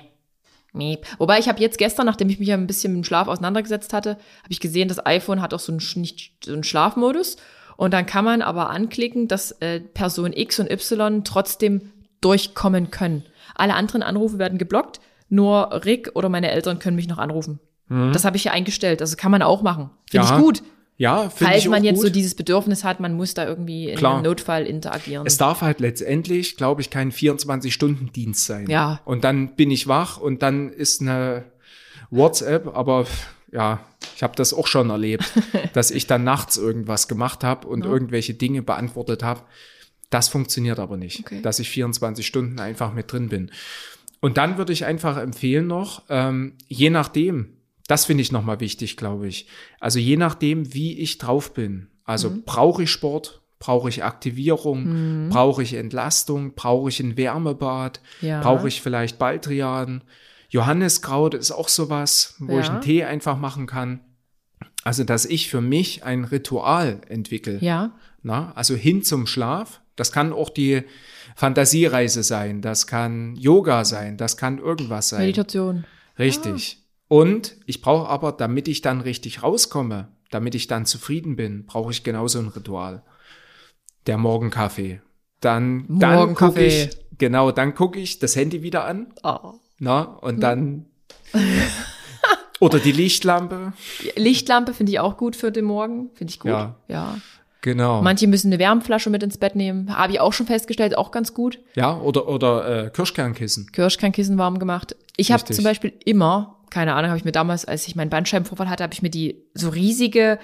Miep. 0.74 1.06
Wobei 1.18 1.40
ich 1.40 1.50
habe 1.50 1.60
jetzt 1.60 1.78
gestern, 1.78 2.06
nachdem 2.06 2.30
ich 2.30 2.40
mich 2.40 2.48
ja 2.48 2.56
ein 2.56 2.68
bisschen 2.68 2.94
mit 2.94 3.02
dem 3.02 3.04
Schlaf 3.04 3.28
auseinandergesetzt 3.28 3.92
hatte, 3.94 4.12
habe 4.12 4.52
ich 4.52 4.60
gesehen, 4.60 4.88
das 4.88 5.06
iPhone 5.06 5.42
hat 5.42 5.54
auch 5.54 5.60
so 5.60 5.72
einen, 5.74 5.82
nicht, 5.96 6.34
so 6.46 6.54
einen 6.54 6.64
Schlafmodus. 6.64 7.38
Und 7.78 7.94
dann 7.94 8.06
kann 8.06 8.26
man 8.26 8.42
aber 8.42 8.70
anklicken, 8.70 9.28
dass 9.28 9.52
äh, 9.62 9.80
Person 9.80 10.34
X 10.34 10.60
und 10.60 10.70
Y 10.70 11.24
trotzdem 11.24 11.92
durchkommen 12.22 12.92
können. 12.92 13.24
Alle 13.56 13.76
anderen 13.76 14.04
Anrufe 14.04 14.38
werden 14.40 14.58
geblockt, 14.58 15.00
nur 15.30 15.86
Rick 15.86 16.12
oder 16.16 16.28
meine 16.30 16.52
Eltern 16.52 16.80
können 16.80 16.96
mich 16.96 17.08
noch 17.08 17.18
anrufen. 17.20 17.60
Das 17.90 18.26
habe 18.26 18.36
ich 18.36 18.44
ja 18.44 18.52
eingestellt. 18.52 19.00
Also 19.00 19.16
kann 19.16 19.32
man 19.32 19.42
auch 19.42 19.62
machen. 19.62 19.92
Finde 20.12 20.28
Ja, 20.28 20.36
ich 20.38 20.44
gut. 20.44 20.62
Ja, 20.98 21.30
finde 21.30 21.52
Falls 21.52 21.64
ich 21.64 21.70
man 21.70 21.80
auch 21.82 21.86
jetzt 21.86 21.96
gut. 21.98 22.08
so 22.08 22.10
dieses 22.12 22.36
Bedürfnis 22.36 22.84
hat, 22.84 23.00
man 23.00 23.14
muss 23.14 23.34
da 23.34 23.46
irgendwie 23.48 23.90
in 23.92 23.98
Klar. 23.98 24.16
einem 24.16 24.24
Notfall 24.24 24.66
interagieren. 24.66 25.26
Es 25.26 25.38
darf 25.38 25.62
halt 25.62 25.80
letztendlich, 25.80 26.58
glaube 26.58 26.82
ich, 26.82 26.90
kein 26.90 27.12
24-Stunden-Dienst 27.14 28.46
sein. 28.46 28.70
Ja. 28.70 29.00
Und 29.06 29.24
dann 29.24 29.56
bin 29.56 29.72
ich 29.72 29.88
wach 29.88 30.18
und 30.18 30.42
dann 30.42 30.70
ist 30.70 31.02
eine 31.02 31.46
WhatsApp, 32.10 32.76
aber 32.76 33.06
ja, 33.52 33.80
ich 34.18 34.24
habe 34.24 34.36
das 34.36 34.52
auch 34.54 34.66
schon 34.68 34.90
erlebt, 34.90 35.32
dass 35.74 35.92
ich 35.92 36.08
dann 36.08 36.24
nachts 36.24 36.58
irgendwas 36.58 37.08
gemacht 37.08 37.44
habe 37.44 37.68
und 37.68 37.86
irgendwelche 37.86 38.34
Dinge 38.34 38.64
beantwortet 38.64 39.22
habe. 39.24 39.44
Das 40.10 40.28
funktioniert 40.28 40.80
aber 40.80 40.98
nicht, 40.98 41.20
Okay. 41.20 41.42
dass 41.42 41.60
ich 41.60 41.70
24 41.70 42.26
Stunden 42.26 42.60
einfach 42.60 42.94
mit 42.94 43.12
drin 43.12 43.30
bin. 43.30 43.52
Und 44.20 44.38
dann 44.38 44.58
würde 44.58 44.74
ich 44.74 44.86
einfach 44.86 45.18
empfehlen 45.18 45.68
noch, 45.68 46.02
ähm, 46.10 46.54
je 46.68 46.90
nachdem, 46.90 47.58
das 47.88 48.06
finde 48.06 48.24
ich 48.24 48.32
nochmal 48.32 48.60
wichtig, 48.60 48.98
glaube 48.98 49.28
ich. 49.28 49.48
Also 49.80 50.00
je 50.00 50.18
nachdem, 50.18 50.74
wie 50.74 50.98
ich 51.00 51.20
drauf 51.20 51.54
bin. 51.54 51.88
Also 52.04 52.32
Mhm. 52.32 52.44
brauche 52.44 52.84
ich 52.84 52.90
Sport, 52.92 53.42
brauche 53.60 53.90
ich 53.90 54.04
Aktivierung, 54.04 55.30
brauche 55.30 55.62
ich 55.62 55.74
Entlastung, 55.76 56.54
brauche 56.56 56.90
ich 56.90 57.00
ein 57.00 57.18
Wärmebad, 57.18 58.02
Ja. 58.22 58.42
brauche 58.42 58.68
ich 58.68 58.82
vielleicht 58.82 59.20
Baldrian. 59.20 60.04
Johanniskraut 60.50 61.34
ist 61.34 61.52
auch 61.52 61.70
sowas, 61.70 62.36
wo 62.40 62.60
ich 62.60 62.66
Ja. 62.68 62.74
einen 62.74 62.82
Tee 62.82 63.04
einfach 63.04 63.38
machen 63.38 63.68
kann. 63.68 64.00
Also, 64.88 65.04
dass 65.04 65.26
ich 65.26 65.50
für 65.50 65.60
mich 65.60 66.06
ein 66.06 66.24
Ritual 66.24 67.02
entwickle. 67.10 67.58
ja. 67.62 67.92
Na, 68.24 68.52
also 68.56 68.74
hin 68.76 69.04
zum 69.04 69.28
Schlaf. 69.28 69.80
Das 69.96 70.12
kann 70.12 70.32
auch 70.34 70.50
die 70.50 70.84
Fantasiereise 71.36 72.24
sein, 72.24 72.62
das 72.62 72.88
kann 72.88 73.36
Yoga 73.36 73.84
sein, 73.86 74.16
das 74.18 74.38
kann 74.38 74.60
irgendwas 74.60 75.10
sein. 75.10 75.20
Meditation. 75.22 75.86
Richtig. 76.18 76.78
Und 77.08 77.56
ich 77.66 77.82
brauche 77.82 78.08
aber, 78.10 78.32
damit 78.32 78.68
ich 78.68 78.82
dann 78.82 79.02
richtig 79.02 79.44
rauskomme, 79.44 80.08
damit 80.32 80.56
ich 80.56 80.68
dann 80.68 80.86
zufrieden 80.86 81.36
bin, 81.36 81.66
brauche 81.66 81.92
ich 81.92 82.04
genauso 82.04 82.40
ein 82.40 82.48
Ritual. 82.48 83.04
Der 84.08 84.18
Morgenkaffee. 84.18 85.02
Dann, 85.42 85.86
dann 85.88 86.34
gucke 86.34 86.64
ich, 86.66 86.90
genau, 87.18 87.52
dann 87.52 87.76
gucke 87.76 88.00
ich 88.00 88.20
das 88.20 88.36
Handy 88.36 88.62
wieder 88.64 88.86
an, 88.86 89.08
Oh. 89.24 89.54
na, 89.80 90.02
und 90.02 90.40
dann 90.42 90.86
Oder 92.60 92.80
die 92.80 92.92
Lichtlampe. 92.92 93.74
Lichtlampe 94.16 94.74
finde 94.74 94.92
ich 94.92 95.00
auch 95.00 95.18
gut 95.18 95.36
für 95.36 95.52
den 95.52 95.66
Morgen. 95.66 96.10
Finde 96.14 96.32
ich 96.32 96.40
gut. 96.40 96.52
Ja. 96.52 96.76
ja. 96.88 97.18
Genau. 97.62 98.02
Manche 98.02 98.28
müssen 98.28 98.48
eine 98.48 98.60
Wärmflasche 98.60 99.10
mit 99.10 99.24
ins 99.24 99.38
Bett 99.38 99.56
nehmen. 99.56 99.96
Habe 99.96 100.14
ich 100.14 100.20
auch 100.20 100.34
schon 100.34 100.46
festgestellt, 100.46 100.98
auch 100.98 101.12
ganz 101.12 101.34
gut. 101.34 101.60
ja, 101.76 102.00
oder, 102.00 102.28
oder 102.28 102.86
äh, 102.86 102.90
Kirschkernkissen. 102.90 103.72
Kirschkernkissen 103.72 104.38
warm 104.38 104.60
gemacht. 104.60 104.96
Ich 105.18 105.32
habe 105.32 105.44
zum 105.44 105.64
Beispiel 105.64 105.94
immer, 106.06 106.60
keine 106.70 106.94
Ahnung, 106.94 107.10
habe 107.10 107.18
ich 107.18 107.26
mir 107.26 107.32
damals, 107.32 107.66
als 107.66 107.88
ich 107.88 107.96
meinen 107.96 108.10
Bandscheibenvorfall 108.10 108.70
hatte, 108.70 108.84
habe 108.84 108.94
ich 108.94 109.02
mir 109.02 109.10
die 109.10 109.44
so 109.54 109.70
riesige 109.70 110.40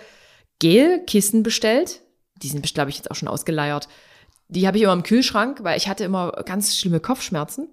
Gelkissen 0.59 1.43
bestellt. 1.43 2.01
Die 2.41 2.47
sind, 2.49 2.73
glaube 2.73 2.89
ich, 2.89 2.97
jetzt 2.97 3.11
auch 3.11 3.15
schon 3.15 3.27
ausgeleiert. 3.27 3.87
Die 4.47 4.67
habe 4.67 4.77
ich 4.77 4.83
immer 4.83 4.93
im 4.93 5.03
Kühlschrank, 5.03 5.63
weil 5.63 5.77
ich 5.77 5.87
hatte 5.87 6.03
immer 6.03 6.31
ganz 6.45 6.75
schlimme 6.77 6.99
Kopfschmerzen. 6.99 7.69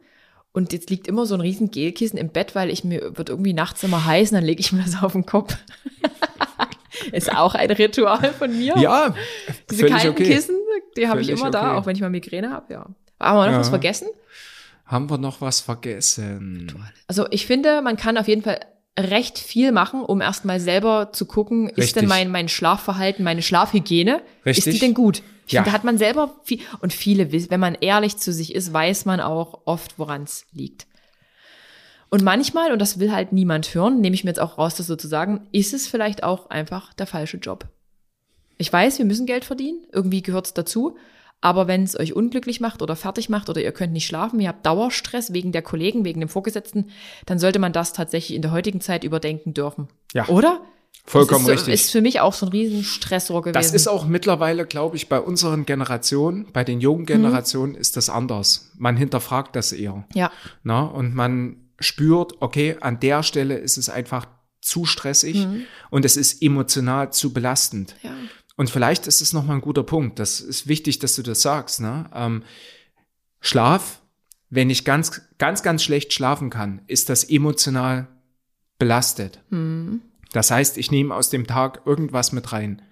Und 0.53 0.73
jetzt 0.73 0.91
liegt 0.91 1.07
immer 1.07 1.27
so 1.27 1.35
ein 1.35 1.41
riesen 1.41 1.71
Gelkissen 1.71 2.19
im 2.19 2.31
Bett, 2.31 2.55
weil 2.55 2.71
ich 2.71 2.83
mir 2.83 3.17
wird 3.17 3.29
irgendwie 3.29 3.53
nachts 3.53 3.83
immer 3.85 4.05
heiß 4.05 4.31
und 4.31 4.37
dann 4.37 4.45
lege 4.45 4.61
ich 4.61 4.73
mir 4.73 4.83
das 4.83 5.03
auf 5.03 5.13
den 5.13 5.27
Kopf. 5.27 5.57
Ist 7.13 7.33
auch 7.35 7.55
ein 7.55 7.71
Ritual 7.71 8.33
von 8.33 8.57
mir. 8.57 8.77
Ja, 8.77 9.15
Diese 9.71 9.87
kalten 9.87 10.09
okay. 10.09 10.25
Kissen, 10.25 10.57
die 10.97 11.09
habe 11.09 11.21
ich 11.21 11.31
immer 11.31 11.51
da, 11.51 11.71
okay. 11.71 11.79
auch 11.79 11.87
wenn 11.87 11.95
ich 11.97 12.03
mal 12.03 12.11
Migräne 12.11 12.51
habe, 12.51 12.73
ja. 12.73 12.87
Haben 13.21 13.39
wir 13.39 13.47
noch 13.47 13.53
Ja. 13.53 13.59
was 13.61 13.69
vergessen? 13.69 14.09
Haben 14.87 15.09
wir 15.09 15.19
noch 15.19 15.41
was 15.41 15.61
vergessen? 15.61 16.73
Also 17.07 17.27
ich 17.31 17.47
finde, 17.47 17.81
man 17.81 17.97
kann 17.97 18.19
auf 18.19 18.27
jeden 18.27 18.43
Fall 18.43 18.61
recht 18.99 19.39
viel 19.39 19.73
machen, 19.73 20.03
um 20.03 20.21
erstmal 20.21 20.59
selber 20.59 21.11
zu 21.13 21.27
gucken, 21.27 21.69
ist 21.69 21.79
Richtig. 21.79 21.95
denn 21.95 22.09
mein, 22.09 22.31
mein 22.31 22.49
Schlafverhalten, 22.49 23.25
meine 23.25 23.41
Schlafhygiene, 23.41 24.21
ist 24.45 24.59
Richtig. 24.59 24.75
die 24.75 24.81
denn 24.81 24.95
gut? 24.95 25.23
Ja. 25.53 25.63
da 25.63 25.73
hat 25.73 25.85
man 25.85 25.99
selber 25.99 26.35
viel, 26.45 26.61
und 26.81 26.93
viele, 26.93 27.33
wenn 27.33 27.61
man 27.61 27.75
ehrlich 27.75 28.17
zu 28.17 28.33
sich 28.33 28.55
ist, 28.55 28.73
weiß 28.73 29.05
man 29.05 29.21
auch 29.21 29.63
oft, 29.65 29.99
woran 29.99 30.23
es 30.23 30.47
liegt. 30.53 30.87
Und 32.11 32.23
manchmal, 32.23 32.73
und 32.73 32.81
das 32.81 32.99
will 32.99 33.13
halt 33.13 33.33
niemand 33.33 33.73
hören, 33.75 34.01
nehme 34.01 34.15
ich 34.15 34.25
mir 34.25 34.31
jetzt 34.31 34.41
auch 34.41 34.59
raus, 34.59 34.75
das 34.75 34.89
so 34.89 34.97
zu 34.97 35.07
sagen, 35.07 35.47
ist 35.53 35.73
es 35.73 35.87
vielleicht 35.87 36.25
auch 36.25 36.51
einfach 36.51 36.93
der 36.95 37.07
falsche 37.07 37.37
Job. 37.37 37.69
Ich 38.59 38.73
weiß, 38.73 38.99
wir 38.99 39.05
müssen 39.05 39.27
Geld 39.27 39.45
verdienen, 39.45 39.87
irgendwie 39.93 40.23
gehört 40.23 40.47
es 40.47 40.55
dazu. 40.55 40.97
Aber 41.41 41.67
wenn 41.67 41.85
es 41.85 41.99
euch 41.99 42.15
unglücklich 42.15 42.61
macht 42.61 42.83
oder 42.83 42.97
fertig 42.97 43.31
macht 43.31 43.49
oder 43.49 43.63
ihr 43.63 43.73
könnt 43.73 43.95
nicht 43.95 44.07
schlafen, 44.07 44.41
ihr 44.41 44.49
habt 44.49 44.67
Dauerstress 44.67 45.33
wegen 45.33 45.53
der 45.53 45.63
Kollegen, 45.63 46.05
wegen 46.05 46.21
dem 46.21 46.29
Vorgesetzten, 46.29 46.91
dann 47.25 47.39
sollte 47.39 47.59
man 47.59 47.73
das 47.73 47.95
tatsächlich 47.95 48.37
in 48.37 48.43
der 48.43 48.51
heutigen 48.51 48.83
Zeit 48.83 49.05
überdenken 49.05 49.55
dürfen. 49.55 49.89
Ja. 50.13 50.29
Oder? 50.29 50.61
Vollkommen 51.05 51.45
das 51.47 51.55
ist, 51.57 51.61
so- 51.67 51.71
richtig. 51.71 51.87
Ist 51.87 51.91
für 51.93 52.01
mich 52.03 52.21
auch 52.21 52.35
so 52.35 52.47
ein 52.47 52.53
riesen 52.53 52.85
Stressor 52.85 53.43
gewesen. 53.43 53.55
Das 53.55 53.73
ist 53.73 53.89
auch 53.89 54.07
mittlerweile, 54.07 54.65
glaube 54.67 54.97
ich, 54.97 55.09
bei 55.09 55.21
unseren 55.21 55.67
Generationen, 55.67 56.47
bei 56.53 56.63
den 56.63 56.81
jungen 56.81 57.05
Generationen 57.07 57.75
ist 57.75 57.97
das 57.97 58.09
anders. 58.11 58.71
Man 58.77 58.97
hinterfragt 58.97 59.57
das 59.57 59.73
eher. 59.73 60.07
ja, 60.15 60.31
Na? 60.63 60.83
Und 60.83 61.15
man 61.15 61.57
spürt, 61.81 62.35
okay, 62.41 62.77
an 62.81 63.01
der 63.01 63.23
Stelle 63.23 63.57
ist 63.59 63.77
es 63.79 63.89
einfach 63.89 64.27
zu 64.61 64.85
stressig 64.85 65.49
und 65.91 66.05
es 66.05 66.17
ist 66.17 66.43
emotional 66.43 67.13
zu 67.13 67.33
belastend. 67.33 67.97
ja. 68.03 68.13
Und 68.57 68.69
vielleicht 68.69 69.07
ist 69.07 69.23
es 69.23 69.33
nochmal 69.33 69.57
ein 69.57 69.63
guter 69.63 69.83
Punkt. 69.83 70.19
Das 70.19 70.39
ist 70.41 70.67
wichtig, 70.69 70.99
dass 70.99 71.15
du 71.17 71.23
das 71.23 71.41
sagst. 71.41 71.81
Ne? 71.81 72.11
Ähm, 72.15 72.43
Schlaf, 73.41 74.03
wenn 74.51 74.69
ich 74.69 74.85
ganz, 74.85 75.23
ganz, 75.39 75.63
ganz 75.63 75.83
schlecht 75.83 76.13
schlafen 76.13 76.51
kann, 76.51 76.83
ist 76.87 77.09
das 77.09 77.25
emotional 77.25 78.09
belastet. 78.79 79.41
Das 80.33 80.51
heißt, 80.51 80.79
ich 80.79 80.91
nehme 80.91 81.15
aus 81.15 81.31
dem 81.31 81.47
Tag 81.47 81.83
irgendwas 81.87 82.33
mit 82.33 82.53
rein. 82.53 82.83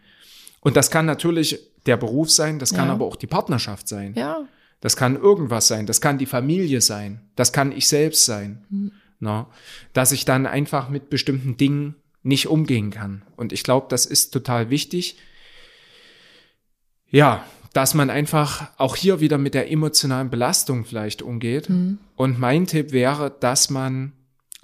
Und 0.61 0.77
das 0.77 0.91
kann 0.91 1.07
natürlich 1.07 1.61
der 1.87 1.97
Beruf 1.97 2.31
sein, 2.31 2.59
das 2.59 2.75
kann 2.75 2.89
Ja. 2.89 2.93
aber 2.95 3.07
auch 3.07 3.17
die 3.17 3.27
Partnerschaft 3.29 3.89
sein. 3.89 4.15
Ja, 4.17 4.47
Das 4.81 4.97
kann 4.97 5.17
irgendwas 5.17 5.67
sein, 5.67 5.87
das 5.87 6.01
kann 6.01 6.19
die 6.19 6.27
Familie 6.27 6.81
sein, 6.81 7.21
das 7.35 7.53
kann 7.53 7.73
ich 7.73 7.89
selbst 7.89 8.25
sein. 8.25 8.93
Na, 9.19 9.49
dass 9.93 10.13
ich 10.13 10.25
dann 10.25 10.47
einfach 10.47 10.89
mit 10.89 11.11
bestimmten 11.11 11.57
Dingen 11.57 11.97
nicht 12.23 12.47
umgehen 12.47 12.91
kann. 12.91 13.23
Und 13.37 13.53
ich 13.53 13.65
glaube, 13.65 13.87
das 13.91 14.07
ist 14.07 14.31
total 14.31 14.71
wichtig. 14.71 15.17
Ja, 17.11 17.45
dass 17.73 17.95
man 17.95 18.11
einfach 18.11 18.71
auch 18.79 18.97
hier 18.97 19.21
wieder 19.21 19.39
mit 19.39 19.55
der 19.55 19.71
emotionalen 19.71 20.31
Belastung 20.31 20.85
vielleicht 20.85 21.23
umgeht. 21.23 21.69
Und 22.17 22.39
mein 22.39 22.67
Tipp 22.67 22.93
wäre, 22.93 23.35
dass 23.41 23.71
man 23.71 24.13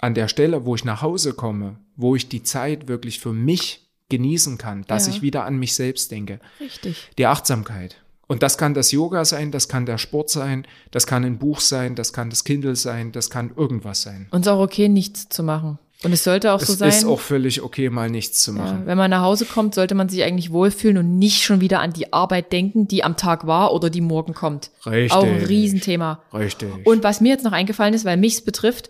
an 0.05 0.13
der 0.13 0.27
Stelle, 0.27 0.65
wo 0.65 0.75
ich 0.75 0.85
nach 0.85 1.01
Hause 1.01 1.33
komme, 1.33 1.77
wo 1.95 2.15
ich 2.15 2.29
die 2.29 2.43
Zeit 2.43 2.87
wirklich 2.87 3.19
für 3.19 3.33
mich 3.33 3.81
genießen 4.09 4.57
kann, 4.57 4.83
dass 4.87 5.07
Ja. 5.07 5.13
ich 5.13 5.21
wieder 5.21 5.45
an 5.45 5.57
mich 5.57 5.73
selbst 5.75 6.11
denke 6.11 6.39
richtig. 6.61 7.09
die 7.17 7.25
Achtsamkeit. 7.25 7.97
Und 8.27 8.41
das 8.43 8.57
kann 8.57 8.73
das 8.73 8.91
Yoga 8.91 9.23
sein, 9.25 9.51
das 9.51 9.67
kann 9.67 9.85
der 9.85 9.97
Sport 9.99 10.29
sein, 10.29 10.65
das 10.91 11.05
kann 11.05 11.23
ein 11.25 11.37
Buch 11.37 11.59
sein, 11.59 11.93
das 11.95 12.11
kann 12.13 12.29
das 12.29 12.43
Kindle 12.43 12.75
sein, 12.75 13.11
das 13.11 13.29
kann 13.29 13.51
irgendwas 13.55 14.01
sein. 14.01 14.27
Und 14.31 14.41
es 14.41 14.47
ist 14.47 14.51
auch 14.53 14.61
okay, 14.61 14.89
nichts 14.89 15.29
zu 15.29 15.43
machen. 15.43 15.77
Und 16.03 16.11
es 16.11 16.23
sollte 16.23 16.51
auch 16.51 16.61
Es 16.61 16.67
so 16.67 16.73
sein. 16.73 16.89
ist 16.89 17.05
auch 17.05 17.19
völlig 17.19 17.61
okay, 17.63 17.89
mal 17.89 18.09
nichts 18.09 18.43
zu 18.43 18.51
ja, 18.51 18.57
machen. 18.57 18.81
wenn 18.85 18.97
man 18.97 19.09
nach 19.09 19.21
Hause 19.21 19.45
kommt, 19.45 19.73
sollte 19.75 19.95
man 19.95 20.09
sich 20.09 20.23
eigentlich 20.23 20.51
wohlfühlen 20.51 20.97
und 20.97 21.17
nicht 21.17 21.41
schon 21.43 21.61
wieder 21.61 21.79
an 21.79 21.93
die 21.93 22.13
Arbeit 22.13 22.51
denken, 22.51 22.87
die 22.87 23.03
am 23.03 23.15
Tag 23.17 23.47
war 23.47 23.73
oder 23.73 23.89
die 23.89 24.01
morgen 24.01 24.33
kommt. 24.33 24.71
Richtig. 24.85 25.13
Auch 25.13 25.23
ein 25.23 25.43
Riesenthema. 25.45 26.21
Richtig. 26.33 26.69
Und 26.85 27.03
was 27.03 27.21
mir 27.21 27.29
jetzt 27.29 27.43
noch 27.45 27.53
eingefallen 27.53 27.93
ist, 27.93 28.05
weil 28.05 28.17
mich's 28.17 28.41
betrifft, 28.41 28.89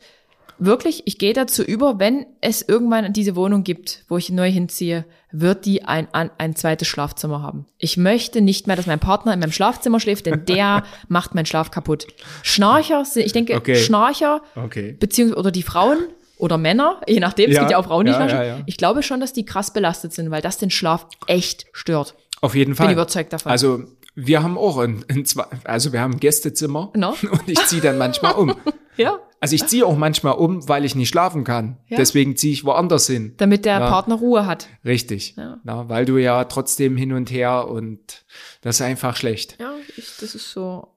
wirklich, 0.57 1.03
ich 1.05 1.17
gehe 1.17 1.33
dazu 1.33 1.63
über, 1.63 1.99
wenn 1.99 2.25
es 2.41 2.61
irgendwann 2.61 3.11
diese 3.13 3.35
Wohnung 3.35 3.63
gibt, 3.63 4.03
wo 4.07 4.17
ich 4.17 4.29
neu 4.29 4.49
hinziehe, 4.51 5.05
wird 5.31 5.65
die 5.65 5.83
ein, 5.83 6.07
ein, 6.13 6.29
ein 6.37 6.55
zweites 6.55 6.87
Schlafzimmer 6.87 7.41
haben. 7.41 7.65
Ich 7.77 7.97
möchte 7.97 8.41
nicht 8.41 8.67
mehr, 8.67 8.75
dass 8.75 8.85
mein 8.85 8.99
Partner 8.99 9.33
in 9.33 9.39
meinem 9.39 9.51
Schlafzimmer 9.51 9.99
schläft, 9.99 10.25
denn 10.27 10.45
der 10.45 10.83
macht 11.07 11.35
meinen 11.35 11.45
Schlaf 11.45 11.71
kaputt. 11.71 12.07
Schnarcher, 12.43 13.03
sind- 13.05 13.25
ich 13.25 13.33
denke, 13.33 13.55
Okay. 13.55 13.75
Schnarcher, 13.75 14.41
okay. 14.55 14.95
beziehungsweise, 14.99 15.39
oder 15.39 15.51
die 15.51 15.63
Frauen 15.63 15.97
oder 16.37 16.57
Männer, 16.57 17.01
je 17.07 17.19
nachdem, 17.19 17.49
es 17.49 17.55
Ja, 17.55 17.61
gibt 17.61 17.71
ja 17.71 17.77
auch 17.77 17.85
Frauen, 17.85 18.05
die 18.05 18.11
ja, 18.11 18.27
ja, 18.27 18.43
ja. 18.43 18.59
Ich 18.65 18.77
glaube 18.77 19.03
schon, 19.03 19.19
dass 19.19 19.33
die 19.33 19.45
krass 19.45 19.71
belastet 19.73 20.13
sind, 20.13 20.31
weil 20.31 20.41
das 20.41 20.57
den 20.57 20.69
Schlaf 20.69 21.07
echt 21.27 21.65
stört. 21.73 22.15
Auf 22.41 22.55
jeden 22.55 22.75
Fall. 22.75 22.87
Bin 22.87 22.93
überzeugt 22.93 23.31
davon. 23.33 23.51
Also 23.51 23.83
wir 24.15 24.43
haben 24.43 24.57
auch 24.57 24.77
ein, 24.77 25.03
ein 25.09 25.25
zwei, 25.25 25.45
also 25.63 25.91
wir 25.93 26.01
haben 26.01 26.13
ein 26.13 26.19
Gästezimmer 26.19 26.91
No. 26.95 27.09
und 27.31 27.43
ich 27.47 27.59
ziehe 27.65 27.81
dann 27.81 27.97
manchmal 27.97 28.33
um. 28.33 28.55
Ja. 28.97 29.19
Also 29.45 29.53
ich 29.55 29.67
ziehe 29.67 29.85
auch 29.85 29.95
manchmal 29.95 30.33
um, 30.33 30.67
weil 30.67 30.85
ich 30.85 30.95
nicht 30.95 31.09
schlafen 31.09 31.43
kann. 31.43 31.77
Ja. 31.87 31.97
Deswegen 31.97 32.35
ziehe 32.35 32.51
ich 32.51 32.65
woanders 32.65 33.05
hin. 33.05 33.35
Damit 33.37 33.63
der 33.65 33.79
Ja. 33.79 33.89
Partner 33.89 34.15
Ruhe 34.15 34.47
hat. 34.47 34.67
Richtig. 34.83 35.35
Ja. 35.37 35.59
Na, 35.63 35.87
weil 35.87 36.05
du 36.05 36.17
ja 36.17 36.45
trotzdem 36.45 36.97
hin 36.97 37.13
und 37.13 37.29
her 37.29 37.67
und 37.67 38.25
das 38.61 38.77
ist 38.77 38.81
einfach 38.81 39.15
schlecht. 39.15 39.57
Ja, 39.59 39.73
ich, 39.95 40.07
das 40.19 40.33
ist 40.33 40.51
so. 40.51 40.87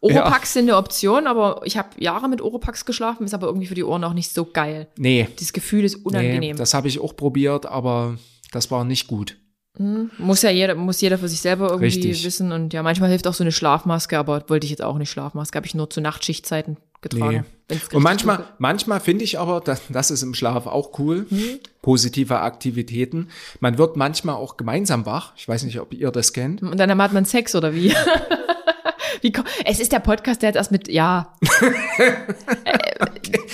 Oropax 0.00 0.52
sind 0.52 0.68
eine 0.68 0.76
Option, 0.76 1.26
aber 1.26 1.62
ich 1.64 1.76
habe 1.76 1.88
Jahre 1.98 2.28
mit 2.28 2.40
Oropax 2.40 2.84
geschlafen, 2.84 3.24
ist 3.24 3.34
aber 3.34 3.48
irgendwie 3.48 3.66
für 3.66 3.74
die 3.74 3.82
Ohren 3.82 4.04
auch 4.04 4.12
nicht 4.14 4.32
so 4.32 4.44
geil. 4.44 4.86
Nee, 4.96 5.26
Dieses 5.40 5.52
Gefühl 5.52 5.82
ist 5.82 5.96
nee 5.96 6.02
unangenehm. 6.04 6.56
das 6.56 6.72
habe 6.72 6.86
ich 6.86 7.00
auch 7.00 7.16
probiert, 7.16 7.66
aber 7.66 8.16
das 8.52 8.70
war 8.70 8.84
nicht 8.84 9.08
gut. 9.08 9.38
Hm, 9.76 10.12
muss 10.18 10.42
ja 10.42 10.50
jeder, 10.50 10.76
muss 10.76 11.00
jeder 11.00 11.18
für 11.18 11.28
sich 11.28 11.40
selber 11.40 11.66
irgendwie 11.70 11.86
Richtig. 11.86 12.24
wissen. 12.24 12.52
Und 12.52 12.72
ja, 12.74 12.82
manchmal 12.84 13.10
hilft 13.10 13.26
auch 13.26 13.34
so 13.34 13.42
eine 13.44 13.50
Schlafmaske, 13.52 14.16
aber 14.18 14.44
wollte 14.48 14.64
ich 14.66 14.70
jetzt 14.70 14.82
auch 14.82 14.98
nicht 14.98 15.10
Schlafmaske, 15.10 15.56
habe 15.56 15.66
ich 15.66 15.74
nur 15.74 15.90
zu 15.90 16.00
Nachtschichtzeiten 16.00 16.76
getragen. 17.00 17.44
Nee. 17.70 17.78
Und 17.92 18.02
manchmal, 18.02 18.36
dunkel- 18.38 18.52
manchmal 18.58 19.00
finde 19.00 19.24
ich 19.24 19.38
aber, 19.38 19.60
das, 19.60 19.82
das 19.90 20.10
ist 20.10 20.22
im 20.22 20.32
Schlaf 20.34 20.66
auch 20.66 20.98
cool, 20.98 21.26
Hm? 21.28 21.58
positive 21.82 22.40
Aktivitäten. 22.40 23.28
Man 23.60 23.76
wird 23.78 23.96
manchmal 23.96 24.36
auch 24.36 24.56
gemeinsam 24.56 25.04
wach. 25.06 25.32
Ich 25.36 25.46
weiß 25.46 25.64
nicht, 25.64 25.78
ob 25.80 25.92
ihr 25.92 26.10
das 26.10 26.32
kennt. 26.32 26.62
Und 26.62 26.78
dann 26.78 26.96
hat 27.00 27.12
man 27.12 27.24
Sex 27.26 27.54
oder 27.54 27.74
wie? 27.74 27.94
wie 29.20 29.32
es 29.64 29.80
ist 29.80 29.92
der 29.92 30.00
Podcast, 30.00 30.42
der 30.42 30.50
jetzt 30.50 30.56
erst 30.56 30.72
mit, 30.72 30.88
ja. 30.88 31.34
Äh, 32.64 32.74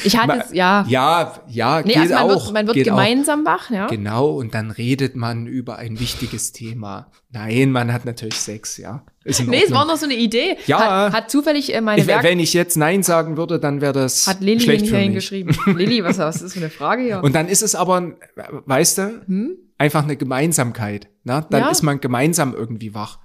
ich 0.04 0.16
hatte 0.16 0.42
es, 0.44 0.52
ja. 0.52 0.84
Ja, 0.88 1.34
ja, 1.48 1.80
Nee, 1.82 1.94
geht 1.94 1.98
also 1.98 2.14
man 2.14 2.22
auch. 2.22 2.44
wird, 2.44 2.52
man 2.54 2.66
wird 2.66 2.74
geht 2.74 2.90
auch. 2.90 2.96
gemeinsam 2.96 3.44
wach, 3.44 3.70
ja. 3.70 3.86
Genau, 3.86 4.30
und 4.30 4.54
dann 4.54 4.70
redet 4.70 5.16
man 5.16 5.46
über 5.46 5.76
ein 5.78 5.98
wichtiges 6.00 6.52
Thema. 6.52 7.10
Nein, 7.30 7.72
man 7.72 7.92
hat 7.92 8.04
natürlich 8.04 8.36
Sex, 8.36 8.76
ja. 8.76 9.04
Ist 9.24 9.46
Nee, 9.46 9.62
es 9.64 9.72
war 9.72 9.86
noch 9.86 9.96
so 9.96 10.04
eine 10.04 10.14
Idee. 10.14 10.56
Ja. 10.66 11.06
Hat, 11.06 11.12
hat 11.14 11.30
zufällig 11.30 11.74
äh, 11.74 11.80
meine 11.80 12.02
Ich, 12.02 12.06
Werk 12.06 12.22
wenn 12.22 12.38
ich 12.38 12.52
jetzt 12.52 12.76
Nein 12.76 13.02
sagen 13.02 13.36
würde, 13.36 13.58
dann 13.58 13.80
wäre 13.80 13.92
das 13.94 14.26
Hat 14.26 14.40
Lilly 14.40 14.60
schlecht 14.60 14.86
für 14.86 14.94
mich. 14.96 15.02
hingeschrieben. 15.04 15.56
Lilly, 15.74 16.04
was, 16.04 16.18
was 16.18 16.36
ist 16.36 16.44
das 16.44 16.52
für 16.52 16.60
eine 16.60 16.70
Frage 16.70 17.02
hier? 17.02 17.22
Und 17.22 17.34
dann 17.34 17.48
ist 17.48 17.62
es 17.62 17.74
aber, 17.74 18.12
weißt 18.66 18.98
du, 18.98 19.56
einfach 19.78 20.04
eine 20.04 20.16
Gemeinsamkeit. 20.16 21.08
Ne? 21.24 21.44
Dann 21.48 21.50
Hm? 21.50 21.58
Ja. 21.58 21.64
Hm. 21.66 21.72
ist 21.72 21.82
man 21.82 22.00
gemeinsam 22.00 22.54
irgendwie 22.54 22.94
wach. 22.94 23.18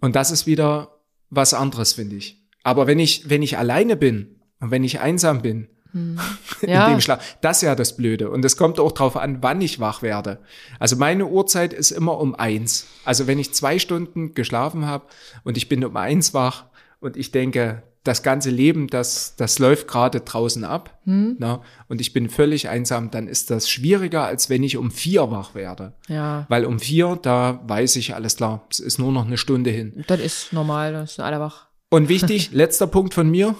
Und 0.00 0.16
das 0.16 0.30
ist 0.30 0.46
wieder 0.46 0.93
was 1.36 1.54
anderes, 1.54 1.94
finde 1.94 2.16
ich. 2.16 2.42
Aber 2.62 2.86
wenn 2.86 2.98
ich, 2.98 3.28
wenn 3.28 3.42
ich 3.42 3.58
alleine 3.58 3.96
bin 3.96 4.40
und 4.60 4.70
wenn 4.70 4.84
ich 4.84 5.00
einsam 5.00 5.42
bin, 5.42 5.68
in 5.94 6.18
ja, 6.66 6.88
dem 6.88 7.00
Schlaf, 7.00 7.36
das 7.40 7.58
ist 7.58 7.62
ja 7.62 7.76
das 7.76 7.96
Blöde. 7.96 8.28
Und 8.30 8.44
es 8.44 8.56
kommt 8.56 8.80
auch 8.80 8.90
drauf 8.92 9.16
an, 9.16 9.42
wann 9.42 9.60
ich 9.60 9.78
wach 9.78 10.02
werde. 10.02 10.40
Also 10.80 10.96
meine 10.96 11.26
Uhrzeit 11.26 11.72
ist 11.72 11.92
immer 11.92 12.18
um 12.18 12.34
eins. 12.34 12.86
Also 13.04 13.28
wenn 13.28 13.38
ich 13.38 13.54
zwei 13.54 13.78
Stunden 13.78 14.34
geschlafen 14.34 14.86
habe 14.86 15.06
und 15.44 15.56
ich 15.56 15.68
bin 15.68 15.84
um 15.84 15.96
eins 15.96 16.34
wach 16.34 16.64
und 16.98 17.16
ich 17.16 17.30
denke, 17.30 17.84
das 18.04 18.22
ganze 18.22 18.50
Leben, 18.50 18.86
das, 18.86 19.34
das 19.36 19.58
läuft 19.58 19.88
gerade 19.88 20.20
draußen 20.20 20.62
ab 20.64 21.00
na, 21.06 21.62
und 21.88 22.00
ich 22.00 22.12
bin 22.12 22.28
völlig 22.30 22.68
einsam, 22.68 23.10
dann 23.10 23.26
ist 23.28 23.50
das 23.50 23.68
schwieriger, 23.68 24.24
als 24.24 24.48
wenn 24.50 24.62
ich 24.62 24.76
um 24.76 24.90
vier 24.90 25.30
wach 25.30 25.54
werde. 25.54 25.94
ja, 26.08 26.46
Weil 26.48 26.64
um 26.64 26.78
vier, 26.78 27.18
da 27.20 27.60
weiß 27.66 27.96
ich, 27.96 28.14
alles 28.14 28.36
klar, 28.36 28.66
es 28.70 28.78
ist 28.78 28.98
nur 28.98 29.10
noch 29.12 29.26
eine 29.26 29.36
Stunde 29.38 29.70
hin. 29.70 30.04
das 30.06 30.20
ist 30.20 30.52
normal, 30.52 30.92
das 30.92 31.16
sind 31.16 31.24
alle 31.24 31.40
wach. 31.40 31.66
Und 31.90 32.08
wichtig, 32.08 32.50
letzter 32.52 32.86
Punkt 32.86 33.12
von 33.14 33.30
mir, 33.30 33.54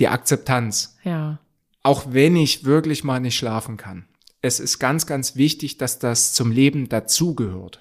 die 0.00 0.08
Akzeptanz 0.08 0.96
Ja, 1.04 1.38
auch 1.82 2.04
wenn 2.10 2.36
ich 2.36 2.64
wirklich 2.64 3.02
mal 3.04 3.20
nicht 3.20 3.36
schlafen 3.36 3.76
kann. 3.76 4.06
es 4.42 4.60
ist 4.60 4.78
ganz, 4.78 5.06
ganz 5.06 5.36
wichtig, 5.36 5.78
dass 5.78 5.98
das 5.98 6.32
zum 6.34 6.50
Leben 6.50 6.88
dazugehört. 6.88 7.80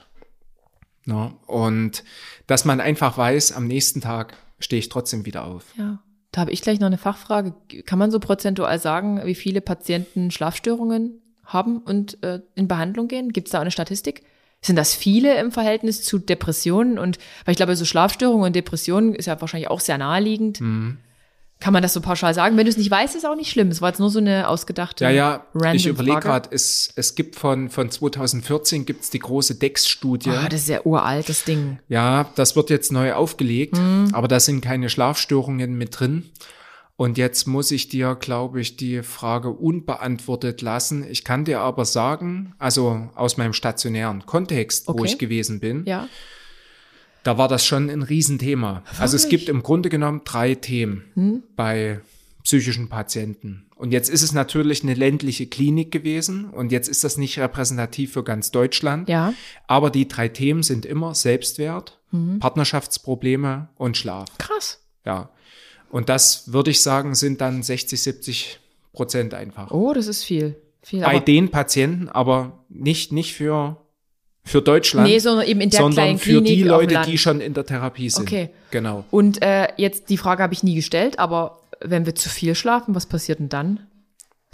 Ja, 1.05 1.34
und 1.47 2.03
dass 2.47 2.64
man 2.65 2.80
einfach 2.80 3.18
weiß, 3.18 3.51
am 3.51 3.68
nächsten 3.68 3.99
Tag 4.01 4.35
stehe 4.64 4.80
ich 4.80 4.90
trotzdem 4.90 5.26
wieder 5.26 5.45
auf. 5.45 5.65
Ja. 5.77 5.99
Da 6.31 6.41
habe 6.41 6.52
ich 6.52 6.61
gleich 6.61 6.80
noch 6.80 6.88
eine 6.88 6.98
Fachfrage. 6.98 7.53
Kann 7.85 7.99
man 7.99 8.10
so 8.10 8.19
prozentual 8.19 8.80
sagen, 8.80 9.22
wie 9.23 9.35
viele 9.35 9.61
Patienten 9.61 10.31
Schlafstörungen 10.31 11.22
haben 11.45 11.77
und 11.77 12.23
äh, 12.23 12.41
in 12.56 12.68
Behandlung 12.68 13.07
gehen? 13.07 13.31
Gibt 13.34 13.48
es 13.48 13.52
da 13.52 13.61
eine 13.61 13.72
Statistik? 13.72 14.23
Sind 14.61 14.77
das 14.77 14.95
viele 14.95 15.38
im 15.38 15.52
Verhältnis 15.52 16.03
zu 16.03 16.18
Depressionen? 16.18 16.98
Und 16.98 17.19
weil 17.45 17.52
ich 17.52 17.57
glaube, 17.57 17.76
so 17.76 17.85
Schlafstörungen 17.85 18.48
und 18.48 18.56
Depressionen 18.56 19.14
ist 19.14 19.27
ja 19.27 19.40
wahrscheinlich 19.40 19.69
auch 19.69 19.81
sehr 19.81 19.98
naheliegend. 19.98 20.61
Mhm. 20.61 20.98
Kann 21.64 21.72
man 21.72 21.81
das 21.81 21.94
so 21.94 22.02
pauschal 22.02 22.34
sagen? 22.34 22.57
Wenn 22.57 22.65
du 22.65 22.69
es 22.69 22.76
nicht 22.77 22.91
weißt, 22.91 23.15
ist 23.15 23.26
auch 23.26 23.38
nicht 23.38 23.49
schlimm. 23.49 23.69
Es 23.69 23.81
war 23.81 23.88
jetzt 23.88 23.99
nur 23.99 24.10
so 24.10 24.19
eine 24.19 24.49
ausgedachte. 24.49 25.06
Ja, 25.06 25.10
ja, 25.11 25.45
random 25.56 25.76
ich 25.77 25.88
überlege 25.88 26.19
gerade, 26.19 26.49
es, 26.52 26.91
es 26.98 27.15
gibt 27.15 27.38
von, 27.38 27.69
von 27.69 27.90
2014 27.90 28.85
gibt's 28.85 29.10
die 29.10 29.19
große 29.19 29.56
DEX-Studie. 29.56 30.30
Ah, 30.31 30.49
das 30.49 30.64
ist 30.64 30.68
ja 30.69 30.81
uralt, 30.84 31.30
das 31.30 31.45
Ding. 31.45 31.80
Ja, 31.88 32.30
das 32.35 32.57
wird 32.57 32.69
jetzt 32.69 32.91
neu 32.91 33.14
aufgelegt, 33.14 33.77
Mhm. 33.77 34.10
aber 34.11 34.27
da 34.27 34.41
sind 34.41 34.60
keine 34.60 34.90
Schlafstörungen 34.90 35.77
mit 35.77 35.98
drin. 35.99 36.30
Und 36.98 37.18
jetzt 37.18 37.48
muss 37.48 37.72
ich 37.72 37.88
dir, 37.88 38.15
glaube 38.15 38.60
ich, 38.61 38.76
die 38.76 39.02
Frage 39.02 39.49
unbeantwortet 39.49 40.61
lassen. 40.61 41.06
Ich 41.10 41.23
kann 41.23 41.45
dir 41.45 41.61
aber 41.61 41.85
sagen, 41.85 42.53
also 42.60 43.10
aus 43.15 43.38
meinem 43.38 43.53
stationären 43.53 44.26
Kontext, 44.26 44.88
wo 44.88 44.91
Okay. 44.91 45.06
ich 45.06 45.18
gewesen 45.18 45.60
bin, 45.61 45.85
Ja. 45.85 46.07
Da 47.24 47.38
war 47.38 47.48
das 47.48 47.66
schon 47.66 47.90
ein 47.90 48.02
Riesenthema. 48.04 48.84
Also 49.00 49.16
es 49.16 49.24
Wirklich? 49.24 49.40
gibt 49.41 49.50
im 49.50 49.64
Grunde 49.64 49.90
genommen 49.90 50.22
drei 50.26 50.56
Themen 50.56 51.04
Hm? 51.16 51.44
bei 51.56 52.00
psychischen 52.44 52.90
Patienten. 52.90 53.66
Und 53.76 53.91
jetzt 53.91 54.10
ist 54.10 54.22
es 54.22 54.32
natürlich 54.34 54.84
eine 54.84 54.94
ländliche 54.94 55.48
Klinik 55.48 55.91
gewesen 55.91 56.45
und 56.45 56.72
jetzt 56.72 56.88
ist 56.88 57.04
das 57.04 57.18
nicht 57.18 57.40
repräsentativ 57.40 58.14
für 58.14 58.24
ganz 58.24 58.52
Deutschland. 58.52 59.10
Ja. 59.10 59.34
Aber 59.68 59.90
die 59.90 60.08
drei 60.08 60.28
Themen 60.30 60.64
sind 60.64 60.86
immer 60.86 61.16
Selbstwert, 61.16 62.00
Mhm. 62.12 62.38
Partnerschaftsprobleme 62.40 63.70
und 63.76 63.98
Schlaf. 63.98 64.28
Krass. 64.38 64.80
Ja. 65.06 65.30
Und 65.90 66.10
das 66.10 66.52
würde 66.54 66.70
ich 66.72 66.82
sagen, 66.82 67.16
sind 67.16 67.41
dann 67.41 67.64
60, 67.64 68.02
70 68.02 68.60
Prozent 68.94 69.34
einfach. 69.34 69.72
Oh, 69.72 69.94
das 69.94 70.08
ist 70.08 70.24
viel. 70.24 70.56
Viel. 70.84 71.02
Bei 71.02 71.20
den 71.20 71.50
Patienten, 71.50 72.10
aber 72.10 72.64
nicht, 72.70 73.12
nicht 73.12 73.34
für, 73.34 73.78
für 74.45 74.61
Deutschland, 74.61 75.07
nee, 75.07 75.20
sondern 75.20 75.48
eben 75.48 75.61
in 75.61 75.70
der 75.70 75.80
sondern 75.80 76.03
kleinen 76.06 76.20
für 76.20 76.30
Klinik 76.41 76.53
die 76.53 76.64
Leute, 76.64 77.02
die 77.06 77.18
schon 77.18 77.40
in 77.41 77.53
der 77.53 77.65
Therapie 77.65 78.10
sind. 78.10 78.24
Okay. 78.24 78.49
Genau. 78.72 79.06
Und 79.11 79.41
äh, 79.41 79.68
jetzt, 79.78 80.10
die 80.10 80.18
Frage 80.18 80.44
habe 80.44 80.53
ich 80.53 80.64
nie 80.64 80.76
gestellt, 80.76 81.18
aber 81.20 81.61
wenn 81.82 82.06
wir 82.06 82.15
zu 82.15 82.30
viel 82.30 82.53
schlafen, 82.56 82.94
was 82.95 83.06
passiert 83.06 83.40
denn 83.40 83.49
dann? 83.49 83.80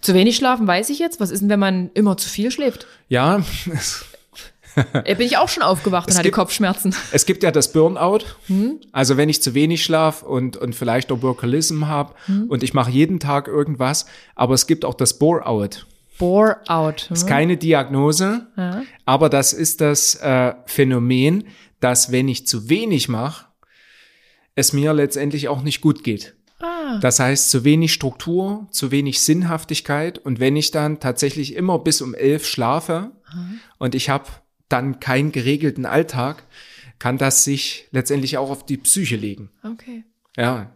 Zu 0.01 0.13
wenig 0.13 0.35
schlafen, 0.37 0.65
weiß 0.67 0.89
ich 0.91 0.99
jetzt. 0.99 1.19
Was 1.19 1.29
ist 1.31 1.41
denn, 1.41 1.49
wenn 1.49 1.59
man 1.59 1.89
immer 1.93 2.15
zu 2.17 2.29
viel 2.29 2.51
schläft? 2.51 2.87
Ja, 3.09 3.41
Äh, 5.03 5.15
bin 5.15 5.25
ich 5.25 5.35
auch 5.37 5.49
schon 5.49 5.63
aufgewacht 5.63 6.05
und 6.07 6.11
Es 6.11 6.17
hatte 6.17 6.27
gibt- 6.27 6.35
Kopfschmerzen. 6.35 6.95
es 7.11 7.25
gibt 7.25 7.43
ja 7.43 7.51
das 7.51 7.73
Burnout. 7.73 8.19
Hm? 8.47 8.79
Also 8.91 9.17
wenn 9.17 9.27
ich 9.27 9.41
zu 9.41 9.53
wenig 9.53 9.83
schlaf 9.83 10.21
und, 10.21 10.55
und 10.57 10.73
vielleicht 10.75 11.11
auch 11.11 11.21
Workalism 11.21 11.87
habe 11.87 12.13
Hm? 12.27 12.45
und 12.49 12.63
ich 12.63 12.73
mache 12.73 12.91
jeden 12.91 13.19
Tag 13.19 13.47
irgendwas, 13.47 14.05
aber 14.35 14.53
es 14.53 14.67
gibt 14.67 14.85
auch 14.85 14.93
das 14.93 15.17
Bore-out. 15.19 15.85
Bore-out. 16.19 17.01
Hm? 17.09 17.13
Ist 17.15 17.25
keine 17.27 17.57
Diagnose, 17.57 18.45
Ja. 18.55 18.83
aber 19.05 19.29
das 19.29 19.53
ist 19.53 19.81
das 19.81 20.13
äh, 20.15 20.53
Phänomen, 20.67 21.45
dass 21.79 22.11
wenn 22.11 22.27
ich 22.27 22.45
zu 22.45 22.69
wenig 22.69 23.09
mache, 23.09 23.47
es 24.53 24.73
mir 24.73 24.93
letztendlich 24.93 25.47
auch 25.47 25.63
nicht 25.63 25.81
gut 25.81 26.03
geht. 26.03 26.35
Ah, 26.59 26.99
Das 26.99 27.19
heißt, 27.19 27.49
zu 27.49 27.63
wenig 27.63 27.93
Struktur, 27.93 28.67
zu 28.71 28.91
wenig 28.91 29.21
Sinnhaftigkeit 29.21 30.17
und 30.19 30.39
wenn 30.41 30.55
ich 30.57 30.71
dann 30.71 30.99
tatsächlich 30.99 31.55
immer 31.55 31.79
bis 31.79 32.01
um 32.01 32.13
elf 32.13 32.45
schlafe 32.45 33.11
und 33.77 33.95
ich 33.95 34.09
habe 34.09 34.25
dann 34.67 34.99
keinen 34.99 35.31
geregelten 35.31 35.85
Alltag, 35.85 36.43
kann 36.99 37.17
das 37.17 37.45
sich 37.45 37.87
letztendlich 37.91 38.37
auch 38.37 38.49
auf 38.49 38.65
die 38.65 38.77
Psyche 38.77 39.15
legen. 39.15 39.49
okay. 39.63 40.03
Ja, 40.37 40.71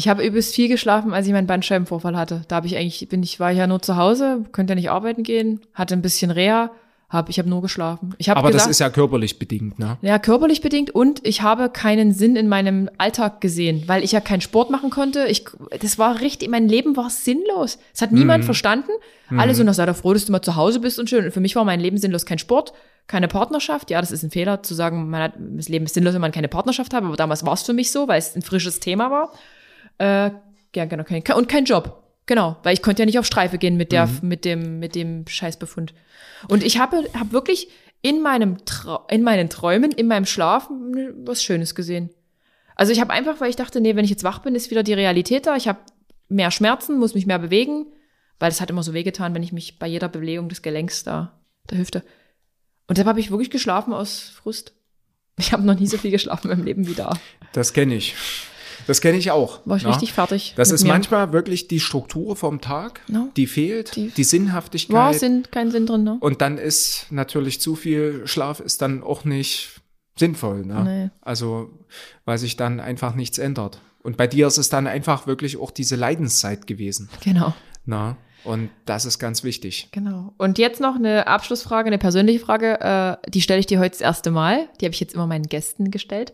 Ich 0.00 0.08
habe 0.08 0.24
übelst 0.26 0.54
viel 0.54 0.68
geschlafen, 0.68 1.12
als 1.12 1.26
ich 1.26 1.32
meinen 1.34 1.46
Bandscheibenvorfall 1.46 2.16
hatte. 2.16 2.40
Da 2.48 2.56
habe 2.56 2.66
ich 2.66 2.74
eigentlich, 2.78 3.06
bin 3.10 3.22
ich, 3.22 3.38
war 3.38 3.52
ich 3.52 3.58
ja 3.58 3.66
nur 3.66 3.82
zu 3.82 3.96
Hause, 3.96 4.44
konnte 4.50 4.70
ja 4.70 4.74
nicht 4.76 4.90
arbeiten 4.90 5.24
gehen, 5.24 5.60
hatte 5.74 5.92
ein 5.92 6.00
bisschen 6.00 6.30
Reha, 6.30 6.70
hab, 7.10 7.28
ich 7.28 7.38
habe 7.38 7.50
nur 7.50 7.60
geschlafen. 7.60 8.14
Ich 8.16 8.30
habe 8.30 8.38
aber 8.38 8.48
gesagt, 8.48 8.64
das 8.64 8.70
ist 8.70 8.78
ja 8.78 8.88
körperlich 8.88 9.38
bedingt, 9.38 9.78
ne? 9.78 9.98
Ja, 10.00 10.18
körperlich 10.18 10.62
bedingt 10.62 10.90
und 10.90 11.20
ich 11.26 11.42
habe 11.42 11.68
keinen 11.68 12.12
Sinn 12.14 12.34
in 12.34 12.48
meinem 12.48 12.88
Alltag 12.96 13.42
gesehen, 13.42 13.82
weil 13.88 14.02
ich 14.02 14.12
ja 14.12 14.20
keinen 14.20 14.40
Sport 14.40 14.70
machen 14.70 14.88
konnte. 14.88 15.26
Ich, 15.26 15.44
das 15.82 15.98
war 15.98 16.20
richtig, 16.22 16.48
mein 16.48 16.66
Leben 16.66 16.96
war 16.96 17.10
sinnlos. 17.10 17.78
Es 17.92 18.00
hat 18.00 18.10
Mhm. 18.12 18.20
niemand 18.20 18.44
verstanden. 18.46 18.92
Alle 19.36 19.54
so, 19.54 19.62
na, 19.62 19.74
sei 19.74 19.84
doch 19.84 19.96
froh, 19.96 20.14
dass 20.14 20.24
du 20.24 20.32
mal 20.32 20.40
zu 20.40 20.56
Hause 20.56 20.80
bist 20.80 20.98
und 20.98 21.10
schön. 21.10 21.26
Und 21.26 21.32
für 21.32 21.40
mich 21.40 21.54
war 21.56 21.64
mein 21.66 21.78
Leben 21.78 21.98
sinnlos. 21.98 22.24
Kein 22.26 22.38
Sport, 22.38 22.72
keine 23.06 23.28
Partnerschaft. 23.28 23.90
Ja, 23.90 24.00
das 24.00 24.12
ist 24.12 24.22
ein 24.22 24.30
Fehler 24.30 24.62
zu 24.62 24.72
sagen, 24.74 25.10
man 25.10 25.20
hat, 25.22 25.32
das 25.36 25.68
Leben 25.68 25.84
ist 25.84 25.94
sinnlos, 25.94 26.14
wenn 26.14 26.20
man 26.22 26.32
keine 26.32 26.48
Partnerschaft 26.48 26.94
hat. 26.94 27.04
Aber 27.04 27.16
damals 27.16 27.44
war 27.44 27.52
es 27.52 27.62
für 27.62 27.72
mich 27.74 27.92
so, 27.92 28.08
weil 28.08 28.18
es 28.18 28.34
ein 28.34 28.42
frisches 28.42 28.80
Thema 28.80 29.10
war. 29.10 29.32
Äh, 30.00 30.30
ja, 30.74 30.84
genau, 30.86 31.04
kein, 31.04 31.22
und 31.36 31.48
kein 31.48 31.64
Job. 31.64 32.02
Genau, 32.26 32.56
weil 32.62 32.74
ich 32.74 32.82
konnte 32.82 33.02
ja 33.02 33.06
nicht 33.06 33.18
auf 33.18 33.26
Streife 33.26 33.58
gehen 33.58 33.76
mit 33.76 33.92
der, 33.92 34.08
mit 34.22 34.44
dem, 34.44 34.78
mit 34.78 34.94
dem 34.94 35.26
Scheißbefund. 35.26 35.94
Und 36.48 36.62
ich 36.62 36.78
habe, 36.78 37.04
habe 37.18 37.32
wirklich 37.32 37.68
in 38.02 38.22
meinem, 38.22 38.56
in 39.10 39.22
meinen 39.22 39.50
Träumen, 39.50 39.90
in 39.90 40.06
meinem 40.06 40.26
Schlaf 40.26 40.70
was 41.24 41.42
Schönes 41.42 41.74
gesehen. 41.74 42.10
Also 42.76 42.92
ich 42.92 43.00
habe 43.00 43.12
einfach, 43.12 43.40
weil 43.40 43.50
ich 43.50 43.56
dachte, 43.56 43.80
nee, 43.80 43.94
wenn 43.96 44.04
ich 44.04 44.10
jetzt 44.10 44.24
wach 44.24 44.38
bin, 44.38 44.54
ist 44.54 44.70
wieder 44.70 44.82
die 44.82 44.94
Realität 44.94 45.46
da. 45.46 45.56
Ich 45.56 45.68
habe 45.68 45.80
mehr 46.28 46.50
Schmerzen, 46.50 46.98
muss 46.98 47.14
mich 47.14 47.26
mehr 47.26 47.38
bewegen, 47.38 47.86
weil 48.38 48.50
es 48.50 48.60
hat 48.60 48.70
immer 48.70 48.82
so 48.82 48.94
wehgetan, 48.94 49.34
wenn 49.34 49.42
ich 49.42 49.52
mich 49.52 49.78
bei 49.78 49.86
jeder 49.86 50.08
Bewegung 50.08 50.48
des 50.48 50.62
Gelenks 50.62 51.04
da, 51.04 51.40
der 51.68 51.78
Hüfte. 51.78 52.04
Und 52.86 52.96
deshalb 52.96 53.08
habe 53.08 53.20
ich 53.20 53.30
wirklich 53.30 53.50
geschlafen 53.50 53.92
aus 53.92 54.30
Frust. 54.30 54.72
Ich 55.36 55.52
habe 55.52 55.64
noch 55.64 55.78
nie 55.78 55.86
so 55.86 55.98
viel 55.98 56.10
geschlafen 56.10 56.48
meinem 56.48 56.64
Leben 56.64 56.86
wie 56.86 56.94
da. 56.94 57.18
Das 57.52 57.72
kenne 57.72 57.96
ich. 57.96 58.14
Das 58.90 59.00
kenne 59.00 59.18
ich 59.18 59.30
auch. 59.30 59.60
War 59.66 59.76
ich 59.76 59.84
ne? 59.84 59.90
richtig 59.90 60.12
fertig. 60.12 60.54
Das 60.56 60.72
ist 60.72 60.82
mir. 60.82 60.88
manchmal 60.88 61.32
wirklich 61.32 61.68
die 61.68 61.78
Struktur 61.78 62.34
vom 62.34 62.60
Tag, 62.60 63.02
No. 63.06 63.28
die 63.36 63.46
fehlt, 63.46 63.94
Die- 63.94 64.08
die, 64.08 64.24
Sinnhaftigkeit. 64.24 64.96
War 64.96 65.14
Sinn, 65.14 65.44
kein 65.48 65.70
Sinn 65.70 65.86
drin, 65.86 66.02
ne? 66.02 66.16
Und 66.18 66.40
dann 66.40 66.58
ist 66.58 67.06
natürlich 67.10 67.60
zu 67.60 67.76
viel 67.76 68.26
Schlaf 68.26 68.58
ist 68.58 68.82
dann 68.82 69.04
auch 69.04 69.24
nicht 69.24 69.80
sinnvoll. 70.18 70.66
Ne? 70.66 70.82
Nee. 70.82 71.10
Also, 71.20 71.70
weil 72.24 72.36
sich 72.38 72.56
dann 72.56 72.80
einfach 72.80 73.14
nichts 73.14 73.38
ändert. 73.38 73.80
Und 74.02 74.16
bei 74.16 74.26
dir 74.26 74.48
ist 74.48 74.58
es 74.58 74.70
dann 74.70 74.88
einfach 74.88 75.28
wirklich 75.28 75.56
auch 75.56 75.70
diese 75.70 75.94
Leidenszeit 75.94 76.66
gewesen. 76.66 77.10
Genau. 77.22 77.54
Na? 77.84 78.16
Und 78.42 78.70
das 78.86 79.04
ist 79.04 79.20
ganz 79.20 79.44
wichtig. 79.44 79.86
Genau. 79.92 80.34
Und 80.36 80.58
jetzt 80.58 80.80
noch 80.80 80.96
eine 80.96 81.28
Abschlussfrage, 81.28 81.86
eine 81.86 81.98
persönliche 81.98 82.40
Frage. 82.40 82.80
Äh, 82.80 83.30
die 83.30 83.40
stelle 83.40 83.60
ich 83.60 83.66
dir 83.66 83.78
heute 83.78 83.90
das 83.90 84.00
erste 84.00 84.32
Mal. 84.32 84.68
Die 84.80 84.86
habe 84.86 84.94
ich 84.94 85.00
jetzt 85.00 85.14
immer 85.14 85.28
meinen 85.28 85.46
Gästen 85.46 85.92
gestellt. 85.92 86.32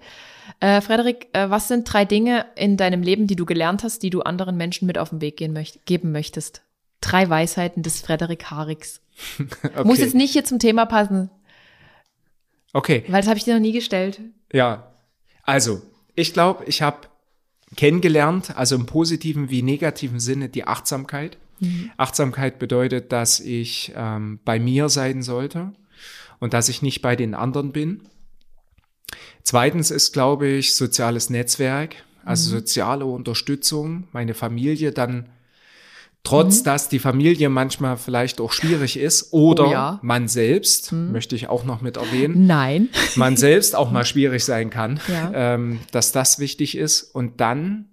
Äh, 0.61 0.81
Frederik, 0.81 1.29
äh, 1.33 1.51
was 1.51 1.69
sind 1.69 1.91
drei 1.91 2.05
Dinge 2.05 2.47
in 2.57 2.77
deinem 2.77 3.03
Leben, 3.03 3.27
die 3.27 3.37
du 3.37 3.45
gelernt 3.45 3.83
hast, 3.83 4.03
die 4.03 4.11
du 4.11 4.23
anderen 4.23 4.57
Menschen 4.57 4.87
mit 4.87 4.99
auf 4.99 5.11
den 5.11 5.21
Weg 5.21 5.37
gehen 5.37 5.53
möcht 5.53 5.85
geben 5.87 6.13
möchtest? 6.13 6.63
Drei 7.01 7.29
Weisheiten 7.29 7.83
des 7.83 8.01
Frederik 8.01 8.51
Hariks. 8.51 9.01
Okay. 9.63 9.85
Muss 9.85 9.99
jetzt 9.99 10.15
nicht 10.15 10.33
hier 10.33 10.45
zum 10.45 10.59
Thema 10.59 10.85
passen, 10.85 11.31
okay. 12.75 13.03
weil 13.09 13.23
das 13.23 13.29
habe 13.29 13.39
ich 13.39 13.45
dir 13.45 13.55
noch 13.55 13.63
nie 13.63 13.73
gestellt. 13.73 14.21
Ja. 14.53 14.93
Also, 15.43 15.81
ich 16.15 16.35
glaube, 16.35 16.65
ich 16.67 16.83
habe 16.83 17.09
kennengelernt, 17.77 18.55
also 18.59 18.75
im 18.75 18.85
positiven 18.85 19.49
wie 19.49 19.63
negativen 19.63 20.21
Sinne, 20.21 20.51
die 20.51 20.67
Achtsamkeit. 20.67 21.39
Achtsamkeit 21.97 22.59
bedeutet, 22.59 23.13
dass 23.13 23.41
ich 23.41 23.93
ähm, 23.97 24.39
bei 24.45 24.59
mir 24.59 24.89
sein 24.89 25.23
sollte 25.23 25.73
und 26.39 26.53
dass 26.53 26.69
ich 26.69 26.83
nicht 26.83 27.01
bei 27.01 27.17
den 27.17 27.35
anderen 27.35 27.73
bin. 27.73 28.03
Zweitens 29.47 29.93
ist, 29.93 30.13
glaube 30.13 30.49
ich, 30.49 30.75
soziales 30.75 31.31
Netzwerk, 31.31 31.95
also 32.25 32.51
soziale 32.51 33.05
Unterstützung, 33.05 34.09
meine 34.11 34.35
Familie 34.35 34.91
dann, 34.91 35.29
trotz 36.25 36.65
dass 36.65 36.89
die 36.89 36.99
Familie 36.99 37.49
manchmal 37.49 37.97
vielleicht 37.97 38.41
auch 38.41 38.51
schwierig 38.53 38.97
ist 38.97 39.33
oder 39.33 39.69
Oh 39.69 39.71
ja. 39.71 40.01
man 40.03 40.27
selbst, 40.27 40.91
möchte 40.91 41.37
ich 41.37 41.49
auch 41.49 41.63
noch 41.63 41.81
mit 41.81 41.97
erwähnen, 41.97 42.49
Nein. 42.49 42.89
man 43.15 43.37
selbst 43.37 43.77
auch 43.77 43.93
mal 43.93 44.05
schwierig 44.05 44.45
sein 44.45 44.69
kann, 44.69 44.99
Ja. 45.07 45.31
ähm, 45.55 45.79
dass 45.93 46.11
das 46.11 46.41
wichtig 46.41 46.77
ist. 46.77 47.05
Und 47.05 47.41
dann 47.41 47.89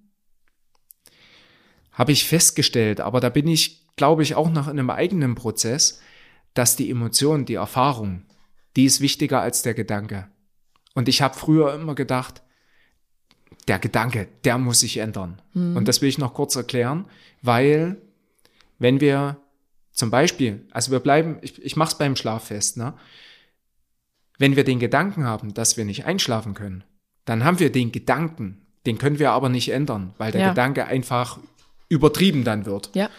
habe 1.92 2.14
ich 2.14 2.28
festgestellt, 2.28 3.00
aber 3.00 3.20
da 3.20 3.30
bin 3.30 3.48
ich, 3.48 3.86
glaube 3.96 4.24
ich, 4.24 4.34
auch 4.34 4.50
noch 4.50 4.66
in 4.68 4.80
einem 4.80 4.90
eigenen 4.90 5.36
Prozess, 5.36 6.02
dass 6.56 6.76
die 6.76 6.90
Emotion, 6.90 7.46
die 7.46 7.54
Erfahrung, 7.54 8.24
die 8.76 8.86
ist 8.86 9.02
wichtiger 9.02 9.42
als 9.42 9.62
der 9.62 9.76
Gedanke. 9.76 10.28
Und 10.94 11.08
ich 11.08 11.22
habe 11.22 11.36
früher 11.36 11.74
immer 11.74 11.96
gedacht, 11.96 12.42
der 13.68 13.80
Gedanke, 13.80 14.28
der 14.44 14.58
muss 14.58 14.82
sich 14.82 14.98
ändern. 14.98 15.42
Und 15.76 15.88
das 15.88 16.02
will 16.02 16.10
ich 16.10 16.18
noch 16.18 16.34
kurz 16.34 16.56
erklären, 16.56 17.06
weil 17.42 18.02
wenn 18.80 19.00
wir 19.00 19.38
zum 19.92 20.10
Beispiel, 20.10 20.66
also 20.72 20.92
wir 20.92 21.00
bleiben, 21.00 21.38
ich, 21.42 21.64
ich 21.64 21.76
mache 21.76 21.92
es 21.92 21.98
beim 21.98 22.16
Schlaf 22.16 22.48
fest, 22.48 22.78
ne? 22.78 22.94
Wenn 24.40 24.56
wir 24.56 24.64
den 24.64 24.80
Gedanken 24.80 25.26
haben, 25.26 25.54
dass 25.54 25.78
wir 25.78 25.86
nicht 25.86 26.06
einschlafen 26.06 26.56
können, 26.56 26.84
dann 27.24 27.44
haben 27.44 27.60
wir 27.60 27.72
den 27.72 27.92
Gedanken, 27.92 28.66
den 28.86 28.98
können 28.98 29.20
wir 29.20 29.32
aber 29.32 29.48
nicht 29.50 29.70
ändern, 29.70 30.14
weil 30.18 30.32
der 30.32 30.42
Ja. 30.42 30.50
Gedanke 30.50 30.86
einfach 30.86 31.40
übertrieben 31.88 32.44
dann 32.44 32.66
wird. 32.66 32.90
Ja. 32.96 33.10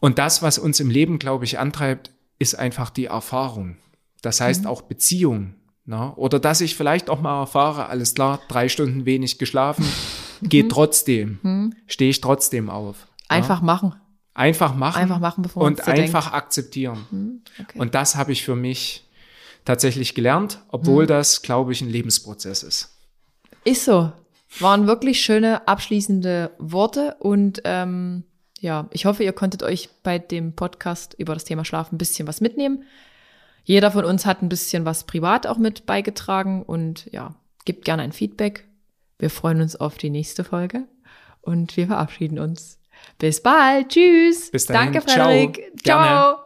Und 0.00 0.18
das, 0.18 0.42
was 0.42 0.58
uns 0.58 0.78
im 0.78 0.88
Leben, 0.88 1.18
glaube 1.18 1.44
ich, 1.44 1.58
antreibt, 1.58 2.12
ist 2.38 2.54
einfach 2.54 2.90
die 2.90 3.06
Erfahrung. 3.06 3.76
Das 4.22 4.40
heißt 4.40 4.62
mhm. 4.62 4.68
auch 4.68 4.82
Beziehung. 4.82 5.54
Na? 5.86 6.12
Oder 6.16 6.40
dass 6.40 6.60
ich 6.60 6.74
vielleicht 6.74 7.08
auch 7.08 7.20
mal 7.20 7.40
erfahre, 7.40 7.88
alles 7.88 8.14
klar, 8.14 8.40
drei 8.48 8.68
Stunden 8.68 9.06
wenig 9.06 9.38
geschlafen, 9.38 9.86
geht 10.42 10.66
mhm. 10.66 10.70
trotzdem, 10.70 11.38
mhm. 11.42 11.74
stehe 11.86 12.10
ich 12.10 12.20
trotzdem 12.20 12.68
auf. 12.68 13.06
Einfach 13.28 13.60
na? 13.60 13.66
machen. 13.66 13.94
Einfach 14.34 14.74
machen. 14.74 15.00
Einfach 15.00 15.20
machen, 15.20 15.42
bevor 15.42 15.62
Und 15.62 15.78
so 15.78 15.90
einfach 15.90 16.24
denkt. 16.24 16.36
akzeptieren. 16.36 17.06
Mhm. 17.10 17.42
Okay. 17.60 17.78
Und 17.78 17.94
das 17.94 18.16
habe 18.16 18.32
ich 18.32 18.44
für 18.44 18.56
mich 18.56 19.08
tatsächlich 19.64 20.14
gelernt, 20.14 20.60
obwohl 20.68 21.04
mhm. 21.04 21.08
das, 21.08 21.42
glaube 21.42 21.72
ich, 21.72 21.80
ein 21.80 21.88
Lebensprozess 21.88 22.62
ist. 22.62 22.96
Ist 23.64 23.84
so. 23.84 24.12
Waren 24.60 24.86
wirklich 24.86 25.20
schöne 25.20 25.66
abschließende 25.66 26.50
Worte 26.58 27.16
und 27.20 27.62
ähm, 27.64 28.24
ja, 28.60 28.88
ich 28.92 29.04
hoffe, 29.04 29.22
ihr 29.22 29.32
konntet 29.32 29.62
euch 29.62 29.90
bei 30.02 30.18
dem 30.18 30.54
Podcast 30.54 31.14
über 31.18 31.34
das 31.34 31.44
Thema 31.44 31.64
Schlaf 31.64 31.92
ein 31.92 31.98
bisschen 31.98 32.26
was 32.26 32.40
mitnehmen. 32.40 32.84
Jeder 33.66 33.90
von 33.90 34.04
uns 34.04 34.24
hat 34.26 34.42
ein 34.42 34.48
bisschen 34.48 34.84
was 34.84 35.04
privat 35.04 35.46
auch 35.46 35.58
mit 35.58 35.86
beigetragen 35.86 36.62
und 36.62 37.12
ja, 37.12 37.34
gebt 37.64 37.84
gerne 37.84 38.02
ein 38.02 38.12
Feedback. 38.12 38.64
Wir 39.18 39.28
freuen 39.28 39.60
uns 39.60 39.74
auf 39.74 39.98
die 39.98 40.08
nächste 40.08 40.44
Folge 40.44 40.84
und 41.40 41.76
wir 41.76 41.88
verabschieden 41.88 42.38
uns. 42.38 42.78
Bis 43.18 43.42
bald. 43.42 43.88
Tschüss. 43.88 44.52
Bis 44.52 44.66
dahin. 44.66 44.92
Danke, 44.92 45.08
Frederik. 45.08 45.72
Ciao. 45.82 46.04
Ciao. 46.04 46.45